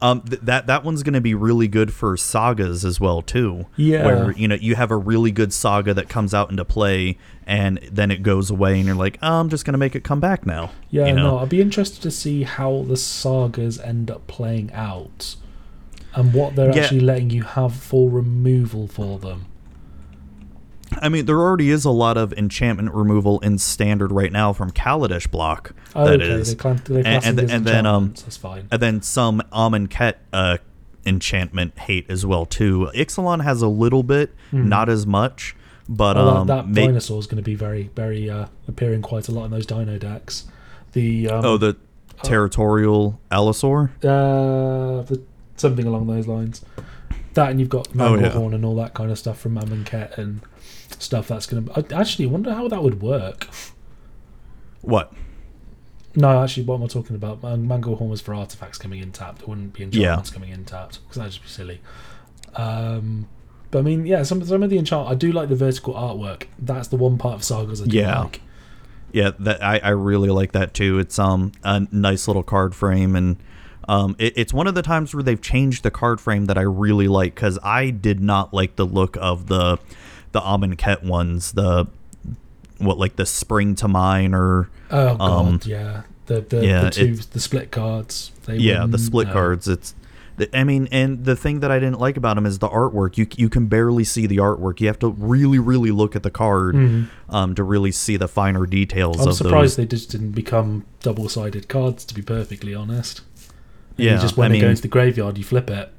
Um, 0.00 0.22
th- 0.22 0.42
that 0.42 0.66
that 0.66 0.82
one's 0.84 1.02
gonna 1.04 1.20
be 1.20 1.34
really 1.34 1.68
good 1.68 1.92
for 1.92 2.16
sagas 2.16 2.84
as 2.84 2.98
well 3.00 3.22
too. 3.22 3.66
Yeah. 3.76 4.04
Where 4.04 4.32
you 4.32 4.48
know 4.48 4.56
you 4.56 4.74
have 4.74 4.90
a 4.90 4.96
really 4.96 5.30
good 5.30 5.52
saga 5.52 5.94
that 5.94 6.08
comes 6.08 6.34
out 6.34 6.50
into 6.50 6.64
play, 6.64 7.18
and 7.46 7.78
then 7.90 8.10
it 8.10 8.22
goes 8.24 8.50
away, 8.50 8.76
and 8.78 8.86
you're 8.86 8.96
like, 8.96 9.18
oh, 9.22 9.38
I'm 9.40 9.48
just 9.48 9.64
gonna 9.64 9.78
make 9.78 9.94
it 9.94 10.02
come 10.02 10.18
back 10.18 10.44
now. 10.46 10.70
Yeah, 10.90 11.06
you 11.06 11.12
know? 11.12 11.22
no, 11.22 11.38
I'd 11.38 11.48
be 11.48 11.60
interested 11.60 12.02
to 12.02 12.10
see 12.10 12.42
how 12.42 12.84
the 12.88 12.96
sagas 12.96 13.78
end 13.80 14.10
up 14.10 14.26
playing 14.26 14.72
out 14.72 15.36
and 16.14 16.34
what 16.34 16.56
they're 16.56 16.74
Yeah. 16.74 16.82
actually 16.82 17.00
letting 17.00 17.30
you 17.30 17.42
have 17.44 17.74
for 17.74 18.10
removal 18.10 18.86
for 18.88 19.18
them. 19.20 19.46
I 21.00 21.08
mean, 21.08 21.26
there 21.26 21.38
already 21.38 21.70
is 21.70 21.84
a 21.84 21.90
lot 21.90 22.16
of 22.16 22.32
enchantment 22.34 22.92
removal 22.94 23.38
in 23.40 23.58
standard 23.58 24.12
right 24.12 24.32
now 24.32 24.52
from 24.52 24.70
Kaladesh 24.70 25.30
block. 25.30 25.72
Oh, 25.94 26.04
that 26.04 26.20
okay, 26.20 26.30
is, 26.30 26.50
they 26.50 26.54
clan- 26.56 26.82
they 26.84 27.02
and, 27.02 27.24
and, 27.40 27.50
and 27.50 27.64
then 27.66 27.86
um, 27.86 28.08
that's 28.08 28.36
fine. 28.36 28.68
and 28.70 28.80
then 28.82 29.02
some 29.02 29.42
Amonkhet 29.52 30.14
uh, 30.32 30.58
enchantment 31.06 31.78
hate 31.78 32.08
as 32.10 32.24
well 32.26 32.46
too. 32.46 32.90
Ixalan 32.94 33.42
has 33.42 33.62
a 33.62 33.68
little 33.68 34.02
bit, 34.02 34.34
not 34.52 34.88
as 34.88 35.06
much, 35.06 35.56
but. 35.88 36.16
Well, 36.16 36.28
um, 36.28 36.46
that, 36.46 36.72
that 36.72 36.86
dinosaur 36.86 37.18
is 37.18 37.26
going 37.26 37.36
to 37.38 37.42
be 37.42 37.54
very, 37.54 37.90
very 37.94 38.28
uh, 38.30 38.46
appearing 38.68 39.02
quite 39.02 39.28
a 39.28 39.32
lot 39.32 39.44
in 39.46 39.50
those 39.50 39.66
dino 39.66 39.98
decks. 39.98 40.44
The 40.92 41.28
um, 41.28 41.44
oh 41.44 41.56
the 41.56 41.76
territorial 42.22 43.18
Allosaur. 43.30 43.90
uh, 44.04 45.02
the, 45.02 45.22
something 45.56 45.86
along 45.86 46.06
those 46.06 46.26
lines. 46.26 46.64
That 47.34 47.50
and 47.50 47.58
you've 47.60 47.68
got 47.70 47.88
Oh, 47.98 48.14
yeah. 48.14 48.28
Manglehorn 48.30 48.54
and 48.54 48.64
all 48.64 48.76
that 48.76 48.94
kind 48.94 49.10
of 49.10 49.18
stuff 49.18 49.40
from 49.40 49.56
Amonkhet 49.56 50.18
and 50.18 50.40
stuff 51.02 51.28
that's 51.28 51.46
going 51.46 51.66
to. 51.66 51.72
I 51.94 52.00
actually 52.00 52.26
wonder 52.26 52.52
how 52.54 52.68
that 52.68 52.82
would 52.82 53.02
work. 53.02 53.48
What? 54.80 55.12
No, 56.14 56.42
actually, 56.42 56.64
what 56.64 56.74
am 56.76 56.82
I 56.84 56.86
talking 56.86 57.16
about? 57.16 57.42
Mango 57.42 57.96
Manglehorn 57.96 58.08
was 58.10 58.20
for 58.20 58.34
artifacts 58.34 58.76
coming 58.78 59.00
in 59.02 59.12
tapped. 59.12 59.42
It 59.42 59.48
wouldn't 59.48 59.72
be 59.72 59.82
enchantments 59.84 60.30
coming 60.30 60.50
in 60.50 60.64
tapped 60.64 61.00
because 61.02 61.16
that'd 61.16 61.32
just 61.32 61.42
be 61.42 61.48
silly. 61.48 61.80
Um, 62.54 63.28
but 63.70 63.78
I 63.78 63.82
mean, 63.82 64.04
yeah, 64.04 64.22
some 64.22 64.44
some 64.44 64.62
of 64.62 64.68
the 64.70 64.76
enchant. 64.78 65.08
I 65.08 65.14
do 65.14 65.32
like 65.32 65.48
the 65.48 65.56
vertical 65.56 65.94
artwork. 65.94 66.44
That's 66.58 66.88
the 66.88 66.96
one 66.96 67.16
part 67.16 67.34
of 67.36 67.44
sagas 67.44 67.80
I 67.80 67.86
do 67.86 67.96
Yeah. 67.96 68.20
like. 68.20 68.40
Yeah, 69.12 69.30
that 69.40 69.62
I, 69.62 69.78
I 69.78 69.88
really 69.90 70.28
like 70.30 70.52
that 70.52 70.74
too. 70.74 70.98
It's 70.98 71.18
um 71.18 71.52
a 71.62 71.80
nice 71.90 72.26
little 72.28 72.42
card 72.42 72.74
frame 72.74 73.16
and 73.16 73.36
um 73.88 74.14
it, 74.18 74.34
it's 74.36 74.52
one 74.52 74.66
of 74.66 74.74
the 74.74 74.82
times 74.82 75.14
where 75.14 75.22
they've 75.22 75.40
changed 75.40 75.82
the 75.82 75.90
card 75.90 76.20
frame 76.20 76.44
that 76.46 76.58
I 76.58 76.62
really 76.62 77.08
like 77.08 77.34
because 77.34 77.58
I 77.62 77.90
did 77.90 78.20
not 78.20 78.52
like 78.52 78.76
the 78.76 78.86
look 78.86 79.16
of 79.20 79.46
the 79.48 79.78
the 80.32 80.40
Amonkhet 80.40 81.02
ones. 81.04 81.52
The 81.52 81.86
what 82.78 82.98
like 82.98 83.16
the 83.16 83.26
spring 83.26 83.74
to 83.76 83.88
mind 83.88 84.34
or 84.34 84.68
Oh 84.90 85.16
god, 85.16 85.20
Um, 85.20 85.60
yeah. 85.64 86.02
The 86.26 86.40
the, 86.40 86.66
yeah, 86.66 86.82
the 86.84 86.90
two 86.90 87.14
the 87.16 87.40
split 87.40 87.70
cards. 87.70 88.32
They 88.46 88.56
yeah 88.56 88.86
the 88.86 88.98
split 88.98 89.28
cards. 89.30 89.68
It's 89.68 89.94
I 90.54 90.64
mean, 90.64 90.88
and 90.90 91.24
the 91.24 91.36
thing 91.36 91.60
that 91.60 91.70
I 91.70 91.78
didn't 91.78 92.00
like 92.00 92.16
about 92.16 92.34
them 92.36 92.46
is 92.46 92.58
the 92.58 92.68
artwork. 92.68 93.16
You 93.18 93.26
you 93.36 93.48
can 93.48 93.66
barely 93.66 94.02
see 94.02 94.26
the 94.26 94.38
artwork. 94.38 94.80
You 94.80 94.86
have 94.86 94.98
to 95.00 95.08
really, 95.10 95.58
really 95.58 95.90
look 95.90 96.16
at 96.16 96.22
the 96.22 96.30
card 96.30 96.74
um, 97.28 97.54
to 97.54 97.62
really 97.62 97.92
see 97.92 98.16
the 98.16 98.28
finer 98.28 98.64
details 98.66 99.18
Mm-hmm. 99.18 99.28
I'm 99.28 99.34
surprised 99.34 99.72
those. 99.72 99.76
they 99.76 99.86
just 99.86 100.10
didn't 100.10 100.32
become 100.32 100.84
double 101.00 101.28
sided 101.28 101.68
cards. 101.68 102.04
To 102.06 102.14
be 102.14 102.22
perfectly 102.22 102.74
honest. 102.74 103.20
And 103.98 104.06
Yeah, 104.06 104.14
You 104.14 104.20
just 104.20 104.36
when 104.36 104.50
I 104.50 104.54
they 104.54 104.60
go 104.60 104.66
mean- 104.66 104.70
into 104.70 104.82
the 104.82 104.88
graveyard, 104.88 105.38
you 105.38 105.44
flip 105.44 105.68
it. 105.70 105.92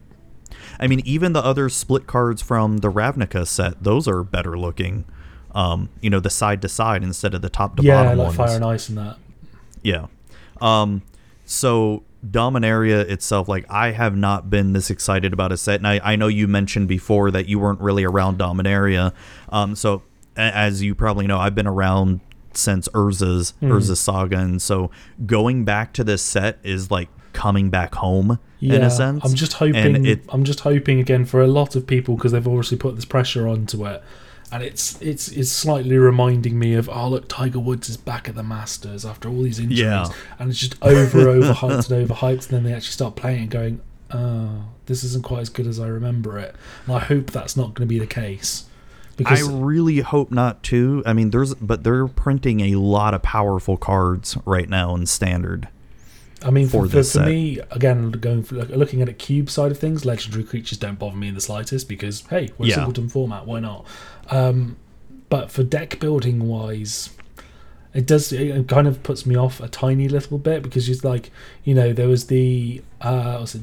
I 0.84 0.88
mean, 0.88 1.02
even 1.06 1.34
the 1.34 1.44
other 1.44 1.70
split 1.70 2.06
cards 2.08 2.42
from 2.42 2.78
the 2.78 2.92
Ravnica 2.92 3.48
set, 3.48 3.84
those 3.84 4.08
are 4.08 4.24
better 4.24 4.58
looking. 4.58 5.06
Um, 5.56 5.90
you 6.02 6.10
know, 6.10 6.20
the 6.20 6.30
side 6.30 6.62
to 6.64 6.70
side 6.70 7.04
instead 7.04 7.34
of 7.34 7.42
the 7.42 7.50
top 7.50 7.78
to 7.78 7.84
bottom. 7.84 7.86
Yeah, 7.86 8.04
bottom 8.04 8.18
like 8.20 8.26
ones. 8.28 8.38
fire 8.38 8.56
and 8.56 8.66
ice 8.66 8.90
and 8.90 8.98
that. 8.98 9.18
Yeah. 9.84 10.08
Um, 10.62 11.02
so 11.46 12.04
Dominaria 12.28 13.10
itself, 13.10 13.48
like 13.48 13.66
I 13.70 13.92
have 13.92 14.16
not 14.16 14.50
been 14.50 14.74
this 14.74 14.90
excited 14.90 15.32
about 15.34 15.52
a 15.52 15.58
set, 15.58 15.76
and 15.80 15.88
I, 15.88 16.00
I 16.04 16.16
know 16.16 16.28
you 16.28 16.48
mentioned 16.48 16.88
before 16.88 17.32
that 17.32 17.48
you 17.48 17.60
weren't 17.60 17.80
really 17.82 18.04
around 18.04 18.40
Dominaria. 18.40 19.14
Um, 19.50 19.76
so 19.76 20.02
a- 20.36 20.40
as 20.56 20.82
you 20.82 20.96
probably 20.96 21.28
know, 21.28 21.38
I've 21.40 21.56
been 21.56 21.68
around 21.68 22.20
since 22.54 22.88
Urza's 22.90 23.52
Hmm. 23.60 23.72
Urza 23.72 23.96
Saga, 23.98 24.38
and 24.40 24.62
so 24.62 24.90
going 25.26 25.66
back 25.66 25.94
to 25.94 26.04
this 26.04 26.22
set 26.22 26.60
is 26.64 26.90
like 26.92 27.10
coming 27.34 27.70
back 27.70 27.96
home 27.96 28.40
Yeah, 28.60 28.76
in 28.76 28.82
a 28.84 28.90
sense. 28.90 29.24
I'm 29.26 29.34
just 29.36 29.54
hoping. 29.54 30.06
it, 30.06 30.22
I'm 30.30 30.44
just 30.44 30.62
hoping 30.62 31.00
again 31.00 31.26
for 31.26 31.42
a 31.42 31.48
lot 31.48 31.76
of 31.76 31.86
people 31.88 32.16
because 32.16 32.32
they've 32.32 32.48
obviously 32.48 32.78
put 32.78 32.96
this 32.96 33.06
pressure 33.06 33.48
onto 33.48 33.86
it, 33.86 34.02
and 34.52 34.64
it's 34.64 35.02
it's 35.02 35.28
it's 35.30 35.52
slightly 35.52 35.98
reminding 35.98 36.58
me 36.58 36.74
of 36.76 36.88
oh 36.90 37.10
look, 37.10 37.28
Tiger 37.28 37.60
Woods 37.60 37.90
is 37.90 37.98
back 37.98 38.30
at 38.30 38.36
the 38.36 38.44
Masters 38.44 39.06
after 39.06 39.28
all 39.30 39.42
these 39.42 39.60
injuries, 39.60 39.80
Yeah. 39.80 40.08
and 40.40 40.50
it's 40.50 40.60
just 40.60 40.76
over 40.82 41.26
overhyped 41.26 41.92
and 41.92 42.10
overhyped, 42.10 42.50
and 42.50 42.52
then 42.52 42.64
they 42.64 42.74
actually 42.74 42.92
start 42.92 43.16
playing 43.16 43.42
and 43.44 43.50
going, 43.52 43.82
oh, 44.12 44.66
this 44.86 45.04
isn't 45.04 45.24
quite 45.24 45.42
as 45.42 45.50
good 45.50 45.66
as 45.68 45.80
I 45.80 45.88
remember 45.88 46.38
it, 46.40 46.56
and 46.86 46.96
I 46.96 47.00
hope 47.00 47.32
that's 47.32 47.58
not 47.58 47.74
going 47.74 47.88
to 47.88 47.94
be 47.94 48.00
the 48.00 48.08
case 48.08 48.66
Because 49.18 49.48
I 49.48 49.52
really 49.52 50.00
hope 50.00 50.32
not 50.32 50.62
too. 50.64 51.02
I 51.06 51.14
mean, 51.14 51.30
there's 51.32 51.54
but 51.56 51.84
they're 51.84 52.08
printing 52.08 52.60
a 52.62 52.76
lot 52.76 53.14
of 53.14 53.22
powerful 53.24 53.78
cards 53.78 54.38
right 54.46 54.70
now 54.70 54.96
in 54.96 55.06
standard. 55.08 55.68
I 56.46 56.50
mean, 56.52 56.68
for 56.68 56.82
for, 56.84 56.88
for, 56.90 56.96
this 56.98 57.12
for 57.14 57.20
set. 57.20 57.28
me, 57.28 57.60
again, 57.72 58.12
going 58.12 58.44
for, 58.44 58.56
looking 58.56 59.02
at 59.02 59.10
a 59.10 59.14
cube 59.14 59.50
side 59.50 59.72
of 59.72 59.78
things, 59.80 60.06
legendary 60.06 60.44
creatures 60.44 60.78
don't 60.78 61.00
bother 61.00 61.16
me 61.16 61.28
in 61.30 61.36
the 61.36 61.42
slightest 61.42 61.88
because 61.88 62.22
hey, 62.30 62.50
we're 62.58 62.68
Yeah. 62.68 62.74
a 62.74 62.76
singleton 62.78 63.10
format, 63.10 63.46
why 63.46 63.60
not? 63.60 63.86
Um, 64.30 64.78
but 65.30 65.50
for 65.52 65.64
deck 65.64 66.00
building 66.00 66.48
wise, 66.48 67.10
it 67.94 68.06
does 68.06 68.32
it 68.34 68.68
kind 68.68 68.88
of 68.88 69.04
puts 69.04 69.26
me 69.26 69.36
off 69.36 69.60
a 69.62 69.68
tiny 69.68 70.08
little 70.08 70.38
bit 70.38 70.64
because 70.64 70.90
it's 70.90 71.04
like 71.04 71.32
you 71.64 71.74
know 71.76 71.94
there 71.94 72.08
was 72.08 72.28
the 72.28 72.82
uh, 73.02 73.38
what's 73.38 73.56
it, 73.56 73.62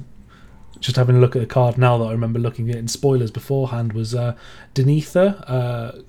just 0.80 0.96
having 0.96 1.16
a 1.16 1.20
look 1.20 1.36
at 1.36 1.40
the 1.40 1.46
card 1.46 1.76
now 1.76 1.98
that 1.98 2.04
I 2.04 2.12
remember 2.12 2.38
looking 2.38 2.70
at 2.70 2.76
in 2.76 2.88
spoilers 2.88 3.30
beforehand 3.30 3.92
was 3.92 4.14
uh, 4.14 4.34
Danitha. 4.74 5.44
Uh, 5.48 6.02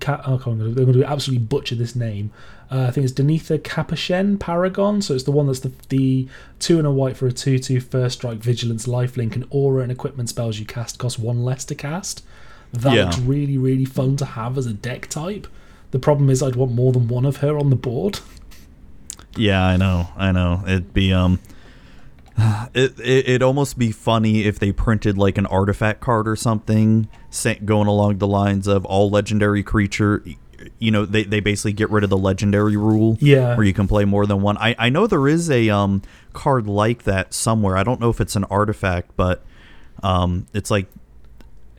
Ca- 0.00 0.22
oh, 0.26 0.40
I'm 0.46 0.74
going 0.74 0.92
to 0.94 1.04
absolutely 1.04 1.44
butcher 1.44 1.74
this 1.74 1.94
name. 1.94 2.30
Uh, 2.70 2.86
I 2.88 2.90
think 2.90 3.04
it's 3.04 3.12
Danitha 3.12 3.62
Capuchin 3.62 4.38
Paragon. 4.38 5.02
So 5.02 5.14
it's 5.14 5.24
the 5.24 5.30
one 5.32 5.46
that's 5.46 5.60
the, 5.60 5.72
the 5.90 6.28
two 6.58 6.78
and 6.78 6.86
a 6.86 6.90
white 6.90 7.16
for 7.16 7.26
a 7.26 7.32
2 7.32 7.58
2 7.58 7.80
first 7.80 8.16
strike, 8.18 8.38
vigilance, 8.38 8.86
lifelink, 8.86 9.34
and 9.34 9.46
aura 9.50 9.82
and 9.82 9.92
equipment 9.92 10.28
spells 10.28 10.58
you 10.58 10.64
cast 10.66 10.98
cost 10.98 11.18
one 11.18 11.44
less 11.44 11.64
to 11.66 11.74
cast. 11.74 12.24
That 12.72 12.94
Yeah. 12.94 13.04
looks 13.04 13.18
really, 13.18 13.56
really 13.58 13.84
fun 13.84 14.16
to 14.16 14.24
have 14.24 14.58
as 14.58 14.66
a 14.66 14.72
deck 14.72 15.08
type. 15.08 15.46
The 15.92 15.98
problem 16.00 16.28
is, 16.30 16.42
I'd 16.42 16.56
want 16.56 16.72
more 16.72 16.90
than 16.92 17.06
one 17.06 17.24
of 17.24 17.36
her 17.36 17.56
on 17.56 17.70
the 17.70 17.76
board. 17.76 18.18
Yeah, 19.36 19.64
I 19.64 19.76
know, 19.76 20.08
I 20.16 20.32
know. 20.32 20.62
It'd 20.66 20.92
be 20.92 21.12
um, 21.12 21.38
it, 22.74 22.98
it 22.98 23.28
it'd 23.28 23.42
almost 23.42 23.78
be 23.78 23.92
funny 23.92 24.44
if 24.44 24.58
they 24.58 24.72
printed 24.72 25.16
like 25.18 25.38
an 25.38 25.46
artifact 25.46 26.00
card 26.00 26.26
or 26.26 26.36
something, 26.36 27.08
going 27.64 27.86
along 27.86 28.18
the 28.18 28.26
lines 28.26 28.66
of 28.66 28.84
all 28.84 29.10
legendary 29.10 29.62
creature. 29.62 30.24
You 30.78 30.90
know, 30.90 31.04
they, 31.06 31.24
they 31.24 31.40
basically 31.40 31.72
get 31.72 31.90
rid 31.90 32.04
of 32.04 32.10
the 32.10 32.16
legendary 32.16 32.76
rule. 32.76 33.16
Yeah. 33.20 33.56
where 33.56 33.64
you 33.66 33.72
can 33.74 33.86
play 33.88 34.04
more 34.04 34.26
than 34.26 34.40
one. 34.42 34.56
I 34.58 34.74
I 34.78 34.88
know 34.90 35.06
there 35.06 35.28
is 35.28 35.50
a 35.50 35.68
um 35.70 36.02
card 36.32 36.66
like 36.66 37.04
that 37.04 37.34
somewhere. 37.34 37.76
I 37.76 37.82
don't 37.82 38.00
know 38.00 38.10
if 38.10 38.20
it's 38.20 38.36
an 38.36 38.44
artifact, 38.44 39.12
but 39.16 39.42
um, 40.02 40.46
it's 40.52 40.70
like. 40.70 40.86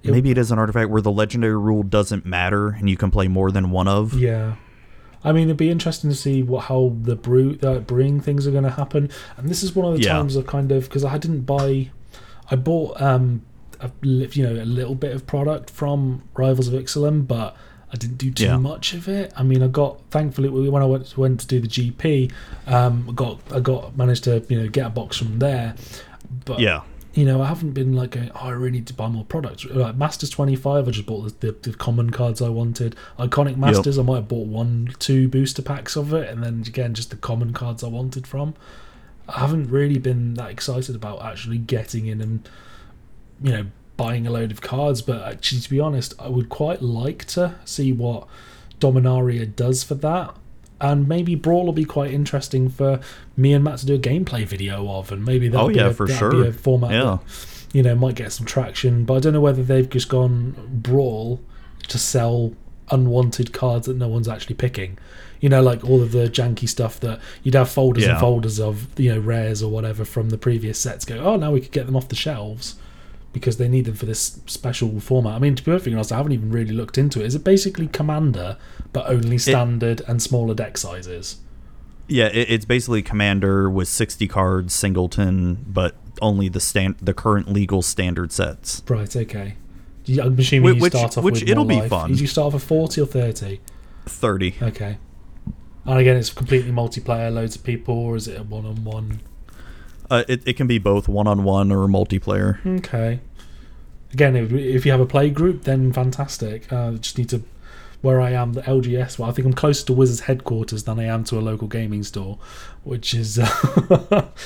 It- 0.04 0.12
Maybe 0.12 0.30
it 0.30 0.38
is 0.38 0.52
an 0.52 0.60
artifact 0.60 0.92
where 0.92 1.02
the 1.02 1.12
legendary 1.12 1.58
rule 1.58 1.82
doesn't 1.82 2.28
matter 2.28 2.68
and 2.70 2.88
you 2.88 2.96
can 2.96 3.10
play 3.10 3.28
more 3.28 3.50
than 3.52 3.72
one 3.72 3.88
of. 3.88 4.14
Yeah. 4.14 4.56
I 5.24 5.32
mean, 5.32 5.46
it'd 5.46 5.58
be 5.58 5.72
interesting 5.72 6.12
to 6.12 6.16
see 6.16 6.44
what 6.44 6.66
how 6.66 6.96
the 7.02 7.16
brew 7.16 7.56
the 7.56 7.80
brewing 7.80 8.22
things 8.22 8.46
are 8.46 8.52
going 8.52 8.66
to 8.66 8.70
happen. 8.70 9.10
And 9.36 9.50
this 9.50 9.64
is 9.64 9.76
one 9.76 9.88
of 9.92 9.98
the 9.98 10.04
Yeah. 10.04 10.14
times 10.14 10.38
I 10.38 10.44
kind 10.44 10.72
of 10.72 10.84
because 10.84 11.04
I 11.04 11.18
didn't 11.18 11.42
buy, 11.48 11.90
I 12.52 12.56
bought 12.56 13.02
um, 13.02 13.42
a, 13.80 13.90
you 14.04 14.44
know, 14.44 14.62
a 14.62 14.64
little 14.66 14.94
bit 14.94 15.16
of 15.16 15.26
product 15.26 15.72
from 15.72 16.22
Rivals 16.36 16.68
of 16.68 16.76
Ixalan, 16.76 17.26
but 17.28 17.58
I 17.96 17.98
didn't 17.98 18.18
do 18.18 18.30
too 18.32 18.44
Yeah. 18.46 18.58
much 18.58 18.94
of 18.94 19.08
it. 19.08 19.32
I 19.38 19.44
mean, 19.44 19.64
I 19.64 19.68
got 19.68 20.02
thankfully 20.12 20.50
when 20.50 20.82
I 20.82 20.86
went 20.86 21.18
went 21.18 21.40
to 21.40 21.48
do 21.48 21.60
the 21.62 21.68
GP, 21.68 22.30
um, 22.68 23.06
I 23.10 23.14
got 23.14 23.40
I 23.54 23.60
got 23.62 23.98
managed 23.98 24.26
to 24.26 24.44
you 24.50 24.62
know 24.62 24.68
get 24.68 24.86
a 24.88 24.90
box 24.90 25.18
from 25.18 25.40
there. 25.40 25.76
But 26.44 26.60
Yeah. 26.60 26.82
you 27.14 27.24
know, 27.24 27.42
I 27.42 27.48
haven't 27.48 27.72
been 27.72 27.94
like 27.96 28.12
going, 28.12 28.30
oh, 28.36 28.40
I 28.48 28.50
really 28.50 28.72
need 28.80 28.88
to 28.88 28.94
buy 28.94 29.08
more 29.08 29.24
products. 29.24 29.64
Like 29.64 29.96
Masters 29.96 30.30
25, 30.32 30.88
I 30.88 30.92
just 30.92 31.06
bought 31.06 31.40
the, 31.40 31.52
the, 31.52 31.70
the 31.72 31.78
common 31.78 32.10
cards 32.10 32.42
I 32.42 32.50
wanted. 32.50 32.94
Iconic 33.18 33.56
Masters, 33.56 33.98
I 33.98 34.02
might 34.04 34.16
have 34.18 34.28
bought 34.28 34.48
one, 34.48 34.94
two 35.00 35.30
booster 35.30 35.62
packs 35.62 35.96
of 35.96 36.14
it, 36.14 36.30
and 36.30 36.44
then 36.44 36.64
again, 36.68 36.94
just 36.94 37.12
the 37.12 37.16
common 37.16 37.54
cards 37.54 37.84
I 37.86 37.88
wanted 37.88 38.28
from. 38.28 38.54
I 39.30 39.40
haven't 39.40 39.70
really 39.70 39.98
been 39.98 40.34
that 40.36 40.50
excited 40.52 40.94
about 40.96 41.24
actually 41.24 41.58
getting 41.58 42.06
in 42.08 42.20
and, 42.22 42.50
you 43.42 43.52
know, 43.54 43.66
buying 43.98 44.28
a 44.28 44.32
load 44.32 44.52
of 44.52 44.62
cards, 44.62 45.02
but 45.02 45.22
actually, 45.24 45.62
to 45.62 45.70
be 45.70 45.80
honest, 45.80 46.14
I 46.20 46.28
would 46.30 46.50
quite 46.50 46.82
like 46.82 47.26
to 47.26 47.56
see 47.66 47.92
what 47.94 48.28
Dominaria 48.80 49.56
does 49.56 49.84
for 49.84 49.96
that. 49.96 50.36
and 50.82 51.08
maybe 51.08 51.36
Brawl 51.36 51.66
will 51.66 51.72
be 51.74 51.86
quite 51.86 52.12
interesting 52.12 52.68
for 52.68 53.00
me 53.38 53.54
and 53.54 53.64
Matt 53.64 53.80
to 53.80 53.86
do 53.86 53.96
a 53.96 53.98
gameplay 53.98 54.44
video 54.46 54.86
of, 54.92 55.10
and 55.10 55.24
maybe 55.24 55.48
that'll 55.48 55.68
Oh, 55.68 55.70
be 55.70 55.76
yeah, 55.76 55.88
a, 55.88 55.94
for 55.94 56.06
that'll 56.06 56.32
sure. 56.32 56.44
be 56.44 56.50
a 56.50 56.52
format 56.52 56.92
Yeah. 56.92 57.04
that 57.04 57.20
you 57.72 57.82
know 57.82 57.96
might 57.96 58.16
get 58.16 58.34
some 58.34 58.46
traction. 58.46 59.06
But 59.06 59.14
I 59.16 59.20
don't 59.22 59.32
know 59.34 59.40
whether 59.42 59.64
they've 59.64 59.90
just 59.90 60.10
gone 60.10 60.54
Brawl 60.70 61.40
to 61.88 61.98
sell 61.98 62.52
unwanted 62.92 63.54
cards 63.54 63.88
that 63.88 63.96
no 63.96 64.10
one's 64.10 64.28
actually 64.28 64.56
picking. 64.56 64.98
You 65.40 65.48
know, 65.48 65.62
like 65.64 65.84
all 65.86 66.02
of 66.02 66.12
the 66.12 66.28
janky 66.30 66.68
stuff 66.68 67.00
that 67.00 67.20
you'd 67.42 67.56
have 67.56 67.70
folders 67.70 68.04
Yeah. 68.04 68.12
and 68.12 68.20
folders 68.20 68.60
of, 68.60 68.88
you 69.00 69.14
know, 69.16 69.20
rares 69.20 69.64
or 69.64 69.72
whatever 69.72 70.04
from 70.04 70.30
the 70.30 70.38
previous 70.38 70.78
sets. 70.78 71.06
Go, 71.06 71.18
oh, 71.20 71.38
now 71.38 71.54
we 71.54 71.62
could 71.62 71.72
get 71.72 71.86
them 71.86 71.96
off 71.96 72.10
the 72.10 72.16
shelves 72.18 72.76
because 73.36 73.58
they 73.58 73.68
need 73.68 73.84
them 73.84 73.96
for 73.96 74.06
this 74.06 74.40
special 74.46 74.98
format. 75.02 75.34
I 75.34 75.40
mean, 75.40 75.56
to 75.58 75.62
be 75.62 75.70
perfectly 75.70 75.94
honest, 75.94 76.14
I 76.14 76.16
haven't 76.18 76.32
even 76.32 76.52
really 76.52 76.72
looked 76.74 76.98
into 76.98 77.20
it. 77.22 77.26
Is 77.26 77.36
it 77.36 77.44
basically 77.44 77.88
Commander, 77.88 78.56
but 78.94 79.06
only 79.10 79.38
standard 79.38 80.02
and 80.08 80.22
smaller 80.22 80.56
deck 80.56 80.78
sizes? 80.78 81.36
Yeah, 82.08 82.28
it, 82.28 82.50
it's 82.50 82.64
basically 82.64 83.02
Commander 83.02 83.70
with 83.70 83.90
60 83.90 84.26
cards, 84.30 84.74
Singleton, 84.74 85.66
but 85.68 85.96
only 86.22 86.48
the 86.48 86.62
stand 86.62 86.96
the 87.02 87.14
current 87.14 87.50
legal 87.52 87.82
standard 87.82 88.32
sets. 88.32 88.82
Right, 88.88 89.14
okay. 89.14 89.56
You- 90.06 90.22
I'm 90.22 90.40
assuming 90.40 90.64
Whi- 90.64 90.76
you 90.78 90.82
which- 90.82 90.94
start 90.94 91.18
off 91.18 91.24
which 91.26 91.42
with 91.42 91.50
it'll 91.50 91.66
be 91.66 91.76
life. 91.82 91.90
fun. 91.90 92.12
Did 92.12 92.22
you 92.22 92.28
start 92.28 92.48
off 92.48 92.54
with 92.54 92.64
40 92.64 93.02
or 93.02 93.06
30? 93.06 93.60
30. 94.06 94.56
Okay. 94.62 94.98
And 95.84 96.00
again, 96.00 96.16
it's 96.16 96.30
completely 96.30 96.72
multiplayer, 96.72 97.34
loads 97.34 97.58
of 97.58 97.66
people, 97.66 97.96
or 97.96 98.16
is 98.16 98.30
it 98.30 98.40
a 98.40 98.44
one 98.44 98.66
on 98.66 98.86
one? 98.86 99.20
Uh, 100.10 100.24
it, 100.28 100.42
it 100.46 100.54
can 100.58 100.68
be 100.68 100.78
both 100.78 101.08
one 101.08 101.28
on 101.28 101.44
one 101.44 101.72
or 101.72 101.88
multiplayer. 101.88 102.66
Okay. 102.80 103.20
Again, 104.14 104.36
if, 104.36 104.54
if 104.54 104.86
you 104.86 104.92
have 104.92 105.02
a 105.02 105.06
play 105.06 105.30
group, 105.30 105.64
then 105.64 105.92
fantastic. 105.92 106.72
Uh, 106.72 106.92
just 106.94 107.18
need 107.18 107.30
to. 107.30 107.44
Where 108.02 108.22
I 108.22 108.32
am, 108.34 108.54
the 108.54 108.62
LGS, 108.62 109.18
well, 109.18 109.28
I 109.28 109.34
think 109.34 109.48
I'm 109.48 109.54
closer 109.54 109.84
to 109.88 109.94
Wizards 109.94 110.20
headquarters 110.22 110.84
than 110.84 111.00
I 111.00 111.06
am 111.06 111.24
to 111.24 111.40
a 111.40 111.42
local 111.42 111.68
gaming 111.68 112.04
store, 112.04 112.38
which 112.84 113.14
is. 113.16 113.40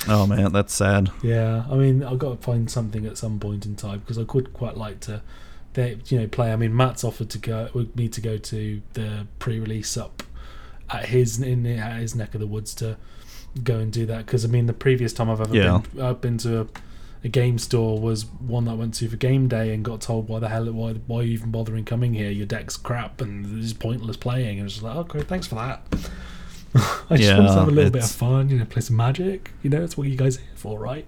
Oh 0.08 0.26
man, 0.26 0.52
that's 0.52 0.72
sad. 0.72 1.10
Yeah, 1.22 1.64
I 1.70 1.74
mean, 1.74 2.02
I've 2.02 2.18
got 2.18 2.30
to 2.30 2.42
find 2.42 2.70
something 2.70 3.04
at 3.04 3.18
some 3.18 3.38
point 3.38 3.66
in 3.66 3.76
time 3.76 3.98
because 3.98 4.18
I 4.18 4.24
could 4.24 4.54
quite 4.54 4.78
like 4.78 5.00
to, 5.00 5.20
they, 5.74 5.98
you 6.06 6.20
know, 6.20 6.26
play. 6.26 6.52
I 6.52 6.56
mean, 6.56 6.74
Matt's 6.74 7.04
offered 7.04 7.28
to 7.30 7.38
go 7.38 7.68
with 7.74 7.94
me 7.96 8.08
to 8.08 8.20
go 8.20 8.38
to 8.38 8.80
the 8.94 9.26
pre-release 9.38 9.96
up 9.96 10.22
at 10.88 11.06
his 11.06 11.38
in 11.40 11.66
at 11.66 12.00
his 12.00 12.14
neck 12.14 12.34
of 12.34 12.40
the 12.40 12.46
woods 12.46 12.74
to 12.76 12.96
go 13.64 13.78
and 13.78 13.92
do 13.92 14.06
that 14.06 14.26
because 14.26 14.44
I 14.44 14.48
mean, 14.48 14.66
the 14.66 14.72
previous 14.72 15.12
time 15.12 15.28
I've 15.30 15.40
ever 15.40 15.54
Yeah. 15.56 15.80
been, 15.94 16.02
I've 16.02 16.20
been 16.20 16.38
to 16.38 16.60
a, 16.62 16.66
a 17.24 17.28
game 17.28 17.58
store 17.58 17.98
was 18.00 18.24
one 18.26 18.64
that 18.64 18.70
I 18.72 18.74
went 18.74 18.94
to 18.94 19.08
for 19.08 19.16
game 19.16 19.48
day 19.48 19.74
and 19.74 19.84
got 19.84 20.00
told 20.00 20.28
why 20.28 20.38
the 20.38 20.48
hell 20.48 20.64
why 20.72 20.92
why 21.06 21.20
are 21.20 21.22
you 21.22 21.32
even 21.32 21.50
bothering 21.50 21.84
coming 21.84 22.14
here? 22.14 22.30
Your 22.30 22.46
deck's 22.46 22.76
crap 22.76 23.20
and 23.20 23.44
this 23.44 23.64
is 23.66 23.72
pointless 23.74 24.16
playing. 24.16 24.50
And 24.50 24.60
it 24.60 24.62
was 24.64 24.72
just 24.74 24.82
like, 24.84 24.96
oh 24.96 25.04
great, 25.04 25.26
thanks 25.28 25.46
for 25.46 25.56
that. 25.56 25.82
I 27.10 27.16
just 27.16 27.36
want 27.36 27.48
to 27.48 27.54
have 27.54 27.68
a 27.68 27.70
little 27.72 27.90
bit 27.90 28.04
of 28.04 28.10
fun, 28.10 28.48
you 28.48 28.58
know, 28.58 28.64
play 28.64 28.80
some 28.82 28.96
magic. 28.96 29.50
You 29.62 29.70
know, 29.70 29.82
it's 29.82 29.96
what 29.98 30.06
you 30.08 30.16
guys 30.16 30.38
are 30.38 30.42
here 30.42 30.50
for, 30.54 30.78
right? 30.78 31.04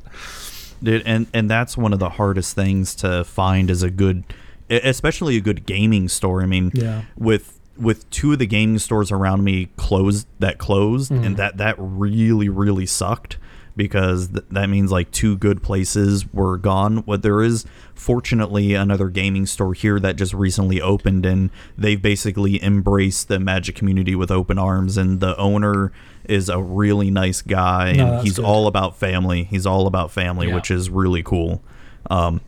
Dude, 0.83 1.03
and 1.07 1.29
and 1.33 1.49
that's 1.49 1.77
one 1.77 1.93
of 1.93 2.01
the 2.01 2.09
hardest 2.11 2.55
things 2.57 2.95
to 2.97 3.23
find 3.25 3.71
is 3.71 3.83
a 3.85 3.91
good 3.91 4.25
especially 4.69 5.37
a 5.37 5.41
good 5.41 5.67
gaming 5.67 6.09
store. 6.09 6.43
I 6.43 6.47
mean, 6.47 6.73
Yeah. 6.75 7.03
with 7.17 7.61
with 7.83 8.09
two 8.11 8.33
of 8.33 8.39
the 8.39 8.47
gaming 8.47 8.79
stores 8.79 9.11
around 9.13 9.43
me 9.45 9.69
closed 9.77 10.27
that 10.39 10.59
closed 10.59 11.11
Mm. 11.13 11.27
and 11.27 11.37
that 11.37 11.57
that 11.59 11.75
really 11.79 12.49
really 12.49 12.87
sucked 12.87 13.37
because 13.75 14.29
th- 14.29 14.45
that 14.51 14.69
means 14.69 14.93
like 14.93 15.11
two 15.11 15.37
good 15.37 15.63
places 15.63 16.31
were 16.33 16.59
gone 16.59 16.99
what 16.99 17.23
there 17.23 17.41
is 17.43 17.65
fortunately 17.95 18.75
another 18.75 19.09
gaming 19.09 19.47
store 19.47 19.73
here 19.73 19.99
that 19.99 20.17
just 20.17 20.35
recently 20.35 20.81
opened 20.81 21.25
and 21.25 21.49
they've 21.79 22.03
basically 22.03 22.63
embraced 22.63 23.29
the 23.29 23.39
magic 23.41 23.75
community 23.75 24.15
with 24.15 24.31
open 24.31 24.59
arms 24.59 24.99
and 24.99 25.21
the 25.21 25.35
owner 25.39 25.91
is 26.29 26.49
a 26.51 26.61
really 26.61 27.11
nice 27.11 27.41
guy 27.41 27.93
No, 27.93 28.15
and 28.15 28.23
he's 28.23 28.37
good. 28.37 28.45
all 28.45 28.67
about 28.67 28.97
family 28.97 29.45
he's 29.45 29.65
all 29.67 29.87
about 29.87 30.11
family 30.11 30.49
Yeah. 30.49 30.55
which 30.57 30.71
is 30.71 30.91
really 30.91 31.23
cool 31.23 31.63
um 32.11 32.41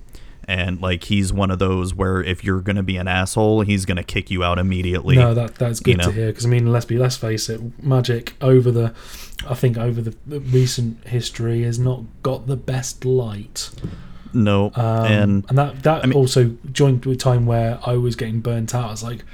and 0.49 0.81
like 0.81 1.05
he's 1.05 1.33
one 1.33 1.51
of 1.51 1.59
those 1.59 1.95
where 1.95 2.23
if 2.23 2.45
you're 2.45 2.61
gonna 2.61 2.83
be 2.83 2.97
an 2.97 3.09
asshole 3.09 3.63
he's 3.63 3.85
gonna 3.85 4.03
kick 4.03 4.31
you 4.31 4.43
out 4.45 4.59
immediately 4.59 5.17
No, 5.17 5.35
that 5.35 5.55
that's 5.57 5.81
good 5.81 5.91
you 5.93 5.97
know. 5.99 6.05
to 6.05 6.13
hear 6.13 6.27
because 6.27 6.47
I 6.47 6.49
mean, 6.49 6.71
let's 6.73 6.85
be 6.87 6.99
let's 6.99 7.17
face 7.17 7.49
it, 7.49 7.61
Magic 7.83 8.35
over 8.41 8.71
the, 8.71 8.95
I 9.49 9.55
think 9.55 9.77
over 9.79 10.01
the 10.01 10.15
recent 10.41 11.07
history 11.07 11.63
has 11.63 11.79
not 11.79 12.03
got 12.23 12.47
the 12.47 12.57
best 12.57 13.05
light, 13.05 13.71
no 14.33 14.73
um, 14.75 15.05
and 15.07 15.45
and 15.49 15.59
that 15.59 15.83
that 15.83 16.03
I 16.05 16.07
mean- 16.07 16.17
also 16.17 16.57
joined 16.73 17.05
with 17.07 17.19
time 17.19 17.47
where 17.47 17.79
I 17.87 17.97
was 17.97 18.17
getting 18.17 18.41
burnt 18.41 18.75
out. 18.75 18.87
I 18.87 18.91
was 18.91 19.03
like, 19.03 19.25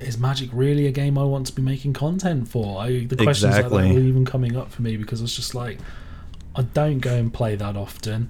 is 0.00 0.18
Magic 0.18 0.50
really 0.52 0.86
a 0.86 0.92
game 0.92 1.16
I 1.16 1.22
want 1.24 1.46
to 1.46 1.52
be 1.52 1.62
making 1.62 1.92
content 1.92 2.48
for? 2.48 2.80
I, 2.80 3.04
the 3.06 3.16
questions 3.16 3.54
like 3.54 3.64
that 3.64 3.70
were 3.72 3.84
even 3.84 4.24
coming 4.24 4.56
up 4.56 4.70
for 4.72 4.82
me 4.82 4.96
because 4.96 5.20
it's 5.20 5.34
just 5.36 5.54
like, 5.54 5.78
I 6.54 6.62
don't 6.62 6.98
go 6.98 7.14
and 7.14 7.32
play 7.32 7.54
that 7.56 7.76
often. 7.76 8.28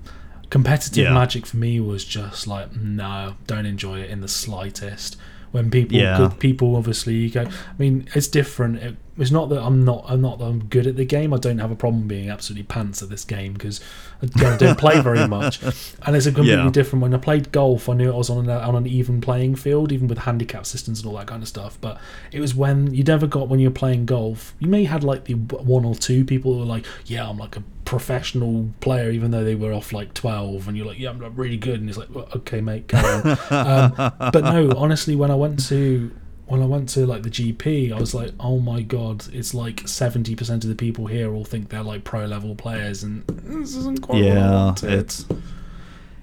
Competitive 0.51 1.05
Yeah. 1.05 1.13
Magic 1.15 1.45
for 1.47 1.57
me 1.57 1.81
was 1.81 2.05
just 2.05 2.47
like, 2.47 2.75
no, 2.77 3.35
don't 3.47 3.67
enjoy 3.67 4.01
it 4.01 4.11
in 4.11 4.21
the 4.21 4.29
slightest. 4.29 5.17
When 5.53 5.71
people, 5.71 5.97
Yeah. 5.97 6.19
good 6.19 6.39
people, 6.39 6.77
obviously, 6.77 7.15
you 7.15 7.31
go. 7.31 7.43
I 7.43 7.51
mean, 7.79 8.07
it's 8.15 8.29
different. 8.29 8.77
It, 8.83 8.97
it's 9.17 9.31
not 9.31 9.49
that 9.49 9.63
I'm 9.63 9.85
not, 9.85 10.05
I'm 10.07 10.21
not 10.21 10.39
that 10.39 10.45
I'm 10.45 10.65
good 10.65 10.87
at 10.87 10.97
the 10.97 11.05
game. 11.07 11.33
I 11.33 11.39
don't 11.39 11.59
have 11.59 11.71
a 11.71 11.77
problem 11.77 12.07
being 12.07 12.29
absolutely 12.29 12.65
pants 12.65 13.03
at 13.03 13.09
this 13.09 13.25
game 13.25 13.55
because 13.55 13.81
I 14.23 14.57
don't 14.59 14.77
play 14.79 15.01
very 15.01 15.27
much, 15.27 15.63
and 16.03 16.15
it's 16.15 16.27
a 16.27 16.33
completely 16.33 16.65
Yeah. 16.65 16.71
different. 16.71 17.01
When 17.03 17.15
I 17.15 17.19
played 17.19 17.53
golf, 17.53 17.89
I 17.89 17.95
knew 17.95 18.13
I 18.13 18.17
was 18.17 18.29
on 18.29 18.45
an, 18.45 18.51
on 18.51 18.75
an 18.77 18.87
even 18.87 19.23
playing 19.23 19.55
field, 19.55 19.93
even 19.93 20.09
with 20.09 20.19
handicap 20.19 20.67
systems 20.67 21.01
and 21.01 21.09
all 21.09 21.17
that 21.17 21.29
kind 21.29 21.43
of 21.43 21.49
stuff. 21.49 21.79
But 21.81 21.99
it 22.33 22.41
was 22.41 22.55
when 22.55 22.93
you 22.93 23.03
never 23.05 23.27
got 23.27 23.49
when 23.49 23.59
you're 23.59 23.71
playing 23.71 24.05
golf. 24.05 24.55
You 24.59 24.69
may 24.69 24.85
had 24.85 25.03
like 25.05 25.25
the 25.25 25.35
one 25.35 25.87
or 25.87 25.95
two 25.95 26.25
people 26.25 26.53
who 26.53 26.59
were 26.61 26.67
like, 26.67 26.85
"Yeah, 27.07 27.27
I'm 27.31 27.39
like 27.39 27.57
a 27.57 27.63
professional 27.87 28.69
player," 28.81 29.11
even 29.11 29.31
though 29.31 29.45
they 29.45 29.55
were 29.55 29.73
off 29.73 29.93
like 29.95 30.13
twelve, 30.13 30.69
and 30.69 30.77
you're 30.77 30.87
like, 30.87 30.99
"Yeah, 30.99 31.11
I'm 31.11 31.35
really 31.35 31.57
good," 31.57 31.81
and 31.81 31.89
he's 31.89 31.97
like, 31.97 32.15
well, 32.15 32.29
"Okay, 32.37 32.61
mate, 32.61 32.93
on." 32.93 33.27
um, 33.51 34.13
but 34.33 34.45
no, 34.45 34.73
honestly, 34.77 35.17
when 35.17 35.31
I 35.31 35.35
went 35.35 35.67
to 35.69 36.11
when 36.47 36.63
I 36.63 36.67
went 36.67 36.89
to 36.91 37.07
like 37.07 37.23
the 37.23 37.31
GP, 37.31 37.93
I 37.93 37.99
was 37.99 38.15
like, 38.15 38.33
"Oh 38.39 38.59
my 38.59 38.83
god!" 38.83 39.25
It's 39.33 39.55
like 39.55 39.89
seventy 39.89 40.37
percent 40.37 40.65
of 40.65 40.69
the 40.69 40.77
people 40.77 41.07
here 41.07 41.33
all 41.33 41.45
think 41.45 41.71
they're 41.71 41.83
like 41.83 42.05
pro 42.05 42.27
level 42.27 42.55
players, 42.55 43.03
and 43.03 43.25
this 43.27 43.75
isn't 43.77 44.03
quite 44.03 44.23
what 44.23 44.29
I 44.29 44.35
yeah 44.35 44.75
it's 44.83 45.25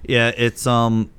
yeah 0.06 0.32
it's 0.36 0.66
um 0.66 1.10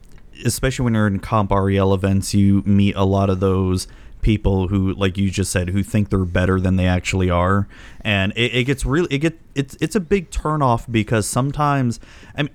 especially 0.46 0.84
when 0.84 0.94
you're 0.94 1.08
in 1.08 1.20
comp 1.20 1.52
rel 1.52 1.94
events 1.94 2.34
you 2.34 2.62
meet 2.66 2.96
a 2.96 3.04
lot 3.04 3.30
of 3.30 3.40
those 3.40 3.88
people 4.26 4.70
who 4.70 4.92
like 4.96 5.20
you 5.20 5.30
just 5.30 5.52
said 5.52 5.70
who 5.70 5.84
think 5.84 6.10
they're 6.10 6.26
better 6.26 6.60
than 6.60 6.78
they 6.78 6.88
actually 6.88 7.30
are. 7.30 7.68
And 8.02 8.34
it, 8.36 8.56
it 8.56 8.64
gets 8.64 8.84
really 8.84 9.08
it 9.14 9.20
get 9.20 9.40
it's 9.54 9.78
it's 9.80 9.96
a 9.96 10.00
big 10.00 10.32
turnoff 10.32 10.92
because 10.92 11.28
sometimes 11.28 12.00
i 12.36 12.42
mean 12.42 12.52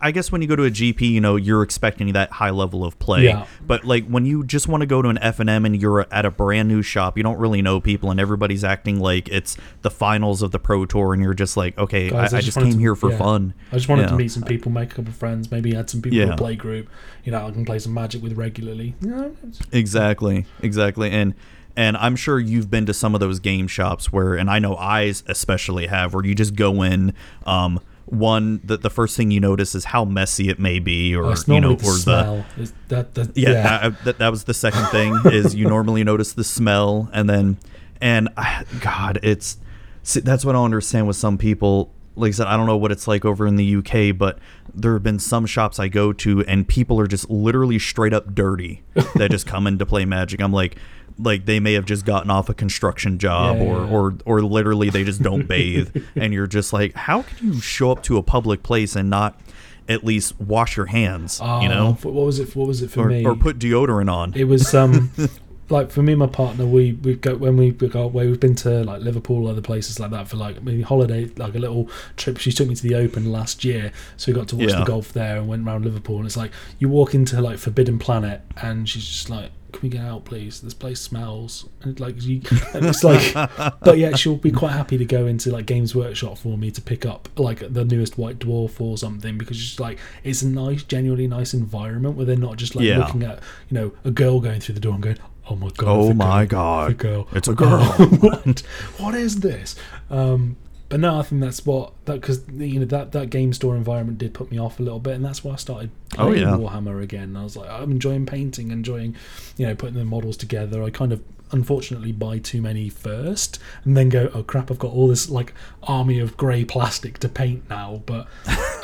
I 0.00 0.10
guess 0.12 0.30
when 0.30 0.42
you 0.42 0.48
go 0.48 0.54
to 0.56 0.64
a 0.64 0.70
GP, 0.70 1.00
you 1.10 1.20
know, 1.20 1.36
you're 1.36 1.62
expecting 1.62 2.12
that 2.12 2.30
high 2.30 2.50
level 2.50 2.84
of 2.84 2.98
play. 2.98 3.24
Yeah. 3.24 3.46
But 3.66 3.84
like 3.84 4.06
when 4.06 4.24
you 4.24 4.44
just 4.44 4.68
want 4.68 4.82
to 4.82 4.86
go 4.86 5.02
to 5.02 5.08
an 5.08 5.18
F 5.18 5.40
and 5.40 5.50
M 5.50 5.64
and 5.64 5.80
you're 5.80 6.06
at 6.12 6.24
a 6.24 6.30
brand 6.30 6.68
new 6.68 6.82
shop, 6.82 7.16
you 7.16 7.22
don't 7.22 7.38
really 7.38 7.62
know 7.62 7.80
people, 7.80 8.10
and 8.10 8.20
everybody's 8.20 8.62
acting 8.64 9.00
like 9.00 9.28
it's 9.28 9.56
the 9.82 9.90
finals 9.90 10.42
of 10.42 10.52
the 10.52 10.58
Pro 10.58 10.86
Tour, 10.86 11.12
and 11.14 11.22
you're 11.22 11.34
just 11.34 11.56
like, 11.56 11.76
okay, 11.78 12.10
Guys, 12.10 12.32
I, 12.32 12.38
I 12.38 12.40
just 12.40 12.56
wanted 12.56 12.68
came 12.70 12.74
to- 12.78 12.80
here 12.80 12.94
for 12.94 13.10
yeah. 13.10 13.18
fun. 13.18 13.54
I 13.72 13.76
just 13.76 13.88
wanted 13.88 14.02
Yeah. 14.02 14.08
to 14.08 14.16
meet 14.16 14.30
some 14.30 14.42
people, 14.44 14.70
make 14.70 14.92
a 14.92 14.94
couple 14.94 15.10
of 15.10 15.16
friends, 15.16 15.50
maybe 15.50 15.74
add 15.76 15.90
some 15.90 16.00
people 16.02 16.18
to 16.18 16.32
a 16.32 16.36
play 16.36 16.54
group. 16.56 16.88
You 17.24 17.32
know, 17.32 17.46
I 17.46 17.50
can 17.50 17.64
play 17.64 17.78
some 17.80 17.92
Magic 17.94 18.22
with 18.22 18.34
regularly. 18.36 18.94
Yeah, 19.00 19.28
Exactly, 19.72 20.46
exactly, 20.62 21.10
and 21.10 21.34
and 21.76 21.96
I'm 21.98 22.16
sure 22.16 22.38
you've 22.40 22.70
been 22.70 22.86
to 22.86 22.94
some 22.94 23.14
of 23.14 23.20
those 23.20 23.38
game 23.38 23.66
shops 23.68 24.10
where, 24.10 24.34
and 24.34 24.48
I 24.48 24.58
know 24.58 24.76
I 24.76 25.12
especially 25.26 25.88
have, 25.88 26.14
where 26.14 26.24
you 26.24 26.34
just 26.34 26.54
go 26.54 26.82
in. 26.82 27.12
Um, 27.44 27.80
one, 28.06 28.60
that 28.64 28.82
the 28.82 28.90
first 28.90 29.16
thing 29.16 29.30
you 29.30 29.40
notice 29.40 29.74
is 29.74 29.84
how 29.86 30.04
messy 30.04 30.48
it 30.48 30.58
may 30.58 30.78
be, 30.78 31.14
or 31.14 31.24
Oh, 31.24 31.34
you 31.48 31.60
know, 31.60 31.74
the 31.74 31.84
or 31.86 31.92
the 31.92 31.98
smell. 31.98 32.46
Is 32.56 32.72
that, 32.88 33.14
that, 33.14 33.36
yeah, 33.36 33.50
yeah. 33.50 33.78
I- 33.82 33.86
I- 33.86 34.04
that, 34.04 34.18
that 34.18 34.30
was 34.30 34.44
the 34.44 34.54
second 34.54 34.86
thing 34.86 35.18
is 35.26 35.54
you 35.54 35.68
normally 35.68 36.04
notice 36.04 36.32
the 36.32 36.44
smell 36.44 37.10
and 37.12 37.28
then 37.28 37.58
and 38.00 38.28
I, 38.36 38.64
god 38.80 39.18
it's 39.22 39.56
see, 40.02 40.20
that's 40.20 40.44
what 40.44 40.54
i 40.54 40.62
understand 40.62 41.06
with 41.06 41.16
some 41.16 41.38
people 41.38 41.92
like 42.14 42.28
i 42.28 42.32
said 42.32 42.46
i 42.46 42.56
don't 42.56 42.66
know 42.66 42.76
what 42.76 42.92
it's 42.92 43.08
like 43.08 43.24
over 43.24 43.46
in 43.46 43.56
the 43.56 43.76
uk 43.76 44.16
but 44.18 44.38
there 44.74 44.92
have 44.92 45.02
been 45.02 45.18
some 45.18 45.46
shops 45.46 45.78
i 45.80 45.88
go 45.88 46.12
to 46.12 46.44
and 46.44 46.68
people 46.68 47.00
are 47.00 47.06
just 47.06 47.30
literally 47.30 47.78
straight 47.78 48.12
up 48.12 48.34
dirty 48.34 48.82
that 49.14 49.30
just 49.30 49.46
come 49.46 49.66
in 49.66 49.78
to 49.78 49.86
play 49.86 50.04
magic 50.04 50.40
i'm 50.42 50.52
like 50.52 50.76
like 51.18 51.46
they 51.46 51.60
may 51.60 51.72
have 51.74 51.86
just 51.86 52.04
gotten 52.04 52.30
off 52.30 52.48
a 52.48 52.54
construction 52.54 53.18
job 53.18 53.56
Yeah, 53.56 53.62
or, 53.64 53.84
yeah. 53.84 53.90
or 53.90 54.14
or 54.26 54.42
literally 54.42 54.90
they 54.90 55.04
just 55.04 55.22
don't 55.22 55.46
bathe 55.48 55.96
and 56.14 56.32
you're 56.34 56.46
just 56.46 56.72
like 56.72 56.94
how 56.94 57.22
can 57.22 57.54
you 57.54 57.60
show 57.60 57.90
up 57.90 58.02
to 58.04 58.18
a 58.18 58.22
public 58.22 58.62
place 58.62 58.94
and 58.96 59.08
not 59.08 59.40
at 59.88 60.04
least 60.04 60.38
wash 60.40 60.76
your 60.76 60.86
hands 60.86 61.38
you 61.40 61.46
Oh, 61.46 61.66
know 61.68 61.92
what 62.02 62.12
was 62.12 62.38
it? 62.40 62.54
What 62.56 62.66
was 62.68 62.82
it 62.82 62.90
for 62.90 63.04
or, 63.06 63.08
me? 63.08 63.24
or 63.24 63.34
put 63.36 63.58
deodorant 63.58 64.12
on. 64.12 64.34
It 64.34 64.44
was 64.44 64.74
um 64.74 65.10
like 65.68 65.90
for 65.90 66.00
me 66.02 66.12
and 66.12 66.20
my 66.20 66.26
partner 66.28 66.64
we 66.66 66.92
we 66.92 67.14
go 67.16 67.34
when 67.34 67.56
we 67.56 67.70
go 67.72 68.02
away 68.02 68.26
we've 68.28 68.38
been 68.38 68.54
to 68.54 68.84
like 68.84 69.00
Liverpool 69.00 69.48
other 69.48 69.60
places 69.60 69.98
like 69.98 70.10
that 70.12 70.28
for 70.28 70.36
like 70.36 70.62
maybe 70.62 70.82
holiday 70.82 71.24
like 71.36 71.54
a 71.54 71.58
little 71.58 71.88
trip 72.16 72.36
she 72.38 72.52
took 72.52 72.68
me 72.68 72.74
to 72.76 72.82
the 72.82 72.94
Open 72.94 73.32
last 73.32 73.64
year 73.64 73.90
so 74.16 74.30
we 74.30 74.36
got 74.38 74.46
to 74.48 74.56
watch 74.56 74.68
Yeah. 74.70 74.80
the 74.80 74.84
golf 74.84 75.12
there 75.12 75.38
and 75.38 75.48
went 75.48 75.66
around 75.66 75.84
Liverpool 75.84 76.18
and 76.18 76.26
it's 76.26 76.36
like 76.36 76.52
you 76.78 76.88
walk 76.88 77.14
into 77.14 77.40
like 77.40 77.58
Forbidden 77.58 77.98
Planet 77.98 78.42
and 78.62 78.88
she's 78.88 79.06
just 79.06 79.28
like 79.30 79.50
can 79.72 79.80
we 79.82 79.88
get 79.88 80.00
out, 80.02 80.24
please? 80.24 80.60
This 80.60 80.74
place 80.74 81.00
smells. 81.00 81.68
And 81.82 81.98
like 82.00 82.22
you, 82.22 82.40
and 82.74 82.86
it's 82.86 83.04
like, 83.04 83.32
but 83.34 83.98
yeah, 83.98 84.14
she'll 84.16 84.36
be 84.36 84.50
quite 84.50 84.72
happy 84.72 84.96
to 84.98 85.04
go 85.04 85.26
into 85.26 85.50
like 85.50 85.66
Games 85.66 85.94
Workshop 85.94 86.38
for 86.38 86.56
me 86.56 86.70
to 86.70 86.80
pick 86.80 87.04
up 87.04 87.28
like 87.36 87.72
the 87.72 87.84
newest 87.84 88.16
White 88.18 88.38
Dwarf 88.38 88.80
or 88.80 88.96
something 88.98 89.36
because 89.38 89.58
it's 89.58 89.78
like 89.80 89.98
it's 90.24 90.42
a 90.42 90.48
nice, 90.48 90.82
genuinely 90.82 91.26
nice 91.28 91.54
environment 91.54 92.16
where 92.16 92.24
they're 92.26 92.36
not 92.36 92.56
just 92.56 92.74
like 92.74 92.84
Yeah. 92.84 92.98
looking 92.98 93.22
at 93.22 93.40
you 93.68 93.78
know 93.78 93.92
a 94.04 94.10
girl 94.10 94.40
going 94.40 94.60
through 94.60 94.74
the 94.76 94.80
door 94.80 94.94
and 94.94 95.02
going, 95.02 95.18
oh 95.50 95.56
my 95.56 95.70
god, 95.76 95.88
Oh 95.88 96.12
my 96.14 96.44
girl, 96.46 96.46
God, 96.46 96.90
the 96.90 96.94
girl, 96.94 97.28
it's 97.32 97.48
a 97.48 97.54
girl." 97.62 97.84
what? 98.20 98.60
what 98.98 99.14
is 99.14 99.40
this? 99.40 99.76
Um, 100.10 100.56
but 100.88 101.00
no, 101.00 101.18
I 101.18 101.22
think 101.22 101.40
that's 101.40 101.66
what 101.66 101.92
that 102.04 102.20
because 102.20 102.42
you 102.56 102.78
know 102.80 102.86
that 102.86 103.12
that 103.12 103.30
game 103.30 103.52
store 103.52 103.76
environment 103.76 104.18
did 104.18 104.34
put 104.34 104.50
me 104.50 104.58
off 104.58 104.78
a 104.78 104.82
little 104.82 105.00
bit, 105.00 105.14
and 105.14 105.24
that's 105.24 105.42
why 105.44 105.52
I 105.54 105.56
started 105.56 105.90
Oh, 106.18 106.28
playing 106.28 106.42
yeah. 106.42 106.54
Warhammer 106.56 107.02
again. 107.02 107.36
I 107.36 107.42
was 107.44 107.56
like, 107.56 107.68
I'm 107.68 107.90
enjoying 107.90 108.26
painting, 108.26 108.70
enjoying 108.70 109.16
you 109.56 109.66
know 109.66 109.74
putting 109.74 109.94
the 109.96 110.04
models 110.04 110.36
together. 110.36 110.82
I 110.82 110.90
kind 110.90 111.12
of 111.12 111.22
unfortunately 111.52 112.10
buy 112.10 112.38
too 112.38 112.60
many 112.60 112.88
first, 112.88 113.58
and 113.84 113.96
then 113.96 114.08
go, 114.08 114.30
oh 114.34 114.42
crap, 114.42 114.70
I've 114.70 114.78
got 114.80 114.92
all 114.92 115.06
this 115.08 115.28
like 115.30 115.52
army 115.84 116.18
of 116.18 116.36
grey 116.36 116.64
plastic 116.64 117.18
to 117.18 117.28
paint 117.28 117.68
now. 117.70 118.02
But 118.06 118.26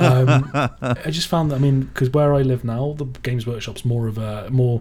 um, 0.00 0.50
I 0.54 1.10
just 1.10 1.28
found 1.28 1.50
that 1.50 1.56
I 1.56 1.58
mean, 1.58 1.82
because 1.82 2.10
where 2.10 2.34
I 2.34 2.42
live 2.42 2.64
now, 2.64 2.94
the 2.98 3.04
Games 3.22 3.46
Workshop's 3.46 3.84
more 3.84 4.06
of 4.08 4.18
a 4.18 4.48
more 4.50 4.80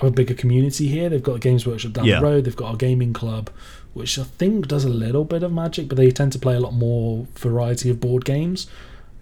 of 0.00 0.04
a 0.04 0.10
bigger 0.10 0.34
community 0.34 0.88
here. 0.88 1.08
They've 1.08 1.22
got 1.22 1.36
a 1.36 1.40
Games 1.40 1.66
Workshop 1.66 1.92
down 1.92 2.04
Yeah. 2.04 2.20
the 2.20 2.26
road. 2.26 2.44
They've 2.44 2.54
got 2.56 2.74
a 2.74 2.76
gaming 2.76 3.12
club, 3.12 3.50
which 3.96 4.18
I 4.18 4.24
think 4.24 4.68
does 4.68 4.84
a 4.84 4.90
little 4.90 5.24
bit 5.24 5.42
of 5.42 5.52
magic, 5.52 5.88
but 5.88 5.96
they 5.96 6.10
tend 6.10 6.32
to 6.32 6.38
play 6.38 6.54
a 6.54 6.60
lot 6.60 6.74
more 6.74 7.26
variety 7.34 7.88
of 7.88 7.98
board 7.98 8.26
games. 8.26 8.66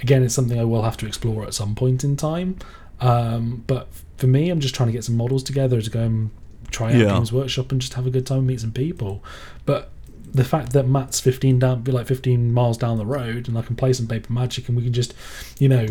Again, 0.01 0.24
it's 0.24 0.34
something 0.34 0.59
I 0.59 0.64
will 0.64 0.82
have 0.82 0.96
to 0.98 1.06
explore 1.06 1.44
at 1.44 1.55
some 1.55 1.76
point 1.76 2.02
in 2.02 2.16
time. 2.16 2.59
Um, 3.01 3.62
but 3.68 3.86
for 4.16 4.26
me, 4.26 4.51
I'm 4.51 4.59
just 4.59 4.74
trying 4.74 4.88
to 4.88 4.92
get 4.92 5.05
some 5.05 5.16
models 5.16 5.44
together 5.44 5.80
to 5.80 5.90
go 5.90 6.01
and 6.01 6.30
try 6.72 6.88
out 6.92 6.98
Yeah. 6.98 7.14
Games 7.14 7.32
Workshop 7.32 7.70
and 7.70 7.80
just 7.80 7.94
have 7.94 8.05
a 8.06 8.10
good 8.10 8.26
time 8.26 8.38
and 8.38 8.46
meet 8.48 8.60
some 8.60 8.72
people. 8.72 9.22
But 9.64 9.90
the 10.32 10.44
fact 10.44 10.72
that 10.72 10.88
Matt's 10.88 11.20
15 11.20 11.60
down, 11.60 11.82
be 11.82 11.92
like 11.92 12.09
15 12.09 12.52
miles 12.52 12.76
down 12.76 12.98
the 12.98 13.06
road, 13.06 13.46
and 13.46 13.56
I 13.56 13.62
can 13.62 13.76
play 13.76 13.92
some 13.92 14.09
paper 14.09 14.32
magic, 14.32 14.68
and 14.68 14.76
we 14.76 14.82
can 14.82 14.92
just, 14.92 15.14
you 15.60 15.68
know, 15.68 15.86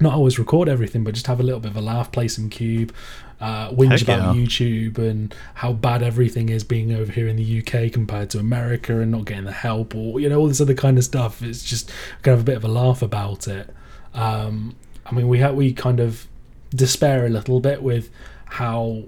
not 0.00 0.14
always 0.14 0.38
record 0.38 0.68
everything, 0.68 1.04
but 1.04 1.14
just 1.14 1.26
have 1.26 1.38
a 1.40 1.42
little 1.42 1.60
bit 1.60 1.70
of 1.70 1.76
a 1.76 1.80
laugh, 1.80 2.10
play 2.12 2.26
some 2.28 2.48
cube, 2.48 2.92
uh, 3.40 3.70
whinge 3.70 4.02
about. 4.02 4.34
YouTube 4.36 4.98
and 4.98 5.34
how 5.54 5.72
bad 5.72 6.02
everything 6.02 6.48
is 6.48 6.64
being 6.64 6.92
over 6.92 7.10
here 7.12 7.28
in 7.28 7.36
the 7.36 7.58
UK 7.60 7.92
compared 7.92 8.30
to 8.30 8.38
America 8.38 9.00
and 9.00 9.10
not 9.10 9.24
getting 9.26 9.44
the 9.44 9.52
help 9.52 9.94
or 9.94 10.18
you 10.20 10.28
know 10.28 10.38
all 10.40 10.48
this 10.48 10.60
other 10.60 10.74
kind 10.74 10.96
of 10.98 11.04
stuff. 11.04 11.42
It's 11.42 11.62
just 11.62 11.90
kind 12.22 12.34
of 12.34 12.40
a 12.40 12.44
bit 12.44 12.56
of 12.56 12.64
a 12.64 12.68
laugh 12.68 13.02
about 13.02 13.46
it. 13.48 13.68
Um, 14.14 14.74
I 15.06 15.14
mean, 15.14 15.28
we 15.28 15.40
ha- 15.40 15.52
we 15.52 15.72
kind 15.72 16.00
of 16.00 16.26
despair 16.70 17.26
a 17.26 17.28
little 17.28 17.60
bit 17.60 17.82
with 17.82 18.10
how 18.46 19.02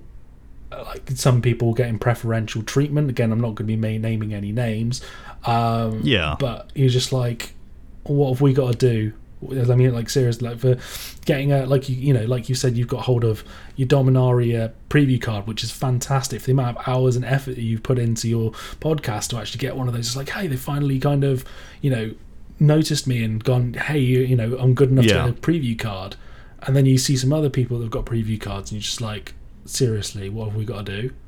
uh, 0.73 0.83
like 0.85 1.11
some 1.15 1.41
people 1.41 1.73
getting 1.75 1.99
preferential 1.99 2.63
treatment. 2.63 3.09
Again, 3.11 3.33
I'm 3.33 3.41
not 3.41 3.55
going 3.55 3.67
to 3.69 3.77
be 3.77 3.77
ma- 3.77 3.99
naming 4.07 4.35
any 4.35 4.53
names. 4.53 5.01
Um, 5.47 6.01
Yeah. 6.03 6.37
but 6.39 6.71
you're 6.75 6.89
just 6.89 7.13
like, 7.13 7.55
what 8.03 8.31
have 8.31 8.41
we 8.41 8.53
got 8.53 8.73
to 8.73 8.79
do? 8.79 9.13
I 9.53 9.75
mean, 9.75 9.93
like 9.95 10.09
seriously, 10.11 10.49
like 10.49 10.59
for 10.59 10.77
getting 11.25 11.53
a 11.53 11.67
like 11.67 11.89
you 11.89 11.97
you 11.97 12.13
know, 12.15 12.25
like 12.25 12.49
you 12.49 12.55
said, 12.55 12.77
you've 12.77 12.89
got 12.89 13.03
hold 13.03 13.25
of 13.25 13.45
your 13.77 13.89
Dominaria 13.89 14.73
preview 14.91 15.21
card, 15.21 15.47
which 15.47 15.63
is 15.65 15.71
fantastic. 15.71 16.41
For 16.41 16.47
the 16.47 16.53
amount 16.53 16.79
of 16.79 16.89
hours 16.89 17.17
and 17.17 17.25
effort 17.25 17.57
that 17.57 17.63
you've 17.63 17.83
put 17.83 17.99
into 17.99 18.29
your 18.29 18.53
podcast 18.81 19.29
to 19.31 19.39
actually 19.39 19.59
get 19.59 19.77
one 19.77 19.89
of 19.89 19.95
those, 19.95 20.07
it's 20.09 20.17
like, 20.17 20.29
hey, 20.31 20.47
they 20.47 20.57
finally 20.57 20.99
kind 20.99 21.25
of, 21.25 21.45
you 21.81 21.91
know, 21.91 22.15
noticed 22.61 23.07
me 23.07 23.23
and 23.25 23.43
gone, 23.43 23.75
hey, 23.75 23.99
you, 23.99 24.21
you 24.21 24.37
know, 24.37 24.57
I'm 24.59 24.75
good 24.75 24.91
enough 24.91 25.05
Yeah. 25.05 25.25
to 25.27 25.33
get 25.33 25.39
a 25.39 25.41
preview 25.41 25.79
card. 25.79 26.17
And 26.63 26.75
then 26.75 26.87
you 26.87 26.97
see 26.99 27.17
some 27.17 27.33
other 27.33 27.51
people 27.51 27.79
that've 27.79 27.91
got 27.91 28.07
preview 28.07 28.41
cards, 28.41 28.71
and 28.71 28.77
you're 28.81 28.83
just 28.85 29.01
like, 29.01 29.35
seriously, 29.67 30.29
what 30.31 30.47
have 30.49 30.57
we 30.57 30.65
got 30.65 30.87
to 30.87 31.03
do? 31.03 31.15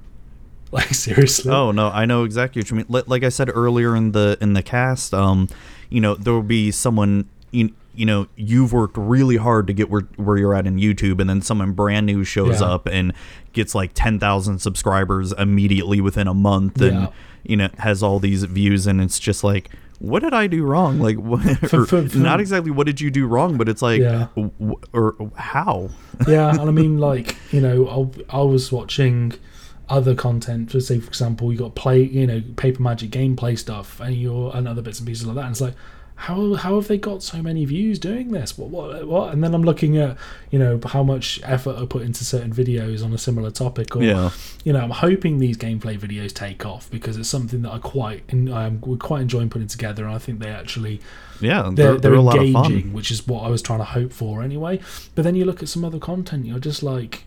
Like 0.72 0.88
seriously? 0.94 1.52
Oh 1.52 1.70
no, 1.70 1.90
I 1.90 2.06
know 2.06 2.24
exactly 2.24 2.60
what 2.60 2.70
you 2.70 2.76
mean. 2.78 2.86
Like 2.88 3.22
I 3.22 3.28
said 3.28 3.48
earlier 3.54 3.94
in 3.94 4.10
the 4.10 4.36
in 4.40 4.54
the 4.54 4.64
cast, 4.64 5.14
um, 5.14 5.48
you 5.90 6.00
know, 6.00 6.16
there 6.16 6.32
will 6.34 6.42
be 6.42 6.72
someone 6.72 7.28
you, 7.52 7.70
you 7.96 8.06
know 8.06 8.26
you've 8.36 8.72
worked 8.72 8.96
really 8.96 9.36
hard 9.36 9.66
to 9.66 9.72
get 9.72 9.90
where 9.90 10.02
where 10.16 10.36
you're 10.36 10.54
at 10.54 10.66
in 10.66 10.76
YouTube, 10.76 11.20
and 11.20 11.28
then 11.28 11.40
someone 11.42 11.72
brand 11.72 12.06
new 12.06 12.22
shows 12.24 12.60
Yeah. 12.60 12.68
up 12.68 12.86
and 12.86 13.12
gets 13.52 13.74
like 13.74 13.90
ten 13.94 14.18
thousand 14.18 14.60
subscribers 14.60 15.32
immediately 15.32 16.00
within 16.00 16.28
a 16.28 16.34
month, 16.34 16.80
and 16.80 16.94
Yeah. 17.02 17.08
you 17.44 17.56
know 17.56 17.68
has 17.78 18.02
all 18.02 18.18
these 18.18 18.44
views, 18.44 18.86
and 18.86 19.00
it's 19.00 19.18
just 19.18 19.42
like. 19.42 19.70
What 19.98 20.20
did 20.20 20.34
I 20.34 20.46
do 20.46 20.62
wrong? 20.62 21.00
Like, 21.06 21.16
what, 21.16 21.40
or 21.72 21.86
for- 21.86 22.06
for- 22.06 22.18
not 22.18 22.38
exactly 22.38 22.70
what 22.70 22.84
did 22.86 23.00
you 23.00 23.10
do 23.10 23.26
wrong, 23.26 23.56
but 23.56 23.66
it's 23.66 23.80
like, 23.80 23.98
Yeah. 24.02 24.26
w- 24.36 24.76
or 24.92 25.14
how? 25.36 25.88
yeah, 26.28 26.50
and 26.50 26.60
I 26.60 26.70
mean, 26.70 26.98
like 26.98 27.34
you 27.50 27.62
know, 27.62 28.12
I, 28.30 28.36
I 28.36 28.42
was 28.42 28.70
watching 28.70 29.32
other 29.88 30.14
content. 30.14 30.70
For 30.70 30.80
say, 30.80 31.00
for 31.00 31.08
example, 31.08 31.50
you 31.50 31.56
got 31.60 31.74
play, 31.76 32.02
you 32.02 32.26
know, 32.26 32.42
paper 32.56 32.82
magic 32.82 33.08
gameplay 33.10 33.58
stuff, 33.58 33.98
and 33.98 34.14
your 34.14 34.54
and 34.54 34.68
other 34.68 34.82
bits 34.82 34.98
and 34.98 35.08
pieces 35.08 35.24
like 35.26 35.36
that. 35.36 35.44
And 35.46 35.52
it's 35.52 35.62
like, 35.62 35.74
how 36.18 36.54
how 36.54 36.76
have 36.76 36.88
they 36.88 36.96
got 36.96 37.22
so 37.22 37.42
many 37.42 37.64
views 37.66 37.98
doing 37.98 38.32
this? 38.32 38.56
What 38.56 38.70
what 38.70 39.06
what? 39.06 39.32
And 39.34 39.44
then 39.44 39.54
I'm 39.54 39.62
looking 39.62 39.98
at 39.98 40.16
you 40.50 40.58
know 40.58 40.80
how 40.86 41.02
much 41.02 41.40
effort 41.44 41.76
I 41.76 41.84
put 41.84 42.02
into 42.02 42.24
certain 42.24 42.52
videos 42.52 43.04
on 43.04 43.12
a 43.12 43.18
similar 43.18 43.50
topic, 43.50 43.94
or 43.94 44.02
Yeah. 44.02 44.30
you 44.64 44.72
know, 44.72 44.80
I'm 44.80 44.90
hoping 44.90 45.38
these 45.38 45.58
gameplay 45.58 45.98
videos 45.98 46.32
take 46.32 46.64
off 46.64 46.90
because 46.90 47.18
it's 47.18 47.28
something 47.28 47.60
that 47.62 47.72
I 47.72 47.78
quite 47.78 48.22
and 48.30 48.48
I'm 48.52 48.80
quite 48.98 49.20
enjoying 49.20 49.50
putting 49.50 49.68
together, 49.68 50.04
and 50.06 50.14
I 50.14 50.18
think 50.18 50.40
they 50.40 50.48
actually 50.48 51.00
Yeah, 51.40 51.62
they're, 51.64 51.72
they're, 51.72 51.86
they're, 51.86 51.98
they're 51.98 52.14
a 52.14 52.22
lot 52.22 52.38
of 52.38 52.44
engaging, 52.44 52.94
which 52.94 53.10
is 53.10 53.26
what 53.28 53.42
I 53.42 53.48
was 53.48 53.60
trying 53.60 53.80
to 53.80 53.84
hope 53.84 54.12
for 54.12 54.42
anyway. 54.42 54.80
But 55.14 55.22
then 55.24 55.34
you 55.34 55.44
look 55.44 55.62
at 55.62 55.68
some 55.68 55.84
other 55.84 55.98
content, 55.98 56.46
you're 56.46 56.58
just 56.58 56.82
like, 56.82 57.24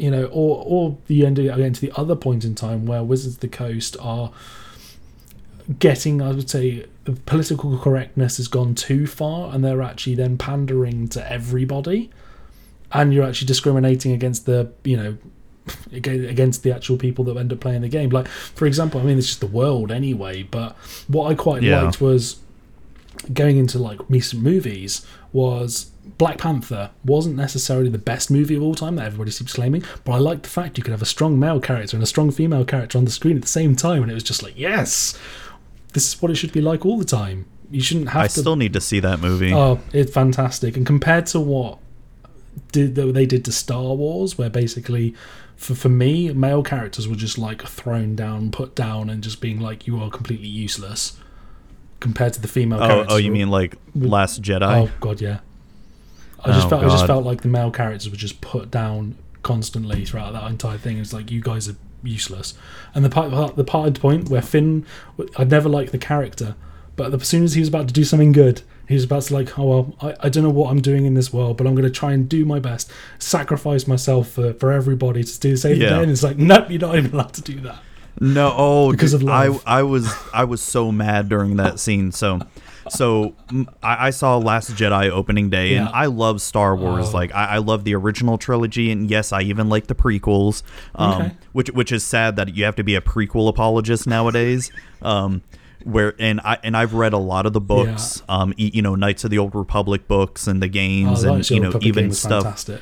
you 0.00 0.10
know, 0.10 0.24
or 0.24 0.64
or 0.66 0.98
you 1.06 1.24
end 1.24 1.38
up 1.38 1.44
getting 1.56 1.72
to 1.74 1.80
the 1.80 1.92
other 1.96 2.16
point 2.16 2.44
in 2.44 2.56
time 2.56 2.84
where 2.84 3.04
Wizards 3.04 3.36
of 3.36 3.40
the 3.40 3.48
Coast 3.48 3.96
are 4.00 4.32
getting, 5.78 6.20
I 6.22 6.32
would 6.32 6.48
say, 6.50 6.86
the 7.04 7.12
political 7.12 7.78
correctness 7.78 8.36
has 8.38 8.48
gone 8.48 8.74
too 8.74 9.06
far, 9.06 9.54
and 9.54 9.64
they're 9.64 9.82
actually 9.82 10.14
then 10.14 10.38
pandering 10.38 11.08
to 11.08 11.32
everybody, 11.32 12.10
and 12.92 13.12
you're 13.12 13.24
actually 13.24 13.46
discriminating 13.48 14.12
against 14.12 14.46
the, 14.46 14.70
you 14.84 14.96
know. 14.96 15.16
Against 15.92 16.64
the 16.64 16.74
actual 16.74 16.96
people 16.96 17.22
that 17.26 17.36
end 17.36 17.52
up 17.52 17.60
playing 17.60 17.82
the 17.82 17.88
game, 17.88 18.10
like 18.10 18.26
for 18.26 18.66
example, 18.66 19.00
I 19.00 19.04
mean, 19.04 19.16
it's 19.16 19.28
just 19.28 19.38
the 19.38 19.46
world 19.46 19.92
anyway. 19.92 20.42
But 20.42 20.76
what 21.06 21.30
I 21.30 21.34
quite 21.36 21.62
Yeah. 21.62 21.82
liked 21.82 22.00
was 22.00 22.40
going 23.32 23.58
into 23.58 23.78
like 23.78 24.00
recent 24.10 24.42
movies 24.42 25.06
was 25.32 25.92
Black 26.18 26.38
Panther 26.38 26.90
wasn't 27.04 27.36
necessarily 27.36 27.88
the 27.90 27.98
best 27.98 28.28
movie 28.28 28.56
of 28.56 28.62
all 28.64 28.74
time 28.74 28.96
that 28.96 29.06
everybody 29.06 29.30
keeps 29.30 29.52
claiming, 29.52 29.84
but 30.04 30.14
I 30.14 30.18
liked 30.18 30.42
the 30.42 30.48
fact 30.48 30.78
you 30.78 30.82
could 30.82 30.90
have 30.90 31.00
a 31.00 31.06
strong 31.06 31.38
male 31.38 31.60
character 31.60 31.96
and 31.96 32.02
a 32.02 32.06
strong 32.08 32.32
female 32.32 32.64
character 32.64 32.98
on 32.98 33.04
the 33.04 33.12
screen 33.12 33.36
at 33.36 33.42
the 33.42 33.48
same 33.48 33.76
time, 33.76 34.02
and 34.02 34.10
it 34.10 34.14
was 34.14 34.24
just 34.24 34.42
like, 34.42 34.58
yes, 34.58 35.16
this 35.92 36.08
is 36.08 36.20
what 36.22 36.30
it 36.30 36.36
should 36.36 36.52
be 36.52 36.60
like 36.60 36.84
all 36.86 36.98
the 36.98 37.04
time. 37.04 37.46
You 37.70 37.80
shouldn't 37.80 38.10
have 38.10 38.22
I 38.22 38.26
to. 38.28 38.40
still 38.40 38.56
need 38.56 38.72
to 38.74 38.80
see 38.80 39.00
that 39.00 39.20
movie. 39.20 39.52
Oh, 39.52 39.80
it's 39.92 40.12
fantastic. 40.12 40.76
And 40.76 40.84
compared 40.86 41.26
to 41.26 41.40
what 41.40 41.78
did 42.72 42.94
they 42.96 43.26
did 43.26 43.44
to 43.46 43.52
Star 43.52 43.94
Wars, 43.94 44.36
where 44.36 44.50
basically, 44.50 45.14
for 45.56 45.74
for 45.74 45.88
me, 45.88 46.30
male 46.32 46.62
characters 46.62 47.08
were 47.08 47.16
just 47.16 47.38
like 47.38 47.62
thrown 47.62 48.14
down, 48.14 48.50
put 48.50 48.74
down, 48.74 49.08
and 49.08 49.22
just 49.22 49.40
being 49.40 49.60
like, 49.60 49.86
you 49.86 49.98
are 50.02 50.10
completely 50.10 50.48
useless. 50.48 51.16
Compared 52.00 52.32
to 52.32 52.40
the 52.42 52.48
female 52.48 52.82
oh, 52.82 52.86
characters. 52.88 53.12
oh, 53.14 53.16
you 53.16 53.30
mean 53.30 53.48
like 53.48 53.76
Last 53.94 54.42
Jedi? 54.42 54.88
Oh 54.88 54.90
god, 55.00 55.20
yeah. 55.20 55.38
I 56.44 56.50
just 56.52 56.66
Oh, 56.66 56.70
felt 56.70 56.84
I 56.84 56.88
just 56.88 57.06
felt 57.06 57.24
like 57.24 57.42
the 57.42 57.48
male 57.48 57.70
characters 57.70 58.10
were 58.10 58.16
just 58.16 58.40
put 58.40 58.70
down 58.70 59.14
constantly 59.42 60.04
throughout 60.04 60.32
that 60.32 60.50
entire 60.50 60.78
thing. 60.78 60.98
It's 60.98 61.12
like 61.12 61.30
you 61.30 61.40
guys 61.40 61.68
are 61.68 61.76
useless. 62.02 62.54
And 62.94 63.04
the 63.04 63.10
part 63.10 63.56
the 63.56 63.64
part 63.64 64.00
point 64.00 64.28
where 64.28 64.42
Finn, 64.42 64.84
I'd 65.36 65.50
never 65.50 65.68
liked 65.68 65.92
the 65.92 65.98
character, 65.98 66.54
but 66.96 67.12
as 67.14 67.26
soon 67.28 67.44
as 67.44 67.54
he 67.54 67.60
was 67.60 67.68
about 67.68 67.88
to 67.88 67.94
do 67.94 68.04
something 68.04 68.32
good, 68.32 68.62
he 68.88 68.94
was 68.94 69.04
about 69.04 69.22
to 69.24 69.34
like, 69.34 69.58
oh 69.58 69.64
well, 69.64 69.94
I, 70.02 70.26
I 70.26 70.28
don't 70.28 70.42
know 70.44 70.50
what 70.50 70.70
I'm 70.70 70.80
doing 70.80 71.06
in 71.06 71.14
this 71.14 71.32
world, 71.32 71.56
but 71.56 71.66
I'm 71.66 71.74
going 71.74 71.84
to 71.84 71.90
try 71.90 72.12
and 72.12 72.28
do 72.28 72.44
my 72.44 72.58
best, 72.58 72.90
sacrifice 73.18 73.86
myself 73.86 74.28
for, 74.30 74.52
for 74.54 74.72
everybody 74.72 75.22
to 75.24 75.40
do 75.40 75.56
save 75.56 75.78
the 75.78 75.84
Yeah. 75.84 75.90
day. 75.96 76.02
And 76.02 76.10
it's 76.10 76.22
like, 76.22 76.36
nope, 76.38 76.66
you're 76.70 76.80
not 76.80 76.96
even 76.96 77.12
allowed 77.12 77.32
to 77.34 77.42
do 77.42 77.60
that. 77.60 77.78
No, 78.20 78.52
oh, 78.56 78.90
Because 78.90 79.12
dude, 79.12 79.22
of 79.22 79.28
I. 79.28 79.58
I 79.64 79.82
was 79.82 80.12
I 80.34 80.44
was 80.44 80.60
so 80.60 80.92
mad 80.92 81.28
during 81.30 81.56
that 81.56 81.80
scene. 81.80 82.12
So, 82.12 82.40
so 82.88 83.34
I, 83.82 84.08
I 84.08 84.10
saw 84.10 84.36
Last 84.38 84.70
Jedi 84.72 85.10
opening 85.10 85.50
day, 85.50 85.74
and 85.76 85.88
I 85.88 86.06
love 86.06 86.40
Star 86.42 86.74
Wars. 86.76 87.08
Oh. 87.10 87.12
Like 87.12 87.34
I, 87.34 87.44
I 87.44 87.58
love 87.58 87.84
the 87.84 87.94
original 87.94 88.38
trilogy, 88.38 88.90
and 88.90 89.10
yes, 89.10 89.32
I 89.32 89.42
even 89.42 89.68
like 89.68 89.86
the 89.86 89.94
prequels. 89.94 90.62
Um, 90.94 91.12
Okay. 91.22 91.32
which 91.52 91.70
which 91.70 91.92
is 91.92 92.04
sad 92.04 92.36
that 92.36 92.54
you 92.56 92.64
have 92.64 92.76
to 92.76 92.84
be 92.84 92.94
a 92.94 93.00
prequel 93.00 93.48
apologist 93.48 94.06
nowadays. 94.06 94.70
Um, 95.02 95.42
where 95.84 96.14
and 96.20 96.40
I 96.42 96.58
and 96.62 96.76
I've 96.76 96.94
read 96.94 97.12
a 97.12 97.18
lot 97.18 97.44
of 97.46 97.52
the 97.52 97.60
books. 97.60 98.22
Um, 98.28 98.50
y- 98.58 98.70
you 98.72 98.82
know, 98.82 98.94
Knights 98.94 99.24
of 99.24 99.30
the 99.30 99.38
Old 99.38 99.54
Republic 99.54 100.06
books 100.06 100.46
and 100.46 100.62
the 100.62 100.66
Oh, 100.66 100.70
games, 100.70 101.22
that 101.22 101.32
and 101.34 101.50
you 101.50 101.58
know 101.60 101.68
Republic 101.68 101.86
even 101.88 102.12
stuff 102.12 102.44
fantastic. 102.44 102.80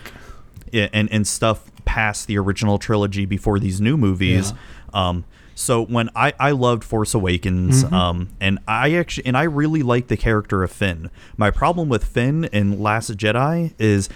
yeah, 0.71 0.89
and 0.93 1.11
and 1.11 1.27
stuff 1.27 1.65
past 1.87 2.27
the 2.27 2.39
original 2.39 2.79
trilogy 2.79 3.25
before 3.27 3.59
these 3.59 3.81
new 3.81 3.97
movies. 3.97 4.53
Um, 4.93 5.25
So 5.61 5.85
when 5.85 6.09
I 6.17 6.33
I 6.41 6.53
loved 6.53 6.83
Force 6.85 7.13
Awakens, 7.13 7.85
Mm-hmm. 7.85 7.95
um, 7.95 8.29
and 8.41 8.59
I 8.67 8.95
actually 8.95 9.27
and 9.27 9.37
I 9.37 9.43
really 9.43 9.83
like 9.83 10.09
the 10.09 10.17
character 10.17 10.63
of 10.63 10.73
Finn. 10.73 11.11
My 11.37 11.51
problem 11.51 11.89
with 11.91 12.03
Finn 12.05 12.45
in 12.45 12.81
Last 12.83 13.15
Jedi 13.19 13.75
is 13.79 14.09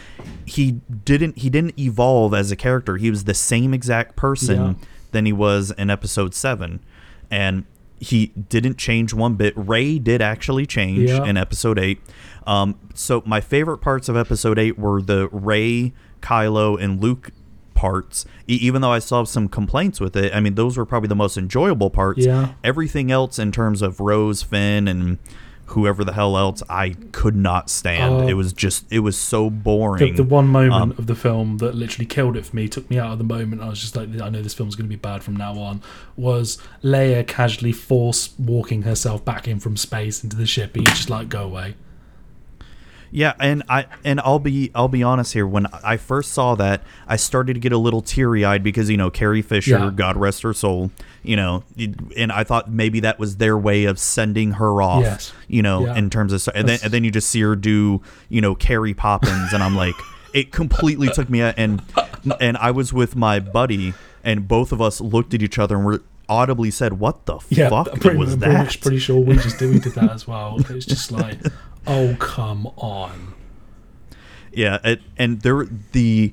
he 0.47 0.81
didn't 1.05 1.39
he 1.39 1.51
didn't 1.51 1.79
evolve 1.79 2.33
as 2.33 2.51
a 2.51 2.57
character. 2.57 2.97
He 2.97 3.11
was 3.11 3.25
the 3.25 3.35
same 3.35 3.75
exact 3.75 4.17
person 4.17 4.57
Yeah. 4.57 4.75
than 5.13 5.27
he 5.27 5.33
was 5.35 5.71
in 5.73 5.91
Episode 5.91 6.35
Seven, 6.35 6.81
and 7.31 7.65
he 8.01 8.27
didn't 8.49 8.79
change 8.79 9.13
one 9.13 9.35
bit. 9.35 9.53
Rey 9.57 9.99
did 9.99 10.23
actually 10.23 10.65
change 10.67 11.11
Yeah. 11.11 11.25
in 11.25 11.37
Episode 11.37 11.79
Eight. 11.79 12.01
Um, 12.47 12.77
so 12.95 13.23
my 13.27 13.41
favorite 13.43 13.79
parts 13.79 14.09
of 14.09 14.17
Episode 14.17 14.59
Eight 14.59 14.79
were 14.79 15.01
the 15.03 15.29
Rey, 15.31 15.93
Kylo, 16.23 16.81
and 16.83 17.03
Luke 17.03 17.31
parts. 17.75 18.25
E- 18.49 18.55
even 18.63 18.83
though 18.83 18.93
I 18.93 19.01
have 19.01 19.29
some 19.29 19.49
complaints 19.49 20.01
with 20.01 20.17
it, 20.17 20.35
I 20.35 20.41
mean 20.41 20.55
those 20.55 20.77
were 20.77 20.87
probably 20.87 21.09
the 21.09 21.15
most 21.17 21.37
enjoyable 21.37 21.91
parts. 21.91 22.25
Yeah. 22.25 22.53
Everything 22.63 23.11
else 23.11 23.39
in 23.39 23.53
terms 23.53 23.83
of 23.83 24.01
Rose, 24.01 24.43
Finn, 24.43 24.89
and 24.89 25.19
whoever 25.69 26.05
the 26.05 26.13
hell 26.13 26.37
else, 26.37 26.63
I 26.69 26.91
could 27.13 27.35
not 27.35 27.71
stand. 27.71 28.15
Oh. 28.15 28.29
it 28.29 28.35
was 28.35 28.53
just 28.53 28.85
it 28.93 28.99
was 29.01 29.17
so 29.17 29.45
The, 29.47 29.51
boring. 29.51 30.15
the 30.15 30.23
one 30.23 30.47
moment 30.47 30.75
Um, 30.83 30.91
of 30.99 31.07
the 31.07 31.15
film 31.15 31.57
that 31.59 31.75
literally 31.75 32.05
killed 32.07 32.37
it 32.37 32.45
for 32.47 32.55
me, 32.55 32.69
took 32.69 32.89
me 32.91 32.99
out 32.99 33.13
of 33.13 33.19
the 33.19 33.25
moment. 33.25 33.63
I 33.63 33.69
was 33.71 33.81
just 33.81 33.97
like, 33.97 34.09
I 34.21 34.29
know 34.29 34.43
this 34.43 34.53
film's 34.55 34.77
going 34.77 34.85
to 34.85 34.95
be 34.95 35.01
bad 35.01 35.23
from 35.23 35.37
now 35.37 35.59
on. 35.59 35.81
Was 36.17 36.59
Leia 36.83 37.27
casually 37.27 37.73
force 37.73 38.35
walking 38.39 38.83
herself 38.83 39.25
back 39.25 39.49
in 39.49 39.59
from 39.59 39.77
space 39.79 40.23
into 40.23 40.37
the 40.37 40.47
ship? 40.47 40.77
And 40.77 40.87
you 40.87 40.95
just 40.95 41.09
like, 41.11 41.29
go 41.31 41.45
away. 41.45 41.77
Yeah, 43.17 43.35
and 43.39 43.63
I 43.69 43.87
and 44.05 44.19
I'll 44.21 44.41
be 44.41 44.73
I'll 44.75 44.89
be 44.89 45.05
honest 45.05 45.33
here. 45.35 45.47
When 45.47 45.67
I 45.85 45.97
first 45.97 46.33
saw 46.33 46.57
that, 46.57 46.83
I 47.07 47.15
started 47.15 47.55
to 47.55 47.61
get 47.61 47.71
a 47.71 47.79
little 47.79 48.03
teary 48.03 48.45
eyed 48.45 48.65
because 48.65 48.91
you 48.91 48.97
know 48.97 49.09
Carrie 49.09 49.41
Fisher, 49.41 49.71
Yeah. 49.79 49.91
God 49.95 50.17
rest 50.17 50.43
her 50.43 50.53
soul, 50.53 50.91
you 51.23 51.37
know, 51.37 51.63
and 52.17 52.33
I 52.33 52.43
thought 52.43 52.69
maybe 52.69 52.99
that 53.01 53.21
was 53.21 53.37
their 53.37 53.57
way 53.57 53.85
of 53.85 54.01
sending 54.01 54.55
her 54.55 54.83
off, 54.83 55.03
Yes. 55.03 55.33
you 55.47 55.63
know, 55.63 55.87
Yeah. 55.87 55.95
in 55.95 56.11
terms 56.11 56.33
of 56.33 56.49
and 56.57 56.69
then 56.69 56.81
and 56.83 56.93
then 56.93 57.05
you 57.05 57.13
just 57.13 57.29
see 57.31 57.41
her 57.43 57.55
do 57.55 58.03
you 58.29 58.41
know 58.41 58.57
Carrie 58.57 58.95
Poppins, 58.95 59.53
and 59.53 59.63
I'm 59.63 59.77
like, 59.77 59.95
it 60.35 60.51
completely 60.51 61.07
took 61.09 61.31
me 61.31 61.41
out, 61.41 61.55
and 61.57 61.83
and 62.41 62.57
I 62.57 62.73
was 62.73 62.93
with 62.93 63.15
my 63.15 63.39
buddy, 63.39 63.95
and 64.25 64.49
both 64.49 64.73
of 64.73 64.83
us 64.83 65.01
looked 65.01 65.35
at 65.35 65.41
each 65.41 65.57
other 65.61 65.77
and 65.77 65.85
were 65.87 66.03
audibly 66.29 66.73
said, 66.73 66.95
"What 66.95 67.27
the 67.27 67.39
Yeah, 67.49 67.69
fuck 67.69 68.01
pretty, 68.01 68.17
was 68.17 68.33
I'm 68.33 68.41
that?" 68.41 68.53
much 68.65 68.81
pretty 68.81 68.99
sure 68.99 69.21
we 69.21 69.37
just 69.37 69.61
did, 69.61 69.71
we 69.73 69.79
did 69.79 69.93
that 69.95 70.11
as 70.11 70.27
well. 70.27 70.57
It 70.69 70.71
was 70.71 70.85
just 70.87 71.13
like, 71.13 71.39
oh 71.87 72.17
come 72.19 72.67
on. 72.77 73.35
Yeah, 74.53 74.79
it, 74.85 75.01
and 75.17 75.41
there 75.43 75.67
the 75.93 76.33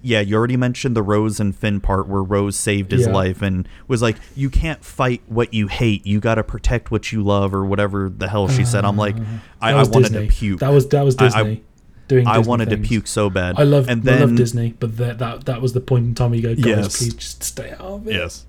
yeah, 0.00 0.20
you 0.20 0.36
already 0.36 0.56
mentioned 0.56 0.94
the 0.94 1.02
Rose 1.02 1.40
and 1.40 1.56
Finn 1.56 1.80
part 1.80 2.06
where 2.06 2.22
Rose 2.22 2.54
saved 2.54 2.92
his 2.92 3.06
Yeah. 3.06 3.12
life 3.12 3.42
and 3.42 3.66
was 3.88 4.00
like, 4.02 4.16
"You 4.36 4.48
can't 4.50 4.84
fight 4.84 5.22
what 5.26 5.52
you 5.54 5.66
hate. 5.68 6.06
You 6.06 6.20
got 6.20 6.36
to 6.36 6.44
protect 6.44 6.90
what 6.90 7.10
you 7.12 7.22
love," 7.22 7.52
or 7.54 7.64
whatever 7.64 8.08
the 8.08 8.28
hell 8.28 8.46
she 8.48 8.64
said. 8.64 8.84
I'm 8.84 8.96
like, 8.96 9.16
mm-hmm. 9.16 9.36
I, 9.60 9.72
I 9.72 9.74
wanted 9.82 9.92
Disney. 10.12 10.26
to 10.28 10.32
puke. 10.32 10.60
That 10.60 10.68
was 10.70 10.88
that 10.88 11.02
was 11.04 11.16
I- 11.16 11.24
I- 11.26 11.28
Disney. 11.42 11.64
doing 12.08 12.26
I 12.26 12.38
wanted 12.38 12.68
things. 12.68 12.82
to 12.82 12.88
puke 12.88 13.06
so 13.06 13.30
bad. 13.30 13.54
I 13.58 13.62
love 13.64 13.88
and 13.88 14.08
I 14.08 14.18
love 14.20 14.36
Disney, 14.36 14.74
but 14.78 14.96
that 14.98 15.18
that 15.18 15.46
that 15.46 15.62
was 15.62 15.72
the 15.72 15.80
point 15.80 16.04
in 16.04 16.14
time 16.14 16.34
you 16.34 16.42
go, 16.42 16.54
guys, 16.54 16.64
Yes. 16.66 16.98
please 16.98 17.14
just 17.14 17.42
stay 17.42 17.70
out 17.72 17.80
of 17.80 18.06
it. 18.08 18.12
Yes. 18.14 18.44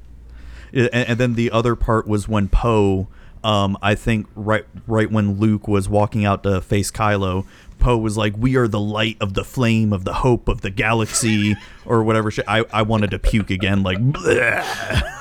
And, 0.73 0.89
and 0.93 1.17
then 1.19 1.33
the 1.35 1.49
other 1.51 1.75
part 1.75 2.07
was 2.07 2.27
when 2.27 2.47
Poe, 2.49 3.07
um, 3.43 3.77
I 3.81 3.95
think 3.95 4.27
right 4.35 4.65
right 4.87 5.11
when 5.11 5.39
Luke 5.39 5.67
was 5.67 5.89
walking 5.89 6.25
out 6.25 6.43
to 6.43 6.61
face 6.61 6.91
Kylo, 6.91 7.45
Poe 7.79 7.97
was 7.97 8.15
like, 8.17 8.33
"We 8.37 8.55
are 8.55 8.67
the 8.67 8.79
light 8.79 9.17
of 9.19 9.33
the 9.33 9.43
flame 9.43 9.91
of 9.93 10.05
the 10.05 10.13
hope 10.13 10.47
of 10.47 10.61
the 10.61 10.69
galaxy," 10.69 11.55
or 11.85 12.03
whatever. 12.03 12.31
Shit. 12.31 12.45
I 12.47 12.65
I 12.71 12.81
wanted 12.83 13.11
to 13.11 13.19
puke 13.19 13.49
again, 13.49 13.83
like. 13.83 13.97
bleh. 13.99 14.63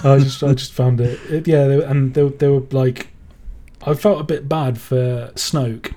I 0.04 0.18
just 0.18 0.42
I 0.42 0.54
just 0.54 0.72
found 0.72 1.00
it, 1.00 1.18
it 1.30 1.48
yeah, 1.48 1.66
they, 1.66 1.82
and 1.84 2.14
they, 2.14 2.22
were- 2.22 2.30
they 2.30 2.48
were 2.48 2.62
like, 2.70 3.08
I 3.86 3.94
felt 3.94 4.20
a 4.20 4.24
bit 4.24 4.48
bad 4.48 4.78
for 4.80 5.30
Snoke, 5.34 5.92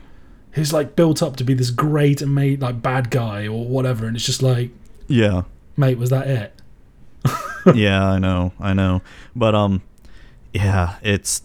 who's 0.51 0.73
like 0.73 0.95
built 0.95 1.21
up 1.21 1.35
to 1.37 1.43
be 1.43 1.53
this 1.53 1.69
great 1.69 2.21
and 2.21 2.33
made 2.33 2.61
like 2.61 2.81
bad 2.81 3.09
guy 3.11 3.47
or 3.47 3.65
whatever, 3.65 4.05
and 4.07 4.15
it's 4.15 4.25
just 4.25 4.41
like, 4.41 4.71
Yeah. 5.07 5.43
mate, 5.77 5.97
was 5.99 6.09
that 6.09 6.27
it? 6.27 6.51
yeah, 7.75 8.07
I 8.07 8.19
know, 8.19 8.53
I 8.59 8.73
know, 8.73 9.01
but 9.35 9.55
um, 9.55 9.81
yeah, 10.53 10.95
it's 11.01 11.41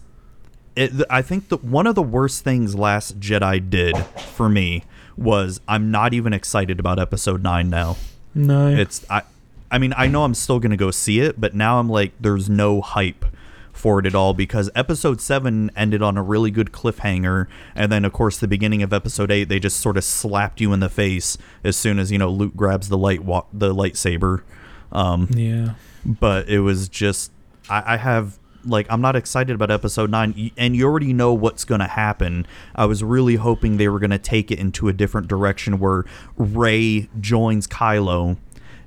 it. 0.75 0.91
I 1.09 1.21
think 1.21 1.49
that 1.49 1.63
one 1.63 1.87
of 1.87 1.95
the 1.95 2.03
worst 2.03 2.43
things 2.43 2.75
Last 2.75 3.19
Jedi 3.19 3.69
did 3.69 3.97
for 3.97 4.49
me 4.49 4.83
was 5.17 5.59
I'm 5.67 5.91
not 5.91 6.13
even 6.13 6.33
excited 6.33 6.79
about 6.79 6.99
Episode 6.99 7.43
Nine 7.43 7.69
now. 7.69 7.97
No, 8.33 8.67
It's 8.67 9.05
I, 9.09 9.23
I 9.69 9.77
mean, 9.77 9.93
I 9.97 10.07
know 10.07 10.23
I'm 10.23 10.33
still 10.33 10.59
gonna 10.59 10.77
go 10.77 10.91
see 10.91 11.19
it, 11.19 11.39
but 11.39 11.53
now 11.53 11.79
I'm 11.79 11.89
like, 11.89 12.13
there's 12.19 12.49
no 12.49 12.81
hype 12.81 13.25
for 13.73 13.99
it 13.99 14.05
at 14.05 14.13
all 14.13 14.33
because 14.33 14.69
Episode 14.75 15.19
Seven 15.21 15.71
ended 15.75 16.01
on 16.01 16.17
a 16.17 16.21
really 16.21 16.51
good 16.51 16.71
cliffhanger, 16.71 17.47
and 17.75 17.91
then 17.91 18.05
of 18.05 18.13
course 18.13 18.37
the 18.37 18.47
beginning 18.47 18.83
of 18.83 18.93
Episode 18.93 19.31
Eight 19.31 19.45
they 19.49 19.59
just 19.59 19.79
sort 19.79 19.97
of 19.97 20.03
slapped 20.03 20.61
you 20.61 20.71
in 20.73 20.79
the 20.79 20.89
face 20.89 21.37
as 21.63 21.75
soon 21.75 21.99
as 21.99 22.11
you 22.11 22.17
know 22.17 22.29
Luke 22.29 22.55
grabs 22.55 22.89
the 22.89 22.97
light 22.97 23.23
wa- 23.23 23.45
the 23.51 23.73
lightsaber. 23.73 24.43
Um, 24.91 25.29
yeah. 25.31 25.75
but 26.05 26.49
it 26.49 26.59
was 26.59 26.89
just 26.89 27.31
I, 27.69 27.93
I 27.93 27.97
have 27.97 28.37
like 28.65 28.87
I'm 28.89 29.01
not 29.01 29.15
excited 29.15 29.53
about 29.55 29.71
episode 29.71 30.09
nine, 30.09 30.51
and 30.57 30.75
you 30.75 30.85
already 30.85 31.13
know 31.13 31.33
what's 31.33 31.65
gonna 31.65 31.87
happen. 31.87 32.45
I 32.75 32.85
was 32.85 33.03
really 33.03 33.35
hoping 33.35 33.77
they 33.77 33.87
were 33.87 33.99
gonna 33.99 34.19
take 34.19 34.51
it 34.51 34.59
into 34.59 34.87
a 34.87 34.93
different 34.93 35.27
direction 35.27 35.79
where 35.79 36.05
Rey 36.37 37.09
joins 37.19 37.67
Kylo, 37.67 38.37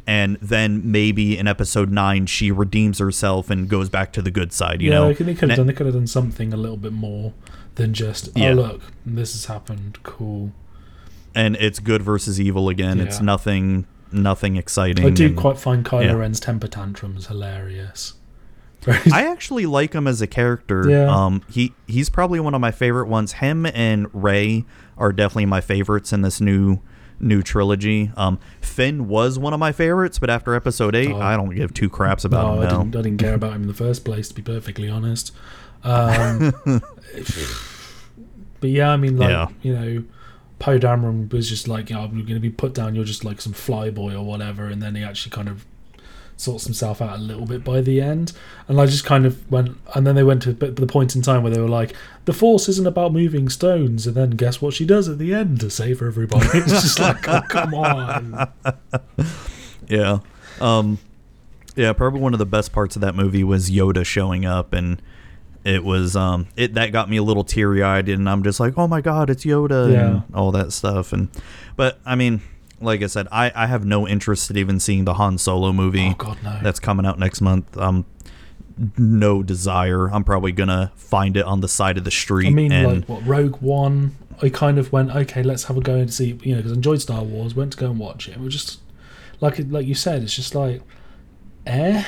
and 0.07 0.37
then 0.41 0.91
maybe 0.91 1.37
in 1.39 1.47
episode 1.47 1.91
nine 1.91 2.27
she 2.27 2.51
redeems 2.51 2.99
herself 2.99 3.51
and 3.51 3.69
goes 3.69 3.89
back 3.89 4.13
to 4.13 4.23
the 4.23 4.31
good 4.31 4.53
side. 4.53 4.81
You 4.83 4.91
yeah, 4.91 4.99
know, 4.99 5.09
they 5.09 5.15
could, 5.15 5.27
they 5.27 5.35
could 5.35 5.51
have 5.51 5.57
done 5.57 5.67
they 5.67 5.73
could 5.73 5.87
have 5.87 5.95
done 5.95 6.07
something 6.07 6.53
a 6.53 6.57
little 6.57 6.77
bit 6.77 6.93
more 6.93 7.33
than 7.77 7.93
just 7.95 8.29
oh, 8.29 8.33
Yeah. 8.37 8.51
oh 8.51 8.55
look, 8.55 8.83
this 9.05 9.33
has 9.33 9.47
happened, 9.47 9.99
cool. 10.03 10.53
and 11.35 11.57
it's 11.57 11.81
good 11.81 12.03
versus 12.03 12.41
evil 12.41 12.69
again. 12.69 13.01
It's 13.01 13.21
nothing, 13.21 13.87
nothing 14.13 14.57
exciting. 14.57 15.05
I 15.05 15.11
do 15.11 15.27
and- 15.27 15.37
quite 15.37 15.59
find 15.59 15.85
Kylo 15.85 16.05
yeah. 16.05 16.13
Ren's 16.13 16.39
temper 16.39 16.69
tantrums 16.69 17.27
hilarious. 17.27 18.15
I 18.87 19.27
actually 19.31 19.67
like 19.67 19.93
him 19.95 20.07
as 20.07 20.21
a 20.21 20.27
character. 20.27 20.89
Yeah. 20.89 21.09
Um, 21.09 21.43
he 21.51 21.73
he's 21.87 22.09
probably 22.11 22.41
one 22.41 22.55
of 22.55 22.61
my 22.61 22.71
favorite 22.71 23.07
ones. 23.09 23.33
Him 23.35 23.67
and 23.67 24.09
Rey 24.13 24.65
are 24.99 25.13
definitely 25.13 25.47
my 25.47 25.61
favorites 25.61 26.13
in 26.13 26.23
this 26.23 26.41
new 26.41 26.81
new 27.21 27.43
trilogy. 27.43 28.11
Um, 28.17 28.39
Finn 28.61 29.09
was 29.09 29.39
one 29.39 29.53
of 29.55 29.61
my 29.61 29.73
favorites, 29.73 30.19
but 30.19 30.29
after 30.31 30.55
Episode 30.55 30.95
Eight, 30.95 31.13
Oh. 31.13 31.21
I 31.21 31.37
don't 31.37 31.55
give 31.55 31.73
two 31.73 31.89
craps 31.89 32.25
about 32.25 32.43
no, 32.47 32.53
him 32.55 32.59
I 32.59 32.69
didn't, 32.71 32.97
I 32.97 33.03
didn't 33.03 33.19
care 33.19 33.35
about 33.35 33.53
him 33.55 33.63
in 33.63 33.69
the 33.69 33.75
first 33.75 34.05
place, 34.05 34.29
to 34.29 34.35
be 34.35 34.43
perfectly 34.43 34.89
honest. 34.89 35.33
Um, 35.85 36.53
but 38.61 38.71
yeah, 38.71 38.91
I 38.91 38.97
mean, 38.97 39.17
like 39.17 39.31
Yeah. 39.31 39.49
you 39.63 39.73
know, 39.75 40.05
Poe 40.59 40.79
Dameron 40.79 41.33
was 41.33 41.49
just 41.49 41.69
like, 41.69 41.91
know, 41.91 42.01
I'm 42.01 42.11
going 42.13 42.27
to 42.27 42.41
be 42.41 42.51
put 42.51 42.75
down. 42.75 42.95
You're 42.95 43.05
just 43.05 43.25
like 43.25 43.41
some 43.41 43.53
flyboy 43.53 44.15
or 44.15 44.23
whatever, 44.25 44.67
and 44.67 44.83
then 44.83 44.95
he 44.95 45.03
actually 45.03 45.31
kind 45.31 45.49
of 45.49 45.65
sorts 46.37 46.65
himself 46.65 47.01
out 47.01 47.19
a 47.19 47.23
little 47.23 47.47
bit 47.47 47.63
by 47.65 47.81
the 47.81 48.01
end. 48.01 48.33
And 48.69 48.81
I 48.81 48.87
just 48.87 49.05
kind 49.05 49.25
of 49.27 49.51
went, 49.51 49.77
and 49.95 50.07
then 50.07 50.15
they 50.15 50.25
went 50.25 50.43
to 50.43 50.53
the 50.53 50.87
point 50.87 51.15
in 51.17 51.23
time 51.23 51.43
where 51.43 51.53
they 51.53 51.61
were 51.61 51.69
like, 51.69 51.95
the 52.25 52.33
Force 52.33 52.69
isn't 52.69 52.87
about 52.87 53.13
moving 53.13 53.49
stones, 53.49 54.07
and 54.07 54.17
then 54.17 54.31
guess 54.31 54.61
what 54.63 54.75
she 54.75 54.85
does 54.87 55.09
at 55.09 55.19
the 55.19 55.33
end 55.35 55.61
to 55.61 55.71
save 55.71 56.01
everybody? 56.03 56.47
It's 56.55 56.73
just 56.83 56.99
like, 56.99 57.29
oh 57.29 57.43
come 57.49 57.75
on. 57.75 58.49
Yeah. 59.89 60.21
Um, 60.61 60.99
yeah, 61.77 61.93
probably 61.93 62.21
one 62.21 62.33
of 62.33 62.39
the 62.39 62.47
best 62.47 62.73
parts 62.73 62.97
of 62.97 63.03
that 63.03 63.15
movie 63.15 63.45
was 63.45 63.71
Yoda 63.71 64.05
showing 64.07 64.45
up 64.47 64.73
and 64.73 65.03
it 65.65 65.83
was 65.83 66.15
um 66.15 66.47
it 66.57 66.75
that 66.75 66.93
got 66.93 67.09
me 67.11 67.17
a 67.17 67.23
little 67.23 67.43
teary 67.45 67.83
eyed 67.83 68.09
and 68.09 68.29
I'm 68.29 68.43
just 68.43 68.61
like, 68.61 68.79
Oh 68.79 68.87
my 68.87 69.01
god, 69.01 69.29
it's 69.31 69.45
Yoda 69.45 69.93
Yeah. 69.93 70.07
and 70.07 70.23
all 70.35 70.53
that 70.53 70.73
stuff 70.73 71.13
and 71.13 71.29
but 71.77 71.99
I 72.07 72.15
mean, 72.15 72.41
like 72.85 73.03
I 73.03 73.07
said, 73.07 73.29
I, 73.33 73.51
I 73.55 73.67
have 73.67 73.85
no 73.85 74.07
interest 74.07 74.51
in 74.51 74.57
even 74.57 74.79
seeing 74.81 75.05
the 75.05 75.15
Han 75.15 75.39
Solo 75.39 75.73
movie 75.73 76.11
Oh 76.13 76.15
God, 76.15 76.39
no. 76.43 76.59
that's 76.63 76.81
coming 76.81 77.07
out 77.07 77.19
next 77.19 77.41
month. 77.41 77.77
Um 77.77 78.07
no 78.99 79.43
desire. 79.43 80.09
I'm 80.09 80.25
probably 80.25 80.53
gonna 80.53 80.93
find 80.97 81.37
it 81.37 81.45
on 81.45 81.61
the 81.61 81.69
side 81.69 81.99
of 81.99 82.05
the 82.05 82.11
street 82.11 82.49
I 82.49 82.51
mean, 82.51 82.71
like 82.71 83.09
what 83.09 83.27
Rogue 83.27 83.57
One. 83.57 84.17
I 84.43 84.49
kind 84.49 84.79
of 84.79 84.93
went, 84.93 85.15
okay, 85.15 85.45
let's 85.45 85.65
have 85.65 85.77
a 85.77 85.81
go 85.81 85.95
and 85.95 86.13
see, 86.13 86.39
you 86.43 86.53
know, 86.53 86.57
because 86.57 86.73
I 86.73 86.75
enjoyed 86.75 87.01
Star 87.01 87.23
Wars. 87.23 87.55
Went 87.55 87.73
to 87.75 87.79
go 87.79 87.87
and 87.91 88.01
watch 88.01 88.29
it. 88.29 88.33
It 88.33 88.41
was 88.41 88.53
just 88.53 88.81
like, 89.41 89.61
like 89.69 89.87
you 89.87 89.95
said, 89.95 90.25
it's 90.25 90.35
just 90.35 90.57
like, 90.57 90.83
eh. 91.67 92.05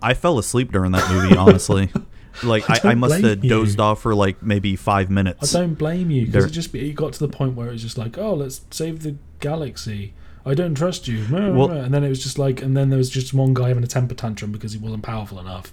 I 0.00 0.14
fell 0.14 0.38
asleep 0.38 0.70
during 0.70 0.92
that 0.92 1.10
movie, 1.10 1.36
honestly. 1.36 1.90
like 2.42 2.68
I 2.68 2.74
I, 2.84 2.90
I, 2.90 2.94
must 2.94 3.22
have 3.22 3.42
dozed 3.42 3.80
off 3.80 4.02
for 4.02 4.14
like 4.14 4.42
maybe 4.42 4.76
five 4.76 5.10
minutes. 5.10 5.54
I 5.54 5.60
don't 5.60 5.74
blame 5.74 6.10
you 6.10 6.26
because 6.26 6.46
it 6.46 6.50
just 6.50 6.74
it 6.74 6.94
got 6.94 7.12
to 7.14 7.18
the 7.18 7.28
point 7.28 7.54
where 7.54 7.68
it 7.68 7.72
was 7.72 7.82
just 7.82 7.98
like, 7.98 8.18
oh, 8.18 8.34
let's 8.34 8.62
save 8.70 9.02
the 9.02 9.16
galaxy. 9.44 10.12
I 10.46 10.54
don't 10.54 10.74
trust 10.74 11.08
you. 11.08 11.24
Well- 11.30 11.70
and 11.70 11.92
then 11.94 12.02
it 12.04 12.08
was 12.08 12.22
just 12.22 12.38
like, 12.38 12.60
and 12.62 12.76
then 12.76 12.90
there 12.90 12.98
was 12.98 13.08
just 13.10 13.32
one 13.32 13.54
guy 13.54 13.68
having 13.68 13.84
a 13.84 13.86
temper 13.86 14.14
tantrum 14.14 14.52
because 14.52 14.72
he 14.72 14.78
wasn't 14.78 15.02
powerful 15.02 15.38
enough. 15.38 15.72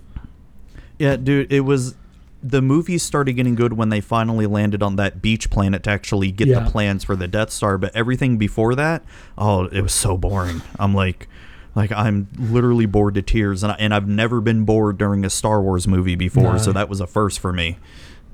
Yeah, 1.00 1.16
dude, 1.18 1.52
it 1.52 1.62
was 1.62 1.96
the 2.44 2.62
movie 2.62 2.98
started 2.98 3.34
getting 3.34 3.54
good 3.56 3.74
when 3.74 3.90
they 3.90 4.02
finally 4.02 4.48
landed 4.48 4.82
on 4.82 4.96
that 4.96 5.22
beach 5.22 5.50
planet 5.50 5.84
to 5.84 5.90
actually 5.92 6.32
get 6.32 6.48
Yeah. 6.48 6.60
the 6.62 6.70
plans 6.72 7.04
for 7.04 7.16
the 7.16 7.28
Death 7.28 7.52
Star, 7.52 7.78
but 7.78 7.96
everything 7.96 8.38
before 8.38 8.74
that, 8.76 9.04
oh, 9.38 9.66
it 9.66 9.82
was 9.82 9.94
so 9.94 10.18
boring. 10.18 10.62
I'm 10.80 10.94
like 10.94 11.28
Like 11.76 11.92
I'm 11.92 12.28
literally 12.38 12.86
bored 12.86 13.14
to 13.16 13.22
tears, 13.22 13.64
and, 13.64 13.72
I, 13.72 13.76
and 13.80 13.94
I've 13.94 14.08
never 14.08 14.42
been 14.42 14.66
bored 14.66 14.98
during 14.98 15.24
a 15.24 15.30
Star 15.30 15.62
Wars 15.62 15.88
movie 15.88 16.16
before, 16.16 16.54
No. 16.54 16.58
so 16.58 16.74
that 16.74 16.90
was 16.90 17.00
a 17.00 17.08
first 17.08 17.40
for 17.40 17.54
me. 17.54 17.78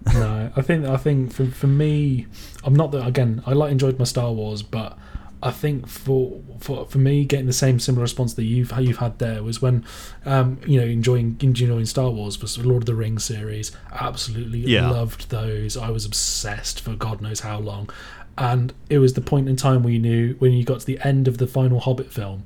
no, 0.14 0.52
I 0.56 0.62
think 0.62 0.86
I 0.86 0.98
think 0.98 1.32
for 1.34 1.46
for 1.48 1.68
me, 1.68 2.26
I'm 2.64 2.74
not 2.74 2.92
that 2.94 3.06
again. 3.06 3.44
I 3.46 3.54
like 3.54 3.72
enjoyed 3.72 4.00
my 4.00 4.06
Star 4.06 4.32
Wars, 4.32 4.64
but 4.64 4.98
I 5.44 5.52
think 5.52 5.88
for 5.88 6.42
for 6.60 6.86
for 6.88 6.98
me 6.98 7.24
getting 7.26 7.46
the 7.46 7.54
same 7.54 7.80
similar 7.80 8.02
response 8.04 8.34
that 8.36 8.44
you've 8.46 8.72
you've 8.80 8.98
had 8.98 9.20
there 9.20 9.44
was 9.44 9.62
when, 9.62 9.86
um, 10.26 10.60
you 10.66 10.80
know, 10.82 10.88
enjoying 10.88 11.38
enjoying 11.42 11.86
Star 11.86 12.10
Wars 12.10 12.42
was 12.42 12.58
Lord 12.58 12.84
of 12.84 12.86
the 12.88 12.96
Rings 12.96 13.24
series. 13.24 13.72
Absolutely 13.92 14.60
Yeah. 14.60 14.90
loved 14.90 15.30
those. 15.30 15.78
I 15.78 15.90
was 15.92 16.06
obsessed 16.06 16.82
for 16.82 16.96
God 16.96 17.22
knows 17.22 17.42
how 17.42 17.60
long, 17.60 17.90
and 18.38 18.74
it 18.90 18.98
was 18.98 19.14
the 19.14 19.22
point 19.22 19.48
in 19.48 19.56
time 19.56 19.84
where 19.84 19.94
you 19.94 20.00
knew 20.00 20.36
when 20.40 20.54
you 20.54 20.64
got 20.64 20.80
to 20.80 20.86
the 20.86 21.00
end 21.06 21.28
of 21.28 21.38
the 21.38 21.48
final 21.48 21.80
Hobbit 21.82 22.12
film, 22.12 22.44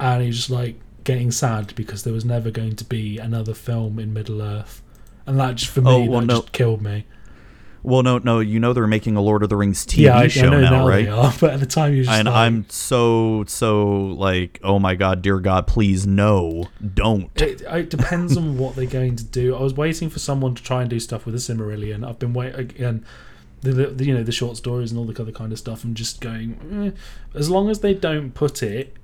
and 0.00 0.22
you're 0.24 0.32
just 0.32 0.50
like 0.50 0.80
getting 1.04 1.30
sad 1.30 1.72
because 1.76 2.02
there 2.02 2.12
was 2.12 2.24
never 2.24 2.50
going 2.50 2.74
to 2.76 2.84
be 2.84 3.18
another 3.18 3.54
film 3.54 3.98
in 3.98 4.12
Middle 4.12 4.42
Earth. 4.42 4.82
And 5.26 5.38
that 5.38 5.54
just 5.56 5.70
for 5.70 5.80
me, 5.80 5.90
Oh, 5.90 6.04
well, 6.10 6.20
that 6.20 6.26
no. 6.26 6.40
just 6.40 6.52
killed 6.52 6.82
me. 6.82 7.04
Well, 7.82 8.02
no, 8.02 8.18
no, 8.18 8.40
you 8.40 8.60
know 8.60 8.72
they're 8.72 8.86
making 8.86 9.16
a 9.16 9.22
Lord 9.22 9.42
of 9.42 9.48
the 9.48 9.56
Rings 9.56 9.86
TV 9.86 10.02
yeah, 10.02 10.18
I, 10.18 10.28
show 10.28 10.48
I 10.48 10.50
know 10.50 10.60
now, 10.60 10.70
now 10.70 10.88
right? 10.88 11.08
are, 11.08 11.32
but 11.40 11.54
at 11.54 11.60
the 11.60 11.66
time 11.66 11.94
you 11.94 12.04
just 12.04 12.16
and 12.16 12.26
like, 12.26 12.34
I'm 12.34 12.68
so 12.68 13.44
so 13.46 13.88
like, 13.88 14.60
oh 14.62 14.78
my 14.78 14.94
god, 14.94 15.22
dear 15.22 15.38
God, 15.40 15.66
please 15.66 16.06
no, 16.06 16.68
don't. 16.94 17.30
It, 17.40 17.62
it 17.62 17.90
depends 17.90 18.36
on 18.36 18.58
what 18.58 18.76
they're 18.76 18.86
going 18.86 19.16
to 19.16 19.24
do. 19.24 19.56
I 19.56 19.60
was 19.60 19.74
waiting 19.74 20.10
for 20.10 20.18
someone 20.18 20.54
to 20.54 20.62
try 20.62 20.82
and 20.82 20.90
do 20.90 21.00
stuff 21.00 21.24
with 21.24 21.34
the 21.34 21.40
Silmarillion. 21.40 22.06
I've 22.06 22.18
been 22.18 22.34
waiting 22.34 22.60
again. 22.60 23.04
The, 23.62 23.72
the, 23.72 23.86
the, 23.88 24.04
you 24.06 24.14
know 24.14 24.22
the 24.22 24.32
short 24.32 24.56
stories 24.56 24.90
and 24.90 24.98
all 24.98 25.04
the 25.04 25.20
other 25.20 25.32
kind 25.32 25.52
of 25.52 25.58
stuff. 25.58 25.84
I'm 25.84 25.94
just 25.94 26.20
going 26.20 26.94
eh. 26.94 27.38
as 27.38 27.50
long 27.50 27.68
as 27.68 27.80
they 27.80 27.92
don't 27.92 28.32
put 28.32 28.62
it 28.62 28.96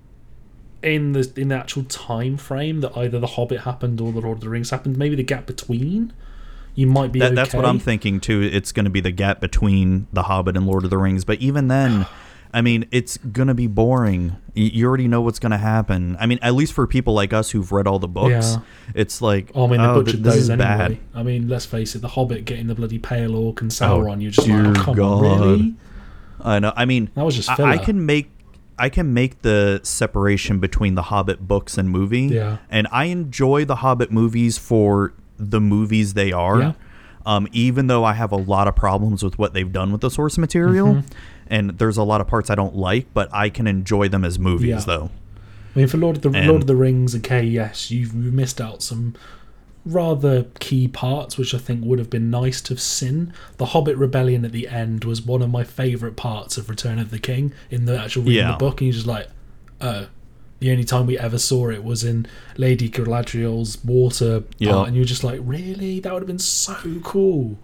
in 0.82 1.12
the 1.12 1.30
in 1.36 1.48
the 1.48 1.56
actual 1.56 1.84
time 1.84 2.36
frame 2.36 2.80
that 2.80 2.96
either 2.96 3.18
the 3.18 3.26
Hobbit 3.26 3.60
happened 3.60 4.00
or 4.00 4.12
the 4.12 4.20
Lord 4.20 4.38
of 4.38 4.44
the 4.44 4.48
Rings 4.48 4.70
happened. 4.70 4.96
Maybe 4.96 5.16
the 5.16 5.22
gap 5.22 5.46
between. 5.46 6.12
You 6.76 6.86
might 6.86 7.10
be. 7.10 7.18
That, 7.20 7.34
That's 7.34 7.52
what. 7.54 7.64
I'm 7.64 7.78
thinking 7.80 8.20
too. 8.20 8.40
It's 8.42 8.70
going 8.70 8.84
to 8.84 8.90
be 8.90 9.00
the 9.00 9.10
gap 9.10 9.40
between 9.40 10.06
The 10.12 10.22
Hobbit 10.24 10.56
and 10.56 10.66
Lord 10.66 10.84
of 10.84 10.90
the 10.90 10.98
Rings. 10.98 11.24
But 11.24 11.40
even 11.40 11.66
then, 11.68 12.06
I 12.54 12.60
mean, 12.62 12.86
it's 12.92 13.16
going 13.16 13.48
to 13.48 13.54
be 13.54 13.66
boring. 13.66 14.36
You 14.54 14.86
already 14.86 15.08
know 15.08 15.20
what's 15.22 15.38
going 15.38 15.50
to 15.52 15.58
happen. 15.58 16.16
I 16.20 16.26
mean, 16.26 16.38
at 16.42 16.54
least 16.54 16.72
for 16.74 16.86
people 16.86 17.12
like 17.14 17.32
us 17.32 17.50
who've 17.50 17.70
read 17.72 17.86
all 17.86 17.98
the 17.98 18.08
books, 18.08 18.30
Yeah. 18.54 18.60
it's 18.94 19.20
like, 19.20 19.50
Oh, 19.54 19.66
I 19.66 19.70
mean, 19.70 19.80
they 19.80 19.86
oh, 19.86 20.02
butchered 20.02 20.22
this 20.22 20.34
those 20.34 20.42
is 20.44 20.50
anyway. 20.50 20.66
bad. 20.66 20.98
I 21.14 21.22
mean, 21.22 21.48
let's 21.48 21.66
face 21.66 21.94
it, 21.94 22.00
the 22.02 22.08
Hobbit 22.08 22.44
getting 22.44 22.66
the 22.66 22.74
bloody 22.74 22.98
pale 22.98 23.34
orc 23.34 23.60
and 23.62 23.70
Sauron. 23.70 24.22
you're 24.22 24.30
just 24.30 24.48
like, 24.48 24.66
oh, 24.66 24.72
come 24.74 24.90
on, 24.90 24.96
God. 24.96 25.22
really? 25.22 25.74
I 26.42 26.58
know. 26.60 26.72
I 26.76 26.84
mean, 26.84 27.10
That 27.14 27.24
was 27.24 27.36
just 27.36 27.48
I, 27.58 27.72
I 27.72 27.78
can 27.78 28.04
make. 28.06 28.30
I 28.78 28.90
can 28.90 29.14
make 29.14 29.40
the 29.40 29.80
separation 29.84 30.58
between 30.58 30.96
the 30.96 31.02
Hobbit 31.02 31.48
books 31.48 31.78
and 31.78 31.88
movie. 31.88 32.24
Yeah. 32.26 32.58
And 32.70 32.86
I 32.92 33.06
enjoy 33.06 33.64
the 33.64 33.76
Hobbit 33.76 34.10
movies 34.12 34.58
for 34.58 35.14
the 35.38 35.60
movies 35.60 36.14
they 36.14 36.32
are. 36.32 36.60
Yeah. 36.60 36.72
Um, 37.24 37.48
even 37.52 37.88
though 37.88 38.04
I 38.04 38.12
have 38.12 38.30
a 38.30 38.36
lot 38.36 38.68
of 38.68 38.76
problems 38.76 39.22
with 39.24 39.36
what 39.38 39.52
they've 39.52 39.72
done 39.72 39.90
with 39.90 40.00
the 40.00 40.10
source 40.10 40.38
material, 40.38 40.86
Mm-hmm. 40.94 41.06
and 41.48 41.70
there's 41.78 41.96
a 41.96 42.04
lot 42.04 42.20
of 42.20 42.28
parts 42.28 42.50
I 42.50 42.54
don't 42.54 42.76
like, 42.76 43.12
but 43.14 43.28
I 43.32 43.48
can 43.48 43.66
enjoy 43.66 44.08
them 44.08 44.24
as 44.24 44.38
movies 44.38 44.68
Yeah. 44.68 44.80
though. 44.86 45.10
I 45.74 45.80
mean, 45.80 45.88
for 45.88 45.96
Lord 45.98 46.16
of 46.16 46.22
the 46.22 46.30
And- 46.30 46.46
Lord 46.48 46.62
of 46.62 46.66
the 46.68 46.76
Rings 46.76 47.14
and 47.14 47.22
K, 47.24 47.42
yes, 47.42 47.90
you've 47.90 48.14
missed 48.14 48.60
out 48.60 48.80
some 48.82 49.14
rather 49.84 50.44
key 50.58 50.88
parts, 50.88 51.38
which 51.38 51.54
I 51.54 51.58
think 51.58 51.84
would 51.84 51.98
have 51.98 52.10
been 52.10 52.30
nice 52.30 52.60
to 52.62 52.74
have 52.74 52.80
seen. 52.80 53.32
The 53.58 53.66
Hobbit 53.66 53.96
rebellion 53.96 54.44
at 54.44 54.52
the 54.52 54.66
end 54.68 55.04
was 55.04 55.22
one 55.22 55.42
of 55.42 55.50
my 55.50 55.64
favourite 55.64 56.16
parts 56.16 56.56
of 56.56 56.68
Return 56.68 56.98
of 56.98 57.10
the 57.10 57.18
King 57.18 57.52
in 57.70 57.84
the 57.86 57.98
actual 58.00 58.22
reading 58.22 58.38
Yeah. 58.44 58.52
the 58.52 58.58
book, 58.58 58.80
and 58.80 58.86
you're 58.86 58.94
just 58.94 59.06
like, 59.06 59.28
oh. 59.80 60.06
The 60.58 60.70
only 60.72 60.84
time 60.84 61.06
we 61.06 61.18
ever 61.18 61.38
saw 61.38 61.68
it 61.70 61.84
was 61.84 62.02
in 62.04 62.26
Lady 62.56 62.88
Galadriel's 62.88 63.82
water 63.84 64.44
Yeah. 64.58 64.84
and 64.84 64.96
you're 64.96 65.04
just 65.04 65.22
like, 65.24 65.40
really? 65.42 66.00
That 66.00 66.12
would 66.12 66.22
have 66.22 66.26
been 66.26 66.38
so 66.38 66.74
cool. 67.04 67.58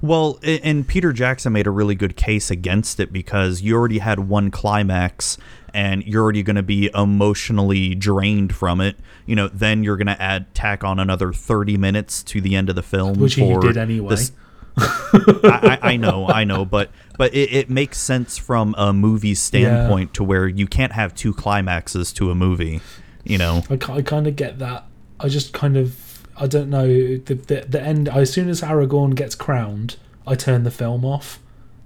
Well, 0.00 0.40
and 0.42 0.88
Peter 0.88 1.12
Jackson 1.12 1.52
made 1.52 1.66
a 1.68 1.70
really 1.70 1.94
good 1.94 2.16
case 2.16 2.50
against 2.50 2.98
it 2.98 3.12
because 3.12 3.62
you 3.62 3.76
already 3.76 3.98
had 3.98 4.18
one 4.20 4.50
climax 4.50 5.38
and 5.72 6.02
you're 6.04 6.22
already 6.24 6.42
going 6.42 6.56
to 6.56 6.62
be 6.62 6.90
emotionally 6.94 7.94
drained 7.94 8.52
from 8.54 8.80
it. 8.80 8.96
You 9.26 9.36
know, 9.36 9.46
then 9.48 9.84
you're 9.84 9.96
going 9.96 10.08
to 10.08 10.20
add 10.20 10.52
tack 10.54 10.82
on 10.82 10.98
another 10.98 11.32
30 11.32 11.76
minutes 11.76 12.22
to 12.24 12.40
the 12.40 12.56
end 12.56 12.68
of 12.68 12.74
the 12.74 12.82
film 12.82 13.20
Which 13.20 13.34
he 13.34 13.54
did 13.60 13.76
anyway. 13.76 14.08
this- 14.10 14.32
I 14.76 15.78
I 15.82 15.96
know, 15.96 16.26
I 16.26 16.44
know, 16.44 16.64
but 16.64 16.90
but 17.18 17.34
it, 17.34 17.52
it 17.52 17.70
makes 17.70 17.98
sense 17.98 18.38
from 18.38 18.74
a 18.78 18.92
movie 18.92 19.34
standpoint 19.34 20.14
to 20.14 20.24
where 20.24 20.48
you 20.48 20.66
can't 20.66 20.92
have 20.92 21.14
two 21.14 21.32
climaxes 21.32 22.12
to 22.14 22.30
a 22.30 22.34
movie. 22.34 22.80
You 23.24 23.38
know, 23.38 23.62
I, 23.70 23.74
I 23.74 24.02
kind 24.02 24.26
of 24.26 24.36
get 24.36 24.58
that. 24.58 24.86
I 25.20 25.28
just 25.28 25.52
kind 25.52 25.76
of 25.76 26.26
I 26.36 26.46
don't 26.46 26.70
know 26.70 26.86
the 26.86 27.34
the, 27.34 27.66
the 27.68 27.80
end. 27.80 28.08
As 28.08 28.32
soon 28.32 28.48
as 28.48 28.60
Aragorn 28.62 29.14
gets 29.14 29.34
crowned, 29.34 29.96
I 30.26 30.34
turn 30.34 30.64
the 30.64 30.70
film 30.70 31.04
off. 31.04 31.38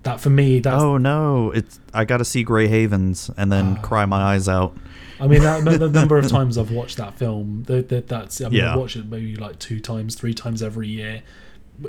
That 0.05 0.21
for 0.21 0.31
me, 0.31 0.61
that's. 0.61 0.81
oh 0.81 0.99
no, 0.99 1.51
it's 1.51 1.81
I 1.93 2.05
got 2.05 2.19
to 2.19 2.25
see 2.25 2.43
Grey 2.45 2.69
Havens 2.69 3.31
and 3.37 3.51
then 3.51 3.77
cry 3.83 4.07
my 4.07 4.23
eyes 4.23 4.49
out. 4.49 4.77
I 5.19 5.27
mean, 5.27 5.43
that, 5.43 5.65
the 5.65 5.89
number 5.89 6.19
of 6.19 6.29
times 6.31 6.59
I've 6.59 6.71
watched 6.71 6.99
that 6.99 7.15
film, 7.19 7.65
the, 7.67 7.83
the, 7.83 8.03
that's. 8.03 8.41
I 8.41 8.49
mean, 8.49 8.61
Yeah. 8.61 8.75
I 8.75 8.77
watch 8.77 8.97
it 8.97 9.07
maybe 9.07 9.35
like 9.37 9.59
two 9.59 9.81
times, 9.81 10.15
three 10.15 10.35
times 10.35 10.63
every 10.63 10.89
year, 10.89 11.23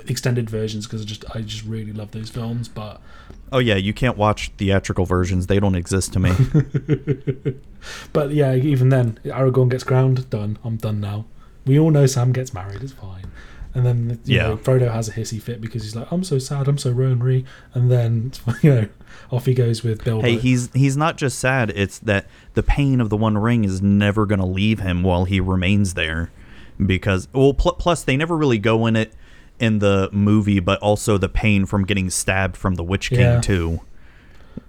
extended 0.06 0.48
versions 0.50 0.86
because 0.86 1.02
I 1.02 1.04
just 1.04 1.24
I 1.34 1.40
just 1.40 1.64
really 1.64 1.92
love 1.92 2.10
those 2.12 2.30
films. 2.30 2.68
But 2.68 3.00
Oh 3.52 3.58
yeah, 3.58 3.76
you 3.76 3.92
can't 3.94 4.16
watch 4.16 4.50
theatrical 4.58 5.06
versions; 5.06 5.46
they 5.46 5.58
don't 5.60 5.74
exist 5.74 6.12
to 6.14 6.18
me. 6.18 6.32
but 8.12 8.30
yeah, 8.32 8.54
even 8.54 8.88
then, 8.88 9.18
Aragorn 9.24 9.68
gets 9.70 9.84
ground. 9.84 10.28
Done. 10.30 10.58
I'm 10.64 10.76
done 10.76 11.00
now. 11.00 11.24
We 11.66 11.78
all 11.78 11.90
know 11.90 12.06
Sam 12.06 12.32
gets 12.32 12.52
married. 12.54 12.82
It's 12.82 12.92
fine. 12.92 13.24
And 13.74 13.84
then 13.86 14.18
you 14.24 14.36
Yeah. 14.36 14.42
know, 14.48 14.56
Frodo 14.56 14.90
has 14.92 15.08
a 15.08 15.12
hissy 15.12 15.40
fit 15.40 15.60
because 15.60 15.82
he's 15.82 15.94
like, 15.94 16.10
"I'm 16.10 16.24
so 16.24 16.38
sad. 16.38 16.68
I'm 16.68 16.78
so 16.78 16.90
lonely." 16.90 17.44
And 17.74 17.90
then 17.90 18.32
you 18.62 18.74
know, 18.74 18.88
off 19.30 19.46
he 19.46 19.54
goes 19.54 19.82
with 19.82 20.04
Bilbo. 20.04 20.22
hey, 20.26 20.36
he's 20.36 20.70
he's 20.74 20.96
not 20.96 21.16
just 21.16 21.38
sad; 21.38 21.70
it's 21.74 21.98
that 22.00 22.26
the 22.54 22.62
pain 22.62 23.00
of 23.00 23.10
the 23.10 23.16
One 23.16 23.38
Ring 23.38 23.64
is 23.64 23.80
never 23.82 24.26
going 24.26 24.40
to 24.40 24.46
leave 24.46 24.80
him 24.80 25.02
while 25.02 25.24
he 25.24 25.40
remains 25.40 25.94
there. 25.94 26.30
Because 26.84 27.28
well, 27.32 27.54
pl- 27.54 27.72
plus 27.74 28.04
they 28.04 28.16
never 28.16 28.36
really 28.36 28.58
go 28.58 28.86
in 28.86 28.94
it 28.96 29.12
in 29.60 29.78
the 29.80 30.08
movie, 30.12 30.60
but 30.60 30.78
also 30.80 31.18
the 31.18 31.28
pain 31.28 31.66
from 31.66 31.84
getting 31.84 32.10
stabbed 32.10 32.56
from 32.56 32.74
the 32.76 32.84
Witch 32.84 33.10
King 33.10 33.20
Yeah. 33.20 33.40
too 33.40 33.80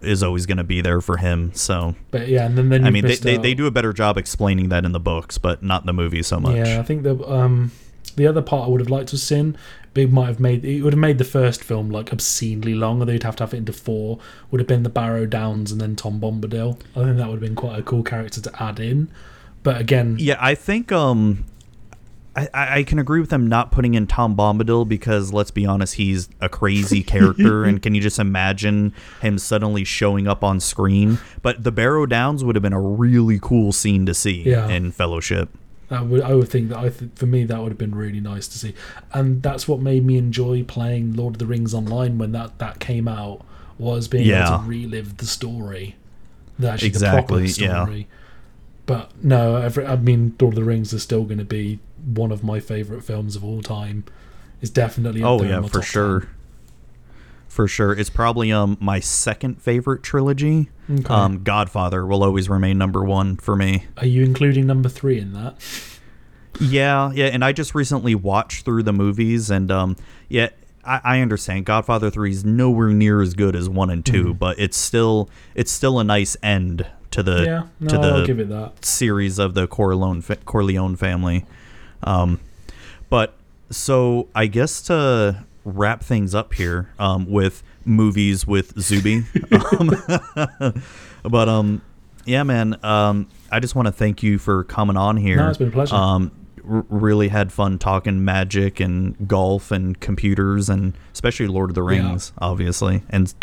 is 0.02 0.22
always 0.24 0.46
going 0.46 0.58
to 0.58 0.64
be 0.64 0.82
there 0.82 1.02
for 1.02 1.18
him. 1.18 1.52
So 1.54 1.96
but 2.12 2.28
yeah, 2.28 2.46
and 2.46 2.58
then 2.58 2.70
then 2.70 2.86
I 2.86 2.90
mean, 2.90 3.06
they, 3.06 3.16
they, 3.16 3.38
they 3.38 3.54
do 3.54 3.66
a 3.66 3.72
better 3.72 3.92
job 3.94 4.18
explaining 4.18 4.70
that 4.70 4.86
in 4.86 4.92
the 4.92 5.00
books, 5.00 5.38
but 5.38 5.62
not 5.64 5.82
in 5.84 5.88
the 5.88 5.94
movie 5.94 6.24
so 6.24 6.40
much. 6.40 6.56
Yeah, 6.56 6.80
I 6.80 6.84
think 6.84 7.04
the 7.04 7.16
um 7.30 7.72
the 8.16 8.28
other 8.28 8.42
part 8.42 8.68
I 8.68 8.72
would 8.72 8.82
have 8.82 8.90
liked 8.90 9.10
to 9.10 9.14
have 9.16 9.22
seen, 9.22 9.58
Big 9.94 10.12
might 10.14 10.28
have 10.28 10.40
made 10.40 10.64
it 10.66 10.82
would 10.84 10.94
have 10.94 11.00
made 11.00 11.18
the 11.18 11.24
first 11.24 11.64
film 11.64 11.90
like 11.90 12.12
obscenely 12.14 12.76
long, 12.76 13.02
or 13.02 13.06
they'd 13.06 13.24
have 13.24 13.36
to 13.38 13.44
have 13.44 13.54
it 13.54 13.58
into 13.58 13.74
four. 13.74 14.20
Would 14.52 14.60
have 14.62 14.68
been 14.68 14.84
the 14.84 14.90
Barrow 14.90 15.26
Downs 15.26 15.72
and 15.72 15.82
then 15.82 15.96
Tom 15.96 16.20
Bombadil. 16.20 16.80
I 16.96 17.04
think 17.04 17.18
that 17.18 17.28
would 17.28 17.34
have 17.36 17.40
been 17.42 17.56
quite 17.56 17.80
a 17.80 17.84
cool 17.84 18.04
character 18.04 18.42
to 18.42 18.64
add 18.64 18.80
in. 18.80 19.10
But 19.64 19.82
again, 19.82 20.16
Yeah, 20.20 20.38
I 20.40 20.56
think 20.56 20.92
um, 20.92 21.46
I, 22.40 22.50
I 22.54 22.78
I 22.80 22.84
can 22.84 23.00
agree 23.00 23.20
with 23.20 23.30
them 23.30 23.48
not 23.48 23.72
putting 23.72 23.94
in 23.96 24.08
Tom 24.08 24.36
Bombadil 24.36 24.88
because 24.88 25.34
let's 25.34 25.52
be 25.52 25.66
honest, 25.66 25.96
he's 25.96 26.30
a 26.42 26.50
crazy 26.50 27.04
character, 27.04 27.64
and 27.68 27.82
can 27.82 27.96
you 27.96 28.02
just 28.02 28.20
imagine 28.20 28.94
him 29.22 29.38
suddenly 29.40 29.84
showing 29.84 30.28
up 30.28 30.44
on 30.44 30.60
screen? 30.60 31.20
But 31.42 31.64
the 31.64 31.72
Barrow 31.72 32.06
Downs 32.06 32.44
would 32.44 32.56
have 32.56 32.64
been 32.64 32.74
a 32.74 32.82
really 32.82 33.40
cool 33.42 33.72
scene 33.72 34.06
to 34.06 34.14
see 34.14 34.44
Yeah. 34.44 34.68
in 34.70 34.92
Fellowship. 34.92 35.50
that 35.90 36.06
would 36.06 36.22
I 36.22 36.36
would 36.36 36.50
think 36.50 36.70
that 36.70 36.78
I 36.78 36.90
th- 36.90 37.12
for 37.16 37.26
me 37.26 37.44
that 37.46 37.60
would 37.62 37.70
have 37.70 37.78
been 37.78 37.96
really 37.96 38.20
nice 38.20 38.48
to 38.50 38.58
see, 38.60 38.74
and 39.14 39.42
that's 39.44 39.68
what 39.68 39.80
made 39.80 40.06
me 40.06 40.18
enjoy 40.18 40.64
playing 40.64 41.14
Lord 41.16 41.36
of 41.36 41.40
the 41.40 41.46
Rings 41.48 41.74
online 41.74 42.18
when 42.18 42.32
that 42.34 42.60
that 42.60 42.80
came 42.80 43.08
out 43.08 43.44
was 43.78 44.08
being 44.08 44.28
able 44.30 44.60
to 44.60 44.68
relive 44.68 45.18
the 45.18 45.26
story, 45.26 45.96
the 46.60 46.70
actually 46.70 46.90
Exactly, 46.90 47.48
the 47.48 47.66
proper 47.66 47.92
yeah. 47.92 48.04
But 48.90 49.24
no, 49.24 49.58
every, 49.58 49.86
I 49.86 49.98
mean, 49.98 50.36
Lord 50.42 50.54
of 50.54 50.56
the 50.56 50.64
Rings 50.64 50.94
is 50.94 51.04
still 51.04 51.24
going 51.24 51.38
to 51.38 51.46
be 51.46 51.78
one 52.04 52.32
of 52.32 52.44
my 52.44 52.60
favorite 52.60 53.04
films 53.04 53.36
of 53.36 53.46
all 53.46 53.62
time. 53.62 54.04
It's 54.64 54.72
definitely 54.72 55.22
Oh 55.22 55.44
yeah, 55.44 55.62
for 55.62 55.84
sure. 55.84 56.22
10. 56.22 56.30
For 57.48 57.68
sure, 57.68 57.94
it's 57.94 58.10
probably 58.10 58.52
um 58.52 58.78
my 58.80 59.00
second 59.00 59.62
favorite 59.62 60.02
trilogy. 60.02 60.72
Okay. 60.90 61.14
Um, 61.14 61.44
Godfather 61.44 62.04
will 62.04 62.24
always 62.24 62.50
remain 62.50 62.80
number 62.80 63.04
one 63.04 63.38
for 63.38 63.56
me. 63.56 63.86
Are 63.98 64.08
you 64.08 64.24
including 64.24 64.66
number 64.66 64.90
three 64.90 65.20
in 65.20 65.34
that? 65.34 65.58
Yeah, 66.60 67.12
yeah, 67.14 67.28
and 67.28 67.46
I 67.46 67.52
just 67.52 67.76
recently 67.76 68.16
watched 68.16 68.66
through 68.66 68.82
the 68.84 68.92
movies, 68.92 69.52
and 69.52 69.70
um, 69.70 69.98
yeah, 70.30 70.50
I, 70.84 71.02
I 71.04 71.20
understand 71.22 71.68
Godfather 71.68 72.10
Three 72.10 72.32
is 72.32 72.44
nowhere 72.44 72.90
near 72.90 73.22
as 73.22 73.36
good 73.36 73.56
as 73.56 73.70
one 73.70 73.92
and 73.92 74.04
2 74.04 74.34
but 74.34 74.58
it's 74.58 74.78
still 74.78 75.30
it's 75.54 75.72
still 75.72 76.00
a 76.00 76.04
nice 76.04 76.36
end 76.42 76.88
to 77.12 77.24
the 77.24 77.44
yeah, 77.46 77.64
no, 77.80 77.88
to 77.90 77.98
the 77.98 78.08
I'll 78.08 78.26
give 78.26 78.40
it 78.40 78.50
that. 78.50 78.84
series 78.86 79.40
of 79.40 79.54
the 79.54 79.68
Corleone 79.68 80.22
Corleone 80.46 80.96
family. 80.96 81.46
Um, 82.04 82.40
but 83.10 83.34
so 83.70 84.28
I 84.36 84.48
guess 84.48 84.82
to 84.84 85.46
wrap 85.66 86.04
things 86.04 86.34
up 86.34 86.54
here 86.54 86.90
um, 87.00 87.26
with 87.30 87.64
movies 87.86 88.46
with 88.48 88.80
Zuby, 88.80 89.24
um, 89.52 89.92
but 91.24 91.50
um, 91.50 91.82
yeah, 92.26 92.44
man. 92.44 92.78
Um, 92.84 93.28
I 93.52 93.60
just 93.60 93.74
want 93.76 93.88
to 93.88 93.92
thank 93.92 94.22
you 94.22 94.38
for 94.38 94.64
coming 94.64 94.96
on 94.98 95.18
here. 95.18 95.38
No, 95.38 95.50
it's 95.50 95.58
been 95.58 95.70
a 95.70 95.72
pleasure. 95.72 95.96
Um, 95.96 96.32
r- 96.70 96.86
really 96.90 97.30
had 97.30 97.52
fun 97.52 97.80
talking 97.80 98.24
magic 98.24 98.80
and 98.80 99.28
golf 99.28 99.72
and 99.72 100.00
computers 100.00 100.70
and 100.70 100.94
especially 101.14 101.48
Lord 101.48 101.72
of 101.72 101.76
the 101.76 101.82
Yeah. 101.84 102.02
Rings, 102.04 102.32
obviously, 102.38 103.02
and 103.10 103.34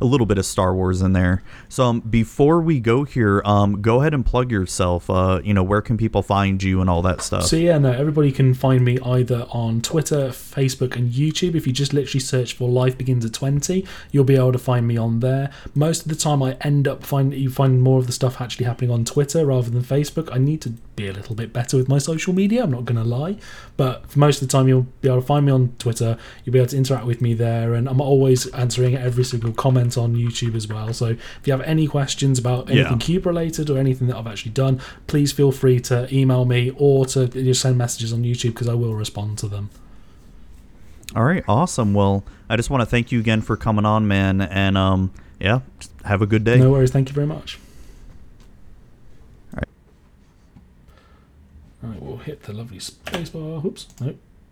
a 0.00 0.04
little 0.04 0.26
bit 0.26 0.38
of 0.38 0.46
Star 0.46 0.74
Wars 0.74 1.02
in 1.02 1.12
there. 1.12 1.42
So 1.68 1.84
um, 1.84 2.00
before 2.00 2.60
we 2.60 2.80
go 2.80 3.04
here, 3.04 3.42
um, 3.44 3.80
go 3.80 4.00
ahead 4.00 4.14
and 4.14 4.24
plug 4.24 4.50
yourself. 4.50 5.08
Uh, 5.08 5.40
you 5.44 5.54
know, 5.54 5.62
where 5.62 5.80
can 5.80 5.96
people 5.96 6.22
find 6.22 6.62
you 6.62 6.80
and 6.80 6.90
all 6.90 7.02
that 7.02 7.22
stuff? 7.22 7.44
So 7.44 7.56
yeah, 7.56 7.78
no, 7.78 7.92
everybody 7.92 8.32
can 8.32 8.54
find 8.54 8.84
me 8.84 8.98
either 9.00 9.46
on 9.50 9.80
Twitter, 9.80 10.28
Facebook, 10.28 10.96
and 10.96 11.12
YouTube. 11.12 11.54
If 11.54 11.66
you 11.66 11.72
just 11.72 11.92
literally 11.92 12.20
search 12.20 12.54
for 12.54 12.68
"Life 12.68 12.98
Begins 12.98 13.24
at 13.24 13.32
20, 13.32 13.84
you'll 14.10 14.24
be 14.24 14.36
able 14.36 14.52
to 14.52 14.58
find 14.58 14.86
me 14.86 14.96
on 14.96 15.20
there. 15.20 15.50
Most 15.74 16.02
of 16.02 16.08
the 16.08 16.16
time, 16.16 16.42
I 16.42 16.56
end 16.60 16.88
up 16.88 17.04
find 17.04 17.32
you 17.32 17.50
find 17.50 17.82
more 17.82 17.98
of 17.98 18.06
the 18.06 18.12
stuff 18.12 18.40
actually 18.40 18.66
happening 18.66 18.90
on 18.90 19.04
Twitter 19.04 19.46
rather 19.46 19.70
than 19.70 19.82
Facebook. 19.82 20.28
I 20.32 20.38
need 20.38 20.60
to 20.62 20.70
be 20.96 21.08
a 21.08 21.12
little 21.12 21.34
bit 21.34 21.52
better 21.52 21.76
with 21.76 21.88
my 21.88 21.98
social 21.98 22.32
media. 22.32 22.64
I'm 22.64 22.70
not 22.70 22.86
to 22.86 23.04
lie, 23.04 23.36
but 23.76 24.10
for 24.10 24.18
most 24.18 24.40
of 24.42 24.48
the 24.48 24.52
time, 24.52 24.68
you'll 24.68 24.86
be 25.00 25.08
able 25.08 25.20
to 25.20 25.26
find 25.26 25.44
me 25.46 25.52
on 25.52 25.74
Twitter. 25.78 26.16
You'll 26.44 26.52
be 26.52 26.58
able 26.58 26.68
to 26.70 26.76
interact 26.76 27.04
with 27.06 27.20
me 27.20 27.34
there, 27.34 27.74
and 27.74 27.88
I'm 27.88 28.00
always 28.00 28.46
answering 28.54 28.96
every 28.96 29.24
single 29.24 29.52
comment 29.52 29.98
on 29.98 30.14
YouTube 30.14 30.54
as 30.54 30.66
well. 30.66 30.92
So 30.92 31.06
if 31.08 31.40
you 31.44 31.52
have 31.52 31.60
any 31.62 31.86
questions 31.86 32.38
about 32.38 32.70
anything 32.70 32.92
Yeah. 32.92 32.98
cube 32.98 33.26
related 33.26 33.68
or 33.70 33.78
anything 33.78 34.08
that 34.08 34.16
I've 34.16 34.26
actually 34.26 34.52
done, 34.52 34.80
please 35.06 35.32
feel 35.32 35.52
free 35.52 35.80
to 35.80 36.08
email 36.14 36.44
me 36.44 36.72
or 36.76 37.06
to 37.06 37.28
just 37.28 37.60
send 37.60 37.76
messages 37.76 38.12
on 38.12 38.22
YouTube 38.22 38.54
because 38.54 38.68
I 38.68 38.74
will 38.74 38.94
respond 38.94 39.38
to 39.38 39.48
them. 39.48 39.70
All 41.14 41.24
right, 41.24 41.44
awesome. 41.46 41.94
Well, 41.94 42.24
I 42.48 42.56
just 42.56 42.68
want 42.70 42.80
to 42.82 42.86
thank 42.86 43.12
you 43.12 43.20
again 43.20 43.40
for 43.40 43.56
coming 43.56 43.84
on, 43.86 44.08
man, 44.08 44.40
and 44.40 44.76
um, 44.76 45.12
yeah, 45.40 45.60
have 46.04 46.20
a 46.22 46.26
good 46.26 46.44
day. 46.44 46.58
No 46.58 46.70
worries. 46.70 46.90
Thank 46.90 47.08
you 47.08 47.14
very 47.14 47.26
much. 47.26 47.58
Alright. 49.54 49.68
All 50.56 51.72
we'll 52.00 52.16
hit 52.18 52.42
the 52.42 52.52
lovely 52.52 52.78
spacebar. 52.78 53.62
Whoops. 53.62 53.86
Nope. 54.00 54.18